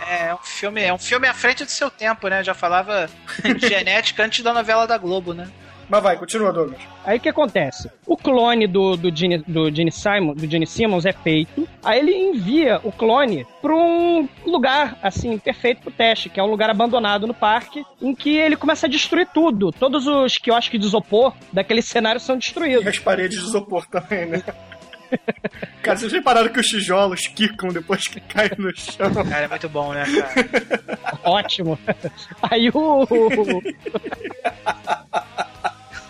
É 0.09 0.33
um 0.33 0.37
filme, 0.41 0.81
é 0.81 0.93
um 0.93 0.97
filme 0.97 1.27
à 1.27 1.33
frente 1.33 1.63
do 1.65 1.71
seu 1.71 1.89
tempo, 1.91 2.27
né? 2.27 2.43
Já 2.43 2.53
falava 2.53 3.09
genética 3.59 4.23
antes 4.23 4.43
da 4.43 4.53
novela 4.53 4.87
da 4.87 4.97
Globo, 4.97 5.33
né? 5.33 5.47
Mas 5.89 6.03
vai, 6.03 6.17
continua, 6.17 6.51
Douglas. 6.51 6.79
Aí 7.05 7.17
o 7.17 7.21
que 7.21 7.29
acontece? 7.29 7.89
O 8.05 8.17
clone 8.17 8.67
do, 8.67 8.97
do, 8.97 9.15
Gene, 9.15 9.37
do, 9.47 9.73
Gene 9.73 9.91
Simon, 9.91 10.33
do 10.33 10.45
Gene 10.45 10.67
Simmons 10.67 11.05
é 11.05 11.13
feito. 11.13 11.67
Aí 11.81 11.99
ele 11.99 12.13
envia 12.13 12.81
o 12.83 12.91
clone 12.91 13.47
para 13.61 13.73
um 13.73 14.27
lugar, 14.45 14.97
assim, 15.01 15.37
perfeito 15.37 15.81
pro 15.83 15.91
teste, 15.91 16.27
que 16.29 16.39
é 16.39 16.43
um 16.43 16.47
lugar 16.47 16.69
abandonado 16.69 17.25
no 17.25 17.33
parque, 17.33 17.85
em 18.01 18.13
que 18.13 18.35
ele 18.35 18.57
começa 18.57 18.85
a 18.85 18.89
destruir 18.89 19.27
tudo. 19.33 19.71
Todos 19.71 20.07
os 20.07 20.37
que 20.37 20.51
eu 20.51 20.55
acho 20.55 20.69
que 20.69 20.77
de 20.77 20.85
isopor 20.85 21.33
daquele 21.53 21.81
cenário 21.83 22.19
são 22.19 22.35
E 22.35 22.39
destruídos. 22.39 22.85
as 22.85 22.99
paredes 22.99 23.39
de 23.39 23.45
isopor 23.45 23.85
também, 23.87 24.25
né? 24.25 24.43
Cara, 25.81 25.97
vocês 25.97 26.11
repararam 26.11 26.49
que 26.49 26.59
os 26.59 26.67
tijolos 26.67 27.27
quicam 27.27 27.69
depois 27.69 28.09
que 28.09 28.19
caem 28.19 28.51
no 28.57 28.75
chão? 28.75 29.09
Cara, 29.13 29.45
é 29.45 29.47
muito 29.47 29.69
bom, 29.69 29.93
né, 29.93 30.03
cara? 30.05 30.99
Ótimo. 31.23 31.79
Aí 32.41 32.69
o. 32.73 33.07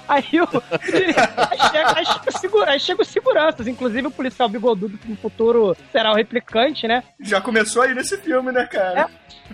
Aí 0.07 0.41
o. 0.41 0.47
Aí 0.71 1.59
chega, 1.71 1.97
aí 1.97 2.05
chega, 2.05 2.31
segura, 2.31 2.71
aí 2.71 2.79
chega 2.79 3.01
os 3.01 3.07
seguranças, 3.07 3.67
inclusive 3.67 4.07
o 4.07 4.11
policial 4.11 4.47
bigodudo 4.47 4.97
que 4.97 5.09
no 5.09 5.17
futuro 5.17 5.75
será 5.91 6.11
o 6.11 6.15
replicante, 6.15 6.87
né? 6.87 7.03
Já 7.19 7.41
começou 7.41 7.81
aí 7.81 7.93
nesse 7.93 8.17
filme, 8.17 8.51
né, 8.51 8.65
cara? 8.65 9.09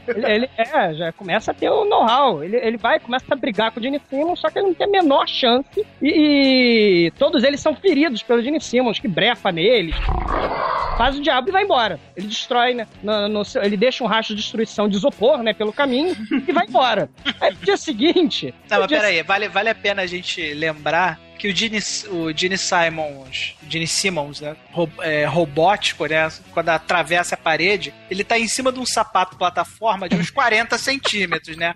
Ele, 0.08 0.26
ele- 0.26 0.50
é, 0.58 0.94
já 0.94 1.12
começa 1.12 1.52
a 1.52 1.54
ter 1.54 1.70
o 1.70 1.86
know-how. 1.86 2.44
Ele, 2.44 2.58
ele 2.58 2.78
vai, 2.78 3.00
começa 3.00 3.26
a 3.32 3.36
brigar 3.36 3.72
com 3.72 3.80
o 3.80 3.84
Gene 3.84 4.02
Simmons, 4.10 4.40
só 4.40 4.50
que 4.50 4.60
ele 4.60 4.68
não 4.68 4.74
tem 4.74 4.88
a 4.88 4.90
menor 4.90 5.28
chance. 5.28 5.86
E, 6.02 7.06
e 7.08 7.12
todos 7.18 7.44
eles 7.44 7.60
são 7.60 7.76
feridos 7.76 8.22
pelo 8.24 8.42
Gene 8.42 8.60
Simmons, 8.60 9.00
que 9.00 9.08
brefa 9.08 9.52
neles. 9.52 9.96
Faz 10.98 11.18
o 11.18 11.22
diabo 11.22 11.50
e 11.50 11.52
vai 11.52 11.64
embora. 11.64 12.00
Ele 12.16 12.28
destrói, 12.28 12.74
né? 12.76 12.88
no- 13.02 13.28
no 13.28 13.44
ele 13.62 13.76
deixa 13.76 14.04
um 14.04 14.08
rastro 14.08 14.36
de 14.36 14.42
destruição 14.42 14.88
de 14.88 14.96
isopor, 14.96 15.40
né? 15.42 15.54
Pelo 15.54 15.74
caminho 15.74 16.16
e 16.48 16.52
vai 16.52 16.68
embora. 16.68 17.10
Aí 17.42 17.52
no 17.52 17.60
dia 17.60 17.78
seguinte. 17.78 18.54
Não, 18.70 18.78
no 18.78 18.82
mas 18.82 18.88
dia 18.90 19.00
peraí, 19.00 19.24
vale, 19.24 19.48
vale 19.50 19.70
a 19.70 19.76
pena 19.76 20.04
a 20.04 20.06
gente 20.06 20.54
lembrar 20.54 21.20
que 21.38 21.48
o 21.48 21.56
Gene, 21.56 21.80
o 22.10 22.32
Gene 22.36 22.58
Simons, 22.58 23.56
Gene 23.68 23.88
Simmons, 23.88 24.40
né? 24.42 24.56
ro- 24.72 24.90
é, 25.02 25.26
robótico, 25.26 26.06
né? 26.06 26.30
Quando 26.52 26.70
atravessa 26.70 27.36
a 27.36 27.38
parede, 27.38 27.94
ele 28.10 28.24
tá 28.24 28.38
em 28.40 28.48
cima 28.48 28.72
de 28.72 28.80
um 28.80 28.86
sapato 28.86 29.36
plataforma 29.38 30.08
de 30.08 30.16
uns 30.16 30.30
40 30.32 30.78
centímetros, 30.78 31.58
né? 31.58 31.76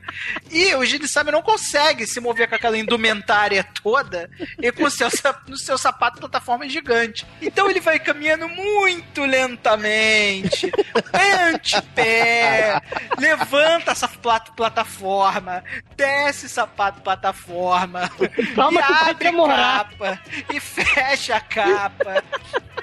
E 0.51 0.73
o 0.75 0.85
Gene 0.85 1.07
Simons 1.07 1.31
não 1.33 1.41
consegue 1.41 2.05
se 2.07 2.19
mover 2.19 2.47
com 2.47 2.55
aquela 2.55 2.77
indumentária 2.77 3.63
toda 3.83 4.29
e 4.61 4.71
com 4.71 4.83
o 4.85 4.89
seu, 4.91 5.09
no 5.47 5.57
seu 5.57 5.77
sapato 5.77 6.19
plataforma 6.19 6.67
gigante. 6.69 7.25
Então 7.41 7.69
ele 7.69 7.79
vai 7.79 7.99
caminhando 7.99 8.47
muito 8.47 9.25
lentamente, 9.25 10.71
ante 11.13 11.81
pé, 11.93 12.81
levanta 13.17 13.91
essa 13.91 14.07
plat- 14.07 14.51
plataforma, 14.55 15.63
desce 15.95 16.47
sapato 16.49 17.01
plataforma, 17.01 18.09
Calma 18.55 18.79
e 18.79 18.83
que 18.83 18.93
abre. 18.93 19.25
Capa, 19.47 20.19
e 20.53 20.59
fecha 20.59 21.37
a 21.37 21.39
capa. 21.39 22.23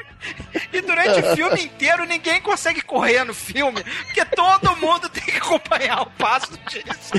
E 0.73 0.81
durante 0.81 1.21
o 1.21 1.35
filme 1.37 1.63
inteiro 1.65 2.05
ninguém 2.05 2.41
consegue 2.41 2.81
correr 2.81 3.25
no 3.25 3.35
filme, 3.35 3.83
porque 4.05 4.25
todo 4.25 4.77
mundo 4.77 5.09
tem 5.09 5.23
que 5.25 5.37
acompanhar 5.39 6.03
o 6.03 6.07
passo 6.13 6.51
do 6.53 6.59
Simons 6.71 7.11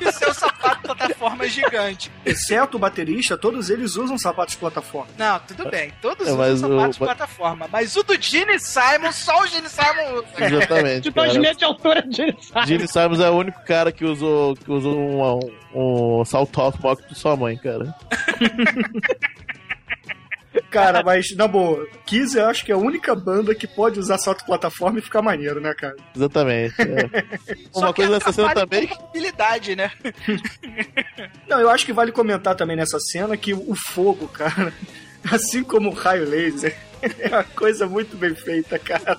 e 0.00 0.12
seu 0.12 0.32
sapato 0.34 0.82
plataforma 0.82 1.46
gigante. 1.48 2.10
Exceto 2.24 2.76
o 2.76 2.80
baterista, 2.80 3.36
todos 3.36 3.70
eles 3.70 3.96
usam 3.96 4.16
sapatos 4.18 4.54
de 4.54 4.58
plataforma. 4.60 5.08
Não, 5.18 5.38
tudo 5.40 5.68
bem, 5.70 5.92
todos 6.00 6.26
É, 6.28 6.32
usam 6.32 6.56
sapatos 6.70 6.96
o- 6.96 7.00
de 7.00 7.04
plataforma, 7.06 7.68
mas 7.70 7.96
o 7.96 8.02
do 8.02 8.20
Gene 8.20 8.58
Simon, 8.58 9.12
só 9.12 9.42
o 9.42 9.46
Gene 9.46 9.68
Simon 9.68 10.14
usa. 10.18 10.44
Exatamente. 10.44 11.00
De 11.02 11.10
dois 11.10 11.36
metros 11.36 11.58
de 11.58 11.64
altura 11.64 12.02
de 12.02 12.16
Gene 12.16 12.36
Simons. 12.40 12.68
Gene 12.68 12.88
Simons 12.88 13.20
é 13.20 13.30
o 13.30 13.34
único 13.34 13.60
cara 13.64 13.90
que 13.92 14.04
usou, 14.04 14.54
que 14.54 14.70
usou 14.70 14.96
um, 14.96 15.38
um, 15.74 16.20
um 16.20 16.24
salto 16.24 16.60
alto 16.60 16.80
maior 16.82 16.96
que 16.96 17.08
de 17.08 17.18
sua 17.18 17.36
mãe, 17.36 17.56
cara. 17.56 17.94
Cara, 20.70 21.02
mas 21.02 21.34
na 21.36 21.46
boa, 21.46 21.86
Kiss 22.06 22.36
eu 22.36 22.46
acho 22.46 22.64
que 22.64 22.72
é 22.72 22.74
a 22.74 22.78
única 22.78 23.14
banda 23.14 23.54
que 23.54 23.66
pode 23.66 23.98
usar 23.98 24.18
salto 24.18 24.44
plataforma 24.44 24.98
e 24.98 25.02
ficar 25.02 25.22
maneiro, 25.22 25.60
né, 25.60 25.74
cara? 25.74 25.96
Exatamente. 26.14 26.74
é. 26.80 27.58
Uma 27.74 27.92
coisa 27.92 28.12
nessa 28.12 28.32
cena 28.32 28.54
também. 28.54 28.88
a 28.90 29.00
mobilidade, 29.02 29.76
né? 29.76 29.90
Não, 31.48 31.60
eu 31.60 31.70
acho 31.70 31.84
que 31.86 31.92
vale 31.92 32.12
comentar 32.12 32.54
também 32.54 32.76
nessa 32.76 32.98
cena 32.98 33.36
que 33.36 33.52
o 33.54 33.74
fogo, 33.74 34.28
cara, 34.28 34.72
assim 35.30 35.62
como 35.62 35.90
o 35.90 35.94
raio 35.94 36.28
laser, 36.28 36.76
é 37.00 37.28
uma 37.28 37.44
coisa 37.44 37.86
muito 37.86 38.16
bem 38.16 38.34
feita, 38.34 38.78
cara. 38.78 39.18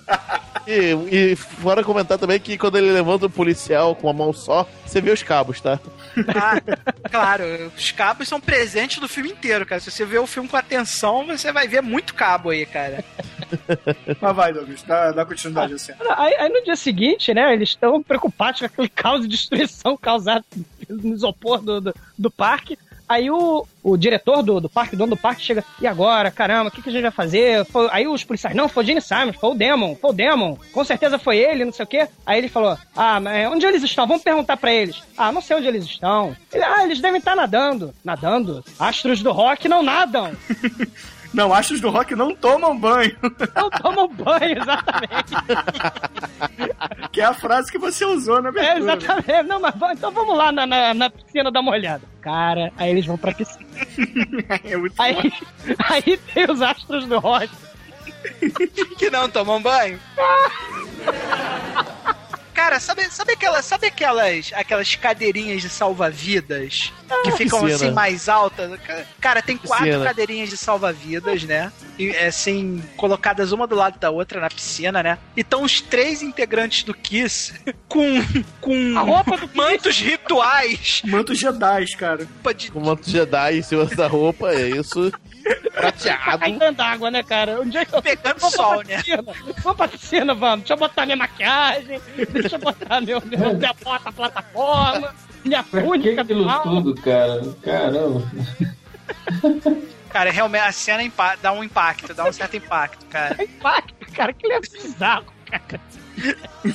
E, 0.68 1.32
e 1.32 1.36
fora 1.36 1.84
comentar 1.84 2.18
também 2.18 2.40
que 2.40 2.58
quando 2.58 2.78
ele 2.78 2.92
levanta 2.92 3.26
o 3.26 3.30
policial 3.30 3.96
com 3.96 4.10
a 4.10 4.14
mão 4.14 4.34
só, 4.34 4.68
você 4.86 5.02
vê 5.02 5.12
os 5.12 5.24
cabos, 5.24 5.62
tá? 5.62 5.80
Ah, 6.28 6.62
claro, 7.10 7.72
os 7.76 7.92
cabos 7.92 8.28
são 8.28 8.40
presentes 8.42 9.00
do 9.00 9.08
filme 9.08 9.32
inteiro, 9.32 9.66
cara. 9.66 9.80
Se 9.80 9.90
você 9.90 10.06
ver 10.06 10.20
o 10.20 10.28
filme 10.28 10.50
com 10.50 10.58
atenção, 10.58 11.26
você 11.26 11.52
vai 11.52 11.68
ver 11.68 11.82
muito 11.82 12.14
cabo 12.14 12.50
aí, 12.50 12.66
cara. 12.66 13.04
Mas 14.22 14.36
vai, 14.36 14.54
Douglas, 14.54 14.84
dá, 14.84 15.12
dá 15.12 15.26
continuidade 15.26 15.74
assim. 15.74 15.94
Aí, 16.18 16.36
aí 16.36 16.50
no 16.50 16.64
dia 16.64 16.76
seguinte, 16.76 17.34
né, 17.34 17.54
eles 17.54 17.70
estão 17.70 18.04
preocupados 18.04 18.60
com 18.60 18.66
aquele 18.66 18.90
caos 18.90 19.22
de 19.22 19.28
destruição 19.28 19.98
causado 19.98 20.46
no 20.88 21.14
isopor 21.14 21.62
do, 21.62 21.82
do, 21.82 21.96
do 22.18 22.30
parque. 22.30 22.78
Aí 23.10 23.32
o, 23.32 23.66
o 23.84 23.98
diretor 23.98 24.44
do, 24.44 24.62
do 24.62 24.70
parque, 24.70 24.96
dono 24.96 25.16
do 25.16 25.18
parque, 25.18 25.42
chega, 25.42 25.66
e 25.82 25.88
agora, 25.88 26.30
caramba, 26.30 26.70
o 26.70 26.72
que, 26.72 26.80
que 26.80 26.90
a 26.90 26.92
gente 26.92 27.02
vai 27.02 27.10
fazer? 27.12 27.66
Foi- 27.66 27.90
aí 27.92 28.08
os 28.08 28.24
policiais, 28.24 28.56
não, 28.56 28.70
foi 28.70 28.84
o 28.84 28.86
Gene 28.86 29.02
Simons, 29.02 29.36
foi 29.36 29.50
o 29.50 29.56
Demon, 29.56 29.96
foi 29.96 30.12
o 30.12 30.14
Demon, 30.14 30.56
com 30.72 30.84
certeza 30.84 31.18
foi 31.18 31.38
ele, 31.40 31.66
não 31.66 31.74
sei 31.74 31.86
o 31.86 31.88
quê. 31.88 32.08
Aí 32.24 32.38
ele 32.38 32.48
falou, 32.48 32.78
ah, 32.96 33.20
mas 33.20 33.52
onde 33.52 33.66
eles 33.66 33.82
estão? 33.82 34.06
Vamos 34.06 34.22
perguntar 34.22 34.58
pra 34.58 34.72
eles. 34.72 35.02
Ah, 35.18 35.32
não 35.32 35.42
sei 35.42 35.58
onde 35.58 35.68
eles 35.68 35.86
estão. 35.86 36.36
Ele, 36.54 36.64
ah, 36.64 36.84
eles 36.84 37.02
devem 37.02 37.18
estar 37.18 37.36
nadando. 37.36 37.94
Nadando? 38.06 38.64
Astros 38.78 39.24
do 39.24 39.32
rock 39.32 39.68
não 39.68 39.82
nadam. 39.82 40.32
Não, 41.34 41.54
astros 41.54 41.80
do 41.80 41.90
rock 41.90 42.16
não 42.16 42.34
tomam 42.36 42.78
banho, 42.78 43.16
Não 43.56 43.70
tomam 43.70 44.08
banho, 44.08 44.58
exatamente. 44.58 45.36
que 47.12 47.22
é 47.22 47.26
a 47.26 47.34
frase 47.34 47.72
que 47.72 47.78
você 47.78 48.04
usou 48.04 48.42
na 48.42 48.50
É, 48.50 48.52
abertura. 48.52 48.80
né? 48.80 48.94
exatamente. 48.98 49.44
Não, 49.48 49.60
mas 49.60 49.76
então 49.98 50.12
vamos 50.12 50.36
lá 50.36 50.52
na, 50.52 50.66
na, 50.66 50.94
na 50.94 51.10
piscina 51.10 51.52
dar 51.52 51.60
uma 51.60 51.72
olhada. 51.72 52.02
Cara, 52.22 52.72
aí 52.78 52.90
eles 52.90 53.06
vão 53.06 53.18
pra 53.18 53.32
piscina. 53.34 53.66
É 54.64 54.76
muito 54.76 54.96
Aí, 55.00 55.32
aí 55.90 56.18
tem 56.34 56.50
os 56.50 56.62
astros 56.62 57.06
do 57.06 57.20
rock. 57.20 57.50
Que 58.98 59.10
não 59.10 59.30
tomam 59.30 59.62
banho. 59.62 60.00
Cara, 62.60 62.78
sabe, 62.78 63.10
sabe, 63.10 63.32
aquelas, 63.32 63.64
sabe 63.64 63.88
aquelas, 63.88 64.52
aquelas 64.54 64.94
cadeirinhas 64.94 65.62
de 65.62 65.70
salva-vidas 65.70 66.92
que 67.24 67.32
ficam 67.32 67.62
piscina. 67.62 67.76
assim 67.76 67.92
mais 67.92 68.28
altas? 68.28 68.78
Cara, 69.22 69.42
tem 69.42 69.56
quatro 69.56 69.86
Piscina. 69.86 70.04
cadeirinhas 70.04 70.50
de 70.50 70.58
salva-vidas, 70.58 71.44
né? 71.44 71.72
E, 71.98 72.10
assim, 72.18 72.84
colocadas 72.98 73.54
uma 73.54 73.66
do 73.66 73.76
lado 73.76 73.98
da 73.98 74.10
outra 74.10 74.42
na 74.42 74.50
piscina, 74.50 75.02
né? 75.02 75.18
E 75.38 75.40
estão 75.40 75.64
os 75.64 75.80
três 75.80 76.22
integrantes 76.22 76.84
do 76.84 76.94
Kiss 76.94 77.54
com, 77.88 78.22
com 78.60 78.98
A 78.98 79.02
roupa 79.04 79.38
do 79.38 79.50
mantos 79.56 79.98
rituais 79.98 81.02
Mantos 81.06 81.40
Jedi, 81.40 81.86
cara. 81.98 82.28
de, 82.58 82.72
Com 82.72 82.80
um 82.80 82.86
manto 82.86 83.10
Jedi 83.10 83.60
em 83.60 83.62
cima 83.62 83.86
da 83.86 84.08
roupa, 84.08 84.52
é 84.52 84.68
isso. 84.72 85.14
Prateado. 85.74 86.40
Cai 86.40 86.52
dentro 86.52 86.74
d'água, 86.76 87.12
né, 87.12 87.24
cara? 87.24 87.62
Um 87.62 87.70
dia 87.70 87.86
que 87.86 87.96
eu 87.96 88.02
pegando 88.02 88.40
Vamos 88.40 88.56
sol, 88.56 88.80
pra 88.80 88.84
né? 88.88 88.98
piscina. 88.98 89.24
Vamos 89.64 89.78
pra 89.78 89.88
piscina, 89.88 90.34
vamos. 90.36 90.60
Deixa 90.60 90.74
eu 90.74 90.78
botar 90.78 91.06
minha 91.06 91.18
maquiagem, 91.18 92.02
deixa 92.32 92.56
eu 92.56 92.60
botar 92.60 93.02
meu, 93.02 93.22
meu, 93.26 93.54
minha 93.56 93.74
bota 93.84 94.12
plataforma, 94.12 95.14
minha 95.46 95.64
Pra 95.64 95.82
que 95.82 95.88
túnica 95.88 96.22
aquilo 96.22 96.62
tudo, 96.64 96.96
cara? 97.02 97.42
Caramba. 97.64 98.24
Cara, 100.10 100.32
realmente 100.32 100.64
a 100.64 100.72
cena 100.72 101.04
impa- 101.04 101.36
dá 101.42 101.52
um 101.52 101.64
impacto, 101.64 102.14
dá 102.14 102.26
um 102.26 102.34
certo 102.34 102.58
impacto, 102.58 103.06
cara. 103.06 103.36
É 103.38 103.44
impacto, 103.46 104.12
cara, 104.14 104.34
que 104.34 104.52
é 104.52 104.60
bizarro, 104.60 105.26
cara. 105.46 105.82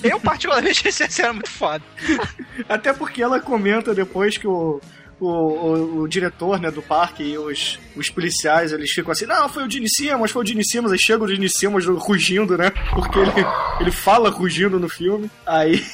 Eu, 0.02 0.18
particularmente, 0.20 0.88
achei 0.88 0.88
essa 1.04 1.12
cena 1.12 1.32
muito 1.34 1.50
foda. 1.50 1.82
Até 2.68 2.92
porque 2.92 3.22
ela 3.22 3.40
comenta 3.40 3.92
depois 3.94 4.38
que 4.38 4.46
o, 4.46 4.80
o, 5.24 5.98
o, 5.98 6.02
o 6.02 6.08
diretor 6.08 6.60
né, 6.60 6.70
do 6.70 6.82
parque 6.82 7.22
e 7.22 7.38
os, 7.38 7.78
os 7.96 8.08
policiais 8.10 8.72
eles 8.72 8.90
ficam 8.90 9.12
assim: 9.12 9.26
não, 9.26 9.48
foi 9.48 9.66
o 9.66 9.70
Gene 9.70 9.88
Simmons, 9.88 10.30
foi 10.30 10.42
o 10.42 10.46
Gene 10.46 10.64
Simmons. 10.64 10.92
Aí 10.92 10.98
chega 10.98 11.24
o 11.24 11.28
Gene 11.28 11.48
rugindo, 11.98 12.56
né? 12.56 12.70
Porque 12.92 13.18
ele, 13.18 13.32
ele 13.80 13.90
fala 13.90 14.30
rugindo 14.30 14.78
no 14.78 14.88
filme. 14.88 15.30
Aí. 15.46 15.84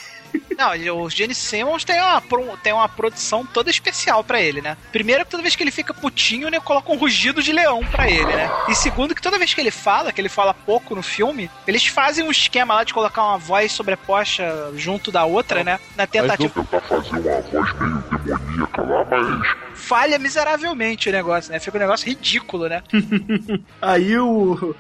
Não, 0.57 0.77
e 0.77 0.91
o 0.91 1.09
Gene 1.09 1.35
Simmons 1.35 1.85
tem 1.85 1.99
uma, 2.01 2.23
tem 2.63 2.73
uma 2.73 2.89
produção 2.89 3.47
toda 3.47 3.71
especial 3.71 4.23
pra 4.23 4.41
ele, 4.41 4.61
né? 4.61 4.77
Primeiro 4.93 5.25
que 5.25 5.31
toda 5.31 5.43
vez 5.43 5.57
que 5.57 5.63
ele 5.63 5.71
fica 5.71 5.95
putinho, 5.95 6.51
né, 6.51 6.61
coloca 6.61 6.93
um 6.93 6.97
rugido 6.97 7.43
de 7.43 7.53
leão 7.53 7.81
pra 7.87 8.11
ele, 8.11 8.27
né? 8.27 8.51
E 8.69 8.75
segundo 8.75 9.15
que 9.15 9.23
toda 9.23 9.39
vez 9.39 9.55
que 9.55 9.61
ele 9.61 9.71
fala, 9.71 10.13
que 10.13 10.21
ele 10.21 10.29
fala 10.29 10.53
pouco 10.53 10.95
no 10.95 11.03
filme, 11.03 11.51
eles 11.67 11.87
fazem 11.87 12.25
um 12.25 12.31
esquema 12.31 12.75
lá 12.75 12.85
de 12.85 12.93
colocar 12.93 13.23
uma 13.23 13.39
voz 13.39 13.73
sobreposta 13.73 14.73
junto 14.77 15.11
da 15.11 15.25
outra, 15.25 15.65
né? 15.65 15.81
Na 15.97 16.07
tentativa. 16.07 16.49
Tentar 16.49 16.81
fazer 16.81 17.11
uma 17.11 17.41
voz 17.41 17.81
meio 17.81 18.19
demoníaca 18.25 18.83
lá, 18.83 19.07
mas 19.11 19.57
Falha 19.81 20.19
miseravelmente 20.19 21.09
o 21.09 21.13
negócio, 21.13 21.51
né? 21.51 21.59
Fica 21.59 21.79
um 21.79 21.81
negócio 21.81 22.07
ridículo, 22.07 22.69
né? 22.69 22.83
Aí 23.81 24.17
o, 24.19 24.75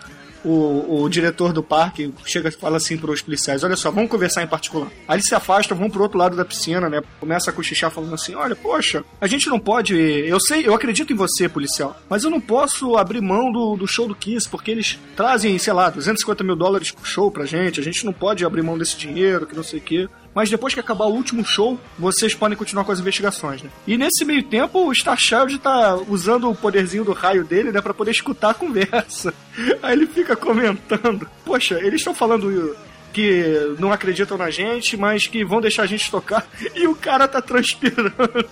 o, 0.45 1.03
o 1.03 1.09
diretor 1.09 1.53
do 1.53 1.62
parque 1.62 2.12
chega 2.24 2.49
e 2.49 2.53
fala 2.53 2.76
assim 2.76 2.97
pros 2.97 3.22
policiais: 3.22 3.64
Olha 3.64 3.76
só, 3.76 3.91
vamos 3.91 4.11
conversar 4.11 4.43
em 4.43 4.47
particular. 4.47 4.88
Aí 5.07 5.16
eles 5.16 5.26
se 5.26 5.34
afastam, 5.34 5.76
vão 5.76 5.91
pro 5.91 6.03
outro 6.03 6.18
lado 6.18 6.36
da 6.36 6.45
piscina, 6.45 6.88
né? 6.88 7.03
Começa 7.18 7.51
a 7.51 7.53
cochichar 7.53 7.91
falando 7.91 8.14
assim: 8.14 8.34
Olha, 8.34 8.57
poxa, 8.57 9.05
a 9.20 9.26
gente 9.26 9.49
não 9.49 9.59
pode. 9.59 9.95
Eu 9.95 10.41
sei, 10.41 10.66
eu 10.66 10.74
acredito 10.74 11.12
em 11.12 11.16
você, 11.16 11.49
policial, 11.49 11.97
mas 12.09 12.24
eu 12.24 12.30
não 12.30 12.41
posso 12.41 12.97
abrir 12.97 13.20
mão 13.20 13.53
do, 13.53 13.76
do 13.76 13.86
show 13.86 14.07
do 14.07 14.14
Kiss, 14.14 14.49
porque 14.49 14.70
eles 14.70 14.99
trazem, 15.16 15.59
sei 15.59 15.72
lá, 15.72 15.91
250 15.91 16.45
mil 16.45 16.57
dólares 16.57 16.91
por 16.91 17.07
show 17.07 17.30
pra 17.30 17.47
gente. 17.47 17.80
A 17.80 17.82
gente 17.82 18.05
não 18.05 18.12
pode 18.12 18.45
abrir 18.45 18.62
mão 18.62 18.78
desse 18.78 18.97
dinheiro, 18.97 19.47
que 19.47 19.57
não 19.57 19.62
sei 19.62 19.78
o 19.78 19.82
quê. 19.82 20.09
Mas 20.35 20.49
depois 20.49 20.74
que 20.74 20.81
acabar 20.81 21.07
o 21.07 21.14
último 21.14 21.45
show, 21.45 21.78
vocês 21.99 22.35
podem 22.35 22.57
continuar 22.57 22.85
com 22.85 22.93
as 22.93 23.01
investigações, 23.01 23.62
né? 23.62 23.70
E 23.87 23.97
nesse 23.99 24.24
meio 24.24 24.43
tempo, 24.45 24.87
o 24.87 24.93
Starchild 24.93 25.59
tá 25.59 25.97
usando 26.09 26.49
o 26.49 26.55
poderzinho 26.55 27.05
do 27.05 27.12
raio 27.12 27.45
dele, 27.45 27.72
né? 27.72 27.81
Pra 27.81 27.93
poder 27.95 28.12
escutar 28.12 28.51
a 28.51 28.55
conversa. 28.55 29.35
Aí 29.83 29.93
ele 29.93 30.07
fica 30.07 30.37
comentando: 30.37 31.28
Poxa, 31.45 31.78
eles 31.81 32.01
estão 32.01 32.14
falando 32.14 32.76
que 33.12 33.74
não 33.78 33.93
acreditam 33.93 34.39
na 34.39 34.51
gente, 34.51 34.97
mas 34.97 35.26
que 35.26 35.45
vão 35.45 35.61
deixar 35.61 35.83
a 35.83 35.87
gente 35.87 36.11
tocar. 36.11 36.47
E 36.74 36.87
o 36.87 36.95
cara 36.95 37.26
tá 37.26 37.43
transpirando. 37.43 38.49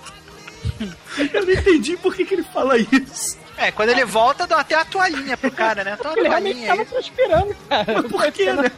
Eu 1.32 1.46
não 1.46 1.52
entendi 1.52 1.96
por 1.96 2.14
que, 2.14 2.24
que 2.24 2.34
ele 2.34 2.42
fala 2.42 2.76
isso. 2.78 3.38
É, 3.56 3.72
quando 3.72 3.88
ele 3.88 4.04
volta, 4.04 4.46
dá 4.46 4.60
até 4.60 4.74
a 4.74 4.84
toalhinha 4.84 5.36
pro 5.36 5.50
cara, 5.50 5.82
né? 5.82 5.98
Ele 6.16 6.28
realmente 6.28 6.66
tava 6.66 6.84
transpirando, 6.84 7.56
cara. 7.68 8.02
Por 8.04 8.32
quê, 8.32 8.52
né? 8.52 8.70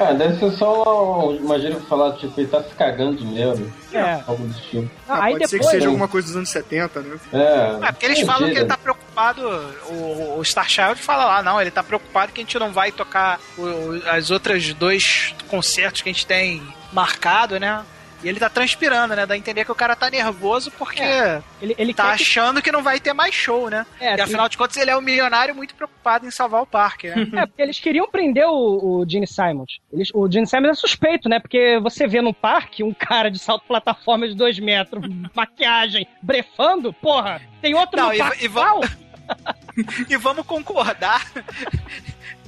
É, 0.00 0.14
deve 0.14 0.38
ser 0.38 0.50
só 0.56 1.30
gíria 1.58 1.76
pra 1.76 1.84
falar, 1.86 2.12
tipo, 2.16 2.40
ele 2.40 2.48
tá 2.48 2.62
se 2.62 2.74
cagando 2.74 3.16
de 3.16 3.24
medo. 3.26 3.70
É. 3.92 4.22
Algo 4.26 4.46
do 4.46 4.54
tipo. 4.54 4.90
Ah, 5.06 5.24
aí 5.24 5.32
Pode 5.34 5.48
ser 5.50 5.56
que 5.58 5.62
depois. 5.62 5.70
seja 5.76 5.86
alguma 5.88 6.08
coisa 6.08 6.26
dos 6.28 6.36
anos 6.36 6.48
70, 6.48 7.00
né? 7.00 7.16
É. 7.32 7.86
É, 7.86 7.92
porque 7.92 8.06
eles 8.06 8.20
é 8.20 8.24
falam 8.24 8.50
que 8.50 8.56
ele 8.56 8.64
tá 8.64 8.78
preocupado. 8.78 9.42
O, 9.90 10.38
o 10.38 10.42
Starchild 10.42 11.00
fala 11.00 11.24
lá, 11.26 11.42
não, 11.42 11.60
ele 11.60 11.70
tá 11.70 11.82
preocupado 11.82 12.32
que 12.32 12.40
a 12.40 12.44
gente 12.44 12.58
não 12.58 12.72
vai 12.72 12.90
tocar 12.90 13.38
o- 13.58 14.00
as 14.10 14.30
outras 14.30 14.72
dois 14.72 15.34
concertos 15.48 16.00
que 16.00 16.08
a 16.08 16.12
gente 16.12 16.26
tem 16.26 16.62
marcado, 16.92 17.60
né? 17.60 17.84
E 18.22 18.28
ele 18.28 18.38
tá 18.38 18.50
transpirando, 18.50 19.16
né? 19.16 19.24
Dá 19.24 19.34
a 19.34 19.36
entender 19.38 19.64
que 19.64 19.72
o 19.72 19.74
cara 19.74 19.96
tá 19.96 20.10
nervoso 20.10 20.70
porque 20.72 21.02
É. 21.02 21.42
Ele, 21.60 21.74
ele 21.78 21.94
tá 21.94 22.10
quer 22.10 22.16
que- 22.16 22.22
achando 22.22 22.60
que 22.62 22.70
não 22.70 22.82
vai 22.82 23.00
ter 23.00 23.12
mais 23.12 23.34
show, 23.34 23.70
né? 23.70 23.86
É, 23.98 24.16
e 24.16 24.20
afinal 24.20 24.48
de 24.48 24.58
contas, 24.58 24.76
ele 24.76 24.90
é 24.90 24.96
um 24.96 25.00
milionário 25.00 25.54
muito 25.54 25.74
preocupado 25.74 26.26
em 26.26 26.30
salvar 26.30 26.62
o 26.62 26.66
parque, 26.66 27.08
né? 27.08 27.14
É, 27.42 27.46
porque 27.46 27.62
eles 27.62 27.80
queriam 27.80 28.08
prender 28.10 28.46
o, 28.46 29.00
o 29.00 29.04
Gene 29.08 29.26
Simons. 29.26 29.78
Eles, 29.92 30.10
o 30.14 30.30
Gene 30.30 30.46
Simons 30.46 30.68
é 30.70 30.74
suspeito, 30.74 31.28
né? 31.28 31.38
Porque 31.40 31.78
você 31.82 32.06
vê 32.06 32.20
no 32.20 32.34
parque 32.34 32.82
um 32.82 32.92
cara 32.92 33.30
de 33.30 33.38
salto 33.38 33.64
plataforma 33.66 34.28
de 34.28 34.34
dois 34.34 34.58
metros, 34.58 35.02
maquiagem, 35.34 36.06
brefando, 36.22 36.92
porra, 36.92 37.40
tem 37.62 37.74
outro 37.74 37.96
Não, 37.98 38.08
no 38.08 38.14
e- 38.14 38.18
parque 38.18 38.44
e 38.44 38.50
e 40.10 40.16
vamos 40.16 40.44
concordar 40.44 41.24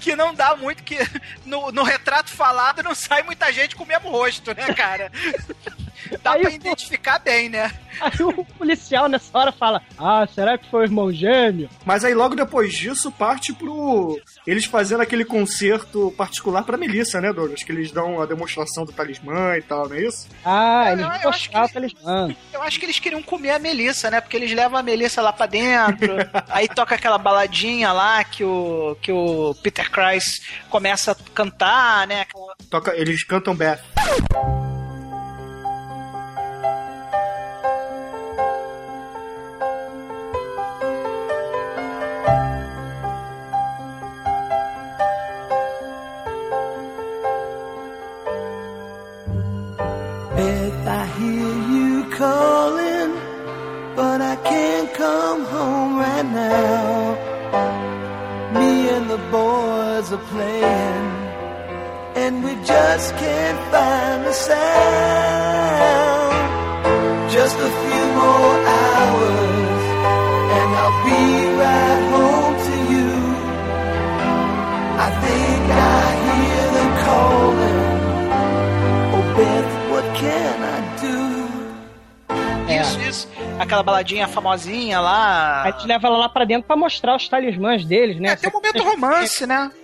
que 0.03 0.16
não 0.16 0.34
dá 0.34 0.57
muito 0.57 0.82
que 0.82 0.98
no, 1.46 1.70
no 1.70 1.82
retrato 1.82 2.30
falado 2.30 2.82
não 2.82 2.94
sai 2.94 3.22
muita 3.22 3.53
gente 3.53 3.76
com 3.76 3.84
o 3.84 3.86
mesmo 3.86 4.11
rosto, 4.11 4.55
né, 4.55 4.74
cara? 4.74 5.11
Dá 6.22 6.32
Aí, 6.32 6.40
pra 6.42 6.50
pô- 6.50 6.57
identificar 6.57 7.18
bem, 7.18 7.48
né? 7.48 7.70
Aí 8.00 8.22
o 8.22 8.44
policial 8.44 9.09
nessa 9.09 9.36
hora 9.38 9.53
fala: 9.53 9.82
Ah, 9.98 10.26
será 10.32 10.57
que 10.59 10.68
foi 10.70 10.80
o 10.80 10.84
irmão 10.84 11.12
gêmeo? 11.12 11.68
Mas 11.84 12.05
aí 12.05 12.14
logo 12.14 12.34
depois 12.34 12.72
disso 12.74 13.11
parte 13.12 13.53
pro. 13.53 14.18
Eles 14.46 14.64
fazendo 14.64 15.00
aquele 15.03 15.24
concerto 15.24 16.12
particular 16.16 16.62
pra 16.64 16.76
Melissa, 16.76 17.20
né, 17.20 17.32
Douglas? 17.32 17.62
Que 17.62 17.70
eles 17.72 17.90
dão 17.92 18.20
a 18.20 18.26
demonstração 18.26 18.84
do 18.84 18.92
talismã 18.92 19.57
e 19.57 19.62
tal, 19.62 19.88
não 19.88 19.96
é 19.96 20.03
isso? 20.03 20.26
Ah, 20.44 20.84
Eu- 20.86 20.92
eles 20.92 21.05
eu 21.05 21.11
vão 21.12 21.20
mostrar 21.30 21.64
o 21.64 21.68
talismã. 21.68 22.34
Eu 22.53 22.62
acho 22.62 22.78
que 22.78 22.86
eles 22.86 22.98
queriam 22.98 23.22
comer 23.22 23.50
a 23.50 23.59
Melissa, 23.59 24.11
né? 24.11 24.20
Porque 24.20 24.36
eles 24.36 24.53
levam 24.53 24.78
a 24.78 24.82
Melissa 24.82 25.20
lá 25.22 25.32
pra 25.32 25.46
dentro, 25.46 26.14
aí 26.48 26.66
toca 26.68 26.94
aquela 26.94 27.18
baladinha 27.18 27.92
lá 27.92 28.24
que 28.24 28.42
o, 28.44 28.96
que 29.03 29.12
o 29.12 29.55
Peter 29.62 29.90
Christ 29.90 30.42
começa 30.70 31.12
a 31.12 31.16
cantar, 31.34 32.07
né? 32.07 32.22
Aquela- 32.22 32.55
Toca, 32.70 32.96
eles 32.96 33.22
cantam 33.24 33.55
Beth. 33.55 33.80
Beth, 50.43 50.86
I 51.03 51.05
hear 51.18 51.53
you 51.72 51.88
calling, 52.20 53.12
but 53.95 54.18
I 54.32 54.34
can't 54.51 54.90
come 54.95 55.40
home 55.45 55.93
right 56.05 56.28
now. 56.45 57.14
Me 58.59 58.70
and 58.95 59.07
the 59.14 59.20
boys 59.38 60.07
are 60.16 60.24
playing, 60.34 61.07
and 62.22 62.32
we 62.45 62.53
just 62.72 63.09
can't 63.22 63.61
find 63.72 64.18
the 64.28 64.34
sound. 64.49 66.32
Just 67.36 67.57
a 67.68 67.70
few 67.82 68.05
more 68.22 68.55
hours, 68.80 69.82
and 70.59 70.68
I'll 70.80 71.01
be 71.11 71.24
right 71.62 72.03
home 72.14 72.57
to 72.68 72.76
you. 72.93 73.11
I 75.07 75.09
think 75.24 75.62
I 75.95 76.03
hear 76.26 76.64
them 76.76 76.93
calling. 77.07 77.72
Isso. 83.12 83.28
Aquela 83.58 83.82
baladinha 83.82 84.26
famosinha 84.26 84.98
lá. 85.00 85.62
Aí 85.64 85.70
a 85.70 85.72
gente 85.76 85.86
leva 85.86 86.06
ela 86.08 86.16
lá 86.16 86.28
pra 86.28 86.44
dentro 86.44 86.66
pra 86.66 86.76
mostrar 86.76 87.14
os 87.16 87.28
talismãs 87.28 87.84
deles, 87.84 88.18
né? 88.18 88.30
É, 88.30 88.36
tem 88.36 88.50
um 88.50 88.52
momento 88.54 88.82
romance, 88.82 89.46
né? 89.46 89.70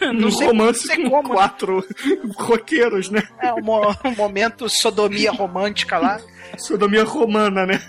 Não 0.00 0.28
um 0.28 0.30
sei, 0.30 0.46
romance 0.46 0.86
não 0.86 0.94
sei 0.94 1.04
com 1.04 1.10
como. 1.10 1.28
né? 1.30 1.34
quatro 1.34 1.84
roqueiros, 2.38 3.10
né? 3.10 3.20
É 3.40 3.52
um, 3.52 3.60
mo- 3.62 3.96
um 4.04 4.14
momento 4.14 4.68
sodomia 4.68 5.32
romântica 5.32 5.98
lá. 5.98 6.20
Sodomia 6.56 7.02
romana, 7.02 7.66
né? 7.66 7.80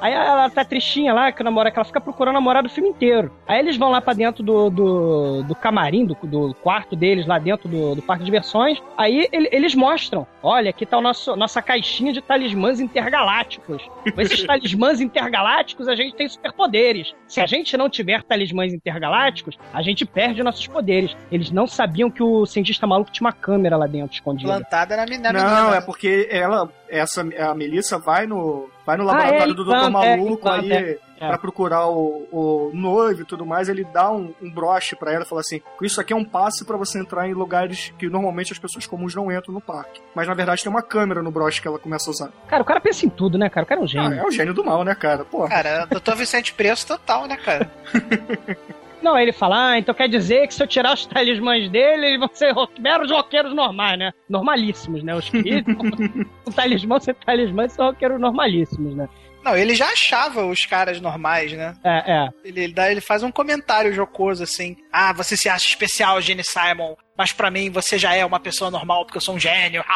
Aí 0.00 0.12
ela 0.12 0.50
tá 0.50 0.64
tristinha 0.64 1.12
lá, 1.14 1.32
que 1.32 1.40
o 1.40 1.44
namora, 1.44 1.70
que 1.70 1.78
ela 1.78 1.84
fica 1.84 2.00
procurando 2.00 2.34
namorado 2.34 2.66
o 2.68 2.70
filme 2.70 2.90
inteiro. 2.90 3.32
Aí 3.46 3.58
eles 3.58 3.76
vão 3.76 3.90
lá 3.90 4.00
pra 4.00 4.12
dentro 4.12 4.42
do, 4.42 4.68
do, 4.70 5.42
do 5.44 5.54
camarim, 5.54 6.04
do, 6.04 6.14
do 6.22 6.54
quarto 6.54 6.94
deles, 6.94 7.26
lá 7.26 7.38
dentro 7.38 7.68
do, 7.68 7.94
do 7.94 8.02
parque 8.02 8.20
de 8.20 8.26
diversões. 8.26 8.82
Aí 8.96 9.28
ele- 9.32 9.48
eles 9.52 9.74
mostram: 9.74 10.26
olha, 10.42 10.70
aqui 10.70 10.84
tá 10.84 10.98
o 10.98 11.00
nosso, 11.00 11.34
nossa 11.36 11.62
caixinha 11.62 12.12
de 12.12 12.20
talismãs 12.20 12.78
intergalácticos. 12.80 13.82
Com 14.14 14.20
esses 14.20 14.42
talismãs 14.46 15.00
intergalácticos, 15.00 15.88
a 15.88 15.96
gente 15.96 16.14
tem 16.14 16.28
superpoderes. 16.28 17.14
Se 17.26 17.40
a 17.40 17.46
gente 17.46 17.76
não 17.76 17.88
tiver 17.88 18.22
talismãs 18.22 18.72
intergalácticos, 18.72 19.56
a 19.72 19.82
gente 19.82 20.04
perde 20.04 20.42
nossos 20.42 20.66
poderes. 20.66 21.16
Eles 21.32 21.50
não 21.50 21.66
sabiam 21.66 22.10
que 22.10 22.22
o 22.22 22.44
cientista 22.46 22.86
maluco 22.86 23.10
tinha 23.10 23.26
uma 23.26 23.32
câmera 23.32 23.76
lá 23.76 23.86
dentro 23.86 24.14
escondida. 24.14 24.50
Plantada 24.52 24.96
na, 24.96 25.06
na 25.06 25.32
Não, 25.32 25.56
menina. 25.60 25.76
é 25.76 25.80
porque 25.80 26.28
ela, 26.30 26.68
essa, 26.88 27.22
a 27.22 27.54
Melissa 27.54 27.98
vai 27.98 28.26
no, 28.26 28.68
vai 28.84 28.96
no 28.96 29.02
Ah, 29.04 29.12
laboratório 29.14 29.52
é, 29.52 29.54
do 29.54 29.64
Dr. 29.64 29.74
é, 29.74 29.88
Maluco 29.90 30.32
implanta, 30.34 30.60
aí 30.60 30.72
é. 30.72 30.98
pra 31.28 31.38
procurar 31.38 31.86
o, 31.88 32.26
o 32.30 32.70
noivo 32.74 33.22
e 33.22 33.24
tudo 33.24 33.44
mais. 33.46 33.68
Ele 33.68 33.84
dá 33.84 34.10
um, 34.10 34.32
um 34.42 34.50
broche 34.50 34.94
pra 34.96 35.12
ela 35.12 35.24
e 35.24 35.28
fala 35.28 35.40
assim: 35.40 35.60
Isso 35.82 36.00
aqui 36.00 36.12
é 36.12 36.16
um 36.16 36.24
passe 36.24 36.64
pra 36.64 36.76
você 36.76 36.98
entrar 36.98 37.28
em 37.28 37.32
lugares 37.34 37.92
que 37.98 38.08
normalmente 38.08 38.52
as 38.52 38.58
pessoas 38.58 38.86
comuns 38.86 39.14
não 39.14 39.30
entram 39.32 39.52
no 39.54 39.60
parque. 39.60 40.00
Mas 40.14 40.26
na 40.28 40.34
verdade 40.34 40.62
tem 40.62 40.70
uma 40.70 40.82
câmera 40.82 41.22
no 41.22 41.30
broche 41.30 41.60
que 41.62 41.68
ela 41.68 41.78
começa 41.78 42.08
a 42.08 42.12
usar. 42.12 42.30
Cara, 42.48 42.62
o 42.62 42.66
cara 42.66 42.80
pensa 42.80 43.04
em 43.06 43.08
tudo, 43.10 43.36
né, 43.38 43.48
cara? 43.48 43.64
O 43.64 43.68
cara 43.68 43.80
é 43.80 43.82
um 43.82 43.84
Ah, 43.84 43.88
gênio. 43.88 44.12
é 44.20 44.24
o 44.26 44.30
gênio 44.30 44.54
do 44.54 44.64
mal, 44.64 44.84
né, 44.84 44.94
cara? 44.94 45.24
Pô. 45.24 45.48
Cara, 45.48 45.86
Dr. 45.86 46.14
Vicente 46.16 46.52
Preço 46.54 46.86
total, 46.86 47.26
né, 47.26 47.36
cara? 47.36 47.70
Não, 49.02 49.16
ele 49.18 49.32
fala, 49.32 49.70
ah, 49.72 49.78
então 49.78 49.94
quer 49.94 50.08
dizer 50.08 50.46
que 50.48 50.54
se 50.54 50.62
eu 50.62 50.66
tirar 50.66 50.94
os 50.94 51.06
talismãs 51.06 51.68
dele, 51.70 52.06
eles 52.06 52.18
vão 52.18 52.30
ser 52.32 52.50
ro- 52.52 52.68
meros 52.78 53.10
roqueiros 53.10 53.54
normais, 53.54 53.98
né? 53.98 54.10
Normalíssimos, 54.28 55.02
né? 55.02 55.14
Os 55.14 55.28
que 55.28 55.62
o 56.46 56.52
talismã 56.52 56.98
sem 56.98 57.14
talismã 57.14 57.68
são 57.68 57.86
roqueiros 57.86 58.20
normalíssimos, 58.20 58.94
né? 58.96 59.08
Não, 59.44 59.56
ele 59.56 59.76
já 59.76 59.86
achava 59.92 60.44
os 60.44 60.66
caras 60.66 61.00
normais, 61.00 61.52
né? 61.52 61.74
É, 61.84 62.12
é. 62.12 62.28
Ele, 62.44 62.64
ele, 62.64 62.72
dá, 62.72 62.90
ele 62.90 63.00
faz 63.00 63.22
um 63.22 63.30
comentário 63.30 63.92
jocoso 63.92 64.42
assim: 64.42 64.76
Ah, 64.92 65.12
você 65.12 65.36
se 65.36 65.48
acha 65.48 65.66
especial, 65.66 66.20
Gene 66.20 66.42
Simon, 66.42 66.96
mas 67.16 67.32
pra 67.32 67.48
mim 67.48 67.70
você 67.70 67.96
já 67.96 68.12
é 68.12 68.24
uma 68.24 68.40
pessoa 68.40 68.72
normal 68.72 69.04
porque 69.04 69.18
eu 69.18 69.22
sou 69.22 69.36
um 69.36 69.38
gênio. 69.38 69.84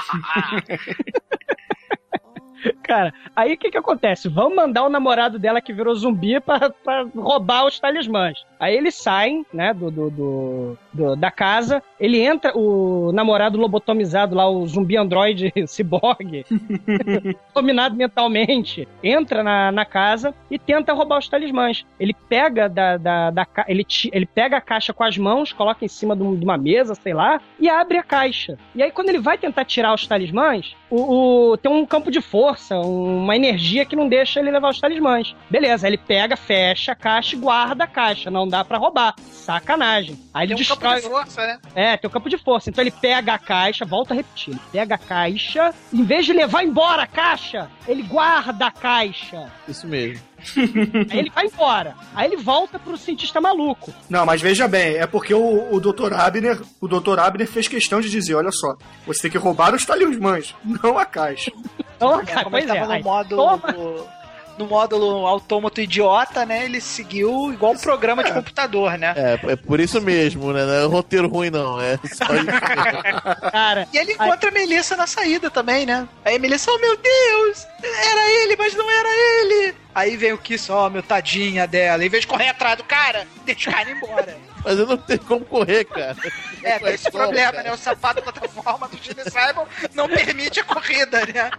Cara, 2.90 3.14
aí 3.36 3.54
o 3.54 3.56
que 3.56 3.70
que 3.70 3.78
acontece? 3.78 4.28
Vão 4.28 4.52
mandar 4.52 4.84
o 4.84 4.88
namorado 4.88 5.38
dela 5.38 5.60
que 5.60 5.72
virou 5.72 5.94
zumbi 5.94 6.40
pra, 6.40 6.70
pra 6.70 7.06
roubar 7.14 7.64
os 7.64 7.78
talismãs. 7.78 8.44
Aí 8.58 8.76
eles 8.76 8.96
saem, 8.96 9.46
né, 9.54 9.72
do, 9.72 9.92
do, 9.92 10.10
do- 10.10 10.78
do- 10.92 11.14
da 11.16 11.30
casa. 11.30 11.80
Ele 12.00 12.20
entra, 12.20 12.50
o 12.58 13.12
namorado 13.12 13.56
lobotomizado 13.58 14.34
lá, 14.34 14.48
o 14.50 14.66
zumbi 14.66 14.96
androide 14.96 15.52
ciborgue, 15.68 16.44
dominado 17.54 17.94
mentalmente, 17.94 18.88
entra 19.02 19.42
na, 19.44 19.70
na 19.70 19.84
casa 19.84 20.34
e 20.50 20.58
tenta 20.58 20.92
roubar 20.92 21.18
os 21.20 21.28
talismãs. 21.28 21.86
Ele 21.98 22.12
pega 22.28 22.68
da, 22.68 22.96
da, 22.96 23.30
da 23.30 23.46
ele, 23.68 23.86
ele 24.12 24.26
pega 24.26 24.56
a 24.56 24.60
caixa 24.60 24.92
com 24.92 25.04
as 25.04 25.16
mãos, 25.16 25.52
coloca 25.52 25.84
em 25.84 25.88
cima 25.88 26.16
de 26.16 26.20
de 26.36 26.44
uma 26.44 26.58
mesa, 26.58 26.94
sei 26.94 27.14
lá, 27.14 27.40
e 27.58 27.68
abre 27.68 27.98
a 27.98 28.02
caixa. 28.02 28.58
E 28.74 28.82
aí, 28.82 28.90
quando 28.90 29.08
ele 29.10 29.18
vai 29.20 29.38
tentar 29.38 29.64
tirar 29.64 29.94
os 29.94 30.06
talismãs, 30.06 30.74
o, 30.90 31.50
o- 31.52 31.56
tem 31.56 31.70
um 31.70 31.86
campo 31.86 32.10
de 32.10 32.20
força, 32.20 32.79
uma 32.82 33.34
energia 33.36 33.84
que 33.84 33.96
não 33.96 34.08
deixa 34.08 34.40
ele 34.40 34.50
levar 34.50 34.70
os 34.70 34.80
talismãs. 34.80 35.34
Beleza, 35.50 35.86
ele 35.86 35.98
pega, 35.98 36.36
fecha 36.36 36.92
a 36.92 36.94
caixa 36.96 37.36
e 37.36 37.38
guarda 37.38 37.84
a 37.84 37.86
caixa. 37.86 38.30
Não 38.30 38.46
dá 38.46 38.64
pra 38.64 38.78
roubar. 38.78 39.14
Sacanagem. 39.30 40.18
Aí 40.32 40.46
ele 40.46 40.54
Tem 40.54 40.64
um 40.64 40.68
campo 40.68 40.80
destrói. 40.80 41.00
de 41.00 41.08
força, 41.08 41.46
né? 41.46 41.58
É, 41.74 41.96
tem 41.96 42.08
o 42.08 42.12
campo 42.12 42.28
de 42.28 42.38
força. 42.38 42.70
Então 42.70 42.82
ele 42.82 42.90
pega 42.90 43.34
a 43.34 43.38
caixa, 43.38 43.84
volta 43.84 44.14
a 44.14 44.16
repetir. 44.16 44.54
Ele 44.54 44.60
pega 44.72 44.94
a 44.94 44.98
caixa, 44.98 45.74
em 45.92 46.04
vez 46.04 46.24
de 46.26 46.32
levar 46.32 46.62
embora 46.64 47.02
a 47.02 47.06
caixa, 47.06 47.68
ele 47.88 48.02
guarda 48.02 48.66
a 48.66 48.70
caixa. 48.70 49.50
Isso 49.66 49.86
mesmo. 49.86 50.29
Aí 51.10 51.18
ele 51.18 51.30
vai 51.30 51.46
embora. 51.46 51.94
Aí 52.14 52.26
ele 52.26 52.36
volta 52.36 52.78
pro 52.78 52.96
cientista 52.96 53.40
maluco. 53.40 53.92
Não, 54.08 54.24
mas 54.26 54.40
veja 54.40 54.66
bem, 54.68 54.96
é 54.96 55.06
porque 55.06 55.32
o, 55.34 55.72
o 55.74 55.80
Dr. 55.80 56.12
Abner, 56.14 56.60
o 56.80 56.88
Dr. 56.88 57.18
Abner 57.18 57.46
fez 57.46 57.68
questão 57.68 58.00
de 58.00 58.10
dizer, 58.10 58.34
olha 58.34 58.50
só, 58.52 58.76
você 59.06 59.22
tem 59.22 59.30
que 59.30 59.38
roubar 59.38 59.74
os 59.74 59.84
talismãs, 59.84 60.54
não 60.82 60.98
a 60.98 61.04
caixa. 61.04 61.50
Então, 61.96 62.20
É, 62.20 62.24
cara, 62.24 62.44
como 62.44 62.56
ele 62.56 62.66
pois 62.66 62.76
é. 62.78 62.80
tava 62.80 62.96
no 62.98 63.04
módulo. 63.04 63.42
toma. 63.60 64.19
No 64.60 64.66
módulo 64.66 65.26
autômato 65.26 65.80
idiota, 65.80 66.44
né? 66.44 66.66
Ele 66.66 66.82
seguiu 66.82 67.50
igual 67.50 67.72
um 67.72 67.78
programa 67.78 68.22
de 68.22 68.30
computador, 68.30 68.98
né? 68.98 69.14
É, 69.16 69.52
é 69.52 69.56
por 69.56 69.80
isso 69.80 70.02
mesmo, 70.02 70.52
né? 70.52 70.66
Não 70.66 70.74
é 70.74 70.84
roteiro 70.84 71.28
ruim, 71.28 71.48
não. 71.48 71.80
É 71.80 71.98
só 72.04 72.26
isso. 72.34 73.50
Cara, 73.50 73.88
E 73.90 73.96
ele 73.96 74.12
encontra 74.12 74.50
a 74.50 74.52
Melissa 74.52 74.96
na 74.96 75.06
saída 75.06 75.50
também, 75.50 75.86
né? 75.86 76.06
Aí 76.22 76.36
a 76.36 76.38
Melissa, 76.38 76.70
oh 76.70 76.78
meu 76.78 76.94
Deus, 76.94 77.66
era 77.82 78.30
ele, 78.42 78.54
mas 78.56 78.74
não 78.74 78.90
era 78.90 79.08
ele. 79.08 79.74
Aí 79.94 80.14
vem 80.18 80.34
o 80.34 80.38
Kiss, 80.38 80.70
ó, 80.70 80.90
meu 80.90 81.02
tadinha 81.02 81.66
dela. 81.66 82.04
Em 82.04 82.10
vez 82.10 82.20
de 82.20 82.26
correr 82.26 82.48
atrás 82.48 82.76
do 82.76 82.84
cara, 82.84 83.26
deixa 83.46 83.70
o 83.70 83.72
cara 83.72 83.88
ir 83.88 83.96
embora. 83.96 84.36
Mas 84.62 84.78
eu 84.78 84.86
não 84.86 84.98
tenho 84.98 85.20
como 85.20 85.42
correr, 85.46 85.84
cara. 85.86 86.16
É, 86.62 86.78
tem 86.78 86.94
esse 86.94 87.10
problema, 87.10 87.62
né? 87.62 87.72
O 87.72 87.78
sapato 87.78 88.20
plataforma 88.20 88.88
do 88.88 88.98
Gene 89.02 89.22
Simon 89.24 89.66
não 89.94 90.06
permite 90.06 90.60
a 90.60 90.64
corrida, 90.64 91.20
né? 91.24 91.50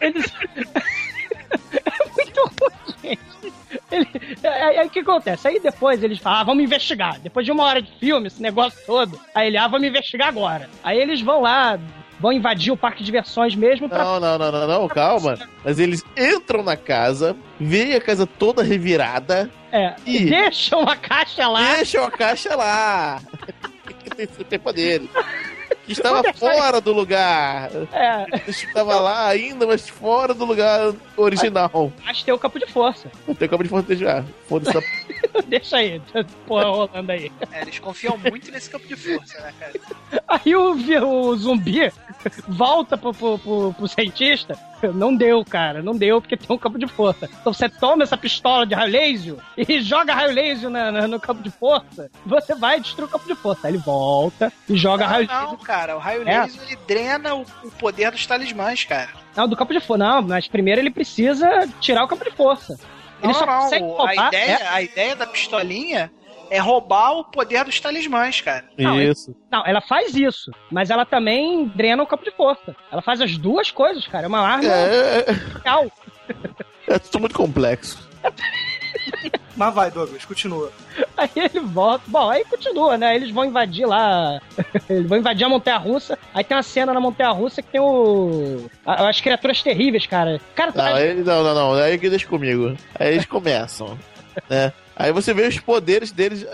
eles. 0.00 0.32
É 1.30 2.14
muito 2.14 2.40
ruim, 2.60 2.96
gente. 3.02 3.36
Ele... 3.90 4.08
Aí 4.44 4.78
aí 4.78 4.86
o 4.86 4.90
que 4.90 5.00
acontece? 5.00 5.48
Aí 5.48 5.60
depois 5.60 6.02
eles 6.02 6.18
falam, 6.18 6.40
ah, 6.40 6.44
vamos 6.44 6.64
investigar. 6.64 7.18
Depois 7.20 7.44
de 7.44 7.52
uma 7.52 7.64
hora 7.64 7.82
de 7.82 7.90
filme, 7.98 8.26
esse 8.26 8.42
negócio 8.42 8.78
todo. 8.86 9.18
Aí 9.34 9.48
ele, 9.48 9.58
ah, 9.58 9.68
vamos 9.68 9.86
investigar 9.86 10.28
agora. 10.28 10.68
Aí 10.82 10.98
eles 10.98 11.20
vão 11.20 11.42
lá, 11.42 11.78
vão 12.18 12.32
invadir 12.32 12.72
o 12.72 12.76
parque 12.76 12.98
de 12.98 13.04
diversões 13.06 13.54
mesmo 13.54 13.88
pra. 13.88 14.04
Não, 14.04 14.20
não, 14.20 14.38
não, 14.38 14.52
não, 14.52 14.66
não, 14.66 14.88
calma. 14.88 15.38
Mas 15.64 15.78
eles 15.78 16.04
entram 16.16 16.62
na 16.62 16.76
casa, 16.76 17.36
veem 17.58 17.94
a 17.94 18.00
casa 18.00 18.26
toda 18.26 18.62
revirada. 18.62 19.50
É, 19.72 19.94
e 20.06 20.24
deixam 20.24 20.82
a 20.82 20.96
caixa 20.96 21.46
lá. 21.46 21.76
Deixam 21.76 22.04
a 22.04 22.10
caixa 22.10 22.54
lá. 22.56 23.20
que 24.04 24.10
tem 24.16 24.26
superpoderes. 24.26 25.08
Estava 25.88 26.22
fora 26.34 26.80
do 26.80 26.92
lugar. 26.92 27.70
É. 27.92 28.26
Estava 28.48 29.00
lá 29.00 29.28
ainda, 29.28 29.66
mas 29.66 29.88
fora 29.88 30.34
do 30.34 30.44
lugar 30.44 30.92
original. 31.16 31.92
Acho 32.06 32.20
que 32.20 32.24
tem 32.26 32.34
o 32.34 32.38
campo 32.38 32.58
de 32.58 32.66
força. 32.66 33.10
Tem 33.38 33.46
o 33.46 33.50
campo 33.50 33.62
de 33.62 33.68
força 33.68 33.94
já. 33.94 34.24
Foda-se. 34.48 34.78
Deixa 35.46 35.78
aí, 35.78 36.00
porra 36.46 36.64
rolando 36.64 37.12
aí. 37.12 37.30
É, 37.52 37.62
eles 37.62 37.78
confiam 37.78 38.16
muito 38.18 38.50
nesse 38.50 38.70
campo 38.70 38.86
de 38.86 38.96
força, 38.96 39.40
né, 39.40 39.52
cara? 39.58 39.72
Aí 40.28 40.54
o, 40.54 40.72
o 40.72 41.36
zumbi 41.36 41.90
volta 42.48 42.96
pro, 42.96 43.12
pro, 43.12 43.38
pro, 43.38 43.74
pro, 43.74 43.88
cientista. 43.88 44.58
Não 44.94 45.14
deu, 45.14 45.44
cara. 45.44 45.82
Não 45.82 45.96
deu 45.96 46.20
porque 46.20 46.36
tem 46.36 46.54
um 46.54 46.58
campo 46.58 46.78
de 46.78 46.86
força. 46.86 47.28
Então 47.40 47.52
você 47.52 47.68
toma 47.68 48.02
essa 48.02 48.16
pistola 48.16 48.66
de 48.66 48.74
raio 48.74 48.92
laser 48.92 49.36
e 49.56 49.80
joga 49.80 50.14
raio 50.14 50.34
laser 50.34 50.70
na, 50.70 50.92
na, 50.92 51.08
no 51.08 51.20
campo 51.20 51.42
de 51.42 51.50
força. 51.50 52.10
Você 52.24 52.54
vai 52.54 52.80
destruir 52.80 53.06
o 53.06 53.10
campo 53.10 53.26
de 53.26 53.34
força. 53.34 53.66
Aí 53.66 53.74
ele 53.74 53.82
volta 53.82 54.52
e 54.68 54.76
joga 54.76 55.04
não, 55.04 55.10
raio 55.10 55.28
laser. 55.28 55.42
Não, 55.42 55.56
cara. 55.56 55.96
O 55.96 55.98
raio 55.98 56.28
é. 56.28 56.42
laser 56.42 56.62
ele 56.66 56.78
drena 56.86 57.34
o, 57.34 57.42
o 57.64 57.70
poder 57.72 58.10
dos 58.10 58.26
talismãs, 58.26 58.84
cara. 58.84 59.10
Não, 59.36 59.48
do 59.48 59.56
campo 59.56 59.72
de 59.72 59.80
força. 59.80 60.04
Não, 60.04 60.22
mas 60.22 60.48
primeiro 60.48 60.80
ele 60.80 60.90
precisa 60.90 61.68
tirar 61.80 62.04
o 62.04 62.08
campo 62.08 62.24
de 62.24 62.30
força. 62.30 62.78
Ele 63.22 63.32
não, 63.32 63.34
só 63.34 63.46
não. 63.46 63.60
consegue 63.60 63.84
roubar, 63.84 64.18
a, 64.18 64.28
ideia, 64.28 64.56
é... 64.56 64.68
a 64.68 64.82
ideia 64.82 65.16
da 65.16 65.26
pistolinha 65.26 66.12
é 66.50 66.58
roubar 66.58 67.12
o 67.12 67.24
poder 67.24 67.64
dos 67.64 67.80
talismãs, 67.80 68.40
cara. 68.40 68.64
Não, 68.78 69.00
isso. 69.00 69.34
Não, 69.50 69.66
ela 69.66 69.80
faz 69.80 70.14
isso, 70.14 70.50
mas 70.70 70.90
ela 70.90 71.04
também 71.04 71.66
drena 71.74 72.02
o 72.02 72.06
campo 72.06 72.24
de 72.24 72.30
força. 72.30 72.74
Ela 72.90 73.02
faz 73.02 73.20
as 73.20 73.36
duas 73.36 73.70
coisas, 73.70 74.06
cara. 74.06 74.26
É 74.26 74.28
uma 74.28 74.40
arma 74.40 74.68
é... 74.68 75.26
real. 75.64 75.90
É 76.88 77.00
tudo 77.00 77.18
muito 77.18 77.34
complexo. 77.34 78.08
Mas 79.56 79.74
vai, 79.74 79.90
Douglas, 79.90 80.24
continua. 80.24 80.70
Aí 81.16 81.30
ele 81.34 81.60
volta. 81.60 82.04
Bom, 82.06 82.30
aí 82.30 82.44
continua, 82.44 82.98
né? 82.98 83.16
Eles 83.16 83.30
vão 83.30 83.46
invadir 83.46 83.86
lá. 83.86 84.38
Eles 84.88 85.08
vão 85.08 85.16
invadir 85.18 85.44
a 85.44 85.48
Montanha 85.48 85.78
Russa. 85.78 86.18
Aí 86.34 86.44
tem 86.44 86.54
uma 86.54 86.62
cena 86.62 86.92
na 86.92 87.00
Montanha 87.00 87.30
Russa 87.30 87.62
que 87.62 87.70
tem 87.70 87.80
o. 87.80 88.70
As 88.84 89.18
criaturas 89.20 89.62
terríveis, 89.62 90.06
cara. 90.06 90.38
Cara, 90.54 90.72
não, 90.74 90.84
aí, 90.84 91.14
não, 91.14 91.42
não, 91.42 91.54
não. 91.54 91.72
Aí 91.72 91.98
que 91.98 92.10
deixa 92.10 92.26
comigo. 92.26 92.76
Aí 92.94 93.14
eles 93.14 93.24
começam. 93.24 93.98
né? 94.48 94.72
Aí 94.94 95.12
você 95.12 95.34
vê 95.34 95.46
os 95.46 95.58
poderes 95.58 96.10
deles 96.10 96.46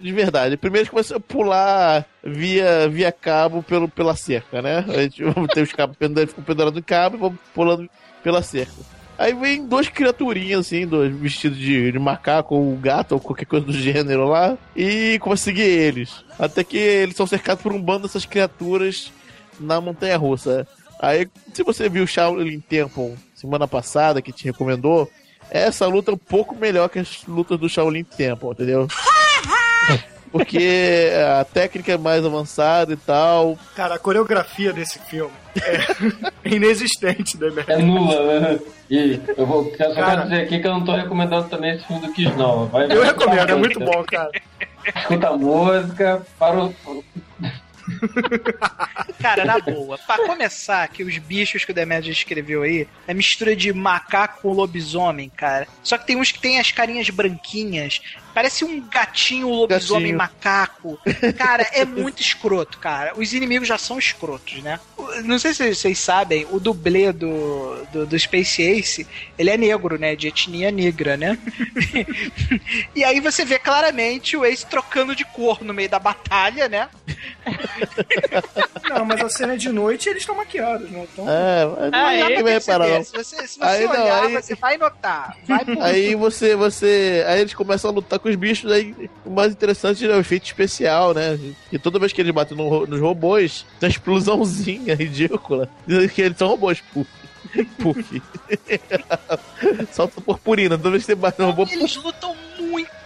de 0.00 0.12
verdade. 0.12 0.56
Primeiro 0.56 0.82
eles 0.82 0.90
começam 0.90 1.16
a 1.16 1.20
pular 1.20 2.04
via, 2.22 2.88
via 2.88 3.12
cabo 3.12 3.62
pelo, 3.62 3.88
pela 3.88 4.14
cerca, 4.14 4.60
né? 4.60 4.84
A 4.88 5.02
gente 5.02 5.22
tem 5.52 5.62
os 5.62 5.72
cabos 5.72 5.96
pendurados, 5.96 6.30
ficam 6.30 6.44
pendurados 6.44 6.76
no 6.76 6.84
cabo 6.84 7.16
e 7.16 7.20
vão 7.20 7.38
pulando 7.54 7.88
pela 8.22 8.42
cerca. 8.42 8.72
Aí 9.18 9.32
vem 9.32 9.66
duas 9.66 9.88
criaturinhas, 9.88 10.66
assim, 10.66 10.86
dois 10.86 11.14
vestidos 11.14 11.58
de, 11.58 11.90
de, 11.90 11.98
macaco 11.98 12.54
ou 12.54 12.76
gato 12.76 13.12
ou 13.12 13.20
qualquer 13.20 13.46
coisa 13.46 13.64
do 13.64 13.72
gênero 13.72 14.26
lá, 14.28 14.58
e 14.74 15.18
seguir 15.36 15.62
eles. 15.62 16.24
Até 16.38 16.62
que 16.62 16.76
eles 16.76 17.16
são 17.16 17.26
cercados 17.26 17.62
por 17.62 17.72
um 17.72 17.80
bando 17.80 18.06
dessas 18.06 18.26
criaturas 18.26 19.10
na 19.58 19.80
montanha 19.80 20.18
russa. 20.18 20.66
Aí, 21.00 21.28
se 21.54 21.62
você 21.62 21.88
viu 21.88 22.04
o 22.04 22.06
Shaolin 22.06 22.60
Temple 22.60 23.14
semana 23.34 23.66
passada, 23.66 24.20
que 24.20 24.32
te 24.32 24.44
recomendou, 24.44 25.10
essa 25.50 25.86
luta 25.86 26.10
é 26.10 26.14
um 26.14 26.18
pouco 26.18 26.54
melhor 26.54 26.88
que 26.88 26.98
as 26.98 27.24
lutas 27.26 27.58
do 27.58 27.68
Shaolin 27.68 28.04
Temple, 28.04 28.50
entendeu? 28.50 28.86
Porque 30.36 31.10
a 31.40 31.44
técnica 31.44 31.92
é 31.92 31.98
mais 31.98 32.24
avançada 32.24 32.92
e 32.92 32.96
tal. 32.96 33.58
Cara, 33.74 33.94
a 33.94 33.98
coreografia 33.98 34.72
desse 34.72 34.98
filme 35.00 35.32
é 35.62 36.48
inexistente, 36.54 37.38
né, 37.38 37.48
É 37.66 37.76
nula, 37.78 38.40
né? 38.40 38.58
E 38.90 39.20
eu 39.36 39.46
vou, 39.46 39.64
só 39.64 39.76
cara, 39.76 39.94
quero 39.94 40.22
dizer 40.24 40.42
aqui 40.42 40.58
que 40.60 40.66
eu 40.66 40.72
não 40.72 40.84
tô 40.84 40.94
recomendando 40.94 41.48
também 41.48 41.74
esse 41.74 41.84
filme 41.86 42.06
do 42.06 42.12
Kiss, 42.12 42.36
não. 42.36 42.66
Vai, 42.66 42.86
eu 42.90 43.02
recomendo, 43.02 43.50
é 43.50 43.54
muito 43.54 43.80
bom, 43.80 44.04
cara. 44.04 44.30
Escuta 44.94 45.28
a 45.28 45.36
música, 45.36 46.22
para 46.38 46.64
o. 46.64 46.74
Cara, 49.20 49.44
na 49.44 49.58
boa, 49.58 49.98
pra 49.98 50.26
começar, 50.26 50.88
que 50.88 51.02
os 51.02 51.18
bichos 51.18 51.64
que 51.64 51.70
o 51.70 51.74
Demetrio 51.74 52.12
escreveu 52.12 52.62
aí 52.62 52.86
é 53.06 53.14
mistura 53.14 53.54
de 53.54 53.72
macaco 53.72 54.42
com 54.42 54.52
lobisomem, 54.52 55.30
cara. 55.30 55.66
Só 55.82 55.96
que 55.96 56.06
tem 56.06 56.16
uns 56.16 56.32
que 56.32 56.40
tem 56.40 56.58
as 56.58 56.72
carinhas 56.72 57.10
branquinhas. 57.10 58.00
Parece 58.36 58.66
um 58.66 58.86
gatinho 58.86 59.48
lobisomem 59.48 60.14
gatinho. 60.14 60.18
macaco. 60.18 60.98
Cara, 61.38 61.66
é 61.72 61.86
muito 61.86 62.20
escroto, 62.20 62.76
cara. 62.76 63.14
Os 63.16 63.32
inimigos 63.32 63.66
já 63.66 63.78
são 63.78 63.98
escrotos, 63.98 64.62
né? 64.62 64.78
Não 65.24 65.38
sei 65.38 65.54
se 65.54 65.74
vocês 65.74 65.98
sabem, 65.98 66.46
o 66.50 66.60
dublê 66.60 67.12
do, 67.12 67.82
do, 67.90 68.04
do 68.04 68.18
Space 68.18 68.62
Ace, 68.62 69.06
ele 69.38 69.48
é 69.48 69.56
negro, 69.56 69.98
né? 69.98 70.14
De 70.14 70.28
etnia 70.28 70.70
negra, 70.70 71.16
né? 71.16 71.38
e 72.94 73.02
aí 73.04 73.20
você 73.20 73.42
vê 73.42 73.58
claramente 73.58 74.36
o 74.36 74.44
Ace 74.44 74.66
trocando 74.66 75.16
de 75.16 75.24
cor 75.24 75.64
no 75.64 75.72
meio 75.72 75.88
da 75.88 75.98
batalha, 75.98 76.68
né? 76.68 76.90
Não, 78.90 79.04
mas 79.06 79.20
a 79.22 79.30
cena 79.30 79.54
é 79.54 79.56
de 79.56 79.70
noite 79.70 80.06
e 80.06 80.10
eles 80.10 80.22
estão 80.22 80.34
maquiados, 80.34 80.90
né? 80.90 81.06
Então... 81.10 81.24
É, 81.26 81.64
não 81.90 81.98
ah, 81.98 82.12
é, 82.12 82.42
vai 82.42 82.52
reparar, 82.52 82.88
não. 82.88 83.02
Se 83.02 83.12
você, 83.12 83.46
se 83.46 83.58
você 83.58 83.64
aí, 83.64 83.86
olhar, 83.86 84.22
não, 84.22 84.26
aí... 84.28 84.32
você 84.34 84.54
vai 84.54 84.76
notar. 84.76 85.36
Vai 85.46 85.64
aí 85.80 86.14
você, 86.14 86.54
você. 86.54 87.24
Aí 87.26 87.40
eles 87.40 87.54
começam 87.54 87.90
a 87.90 87.94
lutar 87.94 88.18
com 88.18 88.25
os 88.28 88.36
bichos, 88.36 88.70
aí 88.70 88.94
o 89.24 89.30
mais 89.30 89.52
interessante 89.52 90.04
é 90.04 90.14
o 90.14 90.20
efeito 90.20 90.44
especial, 90.44 91.14
né? 91.14 91.38
E 91.70 91.78
toda 91.78 91.98
vez 91.98 92.12
que 92.12 92.20
eles 92.20 92.32
batem 92.32 92.56
no, 92.56 92.86
nos 92.86 93.00
robôs, 93.00 93.64
tem 93.78 93.88
uma 93.88 93.90
explosãozinha 93.90 94.94
ridícula. 94.96 95.68
Que 96.14 96.22
eles 96.22 96.38
são 96.38 96.48
robôs, 96.48 96.82
puf. 96.92 97.08
Puff. 97.78 98.22
Solta 99.92 100.20
purpurina, 100.20 100.76
toda 100.76 100.90
vez 100.90 101.02
que 101.04 101.06
você 101.06 101.14
bate 101.14 101.40
no 101.40 101.46
robô. 101.46 101.66
Eles 101.70 101.96
lutam 101.96 102.34
muito 102.34 102.55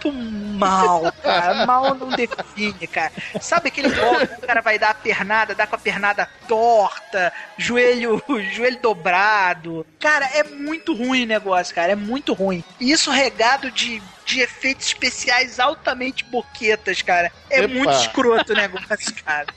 mal, 0.09 1.11
cara. 1.21 1.65
Mal 1.65 1.93
não 1.95 2.09
define, 2.09 2.87
cara. 2.87 3.11
Sabe 3.41 3.67
aquele 3.67 3.89
golpe 3.89 4.27
que 4.27 4.35
o 4.35 4.47
cara 4.47 4.61
vai 4.61 4.79
dar 4.79 4.91
a 4.91 4.95
pernada, 4.95 5.53
dá 5.53 5.67
com 5.67 5.75
a 5.75 5.79
pernada 5.79 6.29
torta, 6.47 7.33
joelho, 7.57 8.23
joelho 8.53 8.79
dobrado. 8.81 9.85
Cara, 9.99 10.25
é 10.33 10.43
muito 10.43 10.95
ruim 10.95 11.23
o 11.23 11.27
negócio, 11.27 11.75
cara. 11.75 11.91
É 11.91 11.95
muito 11.95 12.33
ruim. 12.33 12.63
E 12.79 12.91
isso 12.91 13.11
regado 13.11 13.69
de 13.69 14.01
de 14.23 14.39
efeitos 14.39 14.85
especiais 14.87 15.59
altamente 15.59 16.23
boquetas, 16.23 17.01
cara. 17.01 17.31
É 17.49 17.59
Epa. 17.59 17.73
muito 17.73 17.91
escroto 17.91 18.53
o 18.53 18.55
negócio, 18.55 19.13
cara. 19.25 19.47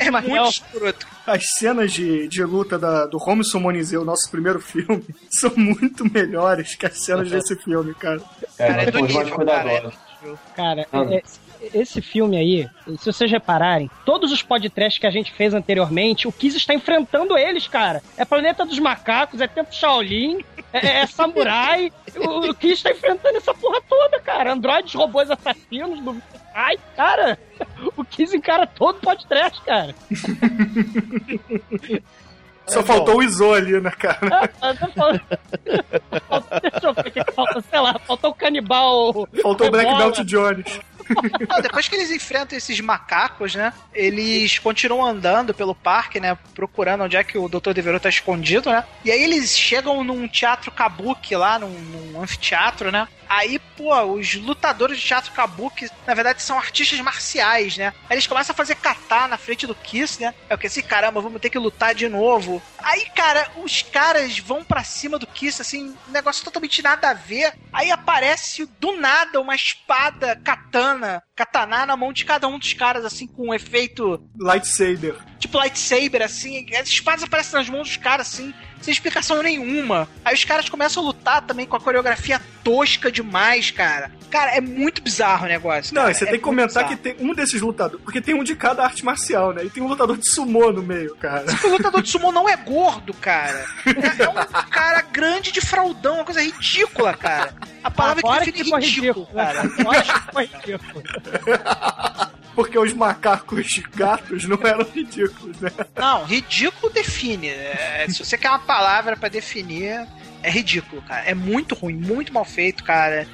É 0.00 0.10
muito 0.10 0.48
escroto. 0.48 1.06
As 1.26 1.50
cenas 1.58 1.92
de, 1.92 2.26
de 2.28 2.42
luta 2.42 2.78
da, 2.78 3.06
do 3.06 3.18
Robinson 3.18 3.60
Monizeu, 3.60 4.04
nosso 4.04 4.30
primeiro 4.30 4.60
filme, 4.60 5.04
são 5.30 5.52
muito 5.56 6.10
melhores 6.10 6.74
que 6.74 6.86
as 6.86 6.98
cenas 7.04 7.30
desse 7.30 7.54
filme, 7.56 7.94
cara. 7.94 8.20
É, 8.58 8.66
cara, 8.66 8.82
é 8.82 8.90
do 8.90 9.00
nível, 9.00 9.36
cara. 9.36 9.92
Cara, 10.54 10.86
é, 10.92 11.22
esse 11.74 12.00
filme 12.00 12.36
aí, 12.36 12.68
se 12.98 13.06
vocês 13.06 13.30
repararem, 13.30 13.90
todos 14.04 14.32
os 14.32 14.42
podcasts 14.42 14.98
que 14.98 15.06
a 15.06 15.10
gente 15.10 15.32
fez 15.32 15.52
anteriormente, 15.52 16.26
o 16.26 16.32
Kiz 16.32 16.54
está 16.54 16.72
enfrentando 16.72 17.36
eles, 17.36 17.68
cara. 17.68 18.02
É 18.16 18.24
Planeta 18.24 18.64
dos 18.64 18.78
Macacos, 18.78 19.40
é 19.40 19.46
Tempo 19.46 19.74
Shaolin, 19.74 20.42
é, 20.72 21.00
é 21.00 21.06
Samurai. 21.06 21.92
o, 22.16 22.50
o 22.50 22.54
Kiz 22.54 22.72
está 22.72 22.90
enfrentando 22.90 23.36
essa 23.36 23.54
porra 23.54 23.80
toda, 23.88 24.20
cara. 24.20 24.52
Androides, 24.52 24.94
robôs 24.94 25.30
assassinos 25.30 26.00
do. 26.00 26.22
Ai, 26.54 26.78
cara, 26.96 27.38
o 27.96 28.04
Kiz 28.04 28.34
encara 28.34 28.66
todo 28.66 29.00
podcast, 29.00 29.60
cara. 29.62 29.94
Só 32.66 32.80
é 32.80 32.84
faltou 32.84 33.14
bom. 33.14 33.20
o 33.20 33.22
Iso 33.22 33.52
ali, 33.52 33.80
né, 33.80 33.90
cara? 33.90 34.18
Deixa 36.62 36.86
eu 36.86 36.94
ver 36.94 37.08
o 37.08 37.10
que 37.10 37.32
falta, 37.32 37.60
sei 37.68 37.80
lá, 37.80 37.98
faltou 38.06 38.30
o 38.30 38.34
canibal. 38.34 39.28
Faltou 39.42 39.66
o 39.66 39.70
Black 39.70 39.92
Belt 39.96 40.20
Jones. 40.20 40.80
Não, 41.48 41.60
depois 41.60 41.88
que 41.88 41.96
eles 41.96 42.12
enfrentam 42.12 42.56
esses 42.56 42.80
macacos, 42.80 43.56
né? 43.56 43.72
Eles 43.92 44.60
continuam 44.60 45.04
andando 45.04 45.52
pelo 45.52 45.74
parque, 45.74 46.20
né? 46.20 46.38
Procurando 46.54 47.02
onde 47.02 47.16
é 47.16 47.24
que 47.24 47.36
o 47.36 47.48
Dr. 47.48 47.72
Devereaux 47.72 48.00
tá 48.00 48.08
escondido, 48.08 48.70
né? 48.70 48.84
E 49.04 49.10
aí 49.10 49.20
eles 49.20 49.58
chegam 49.58 50.04
num 50.04 50.28
teatro 50.28 50.70
kabuki 50.70 51.34
lá, 51.34 51.58
num, 51.58 51.70
num 51.70 52.22
anfiteatro, 52.22 52.92
né? 52.92 53.08
Aí, 53.30 53.60
pô, 53.76 53.94
os 54.02 54.34
lutadores 54.34 54.98
de 54.98 55.06
teatro 55.06 55.30
kabuki, 55.30 55.88
na 56.04 56.14
verdade, 56.14 56.42
são 56.42 56.58
artistas 56.58 56.98
marciais, 56.98 57.76
né? 57.76 57.94
Aí 58.08 58.16
eles 58.16 58.26
começam 58.26 58.52
a 58.52 58.56
fazer 58.56 58.74
kata 58.74 59.28
na 59.28 59.38
frente 59.38 59.68
do 59.68 59.74
Kiss, 59.74 60.20
né? 60.20 60.34
É 60.48 60.54
o 60.56 60.58
que 60.58 60.66
assim, 60.66 60.82
caramba, 60.82 61.20
vamos 61.20 61.40
ter 61.40 61.48
que 61.48 61.58
lutar 61.58 61.94
de 61.94 62.08
novo. 62.08 62.60
Aí, 62.80 63.06
cara, 63.14 63.48
os 63.62 63.82
caras 63.82 64.36
vão 64.40 64.64
para 64.64 64.82
cima 64.82 65.16
do 65.16 65.28
Kiss, 65.28 65.62
assim, 65.62 65.94
um 66.08 66.10
negócio 66.10 66.44
totalmente 66.44 66.82
nada 66.82 67.10
a 67.10 67.14
ver. 67.14 67.54
Aí 67.72 67.92
aparece 67.92 68.66
do 68.80 68.96
nada 68.96 69.40
uma 69.40 69.54
espada 69.54 70.34
katana, 70.34 71.22
katana 71.44 71.86
na 71.86 71.96
mão 71.96 72.12
de 72.12 72.24
cada 72.24 72.46
um 72.46 72.58
dos 72.58 72.72
caras, 72.74 73.04
assim, 73.04 73.26
com 73.26 73.48
um 73.48 73.54
efeito. 73.54 74.22
Lightsaber. 74.38 75.14
tipo 75.38 75.56
lightsaber, 75.56 76.22
assim. 76.22 76.66
As 76.78 76.88
espadas 76.88 77.24
aparecem 77.24 77.58
nas 77.58 77.68
mãos 77.68 77.88
dos 77.88 77.96
caras, 77.96 78.28
assim, 78.28 78.52
sem 78.82 78.92
explicação 78.92 79.42
nenhuma. 79.42 80.06
Aí 80.24 80.34
os 80.34 80.44
caras 80.44 80.68
começam 80.68 81.02
a 81.02 81.06
lutar 81.06 81.42
também 81.46 81.66
com 81.66 81.76
a 81.76 81.80
coreografia 81.80 82.40
tosca 82.62 83.10
demais, 83.10 83.70
cara. 83.70 84.10
Cara, 84.30 84.52
é 84.52 84.60
muito 84.60 85.02
bizarro 85.02 85.46
o 85.46 85.48
negócio. 85.48 85.94
Não, 85.94 86.02
cara. 86.02 86.12
e 86.12 86.14
você 86.14 86.24
É 86.24 86.26
tem 86.28 86.36
que 86.38 86.44
comentar 86.44 86.84
bizarro. 86.84 86.88
que 87.02 87.14
tem 87.14 87.26
um 87.26 87.34
desses 87.34 87.60
lutadores, 87.62 88.04
porque 88.04 88.20
tem 88.20 88.34
um 88.34 88.44
de 88.44 88.54
cada 88.54 88.84
arte 88.84 89.02
marcial, 89.04 89.52
né? 89.54 89.64
E 89.64 89.70
tem 89.70 89.82
um 89.82 89.86
lutador 89.88 90.16
de 90.18 90.30
sumô 90.30 90.70
no 90.70 90.82
meio, 90.82 91.16
cara. 91.16 91.46
O 91.64 91.68
lutador 91.68 92.02
de 92.02 92.10
sumô 92.10 92.30
não 92.30 92.46
é 92.48 92.56
gordo, 92.56 93.14
cara. 93.14 93.64
É, 93.86 94.22
é 94.24 94.28
um 94.28 94.68
cara 94.70 95.00
grande 95.02 95.50
de 95.52 95.60
fraldão, 95.60 96.16
uma 96.16 96.24
coisa 96.24 96.42
ridícula, 96.42 97.14
cara. 97.14 97.54
A 97.82 97.90
palavra 97.90 98.20
Agora 98.20 98.44
que 98.44 98.52
que 98.52 98.58
define 98.62 98.64
ficou 98.66 98.78
ridículo, 98.78 99.24
ridículo, 99.24 99.44
cara. 99.44 99.60
Agora 99.78 100.46
que 100.46 100.70
ridículo. 100.72 101.02
Porque 102.54 102.78
os 102.78 102.92
macacos 102.92 103.80
gatos 103.94 104.44
não 104.44 104.58
eram 104.62 104.84
ridículos, 104.84 105.58
né? 105.60 105.70
Não, 105.96 106.24
ridículo 106.24 106.92
define. 106.92 107.48
É, 107.48 108.06
se 108.08 108.24
você 108.24 108.36
quer 108.36 108.50
uma 108.50 108.58
palavra 108.58 109.16
pra 109.16 109.28
definir, 109.28 110.06
é 110.42 110.50
ridículo, 110.50 111.00
cara. 111.02 111.24
É 111.24 111.34
muito 111.34 111.74
ruim, 111.74 111.94
muito 111.94 112.32
mal 112.32 112.44
feito, 112.44 112.82
cara. 112.84 113.26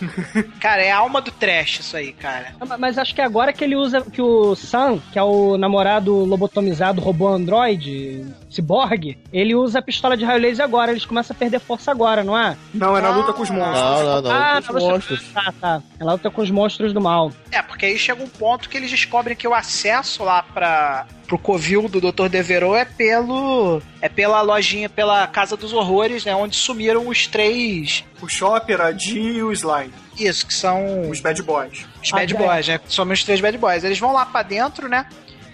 Cara, 0.60 0.82
é 0.82 0.90
a 0.90 0.98
alma 0.98 1.20
do 1.20 1.30
trash 1.30 1.80
isso 1.80 1.96
aí, 1.96 2.12
cara. 2.12 2.54
Mas 2.78 2.98
acho 2.98 3.14
que 3.14 3.20
agora 3.20 3.52
que 3.52 3.64
ele 3.64 3.76
usa, 3.76 4.00
que 4.02 4.20
o 4.20 4.54
Sam, 4.54 5.00
que 5.12 5.18
é 5.18 5.22
o 5.22 5.56
namorado 5.56 6.24
lobotomizado 6.24 7.00
robô 7.00 7.28
android, 7.28 8.26
ciborgue, 8.50 9.18
ele 9.32 9.54
usa 9.54 9.78
a 9.78 9.82
pistola 9.82 10.16
de 10.16 10.24
raio 10.24 10.40
laser 10.40 10.64
agora, 10.64 10.90
eles 10.90 11.04
começam 11.04 11.34
a 11.34 11.38
perder 11.38 11.60
força 11.60 11.90
agora, 11.90 12.24
não 12.24 12.38
é? 12.38 12.56
Não, 12.72 12.96
é 12.96 13.00
na 13.00 13.10
luta 13.10 13.32
com 13.32 13.42
os 13.42 13.50
monstros. 13.50 13.80
Não, 13.80 14.04
não, 14.04 14.22
não. 14.22 14.30
Ah, 14.30 14.60
os 14.60 14.82
monstros. 14.82 15.32
Tá, 15.32 15.54
tá. 15.60 15.82
Ela 15.98 16.12
luta 16.12 16.30
com 16.30 16.42
os 16.42 16.50
monstros 16.50 16.92
do 16.92 17.00
mal. 17.00 17.32
É, 17.50 17.62
porque 17.62 17.86
aí 17.86 17.98
chega 17.98 18.22
um 18.22 18.28
ponto 18.28 18.68
que 18.68 18.76
eles 18.76 18.90
descobrem 18.90 19.36
que 19.36 19.46
o 19.46 19.54
acesso 19.54 20.24
lá 20.24 20.42
pra, 20.42 21.06
pro 21.28 21.38
covil 21.38 21.88
do 21.88 22.00
Dr. 22.00 22.28
Devereux 22.28 22.74
é 22.80 22.84
pelo. 22.86 23.80
É 24.00 24.08
pela 24.08 24.40
lojinha, 24.40 24.88
pela 24.88 25.26
Casa 25.26 25.56
dos 25.56 25.72
Horrores, 25.72 26.24
né? 26.24 26.34
Onde 26.34 26.56
sumiram 26.56 27.06
os 27.06 27.26
três. 27.26 28.02
O 28.20 28.26
Chopper, 28.26 28.80
a 28.80 28.90
Dee 28.90 29.36
e 29.36 29.42
o 29.42 29.52
Slime. 29.52 29.92
Isso, 30.18 30.44
que 30.46 30.54
são 30.54 31.08
Os 31.08 31.20
Bad 31.20 31.40
Boys. 31.42 31.86
os 32.02 32.10
Bad 32.10 32.34
Ah, 32.34 32.38
Boys, 32.38 32.66
né? 32.66 32.80
Somos 32.88 33.20
os 33.20 33.24
três 33.24 33.40
Bad 33.40 33.56
Boys. 33.58 33.84
Eles 33.84 33.98
vão 34.00 34.12
lá 34.12 34.26
pra 34.26 34.42
dentro, 34.42 34.88
né? 34.88 35.06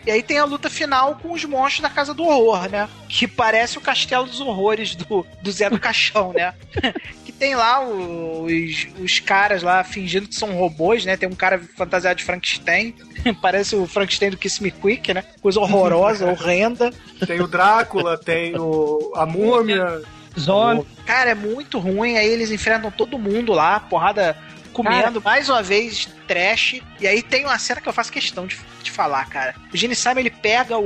E 0.07 0.11
aí 0.11 0.23
tem 0.23 0.39
a 0.39 0.45
luta 0.45 0.69
final 0.71 1.17
com 1.17 1.33
os 1.33 1.45
monstros 1.47 1.81
da 1.81 1.89
Casa 1.89 2.13
do 2.15 2.25
Horror, 2.25 2.69
né? 2.71 2.89
Que 3.09 3.27
parece 3.27 3.79
o 3.79 3.81
Castelo 3.81 4.27
dos 4.27 4.39
Horrores 4.41 4.95
do, 4.95 5.27
do 5.43 5.51
Zé 5.51 5.69
do 5.71 5.81
Caixão, 5.81 6.33
né? 6.35 6.53
que 7.25 7.33
tem 7.33 7.57
lá 7.57 7.81
os, 7.83 8.87
os 9.01 9.19
caras 9.19 9.63
lá 9.63 9.83
fingindo 9.83 10.29
que 10.29 10.35
são 10.35 10.53
robôs, 10.53 11.05
né? 11.07 11.17
Tem 11.17 11.29
um 11.29 11.35
cara 11.35 11.59
fantasiado 11.77 12.19
de 12.19 12.25
Frankenstein. 12.25 12.95
parece 13.41 13.77
o 13.77 13.87
Frankenstein 13.87 14.31
do 14.31 14.37
Kiss 14.37 14.63
Me 14.63 14.71
Quick, 14.71 15.15
né? 15.15 15.25
Coisa 15.41 15.61
horrorosa, 15.61 16.27
horrenda. 16.31 16.93
Tem 17.27 17.41
o 17.41 17.47
Drácula, 17.47 18.19
tem 18.19 18.57
o, 18.59 19.13
a 19.15 19.25
Múmia. 19.27 20.03
Zombie. 20.39 20.87
Cara, 21.07 21.31
é 21.31 21.35
muito 21.35 21.79
ruim. 21.79 22.17
Aí 22.17 22.27
eles 22.27 22.51
enfrentam 22.51 22.91
todo 22.91 23.19
mundo 23.19 23.53
lá, 23.53 23.79
porrada 23.81 24.37
comendo. 24.73 25.23
Mais 25.23 25.49
uma 25.49 25.63
vez, 25.63 26.09
trash. 26.27 26.81
E 27.01 27.07
aí 27.07 27.23
tem 27.23 27.45
uma 27.45 27.59
cena 27.59 27.81
que 27.81 27.89
eu 27.89 27.93
faço 27.93 28.11
questão 28.13 28.47
de, 28.47 28.59
de 28.83 28.91
falar, 28.91 29.29
cara. 29.29 29.55
O 29.73 29.77
Gene 29.77 29.95
Simon, 29.95 30.21
ele 30.21 30.31
pega 30.31 30.77
o, 30.79 30.85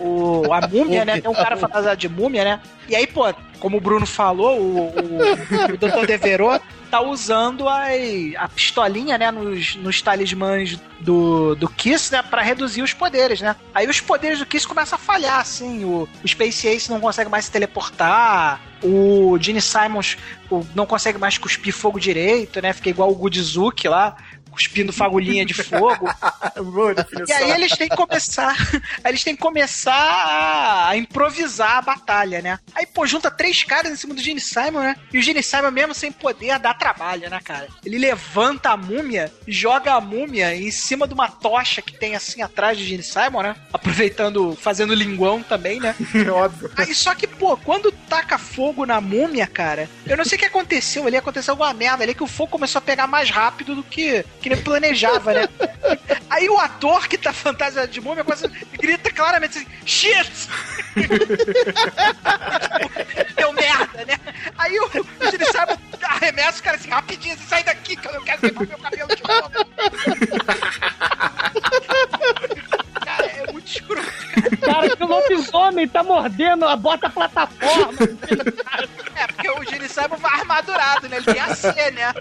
o, 0.00 0.44
o- 0.48 0.52
a 0.52 0.60
múmia, 0.68 1.04
né? 1.04 1.20
Tem 1.20 1.30
um 1.30 1.34
cara 1.34 1.56
fantasiado 1.56 1.96
de 1.96 2.08
múmia, 2.08 2.44
né? 2.44 2.60
E 2.88 2.96
aí, 2.96 3.06
pô, 3.06 3.32
como 3.58 3.76
o 3.76 3.80
Bruno 3.80 4.06
falou, 4.06 4.58
o, 4.58 4.88
o, 4.88 5.74
o 5.74 5.76
Dr. 5.76 6.06
Devereux 6.06 6.60
tá 6.90 7.00
usando 7.00 7.68
as, 7.68 7.92
a 8.36 8.48
pistolinha, 8.48 9.16
né, 9.16 9.30
nos, 9.30 9.76
nos 9.76 10.02
talismãs 10.02 10.76
do, 10.98 11.54
do 11.54 11.68
Kiss, 11.68 12.10
né, 12.10 12.20
pra 12.20 12.42
reduzir 12.42 12.82
os 12.82 12.92
poderes, 12.92 13.40
né? 13.40 13.54
Aí 13.72 13.86
os 13.88 14.00
poderes 14.00 14.40
do 14.40 14.46
Kiss 14.46 14.66
começam 14.66 14.96
a 14.96 14.98
falhar, 14.98 15.38
assim, 15.38 15.84
o, 15.84 16.08
o 16.24 16.26
Space 16.28 16.66
Ace 16.66 16.90
não 16.90 16.98
consegue 16.98 17.30
mais 17.30 17.44
se 17.44 17.52
teleportar, 17.52 18.60
o 18.82 19.38
Gene 19.40 19.60
Simons 19.60 20.16
o- 20.50 20.66
não 20.74 20.84
consegue 20.84 21.16
mais 21.18 21.38
cuspir 21.38 21.72
fogo 21.72 22.00
direito, 22.00 22.60
né? 22.60 22.72
Fica 22.72 22.88
igual 22.88 23.10
o 23.10 23.14
Goodzuki 23.14 23.86
lá, 23.86 24.16
cuspindo 24.50 24.92
fagulhinha 24.92 25.44
de 25.44 25.54
fogo. 25.54 26.08
E 27.28 27.32
aí 27.32 27.50
eles 27.52 27.76
têm 27.76 27.88
que 27.88 27.96
começar. 27.96 28.56
eles 29.04 29.24
têm 29.24 29.34
que 29.34 29.40
começar 29.40 30.88
a, 30.88 30.96
improvisar 30.96 31.78
a 31.78 31.82
batalha, 31.82 32.42
né? 32.42 32.58
Aí, 32.74 32.86
pô, 32.86 33.06
junta 33.06 33.30
três 33.30 33.62
caras 33.62 33.92
em 33.92 33.96
cima 33.96 34.14
do 34.14 34.22
Gene 34.22 34.40
Simon, 34.40 34.80
né? 34.80 34.96
E 35.12 35.18
o 35.18 35.22
Gene 35.22 35.42
Simon, 35.42 35.70
mesmo 35.70 35.94
sem 35.94 36.12
poder, 36.12 36.58
dá 36.58 36.74
trabalho, 36.74 37.30
né, 37.30 37.40
cara? 37.42 37.68
Ele 37.84 37.98
levanta 37.98 38.70
a 38.70 38.76
múmia, 38.76 39.32
joga 39.46 39.94
a 39.94 40.00
múmia 40.00 40.54
em 40.54 40.70
cima 40.70 41.06
de 41.06 41.14
uma 41.14 41.28
tocha 41.28 41.80
que 41.82 41.92
tem 41.92 42.14
assim 42.14 42.42
atrás 42.42 42.76
do 42.76 42.84
Gene 42.84 43.02
Simon, 43.02 43.42
né? 43.42 43.56
Aproveitando, 43.72 44.56
fazendo 44.56 44.94
linguão 44.94 45.42
também, 45.42 45.80
né? 45.80 45.94
Óbvio. 46.32 46.70
Aí 46.76 46.94
só 46.94 47.14
que, 47.14 47.26
pô, 47.26 47.56
quando 47.56 47.92
taca 47.92 48.38
fogo 48.38 48.84
na 48.84 49.00
múmia, 49.00 49.46
cara, 49.46 49.88
eu 50.06 50.16
não 50.16 50.24
sei 50.24 50.36
o 50.36 50.38
que 50.38 50.46
aconteceu 50.46 51.06
ali, 51.06 51.16
aconteceu 51.16 51.52
alguma 51.52 51.72
merda 51.72 52.02
ali 52.02 52.14
que 52.14 52.22
o 52.22 52.26
fogo 52.26 52.52
começou 52.52 52.78
a 52.78 52.82
pegar 52.82 53.06
mais 53.06 53.30
rápido 53.30 53.74
do 53.74 53.82
que, 53.82 54.24
que 54.40 54.48
ele 54.48 54.56
planejava, 54.56 55.34
né? 55.34 55.46
Aí 56.30 56.48
o 56.48 56.58
ator 56.58 57.06
que 57.08 57.18
tá 57.18 57.32
fantasiado 57.32 57.90
de 57.90 58.00
múmia 58.00 58.22
começa, 58.24 58.48
grita 58.72 59.10
claramente 59.10 59.58
assim, 59.58 59.66
shit! 59.84 60.48
Deu 63.36 63.52
merda, 63.52 64.04
né? 64.06 64.18
Aí 64.56 64.78
o, 64.78 64.86
o 64.86 64.90
Simon 64.90 65.76
arremessa 66.02 66.60
o 66.60 66.62
cara 66.62 66.76
assim, 66.76 66.88
rapidinho, 66.88 67.34
assim, 67.34 67.44
sai 67.46 67.62
daqui, 67.64 67.96
que 67.96 68.08
eu 68.08 68.12
não 68.12 68.24
quero 68.24 68.40
queimar 68.40 68.66
meu 68.66 68.78
cabelo 68.78 69.10
de 69.14 69.22
novo. 69.22 69.50
Cara, 73.78 74.00
é 74.00 74.06
escroto. 74.06 74.60
Cara, 74.60 74.96
que 74.96 75.02
o 75.02 75.06
lobisomem 75.06 75.88
tá 75.88 76.02
mordendo 76.02 76.64
a 76.66 76.76
bota 76.76 77.08
plataforma. 77.08 77.98
É, 79.14 79.26
porque 79.26 79.50
o 79.50 79.64
Gene 79.64 79.88
Simon 79.88 80.16
vai 80.16 80.40
armadurado, 80.40 81.08
né? 81.08 81.16
Ele 81.16 81.26
tem 81.26 81.40
a 81.40 81.54
C, 81.54 81.90
né? 81.90 82.12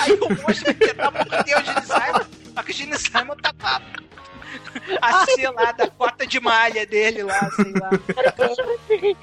Aí 0.00 0.12
o 0.12 0.28
monstro 0.28 0.64
vai 0.64 0.74
tentar 0.74 1.10
morder 1.10 1.58
o 1.58 1.64
Gene 1.64 1.82
Simon, 1.82 2.24
só 2.54 2.62
que 2.62 2.70
o 2.70 2.74
Gene 2.74 2.98
Simon 2.98 3.36
tá 3.36 3.52
com 3.52 3.66
a, 5.00 5.26
C 5.26 5.50
lá 5.50 5.72
da 5.72 5.88
cota 5.88 6.26
de 6.26 6.40
malha 6.40 6.86
dele 6.86 7.22
lá, 7.22 7.50
sei 7.50 7.72
lá. 7.72 7.90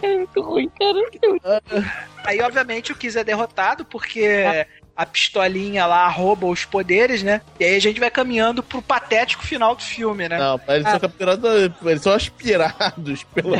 é 0.03 0.17
muito 0.17 0.41
ruim, 0.41 0.69
cara. 0.69 0.99
Aí, 2.23 2.41
obviamente, 2.41 2.91
o 2.91 2.95
Kiss 2.95 3.17
é 3.17 3.23
derrotado 3.23 3.85
porque 3.85 4.65
a 4.95 5.05
pistolinha 5.05 5.85
lá 5.85 6.07
rouba 6.07 6.47
os 6.47 6.63
poderes, 6.63 7.21
né? 7.21 7.41
E 7.59 7.65
aí 7.65 7.75
a 7.75 7.79
gente 7.81 7.99
vai 7.99 8.09
caminhando 8.09 8.63
pro 8.63 8.81
patético 8.81 9.43
final 9.45 9.75
do 9.75 9.81
filme, 9.83 10.29
né? 10.29 10.37
Não, 10.37 10.59
eles 10.69 10.87
são 10.89 10.99
capturados, 10.99 11.71
eles 11.85 12.01
são 12.01 12.13
aspirados 12.13 13.23
pelo- 13.35 13.57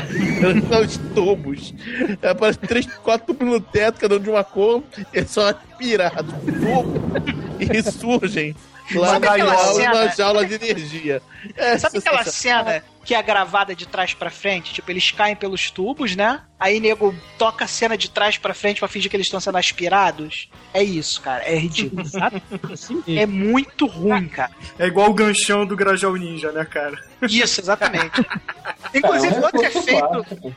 pelos 0.70 0.98
tubos. 1.14 1.74
É, 2.22 2.30
Aparece 2.30 2.60
três, 2.60 2.86
quatro 3.04 3.28
tubos 3.34 3.48
no 3.48 3.60
teto, 3.60 4.00
cada 4.00 4.16
um 4.16 4.20
de 4.20 4.30
uma 4.30 4.44
cor, 4.44 4.82
eles 5.12 5.30
são 5.30 5.46
aspirados 5.46 6.34
e 7.60 7.92
surgem 7.92 8.56
lá 8.94 9.08
Sabe 9.20 9.28
na 9.28 9.38
jaula, 9.38 9.74
cena? 9.74 9.94
na 9.94 10.08
jaula 10.08 10.46
de 10.46 10.54
energia. 10.56 11.22
É 11.58 11.78
Sabe 11.78 11.98
aquela 11.98 12.24
cena 12.24 12.84
que 13.06 13.14
é 13.14 13.22
gravada 13.22 13.76
de 13.76 13.88
trás 13.88 14.14
pra 14.14 14.32
frente? 14.32 14.74
Tipo, 14.74 14.92
eles 14.92 15.12
caem 15.12 15.36
pelos 15.36 15.70
tubos, 15.70 16.16
né? 16.16 16.42
Aí 16.60 16.80
nego 16.80 17.14
toca 17.38 17.66
a 17.66 17.68
cena 17.68 17.96
de 17.98 18.10
trás 18.10 18.38
pra 18.38 18.54
frente 18.54 18.80
pra 18.80 18.88
fingir 18.88 19.12
que 19.12 19.16
eles 19.16 19.28
estão 19.28 19.40
sendo 19.40 19.58
aspirados. 19.58 20.50
É 20.74 20.82
isso, 20.82 21.22
cara. 21.22 21.44
É 21.44 21.56
ridículo. 21.56 22.02
Exato. 22.04 22.42
Assim. 22.74 23.04
É 23.08 23.26
muito 23.26 23.86
ruim, 23.86 24.28
cara. 24.28 24.52
É 24.80 24.88
igual 24.88 25.10
o 25.12 25.14
ganchão 25.14 25.66
do 25.66 25.76
Grajal 25.76 26.16
Ninja, 26.16 26.52
né, 26.52 26.66
cara? 26.66 27.00
Isso, 27.22 27.62
exatamente. 27.62 28.26
Inclusive, 28.94 29.36
É 29.36 29.38
um 29.38 29.44
outro 29.44 29.64
efeito. 29.64 30.56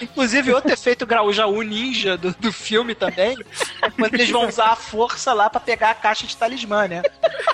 Inclusive, 0.00 0.52
outro 0.52 0.72
efeito 0.72 1.06
Grajaú 1.06 1.62
Ninja 1.62 2.16
do, 2.16 2.32
do 2.32 2.52
filme 2.52 2.94
também 2.94 3.36
é 3.82 3.90
quando 3.90 4.14
eles 4.14 4.30
vão 4.30 4.46
usar 4.46 4.68
a 4.68 4.76
força 4.76 5.32
lá 5.32 5.50
pra 5.50 5.60
pegar 5.60 5.90
a 5.90 5.94
caixa 5.94 6.26
de 6.26 6.36
talismã, 6.36 6.86
né? 6.86 7.02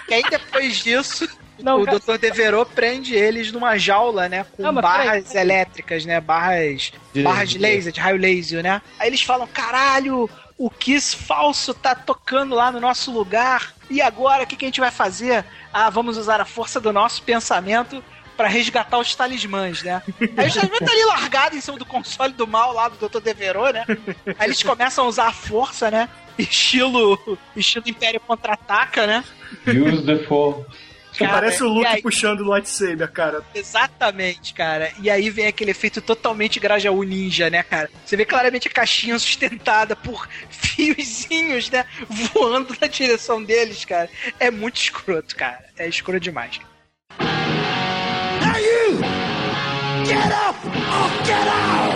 E 0.08 0.14
aí 0.14 0.22
depois 0.28 0.76
disso. 0.76 1.28
Não, 1.58 1.82
o 1.82 1.84
cara- 1.84 1.98
Dr. 1.98 2.18
Devereux 2.18 2.68
prende 2.74 3.14
eles 3.14 3.50
numa 3.52 3.76
jaula, 3.78 4.28
né? 4.28 4.44
Com 4.56 4.62
Não, 4.62 4.74
barras 4.74 5.28
peraí. 5.28 5.44
elétricas, 5.44 6.04
né? 6.04 6.20
Barras 6.20 6.92
De 7.12 7.22
barras 7.22 7.50
de 7.50 7.58
laser, 7.58 7.92
de 7.92 8.00
raio 8.00 8.16
laser, 8.18 8.62
né? 8.62 8.82
Aí 8.98 9.08
eles 9.08 9.22
falam: 9.22 9.46
caralho, 9.46 10.28
o 10.58 10.68
Kiss 10.70 11.14
falso 11.16 11.72
tá 11.74 11.94
tocando 11.94 12.54
lá 12.54 12.70
no 12.72 12.80
nosso 12.80 13.10
lugar. 13.12 13.72
E 13.90 14.00
agora, 14.00 14.44
o 14.44 14.46
que, 14.46 14.56
que 14.56 14.64
a 14.64 14.68
gente 14.68 14.80
vai 14.80 14.90
fazer? 14.90 15.44
Ah, 15.72 15.90
vamos 15.90 16.16
usar 16.16 16.40
a 16.40 16.44
força 16.44 16.80
do 16.80 16.92
nosso 16.92 17.22
pensamento 17.22 18.02
pra 18.36 18.48
resgatar 18.48 18.98
os 18.98 19.14
talismãs, 19.14 19.82
né? 19.82 20.02
Aí 20.36 20.48
os 20.48 20.54
talismãs 20.54 20.80
tá 20.80 20.90
ali 20.90 21.04
largado 21.04 21.56
em 21.56 21.60
cima 21.60 21.78
do 21.78 21.84
console 21.84 22.32
do 22.32 22.46
mal 22.48 22.72
lá 22.72 22.88
do 22.88 23.08
Dr. 23.08 23.20
Devereux, 23.20 23.72
né? 23.72 23.84
Aí 24.38 24.48
eles 24.48 24.62
começam 24.62 25.04
a 25.04 25.08
usar 25.08 25.26
a 25.28 25.32
força, 25.32 25.90
né? 25.90 26.08
Estilo, 26.36 27.38
estilo 27.54 27.84
Império 27.88 28.18
Contra-Ataca, 28.20 29.06
né? 29.06 29.22
Use 29.68 30.04
the 30.04 30.18
force. 30.26 30.64
Cara, 31.18 31.32
Parece 31.32 31.62
o 31.62 31.68
Luke 31.68 31.86
aí- 31.86 32.02
puxando 32.02 32.40
o 32.40 32.44
lightsaber, 32.48 33.10
cara. 33.10 33.42
Exatamente, 33.54 34.52
cara. 34.54 34.92
E 35.00 35.08
aí 35.10 35.30
vem 35.30 35.46
aquele 35.46 35.70
efeito 35.70 36.00
totalmente 36.00 36.58
Grajaú 36.58 37.02
Ninja, 37.02 37.48
né, 37.50 37.62
cara? 37.62 37.88
Você 38.04 38.16
vê 38.16 38.24
claramente 38.24 38.68
a 38.68 38.70
caixinha 38.70 39.18
sustentada 39.18 39.94
por 39.94 40.28
fiozinhos, 40.50 41.70
né? 41.70 41.84
Voando 42.08 42.74
na 42.80 42.86
direção 42.86 43.42
deles, 43.42 43.84
cara. 43.84 44.08
É 44.40 44.50
muito 44.50 44.76
escroto, 44.76 45.36
cara. 45.36 45.64
É 45.78 45.86
escroto 45.88 46.20
demais. 46.20 46.60
Get 50.04 50.18
up 50.32 50.56
or 50.66 51.24
get 51.24 51.48
out! 51.48 51.93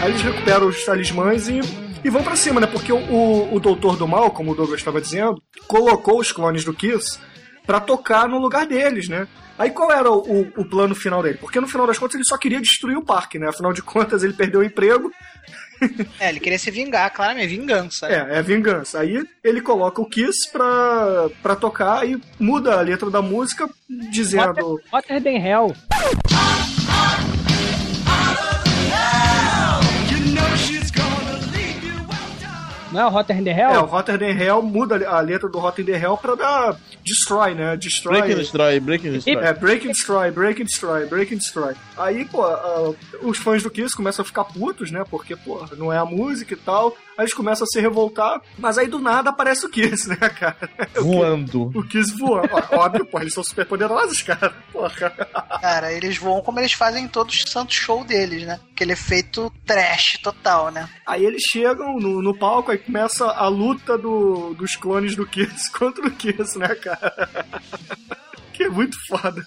Aí 0.00 0.10
eles 0.10 0.22
recuperam 0.22 0.66
os 0.66 0.82
talismãs 0.82 1.46
e, 1.48 1.60
e 2.02 2.08
vão 2.08 2.22
pra 2.22 2.34
cima, 2.34 2.58
né? 2.58 2.66
Porque 2.66 2.90
o, 2.90 2.96
o, 2.96 3.54
o 3.54 3.60
Doutor 3.60 3.96
do 3.96 4.08
Mal, 4.08 4.30
como 4.30 4.52
o 4.52 4.54
Douglas 4.54 4.80
estava 4.80 4.98
dizendo, 4.98 5.42
colocou 5.68 6.18
os 6.18 6.32
clones 6.32 6.64
do 6.64 6.72
Kiss 6.72 7.18
pra 7.66 7.80
tocar 7.80 8.26
no 8.26 8.38
lugar 8.38 8.66
deles, 8.66 9.08
né? 9.08 9.28
Aí 9.58 9.70
qual 9.70 9.92
era 9.92 10.10
o, 10.10 10.40
o, 10.56 10.64
plano 10.64 10.94
final 10.94 11.22
dele? 11.22 11.36
Porque 11.38 11.60
no 11.60 11.68
final 11.68 11.86
das 11.86 11.98
contas 11.98 12.14
ele 12.14 12.24
só 12.24 12.38
queria 12.38 12.62
destruir 12.62 12.96
o 12.96 13.04
parque, 13.04 13.38
né? 13.38 13.48
Afinal 13.48 13.74
de 13.74 13.82
contas 13.82 14.22
ele 14.22 14.32
perdeu 14.32 14.60
o 14.60 14.64
emprego. 14.64 15.12
É, 16.18 16.30
ele 16.30 16.40
queria 16.40 16.58
se 16.58 16.70
vingar, 16.70 17.12
claramente, 17.12 17.48
vingança. 17.48 18.06
É, 18.06 18.38
é 18.38 18.42
vingança. 18.42 19.00
Aí 19.00 19.22
ele 19.44 19.60
coloca 19.60 20.00
o 20.00 20.06
Kiss 20.06 20.50
pra, 20.50 21.28
pra 21.42 21.56
tocar 21.56 22.08
e 22.08 22.18
muda 22.38 22.78
a 22.78 22.80
letra 22.80 23.10
da 23.10 23.20
música 23.20 23.68
dizendo. 24.10 24.80
Hotter 24.90 25.22
than 25.22 25.38
Hell. 25.38 25.74
Não 32.92 33.00
é 33.00 33.06
o 33.06 33.14
Hotter 33.14 33.36
than 33.42 33.50
Hell? 33.50 33.70
É, 33.70 33.78
o 33.78 33.84
Hotter 33.84 34.18
Than 34.18 34.32
Hell 34.32 34.62
muda 34.62 35.08
a 35.08 35.20
letra 35.20 35.48
do 35.48 35.58
Hotter 35.58 35.84
Than 35.84 35.96
Hell 35.96 36.16
pra 36.16 36.34
dar 36.34 36.76
Destroy, 37.04 37.54
né? 37.54 37.76
Destroy. 37.76 38.18
Break 38.18 38.32
and 38.32 38.36
Destroy, 38.36 38.80
Break 38.80 39.08
and 39.08 39.12
Destroy. 39.12 39.44
É, 39.44 39.52
Break 39.52 39.88
and 39.88 39.92
Destroy, 39.92 40.30
Break 40.30 40.62
and 40.62 40.64
Destroy, 40.66 41.06
Break 41.06 41.34
and 41.34 41.38
Destroy. 41.38 41.74
Aí, 41.96 42.24
pô, 42.24 42.44
ah, 42.44 42.92
os 43.22 43.38
fãs 43.38 43.62
do 43.62 43.70
Kiss 43.70 43.94
começam 43.96 44.22
a 44.22 44.26
ficar 44.26 44.44
putos, 44.44 44.90
né? 44.90 45.04
Porque, 45.08 45.36
pô, 45.36 45.64
não 45.76 45.92
é 45.92 45.98
a 45.98 46.04
música 46.04 46.54
e 46.54 46.56
tal. 46.56 46.96
Aí 47.16 47.24
eles 47.24 47.34
começam 47.34 47.64
a 47.64 47.66
se 47.66 47.80
revoltar, 47.80 48.40
mas 48.58 48.78
aí 48.78 48.86
do 48.86 48.98
nada 48.98 49.30
aparece 49.30 49.66
o 49.66 49.70
Kiss, 49.70 50.08
né, 50.10 50.16
cara? 50.16 50.56
Voando. 50.96 51.70
O 51.74 51.82
Kiss 51.82 52.16
voando. 52.18 52.48
Óbvio, 52.72 53.04
pô, 53.04 53.20
eles 53.20 53.34
são 53.34 53.44
super 53.44 53.66
poderosos, 53.66 54.22
cara. 54.22 54.54
Porra. 54.72 55.10
Cara, 55.60 55.92
eles 55.92 56.16
voam 56.16 56.42
como 56.42 56.58
eles 56.58 56.72
fazem 56.72 57.04
em 57.04 57.08
todos 57.08 57.34
os 57.34 57.50
santos 57.50 57.76
show 57.76 58.04
deles, 58.04 58.46
né? 58.46 58.58
Aquele 58.72 58.92
efeito 58.92 59.52
trash 59.66 60.18
total, 60.22 60.70
né? 60.70 60.88
Aí 61.06 61.24
eles 61.24 61.42
chegam 61.50 61.98
no, 61.98 62.22
no 62.22 62.36
palco, 62.36 62.70
aí 62.70 62.79
começa 62.80 63.24
a 63.26 63.48
luta 63.48 63.96
do, 63.96 64.54
dos 64.54 64.76
clones 64.76 65.14
do 65.16 65.26
Kiss 65.26 65.70
contra 65.76 66.06
o 66.06 66.10
Kiss, 66.10 66.58
né, 66.58 66.74
cara? 66.74 67.28
que 68.52 68.64
é 68.64 68.68
muito 68.68 68.96
foda. 69.06 69.46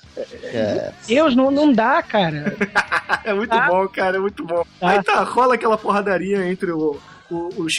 Deus, 1.08 1.36
não, 1.36 1.52
não 1.52 1.72
dá, 1.74 2.02
cara. 2.02 2.56
É 3.26 3.34
muito 3.34 3.54
Ah. 3.54 3.68
bom, 3.68 3.88
cara, 3.88 4.18
é 4.18 4.20
muito 4.20 4.44
bom. 4.46 4.66
Aí 4.82 5.02
tá, 5.02 5.24
rola 5.24 5.54
aquela 5.56 5.78
porradaria 5.78 6.46
entre 6.46 6.72
o, 6.72 7.00
o, 7.32 7.50
os, 7.62 7.74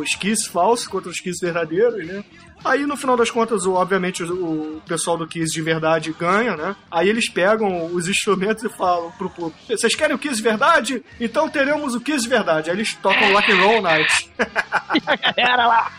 os 0.00 0.14
Kiss 0.14 0.48
falsos 0.48 0.86
contra 0.86 1.10
os 1.10 1.20
Kiss 1.20 1.44
verdadeiros, 1.44 2.06
né? 2.06 2.24
Aí, 2.64 2.84
no 2.86 2.96
final 2.96 3.16
das 3.16 3.30
contas, 3.30 3.64
o- 3.66 3.74
obviamente, 3.74 4.22
o, 4.22 4.76
o 4.76 4.82
pessoal 4.86 5.16
do 5.16 5.26
Kiss 5.26 5.52
de 5.52 5.62
verdade 5.62 6.12
ganha, 6.18 6.56
né? 6.56 6.76
Aí 6.90 7.08
eles 7.08 7.28
pegam 7.30 7.86
os 7.94 8.08
instrumentos 8.08 8.64
e 8.64 8.68
falam 8.68 9.10
pro 9.12 9.30
público, 9.30 9.56
vocês 9.68 9.94
querem 9.94 10.14
o 10.14 10.18
Kiss 10.18 10.36
de 10.36 10.42
verdade? 10.42 11.02
Então 11.20 11.48
teremos 11.48 11.94
o 11.94 12.00
Kiss 12.00 12.22
de 12.22 12.28
verdade. 12.28 12.70
Aí 12.70 12.76
eles 12.76 12.94
tocam 12.94 13.32
Rock 13.32 13.52
and 13.52 13.60
Roll 13.62 13.82
Night. 13.82 14.30
Galera 15.36 15.66
lá. 15.66 15.92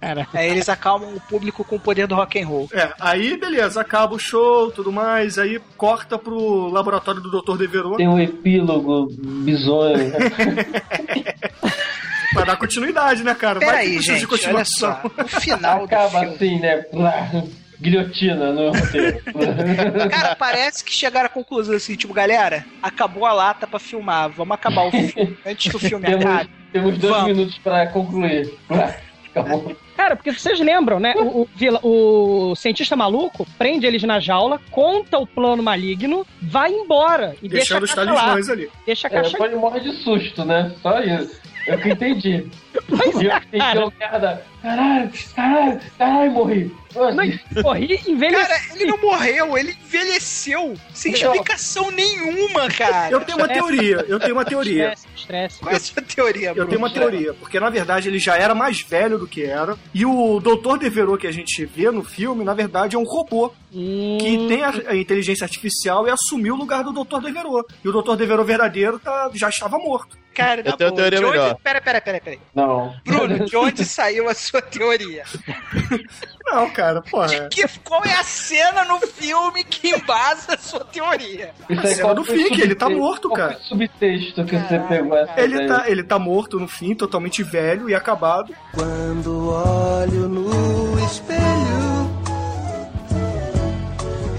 Cara, 0.00 0.26
Aí 0.32 0.48
eles 0.50 0.68
acalmam 0.70 1.14
o 1.14 1.20
público 1.20 1.62
com 1.62 1.76
o 1.76 1.80
poder 1.80 2.06
do 2.06 2.14
rock 2.14 2.40
and 2.40 2.46
roll. 2.46 2.68
É, 2.72 2.90
aí 2.98 3.36
beleza, 3.36 3.82
acaba 3.82 4.14
o 4.14 4.18
show, 4.18 4.70
tudo 4.70 4.90
mais, 4.90 5.38
aí 5.38 5.60
corta 5.76 6.18
pro 6.18 6.68
laboratório 6.68 7.20
do 7.20 7.30
Dr. 7.42 7.58
Devereux 7.58 7.98
Tem 7.98 8.08
um 8.08 8.18
epílogo 8.18 9.08
bizonho. 9.44 10.10
pra 12.32 12.44
dar 12.44 12.56
continuidade, 12.56 13.22
né, 13.22 13.34
cara? 13.34 13.58
Vai 13.60 13.68
que 13.68 13.72
Peraí, 13.74 13.94
precisa 13.94 14.14
de 14.14 14.20
gente, 14.20 14.46
olha 14.54 14.64
só. 14.64 14.92
continuação. 14.94 15.10
No 15.18 15.28
final 15.40 15.78
do 15.80 15.84
Acaba 15.84 16.20
filme. 16.20 16.34
assim, 16.34 16.60
né? 16.60 16.84
Guilhotina 17.80 18.52
no 18.52 18.72
roteiro. 18.72 19.20
Cara, 20.10 20.36
parece 20.36 20.84
que 20.84 20.92
chegaram 20.92 21.26
à 21.26 21.30
conclusão 21.30 21.74
assim, 21.74 21.94
tipo, 21.94 22.12
galera, 22.12 22.64
acabou 22.82 23.24
a 23.24 23.32
lata 23.32 23.66
pra 23.66 23.78
filmar, 23.78 24.28
vamos 24.28 24.54
acabar 24.54 24.82
o 24.86 24.90
filme 24.90 25.36
antes 25.46 25.70
que 25.70 25.76
o 25.76 25.78
filme 25.78 26.04
temos, 26.04 26.26
acabe. 26.26 26.50
temos 26.72 26.98
dois 26.98 27.14
Vamos. 27.14 27.28
minutos 27.36 27.58
pra 27.58 27.86
concluir. 27.86 28.52
Acabou. 29.30 29.74
Cara, 29.96 30.14
porque 30.16 30.32
vocês 30.32 30.58
lembram, 30.60 30.98
né? 31.00 31.14
O, 31.16 31.42
o, 31.42 31.48
vila- 31.56 31.80
o 31.82 32.54
cientista 32.56 32.96
maluco 32.96 33.46
prende 33.56 33.86
eles 33.86 34.02
na 34.02 34.18
jaula, 34.20 34.60
conta 34.70 35.18
o 35.18 35.26
plano 35.26 35.62
maligno, 35.62 36.26
vai 36.42 36.70
embora 36.72 37.34
e 37.42 37.48
Deixando 37.48 37.84
os 37.84 37.90
deixa 37.94 38.02
a 38.02 38.06
caixa 38.06 38.12
lá. 38.20 38.26
talismãs 38.32 38.48
ali. 38.50 38.70
Deixa 38.84 39.06
a 39.06 39.10
É, 39.10 39.14
caixa 39.14 39.30
depois 39.30 39.52
ele 39.52 39.60
morre 39.60 39.80
de 39.80 39.92
susto, 40.02 40.44
né? 40.44 40.72
Só 40.82 41.00
isso. 41.00 41.40
É 41.66 41.74
o 41.74 41.78
que 41.78 41.88
eu 41.88 41.92
entendi. 41.92 42.46
E 42.74 43.24
eu 43.24 43.36
entendi 43.36 43.58
cara. 43.58 43.86
o 43.86 43.90
cara 43.90 44.18
da. 44.18 44.40
Caralho, 44.62 45.10
caralho, 45.34 45.80
caralho, 45.98 46.30
morri. 46.32 46.76
Não, 46.94 47.62
morri 47.62 48.00
envelhecido. 48.06 48.46
Cara, 48.48 48.60
ele 48.74 48.84
não 48.84 48.98
morreu, 48.98 49.56
ele 49.56 49.70
envelheceu 49.86 50.74
sem 50.92 51.12
Não. 51.12 51.18
explicação 51.18 51.90
nenhuma, 51.90 52.68
cara. 52.68 53.10
Eu 53.10 53.20
tenho 53.22 53.38
uma 53.38 53.48
teoria, 53.48 54.04
eu 54.08 54.18
tenho 54.20 54.34
uma 54.34 54.44
teoria. 54.44 54.92
Estresse, 54.92 55.06
estresse. 55.16 55.60
Qual 55.60 55.72
é 55.72 55.76
a 55.76 55.80
sua 55.80 56.02
teoria, 56.02 56.48
Eu 56.48 56.54
Bruno? 56.54 56.68
tenho 56.68 56.80
uma 56.80 56.92
teoria, 56.92 57.32
porque 57.34 57.58
na 57.58 57.70
verdade 57.70 58.08
ele 58.08 58.18
já 58.18 58.36
era 58.36 58.54
mais 58.54 58.80
velho 58.82 59.18
do 59.18 59.26
que 59.26 59.42
era, 59.44 59.76
e 59.94 60.04
o 60.04 60.40
Dr. 60.40 60.78
Devereux 60.78 61.18
que 61.20 61.26
a 61.26 61.32
gente 61.32 61.64
vê 61.64 61.90
no 61.90 62.02
filme, 62.04 62.44
na 62.44 62.52
verdade, 62.54 62.96
é 62.96 62.98
um 62.98 63.04
robô 63.04 63.52
Hum, 63.72 64.18
que 64.20 64.48
tem 64.48 64.64
a, 64.64 64.96
inteligência 64.96 65.44
artificial 65.44 66.04
e 66.06 66.10
assumiu 66.10 66.54
o 66.54 66.58
lugar 66.58 66.82
do 66.82 66.92
Dr. 66.92 67.20
Devereux. 67.22 67.64
E 67.84 67.88
o 67.88 67.92
Dr. 68.02 68.16
Devereux 68.16 68.44
verdadeiro 68.46 68.98
tá- 68.98 69.30
já 69.32 69.48
estava 69.48 69.78
morto. 69.78 70.18
Cara, 70.34 70.60
Eu 70.64 70.76
tenho 70.76 70.90
boa, 70.90 71.00
teoria 71.02 71.18
onde... 71.20 71.30
melhor. 71.38 71.56
Pera, 71.62 71.80
pera, 71.80 72.00
pera, 72.00 72.20
pera. 72.20 72.38
Não. 72.60 72.94
Bruno, 73.04 73.44
de 73.46 73.56
onde 73.56 73.84
saiu 73.84 74.28
a 74.28 74.34
sua 74.34 74.60
teoria? 74.60 75.24
Não, 76.46 76.68
cara, 76.70 77.00
porra. 77.00 77.48
Que, 77.48 77.66
qual 77.84 78.04
é 78.04 78.12
a 78.12 78.24
cena 78.24 78.84
no 78.84 78.98
filme 79.00 79.62
que 79.64 79.90
embasa 79.90 80.54
a 80.54 80.58
sua 80.58 80.80
teoria? 80.80 81.52
Isso 81.68 81.80
A 81.80 81.86
cena 81.86 82.02
qual 82.02 82.14
do 82.14 82.24
Fique, 82.24 82.60
ele 82.60 82.74
tá 82.74 82.88
morto, 82.90 83.28
qual 83.28 83.38
cara. 83.38 83.58
subtexto 83.60 84.44
que 84.44 84.58
você 84.58 84.78
pegou 84.80 85.16
essa 85.16 85.40
Ele 85.40 85.66
tá, 85.66 85.88
ele 85.88 86.02
tá 86.02 86.18
morto 86.18 86.58
no 86.58 86.68
fim, 86.68 86.94
totalmente 86.94 87.42
velho 87.42 87.88
e 87.88 87.94
acabado. 87.94 88.54
Quando 88.74 89.50
olho 89.50 90.28
no 90.28 90.98
espelho, 91.04 92.10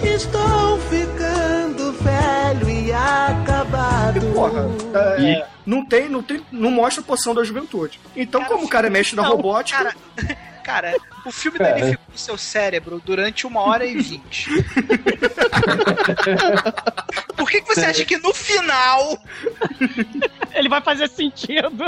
estou 0.03 0.77
ficando 0.89 1.60
velho 2.01 2.69
e 2.69 2.91
acabado. 2.91 4.17
E, 4.17 4.33
porra, 4.33 4.69
é, 4.93 5.45
não 5.65 5.85
tem, 5.85 6.09
não 6.09 6.21
tem, 6.21 6.45
não 6.51 6.71
mostra 6.71 7.01
a 7.01 7.05
poção 7.05 7.33
da 7.33 7.43
juventude. 7.43 7.99
Então, 8.15 8.43
como 8.45 8.65
o 8.65 8.69
cara 8.69 8.87
é 8.87 8.89
mestre 8.89 9.15
da 9.15 9.23
Não, 9.23 9.31
robótica, 9.31 9.77
Cara, 9.77 9.95
cara, 10.63 10.95
o 11.25 11.31
filme 11.31 11.57
Cara. 11.57 11.75
danificou 11.75 12.05
o 12.13 12.17
seu 12.17 12.37
cérebro 12.37 13.01
durante 13.03 13.45
uma 13.47 13.61
hora 13.61 13.85
e 13.85 13.97
vinte. 13.97 14.49
Por 17.35 17.49
que, 17.49 17.61
que 17.61 17.67
você 17.73 17.85
acha 17.85 18.05
que 18.05 18.17
no 18.17 18.33
final 18.33 19.17
Ele 20.53 20.69
vai 20.69 20.81
fazer 20.81 21.07
sentido. 21.09 21.85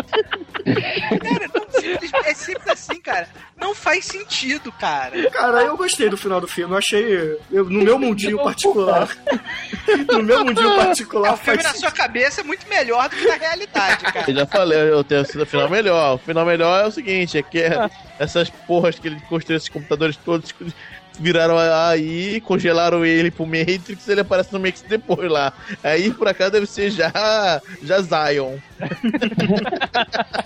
Cara, 1.21 1.49
não, 1.53 2.19
é 2.25 2.33
simples 2.33 2.67
assim, 2.67 2.99
cara. 3.01 3.27
Não 3.59 3.73
faz 3.75 4.05
sentido, 4.05 4.71
cara. 4.71 5.29
Cara, 5.31 5.61
eu 5.63 5.77
gostei 5.77 6.09
do 6.09 6.17
final 6.17 6.39
do 6.41 6.47
filme. 6.47 6.73
Eu 6.73 6.77
achei. 6.77 7.39
eu- 7.51 7.65
no 7.65 7.81
meu 7.81 7.97
mundinho 7.99 8.37
particular. 8.43 9.09
no 10.11 10.23
meu 10.23 10.45
mundinho 10.45 10.71
É, 10.73 10.85
particular 10.85 11.33
o 11.33 11.37
filme 11.37 11.61
faz 11.61 11.73
na 11.73 11.79
sua 11.79 11.91
cabeça 11.91 12.41
é 12.41 12.43
muito 12.43 12.67
melhor 12.67 13.09
do 13.09 13.15
que 13.15 13.25
na 13.27 13.35
realidade, 13.35 14.03
cara. 14.05 14.25
Eu 14.29 14.35
já 14.35 14.45
falei, 14.45 14.79
eu 14.79 15.03
tenho 15.03 15.25
sido 15.25 15.43
o 15.43 15.45
final 15.45 15.69
melhor. 15.69 16.15
O 16.15 16.17
final 16.17 16.45
melhor 16.45 16.83
é 16.83 16.87
o 16.87 16.91
seguinte, 16.91 17.37
é 17.37 17.43
que 17.43 17.59
é- 17.59 17.89
essas 18.19 18.49
porras 18.49 18.97
que 18.97 19.07
ele 19.07 19.19
construiu, 19.29 19.57
esses 19.57 19.69
computadores 19.69 20.15
todos 20.17 20.53
viraram 21.19 21.57
aí, 21.57 22.41
congelaram 22.41 23.05
ele 23.05 23.29
pro 23.31 23.45
Matrix, 23.45 24.07
ele 24.07 24.21
aparece 24.21 24.51
no 24.51 24.59
Matrix 24.59 24.83
depois 24.87 25.29
lá. 25.31 25.53
Aí 25.83 26.11
por 26.11 26.27
acaso 26.27 26.51
deve 26.51 26.65
ser 26.65 26.89
já, 26.91 27.11
já 27.81 28.01
Zion. 28.01 28.57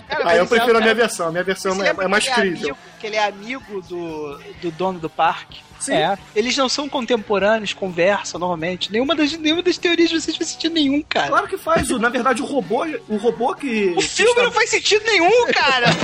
Cara, 0.08 0.30
Ah, 0.30 0.36
eu 0.36 0.46
prefiro 0.46 0.76
a 0.76 0.80
é- 0.80 0.82
minha 0.82 0.94
versão. 0.94 1.28
A 1.28 1.30
minha 1.30 1.44
versão 1.44 1.82
é, 1.82 1.88
é 1.88 2.08
mais 2.08 2.28
crível. 2.28 2.58
amigo- 2.60 2.78
que 3.00 3.06
ele 3.06 3.16
é 3.16 3.24
amigo 3.26 3.80
do, 3.82 4.38
do 4.60 4.70
dono 4.72 4.98
do 4.98 5.08
parque. 5.08 5.60
Sim. 5.78 5.94
É. 5.94 6.18
Eles 6.34 6.56
não 6.56 6.68
são 6.68 6.88
contemporâneos, 6.88 7.72
conversam 7.72 8.38
normalmente. 8.40 8.90
Nenhuma 8.92 9.14
das, 9.14 9.32
nenhuma 9.38 9.62
das 9.62 9.78
teorias 9.78 10.10
vocês 10.10 10.36
faz 10.36 10.50
sentido 10.50 10.72
nenhum, 10.74 11.02
cara. 11.02 11.28
Claro 11.28 11.48
que 11.48 11.56
faz. 11.56 11.90
O- 11.90 11.98
Na 11.98 12.08
verdade, 12.08 12.42
o 12.42 12.44
robô. 12.44 12.84
O 13.08 13.16
robô 13.16 13.54
que. 13.54 13.94
O 13.96 14.00
filme 14.00 14.42
não 14.42 14.50
faz 14.52 14.70
sentido 14.70 15.04
nenhum, 15.04 15.46
cara. 15.52 15.86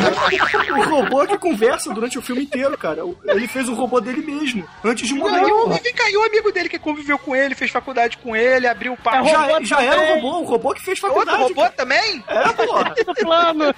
O 0.75 0.83
robô 0.83 1.27
que 1.27 1.39
conversa 1.39 1.93
durante 1.93 2.19
o 2.19 2.23
filme 2.23 2.43
inteiro, 2.43 2.77
cara. 2.77 3.03
Ele 3.27 3.47
fez 3.49 3.69
o 3.69 3.75
robô 3.75 4.01
dele 4.01 4.23
mesmo, 4.23 4.67
antes 4.85 5.07
de 5.09 5.15
morrer. 5.15 5.41
Não, 5.43 5.75
e 5.75 5.81
vem 5.81 5.93
cá, 5.95 6.09
e 6.11 6.17
o 6.17 6.23
amigo 6.25 6.51
dele 6.53 6.69
que 6.69 6.79
conviveu 6.79 7.19
com 7.19 7.35
ele, 7.35 7.55
fez 7.55 7.71
faculdade 7.71 8.17
com 8.19 8.35
ele, 8.37 8.67
abriu 8.67 8.93
o 8.93 8.97
parque. 8.97 9.29
Já, 9.31 9.41
robô 9.47 9.65
já 9.65 9.83
era 9.83 10.01
o 10.03 10.15
robô, 10.15 10.39
o 10.41 10.45
robô 10.45 10.75
que 10.75 10.83
fez 10.83 11.03
É 11.03 11.07
Outro 11.07 11.25
faculdade. 11.25 11.53
robô 11.55 11.71
também? 11.77 12.25
É, 12.29 12.49
porra. 12.53 12.95
Plano. 13.21 13.75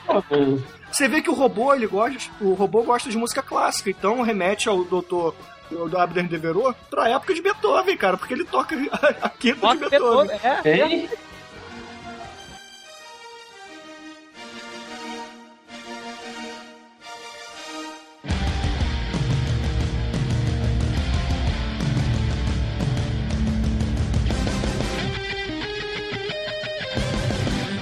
Você 0.91 1.09
vê 1.09 1.21
que 1.21 1.31
o 1.31 1.35
robô, 1.35 1.75
ele 1.75 1.87
gosta. 1.87 2.31
O 2.41 2.55
robô 2.55 2.83
gosta 2.83 3.11
de 3.11 3.17
música 3.17 3.43
clássica, 3.43 3.91
então 3.91 4.23
remete 4.23 4.69
ao 4.69 4.85
Dr. 4.85 5.33
o 5.73 5.89
do 5.89 5.99
Abner 5.99 6.29
Devereux, 6.29 6.75
pra 6.89 7.09
época 7.09 7.35
de 7.35 7.43
Beethoven, 7.43 7.97
cara, 7.97 8.17
porque 8.17 8.35
ele 8.35 8.45
toca 8.45 8.77
a 9.23 9.29
quinta 9.29 9.55
de 9.55 9.61
Toca 9.61 9.91
Beethoven. 9.91 10.29
Beethoven, 10.29 10.63
é. 10.65 10.87
Hein? 10.87 11.11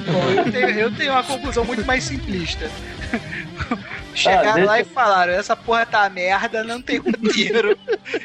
Bom, 0.07 0.31
eu 0.31 0.53
tenho, 0.53 0.71
eu 0.71 0.95
tenho 0.95 1.13
uma 1.13 1.25
conclusão 1.25 1.65
muito 1.65 1.85
mais 1.85 2.05
simplista. 2.05 2.71
Chegaram 4.15 4.63
Ah, 4.63 4.67
lá 4.67 4.81
e 4.81 4.85
falaram: 4.85 5.33
essa 5.33 5.57
porra 5.57 5.85
tá 5.85 6.09
merda, 6.09 6.63
não 6.65 6.81
tem 6.81 6.99
roteiro. 6.99 7.77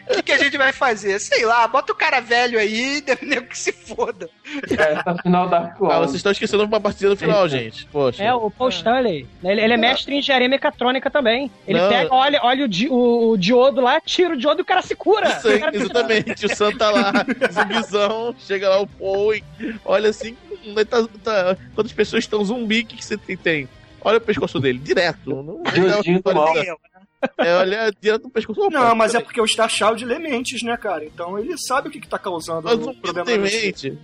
O 0.09 0.13
que, 0.15 0.23
que 0.23 0.31
a 0.31 0.37
gente 0.37 0.57
vai 0.57 0.71
fazer? 0.73 1.19
Sei 1.19 1.45
lá, 1.45 1.67
bota 1.67 1.93
o 1.93 1.95
cara 1.95 2.19
velho 2.19 2.59
aí 2.59 3.01
e 3.21 3.25
nego 3.25 3.47
que 3.47 3.57
se 3.57 3.71
foda. 3.71 4.29
Essa 4.69 5.15
final 5.21 5.47
da 5.47 5.73
Ah, 5.81 5.99
vocês 5.99 6.15
estão 6.15 6.31
esquecendo 6.31 6.63
uma 6.65 6.79
partida 6.81 7.09
no 7.11 7.15
final, 7.15 7.47
gente. 7.47 7.85
Poxa. 7.87 8.23
É, 8.23 8.33
o 8.33 8.51
Paul 8.51 8.69
Stanley. 8.69 9.25
Ele, 9.43 9.61
ele 9.61 9.73
é 9.73 9.77
mestre 9.77 10.13
em 10.13 10.19
engenharia 10.19 10.49
mecatrônica 10.49 11.09
também. 11.09 11.49
Ele 11.67 11.79
Não. 11.79 11.89
pega, 11.89 12.13
olha, 12.13 12.39
olha 12.43 12.65
o, 12.65 12.67
di- 12.67 12.89
o, 12.89 13.29
o 13.31 13.37
diodo 13.37 13.79
lá, 13.81 14.01
tira 14.01 14.33
o 14.33 14.37
diodo 14.37 14.61
e 14.61 14.63
o 14.63 14.65
cara 14.65 14.81
se 14.81 14.95
cura. 14.95 15.29
Isso 15.29 15.47
aí, 15.47 15.55
O 15.55 15.59
cara- 15.59 15.75
exatamente. 15.75 16.45
O 16.45 16.55
Sam 16.55 16.71
tá 16.75 16.89
lá, 16.91 17.13
zumbizão, 17.51 18.35
chega 18.39 18.69
lá 18.69 18.81
o 18.81 18.87
Paul 18.87 19.33
e 19.35 19.43
olha 19.85 20.09
assim, 20.09 20.35
tá- 20.89 21.07
tá- 21.23 21.57
quantas 21.73 21.93
pessoas 21.93 22.23
estão 22.23 22.43
zumbi, 22.43 22.81
o 22.81 22.85
que, 22.85 22.97
que 22.97 23.05
você 23.05 23.17
tem? 23.17 23.67
Olha 24.01 24.17
o 24.17 24.21
pescoço 24.21 24.59
dele, 24.59 24.79
direto. 24.79 25.29
Não, 25.29 25.61
Diodinho 25.73 26.21
do 26.21 26.33
mal. 26.33 26.53
É, 27.37 27.55
olha 27.55 27.91
direto 28.01 28.23
no 28.23 28.29
pescoço. 28.29 28.61
Opa, 28.61 28.79
Não, 28.79 28.95
mas 28.95 29.13
é 29.13 29.19
porque 29.19 29.41
o 29.41 29.47
Star 29.47 29.69
Child 29.69 30.05
lê 30.05 30.19
mentes, 30.19 30.63
né, 30.63 30.77
cara? 30.77 31.03
Então 31.05 31.37
ele 31.37 31.57
sabe 31.57 31.89
o 31.89 31.91
que, 31.91 31.99
que 31.99 32.07
tá 32.07 32.17
causando 32.17 32.63
Mas 32.63 32.79
o 32.79 32.93
problema 32.93 33.25
tem 33.25 33.37
mente. 33.37 33.97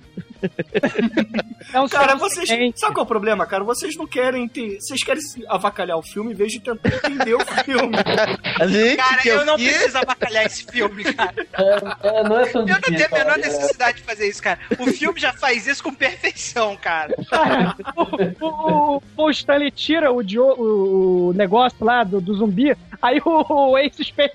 É 1.74 1.82
um 1.82 1.88
Cara, 1.90 2.16
vocês. 2.16 2.48
inocente. 2.48 2.80
Sabe 2.80 2.94
qual 2.94 3.04
é 3.04 3.06
o 3.06 3.08
problema, 3.08 3.46
cara? 3.46 3.64
Vocês 3.64 3.96
não 3.98 4.06
querem 4.06 4.48
ter. 4.48 4.78
Vocês 4.80 5.04
querem 5.04 5.22
avacalhar 5.48 5.98
o 5.98 6.04
filme 6.04 6.32
em 6.32 6.36
vez 6.36 6.52
de 6.52 6.60
tentar 6.60 6.90
entender 6.90 7.34
o 7.34 7.46
filme. 7.64 7.98
Gente 8.70 8.98
Cara, 8.98 9.22
eu 9.26 9.42
o 9.42 9.46
não 9.46 9.56
preciso 9.56 9.98
avacalhar 9.98 10.46
esse 10.46 10.64
filme, 10.66 11.04
cara. 11.04 11.36
É, 11.56 12.20
é, 12.20 12.24
não 12.24 12.40
é 12.40 12.46
tão 12.48 12.62
Eu 12.62 12.68
não 12.68 12.82
tenho 12.82 13.06
a 13.06 13.10
menor 13.10 13.26
cara. 13.26 13.38
necessidade 13.38 13.98
de 13.98 14.04
fazer 14.04 14.28
isso, 14.28 14.44
cara. 14.44 14.60
O 14.78 14.88
filme 14.88 15.20
já 15.20 15.34
faz 15.34 15.66
isso 15.66 15.82
com 15.84 15.94
perfeição, 15.94 16.76
cara. 16.76 17.16
Cara, 17.30 17.76
o, 17.96 18.46
o, 18.46 18.96
o 18.98 19.02
Paul 19.16 19.32
Stanley 19.32 19.72
tira 19.72 20.12
o, 20.12 20.22
o, 20.22 21.30
o 21.30 21.34
negócio 21.34 21.84
lá 21.84 22.04
do, 22.04 22.20
do 22.22 22.34
zumbi, 22.36 22.76
aí 23.02 23.20
o, 23.24 23.72
o 23.72 23.78
Ace 23.78 24.02
espelha. 24.02 24.34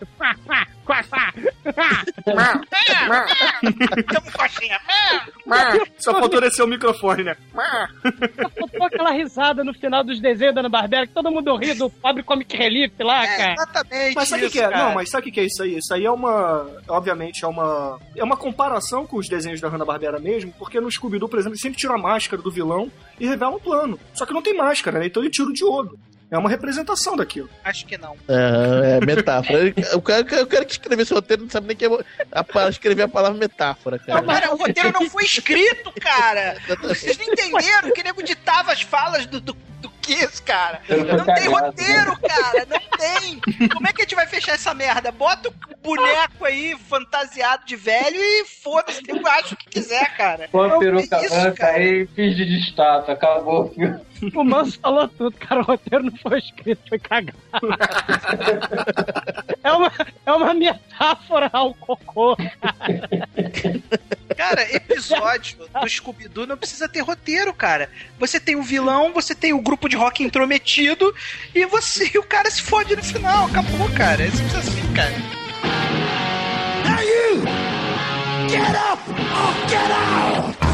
Tamo 4.12 4.32
coxinha. 4.32 4.78
Só 5.98 6.12
faltou 6.12 6.40
descer 6.40 6.62
o 6.62 6.66
microfone, 6.66 7.24
né? 7.24 7.36
Botou 8.58 8.86
aquela 8.86 9.10
risada 9.12 9.62
no 9.64 9.72
final 9.74 10.04
dos 10.04 10.20
desenhos 10.20 10.54
da 10.54 10.60
Ana 10.60 10.68
Barbera, 10.68 11.06
que 11.06 11.12
todo 11.12 11.30
mundo 11.30 11.56
ri 11.56 11.74
do 11.74 11.90
pobre 11.90 12.22
Comic 12.22 12.56
Relief 12.56 12.92
lá, 13.00 13.24
É, 13.24 13.36
cara. 13.36 13.52
exatamente 13.54 14.14
Mas 14.14 14.28
sabe 14.28 14.44
o 14.44 14.46
que, 14.46 14.52
que 14.52 14.58
é? 14.60 14.68
cara. 14.68 14.84
Não, 14.88 14.94
mas 14.94 15.10
sabe 15.10 15.28
o 15.28 15.32
que, 15.32 15.40
é 15.40 15.44
isso 15.44 15.62
aí? 15.62 15.76
Isso 15.78 15.94
aí 15.94 16.04
é 16.04 16.10
uma. 16.10 16.66
Obviamente, 16.88 17.44
é 17.44 17.48
uma. 17.48 17.98
É 18.16 18.24
uma 18.24 18.36
comparação 18.36 19.06
com 19.06 19.16
os 19.16 19.28
desenhos 19.28 19.60
da 19.60 19.68
Hanna-Barbera 19.68 20.18
mesmo, 20.18 20.52
porque 20.58 20.80
no 20.80 20.90
Scooby-Doo, 20.90 21.28
por 21.28 21.38
exemplo, 21.38 21.54
ele 21.54 21.62
sempre 21.62 21.78
tira 21.78 21.94
a 21.94 21.98
máscara 21.98 22.42
do 22.42 22.50
vilão 22.50 22.90
e 23.18 23.26
revela 23.26 23.56
um 23.56 23.60
plano. 23.60 23.98
Só 24.14 24.24
que 24.26 24.32
não 24.32 24.42
tem 24.42 24.56
máscara, 24.56 24.98
né? 24.98 25.06
Então 25.06 25.22
ele 25.22 25.30
tira 25.30 25.48
o 25.48 25.52
diodo. 25.52 25.98
É 26.30 26.38
uma 26.38 26.48
representação 26.48 27.16
daquilo. 27.16 27.50
Acho 27.64 27.84
que 27.84 27.98
não. 27.98 28.16
É, 28.28 28.98
é 28.98 29.04
metáfora. 29.04 29.74
O 29.94 30.00
cara, 30.00 30.42
o 30.42 30.46
cara 30.46 30.64
que 30.64 30.72
escreveu 30.72 31.02
esse 31.02 31.12
roteiro 31.12 31.42
não 31.42 31.50
sabe 31.50 31.66
nem 31.66 31.76
que 31.76 31.84
é 31.84 31.88
a, 31.88 32.68
escrever 32.68 33.02
a 33.02 33.08
palavra 33.08 33.36
metáfora, 33.36 33.98
cara. 33.98 34.22
Cara, 34.22 34.54
o 34.54 34.56
roteiro 34.56 34.92
não 34.92 35.10
foi 35.10 35.24
escrito, 35.24 35.92
cara. 36.00 36.56
Vocês 36.82 37.18
não 37.18 37.26
entenderam 37.26 37.92
que 37.92 38.02
nego 38.04 38.22
ditava 38.22 38.72
as 38.72 38.82
falas 38.82 39.26
do, 39.26 39.40
do, 39.40 39.54
do 39.80 39.90
Kiss, 40.00 40.40
cara. 40.42 40.80
Não 40.88 41.24
tem 41.24 41.26
cagado, 41.26 41.50
roteiro, 41.50 42.18
cara. 42.20 42.66
Não 42.68 42.98
tem. 42.98 43.68
Como 43.68 43.88
é 43.88 43.92
que 43.92 44.02
a 44.02 44.04
gente 44.04 44.14
vai 44.14 44.26
fechar 44.28 44.52
essa 44.52 44.72
merda? 44.72 45.10
Bota 45.10 45.48
o 45.48 45.54
boneco 45.82 46.44
aí 46.44 46.76
fantasiado 46.88 47.64
de 47.66 47.74
velho 47.74 48.16
e 48.16 48.44
foda-se, 48.44 49.02
nego 49.02 49.26
acha 49.26 49.54
o 49.54 49.56
que 49.56 49.68
quiser, 49.68 50.16
cara. 50.16 50.48
Põe 50.52 50.68
a 50.68 50.72
Não 50.72 50.78
peruca 50.78 51.18
branca 51.18 51.52
cara. 51.54 51.76
aí, 51.76 52.06
finge 52.14 52.44
de 52.44 52.58
estátua, 52.60 53.14
acabou 53.14 53.64
o 53.64 53.74
filme. 53.74 53.98
O 54.34 54.44
Manso 54.44 54.78
falou 54.80 55.08
tudo, 55.08 55.36
cara. 55.36 55.60
O 55.60 55.64
roteiro 55.64 56.04
não 56.04 56.16
foi 56.16 56.38
escrito, 56.38 56.80
foi 56.88 56.98
cagado. 56.98 57.38
é, 59.62 59.70
uma, 59.72 59.92
é 60.26 60.32
uma 60.32 60.54
metáfora 60.54 61.50
ao 61.52 61.74
cocô. 61.74 62.34
Cara, 64.36 64.62
episódio 64.74 65.58
do 65.58 65.88
Scooby-Doo 65.88 66.46
não 66.46 66.56
precisa 66.56 66.88
ter 66.88 67.00
roteiro, 67.00 67.52
cara. 67.52 67.90
Você 68.18 68.40
tem 68.40 68.56
o 68.56 68.62
vilão, 68.62 69.12
você 69.12 69.34
tem 69.34 69.52
o 69.52 69.60
grupo 69.60 69.86
de 69.88 69.96
rock 69.96 70.22
intrometido 70.22 71.12
e 71.54 71.66
você 71.66 72.10
e 72.14 72.18
o 72.18 72.22
cara 72.22 72.50
se 72.50 72.62
fode 72.62 72.96
no 72.96 73.02
final. 73.02 73.46
Acabou, 73.46 73.90
cara. 73.90 74.22
É 74.22 74.30
simples 74.30 74.54
assim, 74.54 74.92
cara. 74.94 75.12
Now 76.84 77.02
you! 77.02 77.42
Get 78.48 78.70
up 78.70 79.02
or 79.10 79.68
get 79.68 79.90
out! 79.90 80.69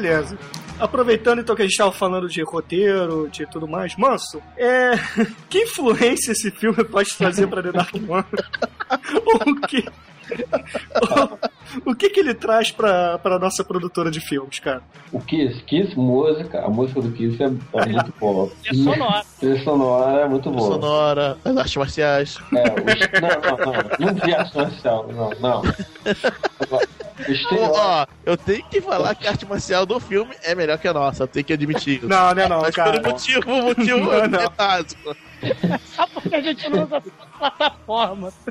Beleza. 0.00 0.38
Aproveitando 0.78 1.40
então 1.40 1.54
que 1.54 1.60
a 1.60 1.66
gente 1.66 1.76
tava 1.76 1.92
falando 1.92 2.26
de 2.26 2.42
roteiro, 2.42 3.28
de 3.30 3.44
tudo 3.46 3.68
mais, 3.68 3.94
Manso, 3.96 4.42
é... 4.56 4.92
que 5.50 5.58
influência 5.58 6.32
esse 6.32 6.50
filme 6.50 6.82
pode 6.84 7.14
trazer 7.16 7.46
pra 7.46 7.62
The 7.62 7.72
Dark 7.72 7.94
One? 8.08 9.60
que... 9.68 9.84
o 11.86 11.94
que 11.94 12.10
que 12.10 12.20
ele 12.20 12.34
traz 12.34 12.70
pra, 12.70 13.18
pra 13.18 13.38
nossa 13.38 13.62
produtora 13.64 14.10
de 14.10 14.20
filmes, 14.20 14.58
cara? 14.58 14.82
O 15.12 15.20
Kiss, 15.20 15.62
Kiss 15.64 15.96
música, 15.96 16.60
a 16.64 16.68
música 16.68 17.00
do 17.00 17.10
Kiss 17.12 17.42
é, 17.42 17.46
é 17.46 17.86
muito 17.86 18.14
boa. 18.18 18.50
É 18.66 18.74
sonoro. 18.74 19.24
Trilha 19.38 19.64
sonora 19.64 20.20
é 20.22 20.28
muito 20.28 20.50
boa. 20.50 20.72
Sonora, 20.74 21.38
as 21.44 21.56
artes 21.56 21.76
marciais. 21.76 22.38
É, 22.54 22.62
os- 22.62 23.20
não, 23.20 23.30
não, 23.50 23.72
não. 23.72 24.12
Não 24.14 24.14
vi 24.24 24.34
arte 24.34 24.56
marcial, 24.56 25.06
não, 25.12 25.30
não. 25.40 25.60
O 25.60 25.64
Pô, 26.66 27.32
estereótipo- 27.32 27.74
ó, 27.76 28.06
eu 28.24 28.36
tenho 28.36 28.64
que 28.64 28.80
falar 28.80 29.14
que 29.14 29.26
a 29.26 29.30
arte 29.30 29.44
marcial 29.46 29.84
do 29.84 30.00
filme 30.00 30.34
é 30.42 30.54
melhor 30.54 30.78
que 30.78 30.88
a 30.88 30.92
nossa, 30.92 31.24
eu 31.24 31.28
tenho 31.28 31.44
que 31.44 31.52
admitir. 31.52 32.00
Não, 32.02 32.34
não 32.34 32.42
é 32.42 32.48
não, 32.48 32.60
Mas 32.62 32.74
cara. 32.74 33.00
por 33.00 33.08
um 33.08 33.12
motivo, 33.12 33.50
um 33.52 33.62
motivo 33.62 33.98
Não, 34.10 34.26
não. 34.28 34.40
é 34.40 34.48
básico. 34.56 35.16
Só 35.96 36.06
porque 36.08 36.34
a 36.34 36.40
gente 36.40 36.68
não 36.68 36.84
usa 36.84 36.96
essa 36.96 37.10
plataforma. 37.38 38.32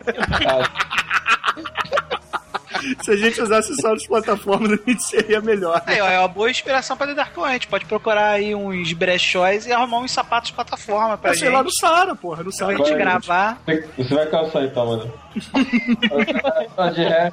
Se 3.03 3.11
a 3.11 3.15
gente 3.17 3.41
usasse 3.41 3.75
só 3.75 3.93
as 3.93 4.07
plataformas, 4.07 4.71
a 4.79 4.89
gente 4.89 5.03
seria 5.03 5.41
melhor. 5.41 5.81
Aí, 5.85 5.99
ó, 5.99 6.07
é 6.07 6.17
uma 6.19 6.27
boa 6.29 6.49
inspiração 6.49 6.95
pra 6.95 7.07
The 7.07 7.13
Dark 7.13 7.37
One. 7.37 7.49
A 7.49 7.53
gente 7.53 7.67
pode 7.67 7.83
procurar 7.85 8.29
aí 8.29 8.55
uns 8.55 8.93
brechóis 8.93 9.65
e 9.65 9.71
arrumar 9.73 9.97
uns 9.99 10.11
sapatos 10.11 10.49
de 10.49 10.53
plataforma 10.55 11.17
pra 11.17 11.31
Eu 11.31 11.35
sei 11.35 11.47
gente. 11.47 11.55
lá 11.57 11.63
no 11.63 11.71
Sara, 11.73 12.15
porra, 12.15 12.37
no 12.37 12.51
Pra 12.51 12.67
Sara. 12.67 12.77
gente 12.77 12.89
Vai, 12.89 12.97
gravar. 12.97 13.61
Você 13.97 14.15
vai 14.15 14.25
calçar 14.27 14.63
então, 14.63 14.85
mano. 14.85 15.13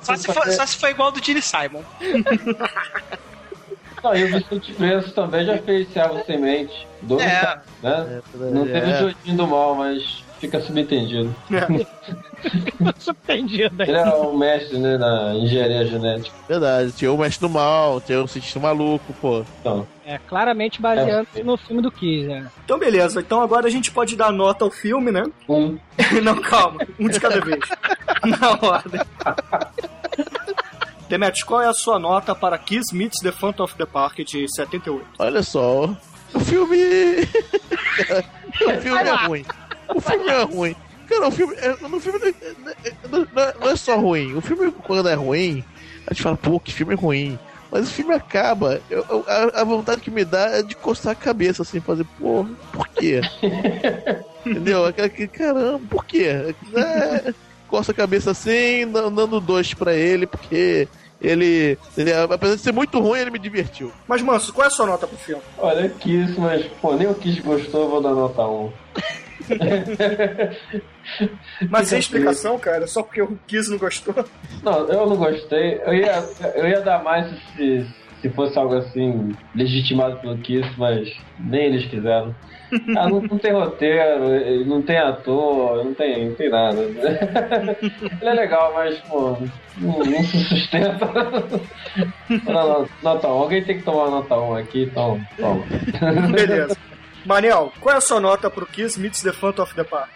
Só 0.03 0.17
se, 0.17 0.33
for, 0.33 0.47
só 0.51 0.67
se 0.67 0.77
for 0.79 0.89
igual 0.91 1.13
do 1.13 1.23
Gene 1.25 1.41
Simon. 1.43 1.83
Não, 4.03 4.15
e 4.15 4.25
o 4.25 4.29
Vicente 4.29 4.73
Preço 4.75 5.13
também 5.13 5.45
já 5.47 5.59
fez 5.59 5.89
Servo 5.93 6.23
Semente. 6.25 6.87
Dois, 7.03 7.23
É. 7.23 7.59
né? 7.83 8.23
Não 8.53 8.67
teve 8.67 8.93
o 8.93 8.97
Joguinho 9.11 9.37
do 9.37 9.47
Mal, 9.47 9.75
mas 9.75 10.25
fica 10.39 10.61
subentendido. 10.61 11.35
Surpreendido 12.99 13.83
aí. 13.83 13.89
Ele 13.89 13.99
é 13.99 14.05
um 14.15 14.37
mestre 14.37 14.79
né, 14.79 14.97
na 14.99 15.35
engenharia 15.35 15.85
genética. 15.87 16.35
Verdade, 16.49 16.93
tinha 16.93 17.13
o 17.13 17.19
Mestre 17.19 17.47
do 17.49 17.53
Mal, 17.53 18.01
tinha 18.01 18.23
o 18.23 18.29
Cientista 18.29 18.61
Maluco, 18.61 19.13
pô. 19.21 19.45
Então, 19.61 19.87
É 20.05 20.19
claramente 20.19 20.81
baseando-se 20.81 21.43
no 21.43 21.57
filme 21.57 21.83
do 21.83 21.91
Kiss, 21.91 22.27
né? 22.29 22.47
Então, 22.65 22.79
beleza. 22.79 23.21
Então 23.21 23.41
agora 23.41 23.67
a 23.67 23.71
gente 23.71 23.91
pode 23.91 24.15
dar 24.17 24.31
nota 24.31 24.65
ao 24.65 24.71
filme, 24.71 25.11
né? 25.11 25.25
um. 25.49 25.79
Não, 26.23 26.37
calma. 26.41 26.81
Um 27.01 27.09
de 27.09 27.19
cada 27.19 27.41
vez. 27.41 27.59
Na 28.25 28.51
ordem. 28.69 29.01
Demetrius, 31.09 31.45
qual 31.45 31.63
é 31.63 31.69
a 31.69 31.73
sua 31.73 31.99
nota 31.99 32.35
para 32.35 32.59
Kiss 32.59 32.95
Meets 32.95 33.21
The 33.23 33.33
Phantom 33.33 33.65
of 33.65 33.75
the 33.77 33.87
Park 33.87 34.19
de 34.19 34.47
78? 34.55 35.07
Olha 35.19 35.43
só, 35.43 35.85
o 36.35 36.41
filme. 36.41 36.77
o 38.67 38.81
filme 38.81 39.01
é 39.03 39.27
ruim. 39.27 39.45
O 39.95 40.01
filme 40.01 40.29
é 40.31 40.43
ruim. 40.43 40.77
Cara, 41.09 41.29
o 41.29 41.31
filme. 41.31 41.55
É, 41.57 41.69
no 41.89 42.01
filme 42.01 42.19
não, 42.19 42.71
é- 42.73 43.27
não 43.35 43.43
é- 43.43 43.55
não 43.61 43.69
é 43.71 43.77
só 43.77 43.97
ruim. 43.97 44.35
O 44.35 44.41
filme, 44.41 44.73
quando 44.73 45.09
é 45.09 45.15
ruim, 45.15 45.63
a 46.07 46.13
gente 46.13 46.23
fala, 46.23 46.37
pô, 46.37 46.59
que 46.59 46.73
filme 46.73 46.95
ruim. 46.97 47.39
Mas 47.71 47.89
o 47.89 47.93
filme 47.93 48.13
acaba. 48.15 48.81
eu- 48.91 49.05
eu- 49.09 49.25
a, 49.29 49.61
a 49.61 49.65
vontade 49.65 50.01
que 50.01 50.11
me 50.11 50.25
dá 50.25 50.51
é 50.59 50.63
de 50.63 50.75
coçar 50.75 51.13
a 51.13 51.17
cabeça, 51.17 51.63
assim, 51.63 51.81
fazer, 51.81 52.05
pô, 52.19 52.45
por 52.73 52.89
quê? 52.89 53.21
Entendeu? 54.45 54.85
Aquela 54.87 55.09
que, 55.09 55.27
caramba, 55.29 55.81
por 55.89 56.05
quê? 56.05 56.55
É, 56.75 57.35
coça 57.69 57.93
a 57.93 57.95
cabeça 57.95 58.31
assim, 58.31 58.91
dando 58.91 59.41
dois 59.41 59.75
pra 59.75 59.95
ele, 59.95 60.27
porque 60.27 60.89
ele, 61.21 61.79
ele, 61.97 62.13
apesar 62.13 62.57
de 62.57 62.61
ser 62.61 62.73
muito 62.73 63.01
ruim, 63.01 63.21
ele 63.21 63.31
me 63.31 63.39
divertiu. 63.39 63.93
Mas, 64.07 64.23
Manso, 64.23 64.53
qual 64.53 64.65
é 64.65 64.69
a 64.69 64.71
sua 64.71 64.87
nota 64.87 65.07
pro 65.07 65.17
filme? 65.17 65.43
Olha, 65.59 65.89
Kiss, 65.89 66.39
mas, 66.39 66.67
pô, 66.81 66.95
nem 66.95 67.07
o 67.07 67.15
Kiss 67.15 67.41
gostou, 67.41 67.83
eu 67.83 67.91
vou 67.91 68.03
dar 68.03 68.13
nota 68.13 68.47
1. 68.47 68.73
Mas 71.71 71.89
sem 71.89 71.99
explicação, 71.99 72.59
cara, 72.59 72.87
só 72.87 73.03
porque 73.03 73.23
o 73.23 73.39
Kiss 73.47 73.71
não 73.71 73.79
gostou. 73.79 74.15
Não, 74.63 74.89
eu 74.89 75.07
não 75.07 75.17
gostei. 75.17 75.81
Eu 75.85 75.95
ia, 75.95 76.25
eu 76.55 76.69
ia 76.69 76.81
dar 76.81 77.03
mais 77.03 77.31
se, 77.55 77.87
se 78.21 78.29
fosse 78.31 78.59
algo 78.59 78.75
assim, 78.75 79.35
legitimado 79.55 80.17
pelo 80.17 80.39
Kiss, 80.39 80.69
mas 80.77 81.09
nem 81.39 81.67
eles 81.67 81.87
quiseram. 81.87 82.35
Ah, 82.97 83.09
não, 83.09 83.21
não 83.21 83.39
tem 83.39 83.53
roteiro, 83.53 84.65
não 84.67 84.83
tem 84.83 84.99
ator, 84.99 85.85
não 85.85 85.95
tem, 85.95 86.29
não 86.29 86.35
tem 86.35 86.51
nada. 86.51 86.83
Ele 88.21 88.31
é 88.31 88.33
legal, 88.33 88.73
mas, 88.75 88.99
pô, 89.01 89.39
não, 89.79 89.99
não 89.99 90.25
se 90.25 90.39
sustenta. 90.45 91.07
Não, 92.45 92.89
nota 93.03 93.29
1. 93.29 93.31
Alguém 93.31 93.65
tem 93.65 93.79
que 93.79 93.85
tomar 93.85 94.11
nota 94.11 94.37
1 94.37 94.55
aqui, 94.57 94.83
então 94.85 95.21
toma. 95.37 95.65
Beleza. 96.33 96.77
Manel, 97.25 97.73
qual 97.81 97.95
é 97.95 97.99
a 97.99 98.01
sua 98.01 98.21
nota 98.21 98.51
pro 98.51 98.67
Kiss 98.67 98.99
Meets 98.99 99.23
the 99.23 99.33
Phantom 99.33 99.63
of 99.63 99.75
the 99.75 99.85
Park? 99.85 100.11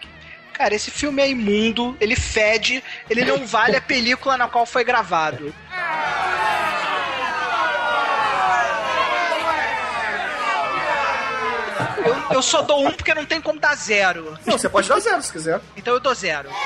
Cara, 0.52 0.74
esse 0.74 0.90
filme 0.90 1.22
é 1.22 1.30
imundo, 1.30 1.96
ele 2.00 2.14
fede, 2.14 2.82
ele 3.08 3.24
não 3.24 3.46
vale 3.46 3.76
a 3.76 3.80
película 3.80 4.36
na 4.36 4.46
qual 4.46 4.66
foi 4.66 4.84
gravado. 4.84 5.54
Eu, 12.30 12.42
só 12.42 12.62
dou 12.62 12.86
um 12.86 12.92
porque 12.92 13.14
não 13.14 13.24
tem 13.24 13.40
como 13.40 13.58
dar 13.58 13.74
zero. 13.74 14.38
Não, 14.46 14.58
você 14.58 14.68
pode 14.68 14.88
dar 14.88 15.00
zero 15.00 15.22
se 15.22 15.32
quiser. 15.32 15.60
Então 15.76 15.94
eu 15.94 16.00
dou 16.00 16.14
zero. 16.14 16.48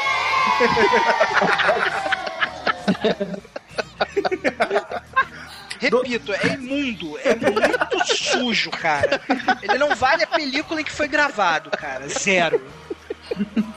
Repito, 5.78 6.32
é 6.32 6.54
imundo, 6.54 7.18
é 7.18 7.34
muito 7.34 8.06
sujo, 8.14 8.70
cara. 8.70 9.20
Ele 9.62 9.76
não 9.76 9.94
vale 9.94 10.24
a 10.24 10.26
película 10.26 10.80
em 10.80 10.84
que 10.84 10.92
foi 10.92 11.08
gravado, 11.08 11.70
cara. 11.70 12.08
Zero. 12.08 12.62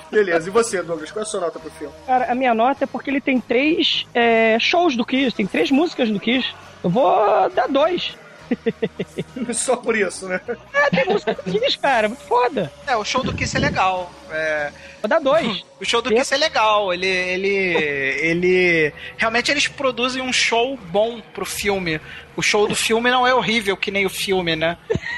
Beleza, 0.10 0.50
e 0.50 0.52
você, 0.52 0.82
Douglas? 0.82 1.12
Qual 1.12 1.22
é 1.22 1.28
a 1.28 1.30
sua 1.30 1.42
nota 1.42 1.60
pro 1.60 1.70
filme? 1.72 1.94
Cara, 2.06 2.32
a 2.32 2.36
minha 2.36 2.54
nota 2.54 2.84
é 2.84 2.88
porque 2.88 3.10
ele 3.10 3.22
tem 3.22 3.40
três 3.42 4.06
é, 4.14 4.58
shows 4.60 4.96
do 4.96 5.06
Kiss, 5.06 5.36
tem 5.36 5.46
três 5.46 5.70
músicas 5.70 6.10
do 6.10 6.20
Kiss. 6.20 6.54
Eu 6.84 6.90
vou 6.90 7.50
dar 7.50 7.68
dois. 7.68 8.16
Só 9.54 9.76
por 9.78 9.96
isso, 9.98 10.28
né? 10.28 10.40
É, 10.74 10.90
tem 10.90 11.06
música 11.06 11.34
do 11.34 11.60
Kiss, 11.60 11.78
cara, 11.78 12.08
muito 12.08 12.24
foda. 12.24 12.72
É, 12.86 12.96
o 12.96 13.04
show 13.04 13.24
do 13.24 13.34
Kiss 13.34 13.56
é 13.56 13.60
legal. 13.60 14.12
É... 14.32 14.72
Vou 15.02 15.10
dar 15.10 15.20
dois. 15.20 15.64
O 15.80 15.86
show 15.86 16.02
do 16.02 16.10
Kiss 16.10 16.34
é 16.34 16.38
legal. 16.38 16.92
Ele, 16.92 17.06
ele, 17.06 17.48
ele. 18.20 18.94
Realmente 19.16 19.52
eles 19.52 19.68
produzem 19.68 20.24
um 20.24 20.34
show 20.34 20.76
bom 20.76 21.22
pro 21.36 21.46
filme. 21.46 22.02
O 22.36 22.42
show 22.42 22.68
do 22.68 22.76
filme 22.76 23.12
não 23.12 23.28
é 23.28 23.34
horrível 23.36 23.78
que 23.78 23.92
nem 23.92 24.04
o 24.04 24.10
filme, 24.10 24.56
né? 24.56 24.76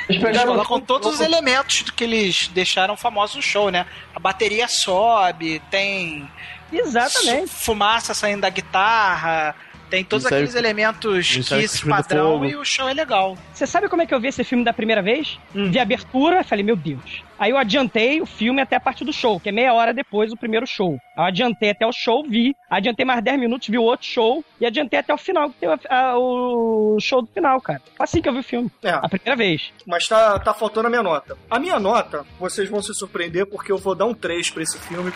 Eles 0.10 0.22
pegaram- 0.22 0.62
com 0.66 0.82
todos 0.82 1.14
os 1.14 1.22
elementos 1.22 1.90
que 1.92 2.04
eles 2.04 2.50
deixaram 2.50 2.98
famosos 2.98 3.38
no 3.38 3.42
show, 3.42 3.72
né? 3.72 3.86
A 4.14 4.20
bateria 4.20 4.68
sobe, 4.68 5.62
tem. 5.72 6.30
Exatamente. 6.74 7.48
Fumaça 7.52 8.14
saindo 8.14 8.42
da 8.42 8.50
guitarra. 8.50 9.56
Tem 9.90 10.04
todos 10.04 10.26
aqueles 10.26 10.56
elementos 10.56 11.28
Kiss 11.28 11.50
cuspindo 11.50 11.96
padrão 11.96 12.46
e 12.46 12.56
o 12.56 12.64
show 12.64 12.88
é 12.88 12.94
legal. 12.94 13.38
Você 13.54 13.66
sabe 13.66 13.90
como 13.90 14.02
é 14.02 14.06
que 14.06 14.14
eu 14.14 14.20
vi 14.20 14.28
esse 14.28 14.44
filme 14.44 14.64
da 14.64 14.72
primeira 14.72 15.02
vez? 15.02 15.40
Vi 15.54 15.80
a 15.80 15.82
abertura, 15.82 16.44
falei, 16.44 16.64
meu 16.64 16.76
Deus. 16.76 17.24
Aí 17.40 17.52
eu 17.52 17.58
adiantei 17.58 18.22
o 18.22 18.26
filme 18.26 18.62
até 18.62 18.76
a 18.76 18.80
parte 18.80 19.06
do 19.06 19.14
show, 19.14 19.40
que 19.40 19.50
é 19.50 19.52
meia 19.52 19.74
hora 19.74 19.94
depois 19.94 20.30
do 20.30 20.38
primeiro 20.38 20.68
show. 20.68 21.00
Aí 21.16 21.24
eu 21.24 21.28
adiantei 21.28 21.70
até 21.72 21.88
o 21.88 21.92
show, 21.92 22.24
vi. 22.28 22.54
Adiantei 22.70 23.06
mais 23.06 23.24
10 23.24 23.40
minutos, 23.40 23.68
vi 23.68 23.78
o 23.78 23.84
outro 23.84 24.06
show. 24.06 24.44
E 24.60 24.66
adiantei 24.66 25.00
até 25.00 25.14
o 25.14 25.18
final, 25.18 25.50
que 25.50 25.56
tem 25.56 25.70
o 25.70 26.98
show 27.00 27.22
do 27.22 27.30
final, 27.30 27.60
cara. 27.62 27.82
Assim 27.98 28.22
que 28.22 28.28
eu 28.30 28.34
vi 28.34 28.40
o 28.40 28.44
filme. 28.44 28.70
É. 28.84 28.92
A 28.92 29.08
primeira 29.08 29.36
vez. 29.36 29.72
Mas 29.88 30.08
tá, 30.08 30.38
tá 30.40 30.54
faltando 30.54 30.88
a 30.88 30.90
minha 30.90 31.04
nota. 31.04 31.38
A 31.50 31.58
minha 31.60 31.80
nota, 31.80 32.26
vocês 32.40 32.70
vão 32.70 32.82
se 32.82 32.94
surpreender 32.94 33.46
porque 33.46 33.72
eu 33.72 33.78
vou 33.78 33.96
dar 33.96 34.06
um 34.06 34.14
3 34.14 34.50
pra 34.52 34.64
esse 34.64 34.78
filme. 34.80 35.12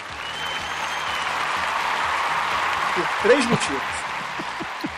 Por 2.96 3.22
três 3.24 3.46
motivos. 3.46 4.13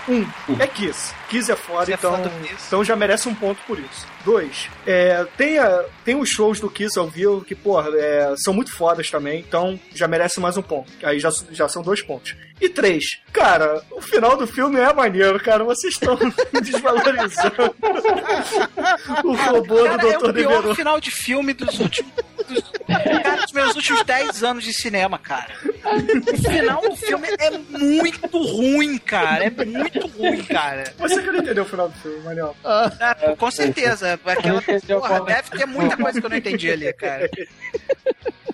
Um, 0.08 0.26
é 0.60 0.68
Kiss. 0.68 1.14
Kiss 1.30 1.52
é 1.52 1.56
foda, 1.56 1.92
é 1.92 1.96
então, 1.96 2.22
Kiss? 2.44 2.64
então 2.68 2.84
já 2.84 2.96
merece 2.96 3.28
um 3.28 3.34
ponto 3.34 3.60
por 3.66 3.80
isso. 3.80 4.06
Dois, 4.24 4.70
é, 4.86 5.26
tem, 5.38 5.58
a- 5.58 5.84
tem 6.04 6.16
os 6.16 6.30
shows 6.30 6.60
do 6.60 6.70
Kiss 6.70 6.98
ao 7.00 7.08
vivo 7.08 7.42
que, 7.44 7.56
porra, 7.56 7.90
é, 7.96 8.34
são 8.38 8.54
muito 8.54 8.72
fodas 8.76 9.10
também, 9.10 9.40
então 9.40 9.80
já 9.94 10.08
merece 10.08 10.40
mais 10.40 10.58
um 10.58 10.62
ponto. 10.62 10.92
Aí 11.04 11.20
já, 11.20 11.30
já 11.52 11.68
são 11.68 11.82
dois 11.82 12.02
pontos. 12.04 12.36
E 12.62 12.70
três, 12.70 13.04
cara, 13.34 13.82
o 13.92 14.00
final 14.02 14.38
do 14.38 14.48
filme 14.48 14.80
é 14.80 14.94
maneiro, 14.94 15.40
cara. 15.40 15.64
Vocês 15.64 15.94
estão 15.94 16.18
desvalorizando 16.62 17.76
o 19.24 19.34
robô 19.36 19.84
Cara, 19.84 19.98
do 19.98 20.08
é 20.08 20.18
Dr. 20.18 20.30
o 20.30 20.34
pior 20.34 20.76
final 20.76 21.00
de 21.00 21.12
filme 21.12 21.54
dos 21.54 21.80
últimos. 21.80 22.12
Cara, 22.88 23.42
dos 23.42 23.52
meus 23.52 23.76
últimos 23.76 24.04
10 24.04 24.44
anos 24.44 24.64
de 24.64 24.74
cinema, 24.74 25.18
cara. 25.18 25.54
O 25.64 26.38
final 26.38 26.82
do 26.82 26.96
filme 26.96 27.28
é 27.40 27.52
muito 27.78 28.38
ruim, 28.38 28.98
cara. 28.98 29.46
É 29.46 29.66
muito 29.66 30.08
ruim, 30.08 30.44
cara. 30.44 30.94
Você 30.98 31.22
que 31.22 31.32
não 31.32 31.40
entendeu 31.40 31.64
o 31.64 31.68
final 31.68 31.90
do 31.90 31.96
filme, 31.96 32.20
Manel. 32.24 32.56
Ah, 32.64 32.90
com 33.38 33.52
certeza. 33.52 34.20
Aquela, 34.26 34.62
porra, 35.00 35.22
deve 35.22 35.50
ter 35.52 35.66
muita 35.66 35.98
coisa 35.98 36.20
que 36.20 36.26
eu 36.26 36.30
não 36.30 36.38
entendi 36.38 36.72
ali, 36.72 36.92
cara. 36.94 37.30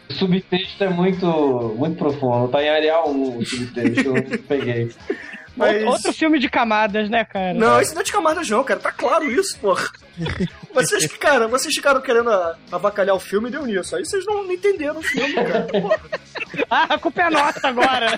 O 0.09 0.13
subtexto 0.13 0.83
é 0.83 0.89
muito, 0.89 1.75
muito 1.77 1.97
profundo. 1.97 2.49
Tá 2.49 2.61
em 2.61 2.69
Arial 2.69 3.09
1 3.09 3.37
o 3.37 3.45
subtexto, 3.45 4.07
eu 4.07 4.13
não 4.13 4.37
peguei. 4.47 4.91
Mas- 5.55 5.83
Outro, 5.83 6.13
filme 6.13 6.39
de 6.39 6.49
camadas, 6.49 7.09
né, 7.09 7.25
cara? 7.25 7.53
Não, 7.53 7.81
isso 7.81 7.93
não 7.93 8.01
é 8.01 8.03
de 8.03 8.11
camadas 8.11 8.49
não, 8.49 8.63
cara. 8.63 8.79
Tá 8.79 8.91
claro 8.91 9.29
isso, 9.29 9.57
porra. 9.59 9.89
Vocês, 10.73 11.05
cara, 11.17 11.47
vocês 11.49 11.73
ficaram 11.75 11.99
querendo 12.01 12.29
avacalhar 12.71 13.13
o 13.13 13.19
filme 13.19 13.49
e 13.49 13.51
deu 13.51 13.65
nisso. 13.65 13.93
Aí 13.93 14.05
vocês 14.05 14.25
não, 14.25 14.49
entenderam 14.49 14.99
o 14.99 15.03
filme, 15.03 15.33
cara. 15.33 15.63
Porra. 15.67 15.99
Ah, 16.69 16.93
a 16.93 16.97
culpa 16.97 17.23
é 17.23 17.29
nossa 17.29 17.67
agora. 17.67 18.17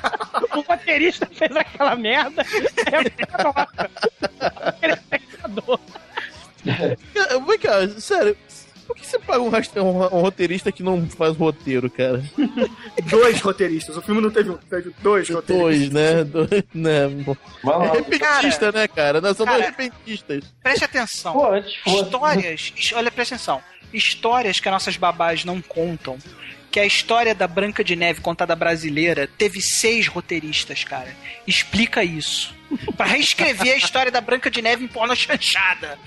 o 0.56 0.62
roteirista 0.62 1.28
fez 1.32 1.56
aquela 1.56 1.96
merda. 1.96 2.44
É 2.92 2.98
a 2.98 3.10
culpa 3.10 3.44
nossa. 3.44 3.90
Ele 4.84 4.94
é 4.94 4.96
pecador. 4.96 5.80
Cara, 7.14 7.40
Vem 7.40 7.60
cá, 7.60 7.90
sério. 8.00 8.38
Por 8.94 9.02
que 9.02 9.08
você 9.08 9.20
paga 9.20 9.42
um, 9.42 9.50
um- 9.50 10.04
um 10.18 10.22
roteirista 10.22 10.72
que 10.72 10.84
não 10.84 11.08
faz 11.10 11.36
roteiro, 11.36 11.90
cara? 11.90 12.24
Dois 13.10 13.42
roteiristas. 13.42 13.98
O 13.98 14.02
filme 14.02 14.22
não 14.22 14.30
teve 14.30 14.52
um, 14.52 14.58
teve 14.58 14.94
dois 15.02 15.28
roteiristas. 15.30 15.90
Dois, 15.90 15.90
né? 15.90 16.24
Dois, 16.24 16.64
né? 16.74 17.02
Lá. 17.64 17.86
É 17.86 17.92
repentista, 17.94 18.72
né, 18.72 18.88
cara? 18.88 19.20
Nós 19.20 19.36
somos 19.38 19.52
Cara, 19.54 19.66
repentistas. 19.66 20.44
Preste 20.62 20.86
atenção. 20.86 21.34
Pô. 21.34 21.56
Histórias, 21.58 22.74
his- 22.78 22.94
olha, 22.94 23.10
presta 23.12 23.36
atenção. 23.36 23.62
Histórias 23.92 24.60
que 24.60 24.68
as 24.68 24.74
nossas 24.74 24.98
babás 24.98 25.44
não 25.46 25.62
contam. 25.62 26.18
Que 26.72 26.80
a 26.80 26.86
história 26.86 27.36
da 27.36 27.48
Branca 27.48 27.84
de 27.84 27.96
Neve 27.96 28.22
contada 28.22 28.56
brasileira 28.56 29.28
teve 29.38 29.62
seis 29.62 30.08
roteiristas, 30.08 30.84
cara. 30.84 31.16
Explica 31.46 32.04
isso. 32.04 32.54
Pra 32.96 33.06
reescrever 33.06 33.74
a 33.74 33.78
história 33.78 34.12
da 34.12 34.22
Branca 34.22 34.50
de 34.50 34.62
Neve 34.62 34.84
em 34.86 34.88
porno 34.88 35.16
chanchada. 35.16 35.98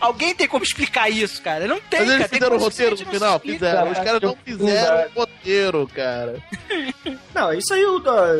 Alguém 0.00 0.34
tem 0.34 0.48
como 0.48 0.64
explicar 0.64 1.10
isso, 1.10 1.42
cara? 1.42 1.66
Não 1.66 1.80
tem, 1.80 2.00
Mas 2.00 2.08
cara. 2.08 2.20
eles 2.20 2.30
fizeram 2.30 2.56
o 2.56 2.58
roteiro 2.58 2.90
no 2.92 3.06
final? 3.06 3.36
explica. 3.36 3.58
Fizeram. 3.58 3.90
Os 3.90 3.98
caras 3.98 4.20
não 4.22 4.36
fizeram 4.44 5.06
o 5.06 5.18
roteiro, 5.20 5.90
cara. 5.94 6.42
Não, 7.34 7.52
isso 7.52 7.72
aí 7.74 7.84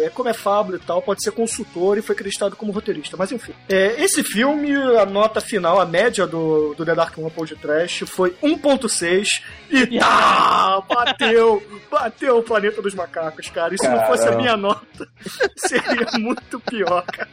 é 0.05 0.11
como 0.11 0.29
é 0.29 0.35
fábula 0.35 0.77
e 0.77 0.81
tal, 0.81 1.03
pode 1.03 1.23
ser 1.23 1.33
consultor 1.33 1.99
e 1.99 2.03
foi 2.03 2.15
acreditado 2.15 2.57
como 2.57 2.73
roteirista. 2.73 3.17
Mas 3.17 3.33
enfim. 3.33 3.53
É, 3.69 4.03
esse 4.03 4.23
filme, 4.23 4.75
a 4.75 5.07
nota 5.07 5.41
final, 5.41 5.81
a 5.81 5.87
média 5.87 6.27
do, 6.27 6.75
do 6.75 6.85
The 6.85 6.95
Dark 6.95 7.17
One 7.19 7.31
de 7.47 7.57
Trash 7.57 8.05
foi 8.07 8.31
1.6 8.43 9.27
e 9.71 9.87
tá, 9.99 10.83
bateu, 10.89 11.63
bateu 11.91 12.39
o 12.39 12.43
planeta 12.43 12.83
dos 12.83 12.95
macacos, 12.95 13.49
cara. 13.49 13.75
E 13.75 13.79
se 13.79 13.89
não 13.89 14.05
fosse 14.07 14.29
a 14.29 14.33
minha 14.33 14.57
nota, 14.57 15.09
seria 15.57 16.07
muito 16.19 16.61
pior, 16.71 17.03
cara. 17.05 17.29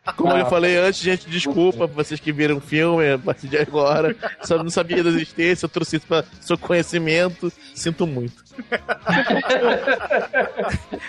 Como 0.16 0.32
Ah, 0.34 0.40
eu 0.40 0.46
falei 0.50 0.76
antes, 0.76 1.00
gente, 1.00 1.30
desculpa 1.30 1.88
pra 1.88 2.04
vocês 2.04 2.20
que 2.20 2.30
viram 2.30 2.56
o 2.58 2.60
filme 2.60 3.12
a 3.12 3.18
partir 3.18 3.48
de 3.48 3.56
agora. 3.56 4.14
Só 4.42 4.58
não 4.62 4.68
sabia 4.68 5.02
da 5.02 5.08
existência, 5.08 5.64
eu 5.64 5.68
trouxe 5.70 5.96
isso 5.96 6.06
pra 6.06 6.24
seu 6.42 6.58
conhecimento. 6.58 7.50
Sinto 7.74 8.06
muito. 8.06 8.44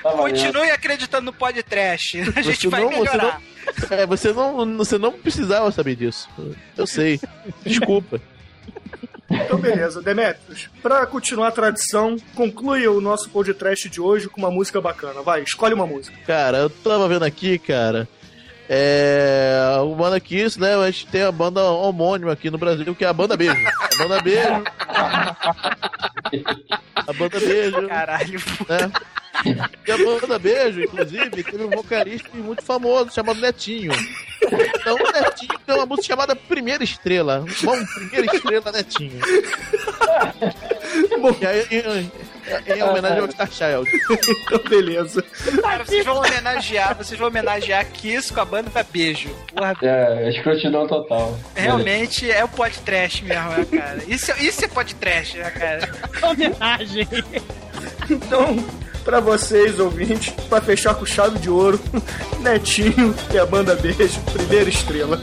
Tá. 0.02 0.12
Continue 0.14 0.72
acreditando 0.72 1.26
no 1.26 1.34
podcast. 1.34 2.20
A 2.36 2.42
gente 2.42 2.62
Você 2.62 2.68
vai 2.70 2.82
não- 2.82 2.90
você 2.92 2.98
melhorar. 3.00 3.42
É, 3.92 4.06
você 4.06 4.34
não, 4.34 4.78
você 4.78 4.98
não 4.98 5.12
precisava 5.12 5.72
saber 5.72 5.96
disso. 5.96 6.30
Eu 6.78 6.88
sei. 6.88 7.20
Desculpa. 7.66 8.20
Então, 9.30 9.58
beleza, 9.58 10.02
Demetrius. 10.02 10.70
Pra 10.82 11.06
continuar 11.06 11.48
a 11.48 11.52
tradição, 11.52 12.18
conclui 12.36 12.86
o 12.88 13.00
nosso 13.00 13.30
podcast 13.30 13.88
de 13.90 14.02
hoje 14.02 14.28
com 14.28 14.42
uma 14.42 14.52
música 14.52 14.82
bacana. 14.82 15.22
Vai, 15.22 15.42
escolhe 15.42 15.74
uma 15.74 15.88
música. 15.88 16.18
Cara, 16.28 16.58
eu 16.58 16.70
tava 16.70 17.08
vendo 17.08 17.24
aqui, 17.24 17.58
cara. 17.58 18.08
É. 18.70 19.60
O 19.84 19.96
Banda 19.96 20.20
Kiss, 20.20 20.60
né? 20.60 20.76
A 20.76 20.90
gente 20.92 21.08
tem 21.08 21.24
a 21.24 21.32
banda 21.32 21.62
homônima 21.64 22.32
aqui 22.32 22.50
no 22.50 22.58
Brasil, 22.58 22.96
que 22.96 23.04
é 23.04 23.08
a 23.08 23.14
Banda 23.14 23.36
Beijo. 23.36 23.58
A 23.66 23.98
Banda 23.98 24.22
Beijo. 24.22 24.64
A 26.96 27.14
Banda 27.14 27.40
Beijo. 27.40 27.88
Caralho. 27.88 28.40
né? 28.70 28.92
E 29.88 29.92
a 29.92 29.98
banda 29.98 30.40
Beijo, 30.40 30.82
inclusive, 30.82 31.44
teve 31.44 31.64
um 31.64 31.70
vocalista 31.70 32.30
muito 32.34 32.64
famoso 32.64 33.12
chamado 33.12 33.42
Netinho. 33.42 33.92
Então 34.82 34.96
o 34.96 35.12
Netinho 35.12 35.60
tem 35.66 35.76
uma 35.76 35.86
música 35.86 36.08
chamada 36.08 36.36
Primeira 36.36 36.84
Estrela. 36.84 37.46
Bom, 37.64 37.86
Primeira 37.86 38.36
Estrela 38.36 38.72
Netinho. 38.72 39.20
E 41.40 41.46
aí, 41.46 41.68
em, 41.72 42.12
em 42.78 42.84
homenagem 42.84 43.20
ao 43.20 43.32
Star 43.32 43.50
Child. 43.52 43.90
Então, 44.46 44.60
beleza. 44.70 45.24
Cara, 45.62 45.86
vocês 45.86 46.06
vão 46.06 46.18
homenagear, 46.18 46.96
vocês 46.98 47.18
vão 47.20 47.30
homenagear 47.30 47.86
Kiss 47.92 48.34
com 48.34 48.42
a 48.42 48.46
banda 48.46 48.70
da 48.70 48.84
Beijo. 48.84 49.30
Porra, 49.56 49.76
É, 49.82 50.30
escrotidão 50.30 50.88
total. 50.88 51.38
realmente 51.56 52.30
é 52.30 52.44
o 52.44 52.50
podcast 52.50 53.24
mesmo, 53.24 53.50
né, 53.50 53.66
cara? 53.80 54.04
Isso, 54.08 54.32
é- 54.32 54.44
isso 54.44 54.66
é 54.66 54.68
podcast, 54.68 55.38
né, 55.38 55.50
cara? 55.52 55.90
Homenagem. 56.24 57.08
Então, 58.10 58.56
pra 59.04 59.20
vocês, 59.20 59.80
ouvintes, 59.80 60.34
pra 60.50 60.62
fechar 60.62 60.96
com 60.96 61.06
chave 61.06 61.40
de 61.40 61.50
ouro, 61.50 61.80
Netinho 62.40 63.14
e 63.34 63.38
a 63.38 63.46
banda 63.46 63.76
Beijo, 63.76 64.20
primeira 64.32 64.70
estrela. 64.70 65.20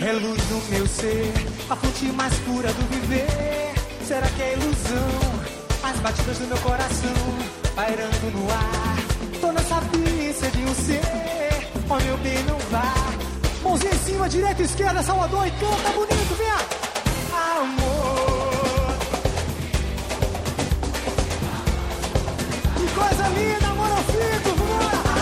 É 0.00 0.12
luz 0.12 0.42
do 0.44 0.70
meu 0.70 0.86
ser, 0.86 1.32
a 1.68 1.76
fonte 1.76 2.06
mais 2.06 2.34
pura 2.40 2.68
do 2.72 2.86
viver. 2.88 3.72
Será 4.06 4.26
que 4.28 4.42
é 4.42 4.54
ilusão? 4.54 5.50
As 5.82 5.98
batidas 6.00 6.38
do 6.38 6.46
meu 6.46 6.58
coração 6.58 7.60
pairando 7.74 8.30
no 8.34 8.50
ar. 8.50 8.96
Tô 9.40 9.52
na 9.52 9.62
sapiência 9.62 10.50
de 10.50 10.62
um 10.62 10.74
ser, 10.74 11.00
ó 11.88 11.98
meu 12.00 12.16
bem, 12.18 12.42
não 12.44 12.58
vá. 12.70 12.92
Mãozinha 13.62 13.94
em 13.94 13.98
cima, 13.98 14.28
direita, 14.28 14.62
esquerda, 14.62 15.02
Salvador 15.02 15.46
e 15.46 15.50
canta 15.52 15.90
bonito, 15.90 16.34
vem! 16.36 16.80
Amor. 17.32 17.99
Coisa 22.94 23.28
linda, 23.28 23.66
amor, 23.68 23.88
eu 23.88 24.02
fico, 24.04 24.50
lá! 24.72 25.20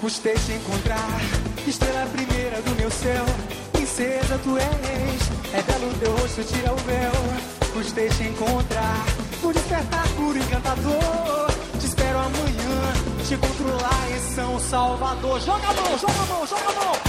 Custei 0.00 0.34
te 0.34 0.52
encontrar, 0.52 1.20
estrela 1.66 2.06
primeira 2.06 2.62
do 2.62 2.74
meu 2.76 2.90
céu. 2.90 3.24
Princesa 3.72 4.38
tu 4.42 4.56
és, 4.56 5.30
é 5.52 5.62
belo 5.62 5.92
teu 5.94 6.12
rosto, 6.16 6.44
tira 6.44 6.72
o 6.72 6.76
véu. 6.76 7.12
Custei 7.72 8.08
te 8.08 8.22
encontrar, 8.24 9.04
por 9.42 9.52
despertar 9.52 10.08
puro 10.16 10.38
encantador. 10.38 11.50
Te 11.78 11.86
espero 11.86 12.18
amanhã, 12.18 12.92
te 13.26 13.36
controlar 13.36 14.10
em 14.10 14.34
São 14.34 14.58
Salvador. 14.58 15.40
Joga 15.40 15.68
a 15.68 15.74
mão, 15.74 15.98
joga 15.98 16.22
a 16.22 16.26
mão, 16.26 16.46
joga 16.46 16.68
a 16.68 16.84
mão. 16.84 17.07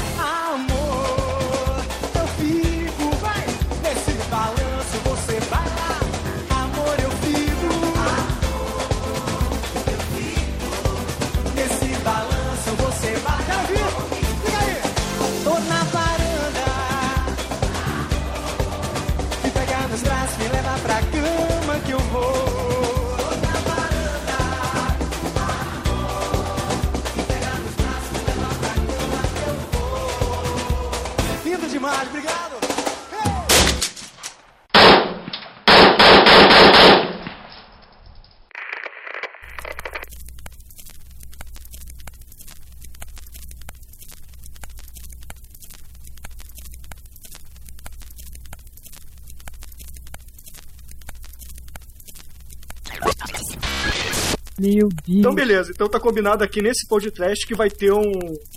Meu 54.80 54.88
Deus. 54.90 55.20
Então, 55.20 55.34
beleza. 55.36 55.72
Então 55.72 55.90
tá 55.90 56.00
combinado 56.00 56.44
aqui 56.44 56.62
nesse 56.62 56.88
podcast 56.88 57.46
que 57.46 57.54
vai 57.56 57.70
ter 57.70 57.92
um, 57.92 58.02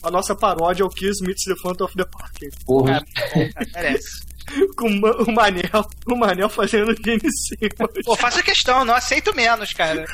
a 0.03 0.11
nossa 0.11 0.35
paródia 0.37 0.85
ao 0.85 0.91
Kiss 0.91 1.23
Meets 1.25 1.45
the 1.45 1.57
Phantom 1.61 1.85
of 1.85 1.97
the 1.97 2.05
Park. 2.05 2.37
Porra. 2.65 3.05
Merece. 3.75 4.33
Com 4.77 4.89
o 4.89 5.01
Ma- 5.01 5.13
o 5.13 5.31
Manel, 5.33 5.89
o 6.05 6.17
Manel 6.17 6.49
fazendo 6.49 6.93
Gene 7.03 7.21
Simmons. 7.31 8.05
Pô, 8.05 8.17
faça 8.17 8.43
questão, 8.43 8.85
não 8.85 8.93
aceito 8.95 9.33
menos, 9.37 9.73
cara. 9.73 10.05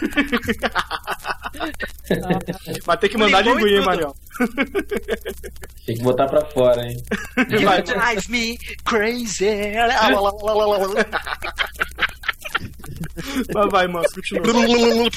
Vai 2.85 2.99
ter 2.99 3.09
que 3.09 3.17
mandar 3.17 3.41
linguinha. 3.41 3.81
Manel. 3.83 4.15
Tem 5.87 5.97
que 5.97 6.03
botar 6.03 6.27
pra 6.27 6.45
fora, 6.47 6.83
hein? 6.87 7.03
Vai, 7.65 7.79
You 7.79 7.85
drive 7.85 8.29
me 8.29 8.59
crazy. 8.85 9.47
vai, 13.53 13.69
vai 13.69 13.87
mano, 13.89 14.07
continua. 14.15 15.11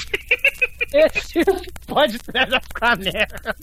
Esse 0.94 1.44
pode 1.88 2.18
trazer 2.20 2.62
pra 2.74 2.96
merda. 2.96 3.56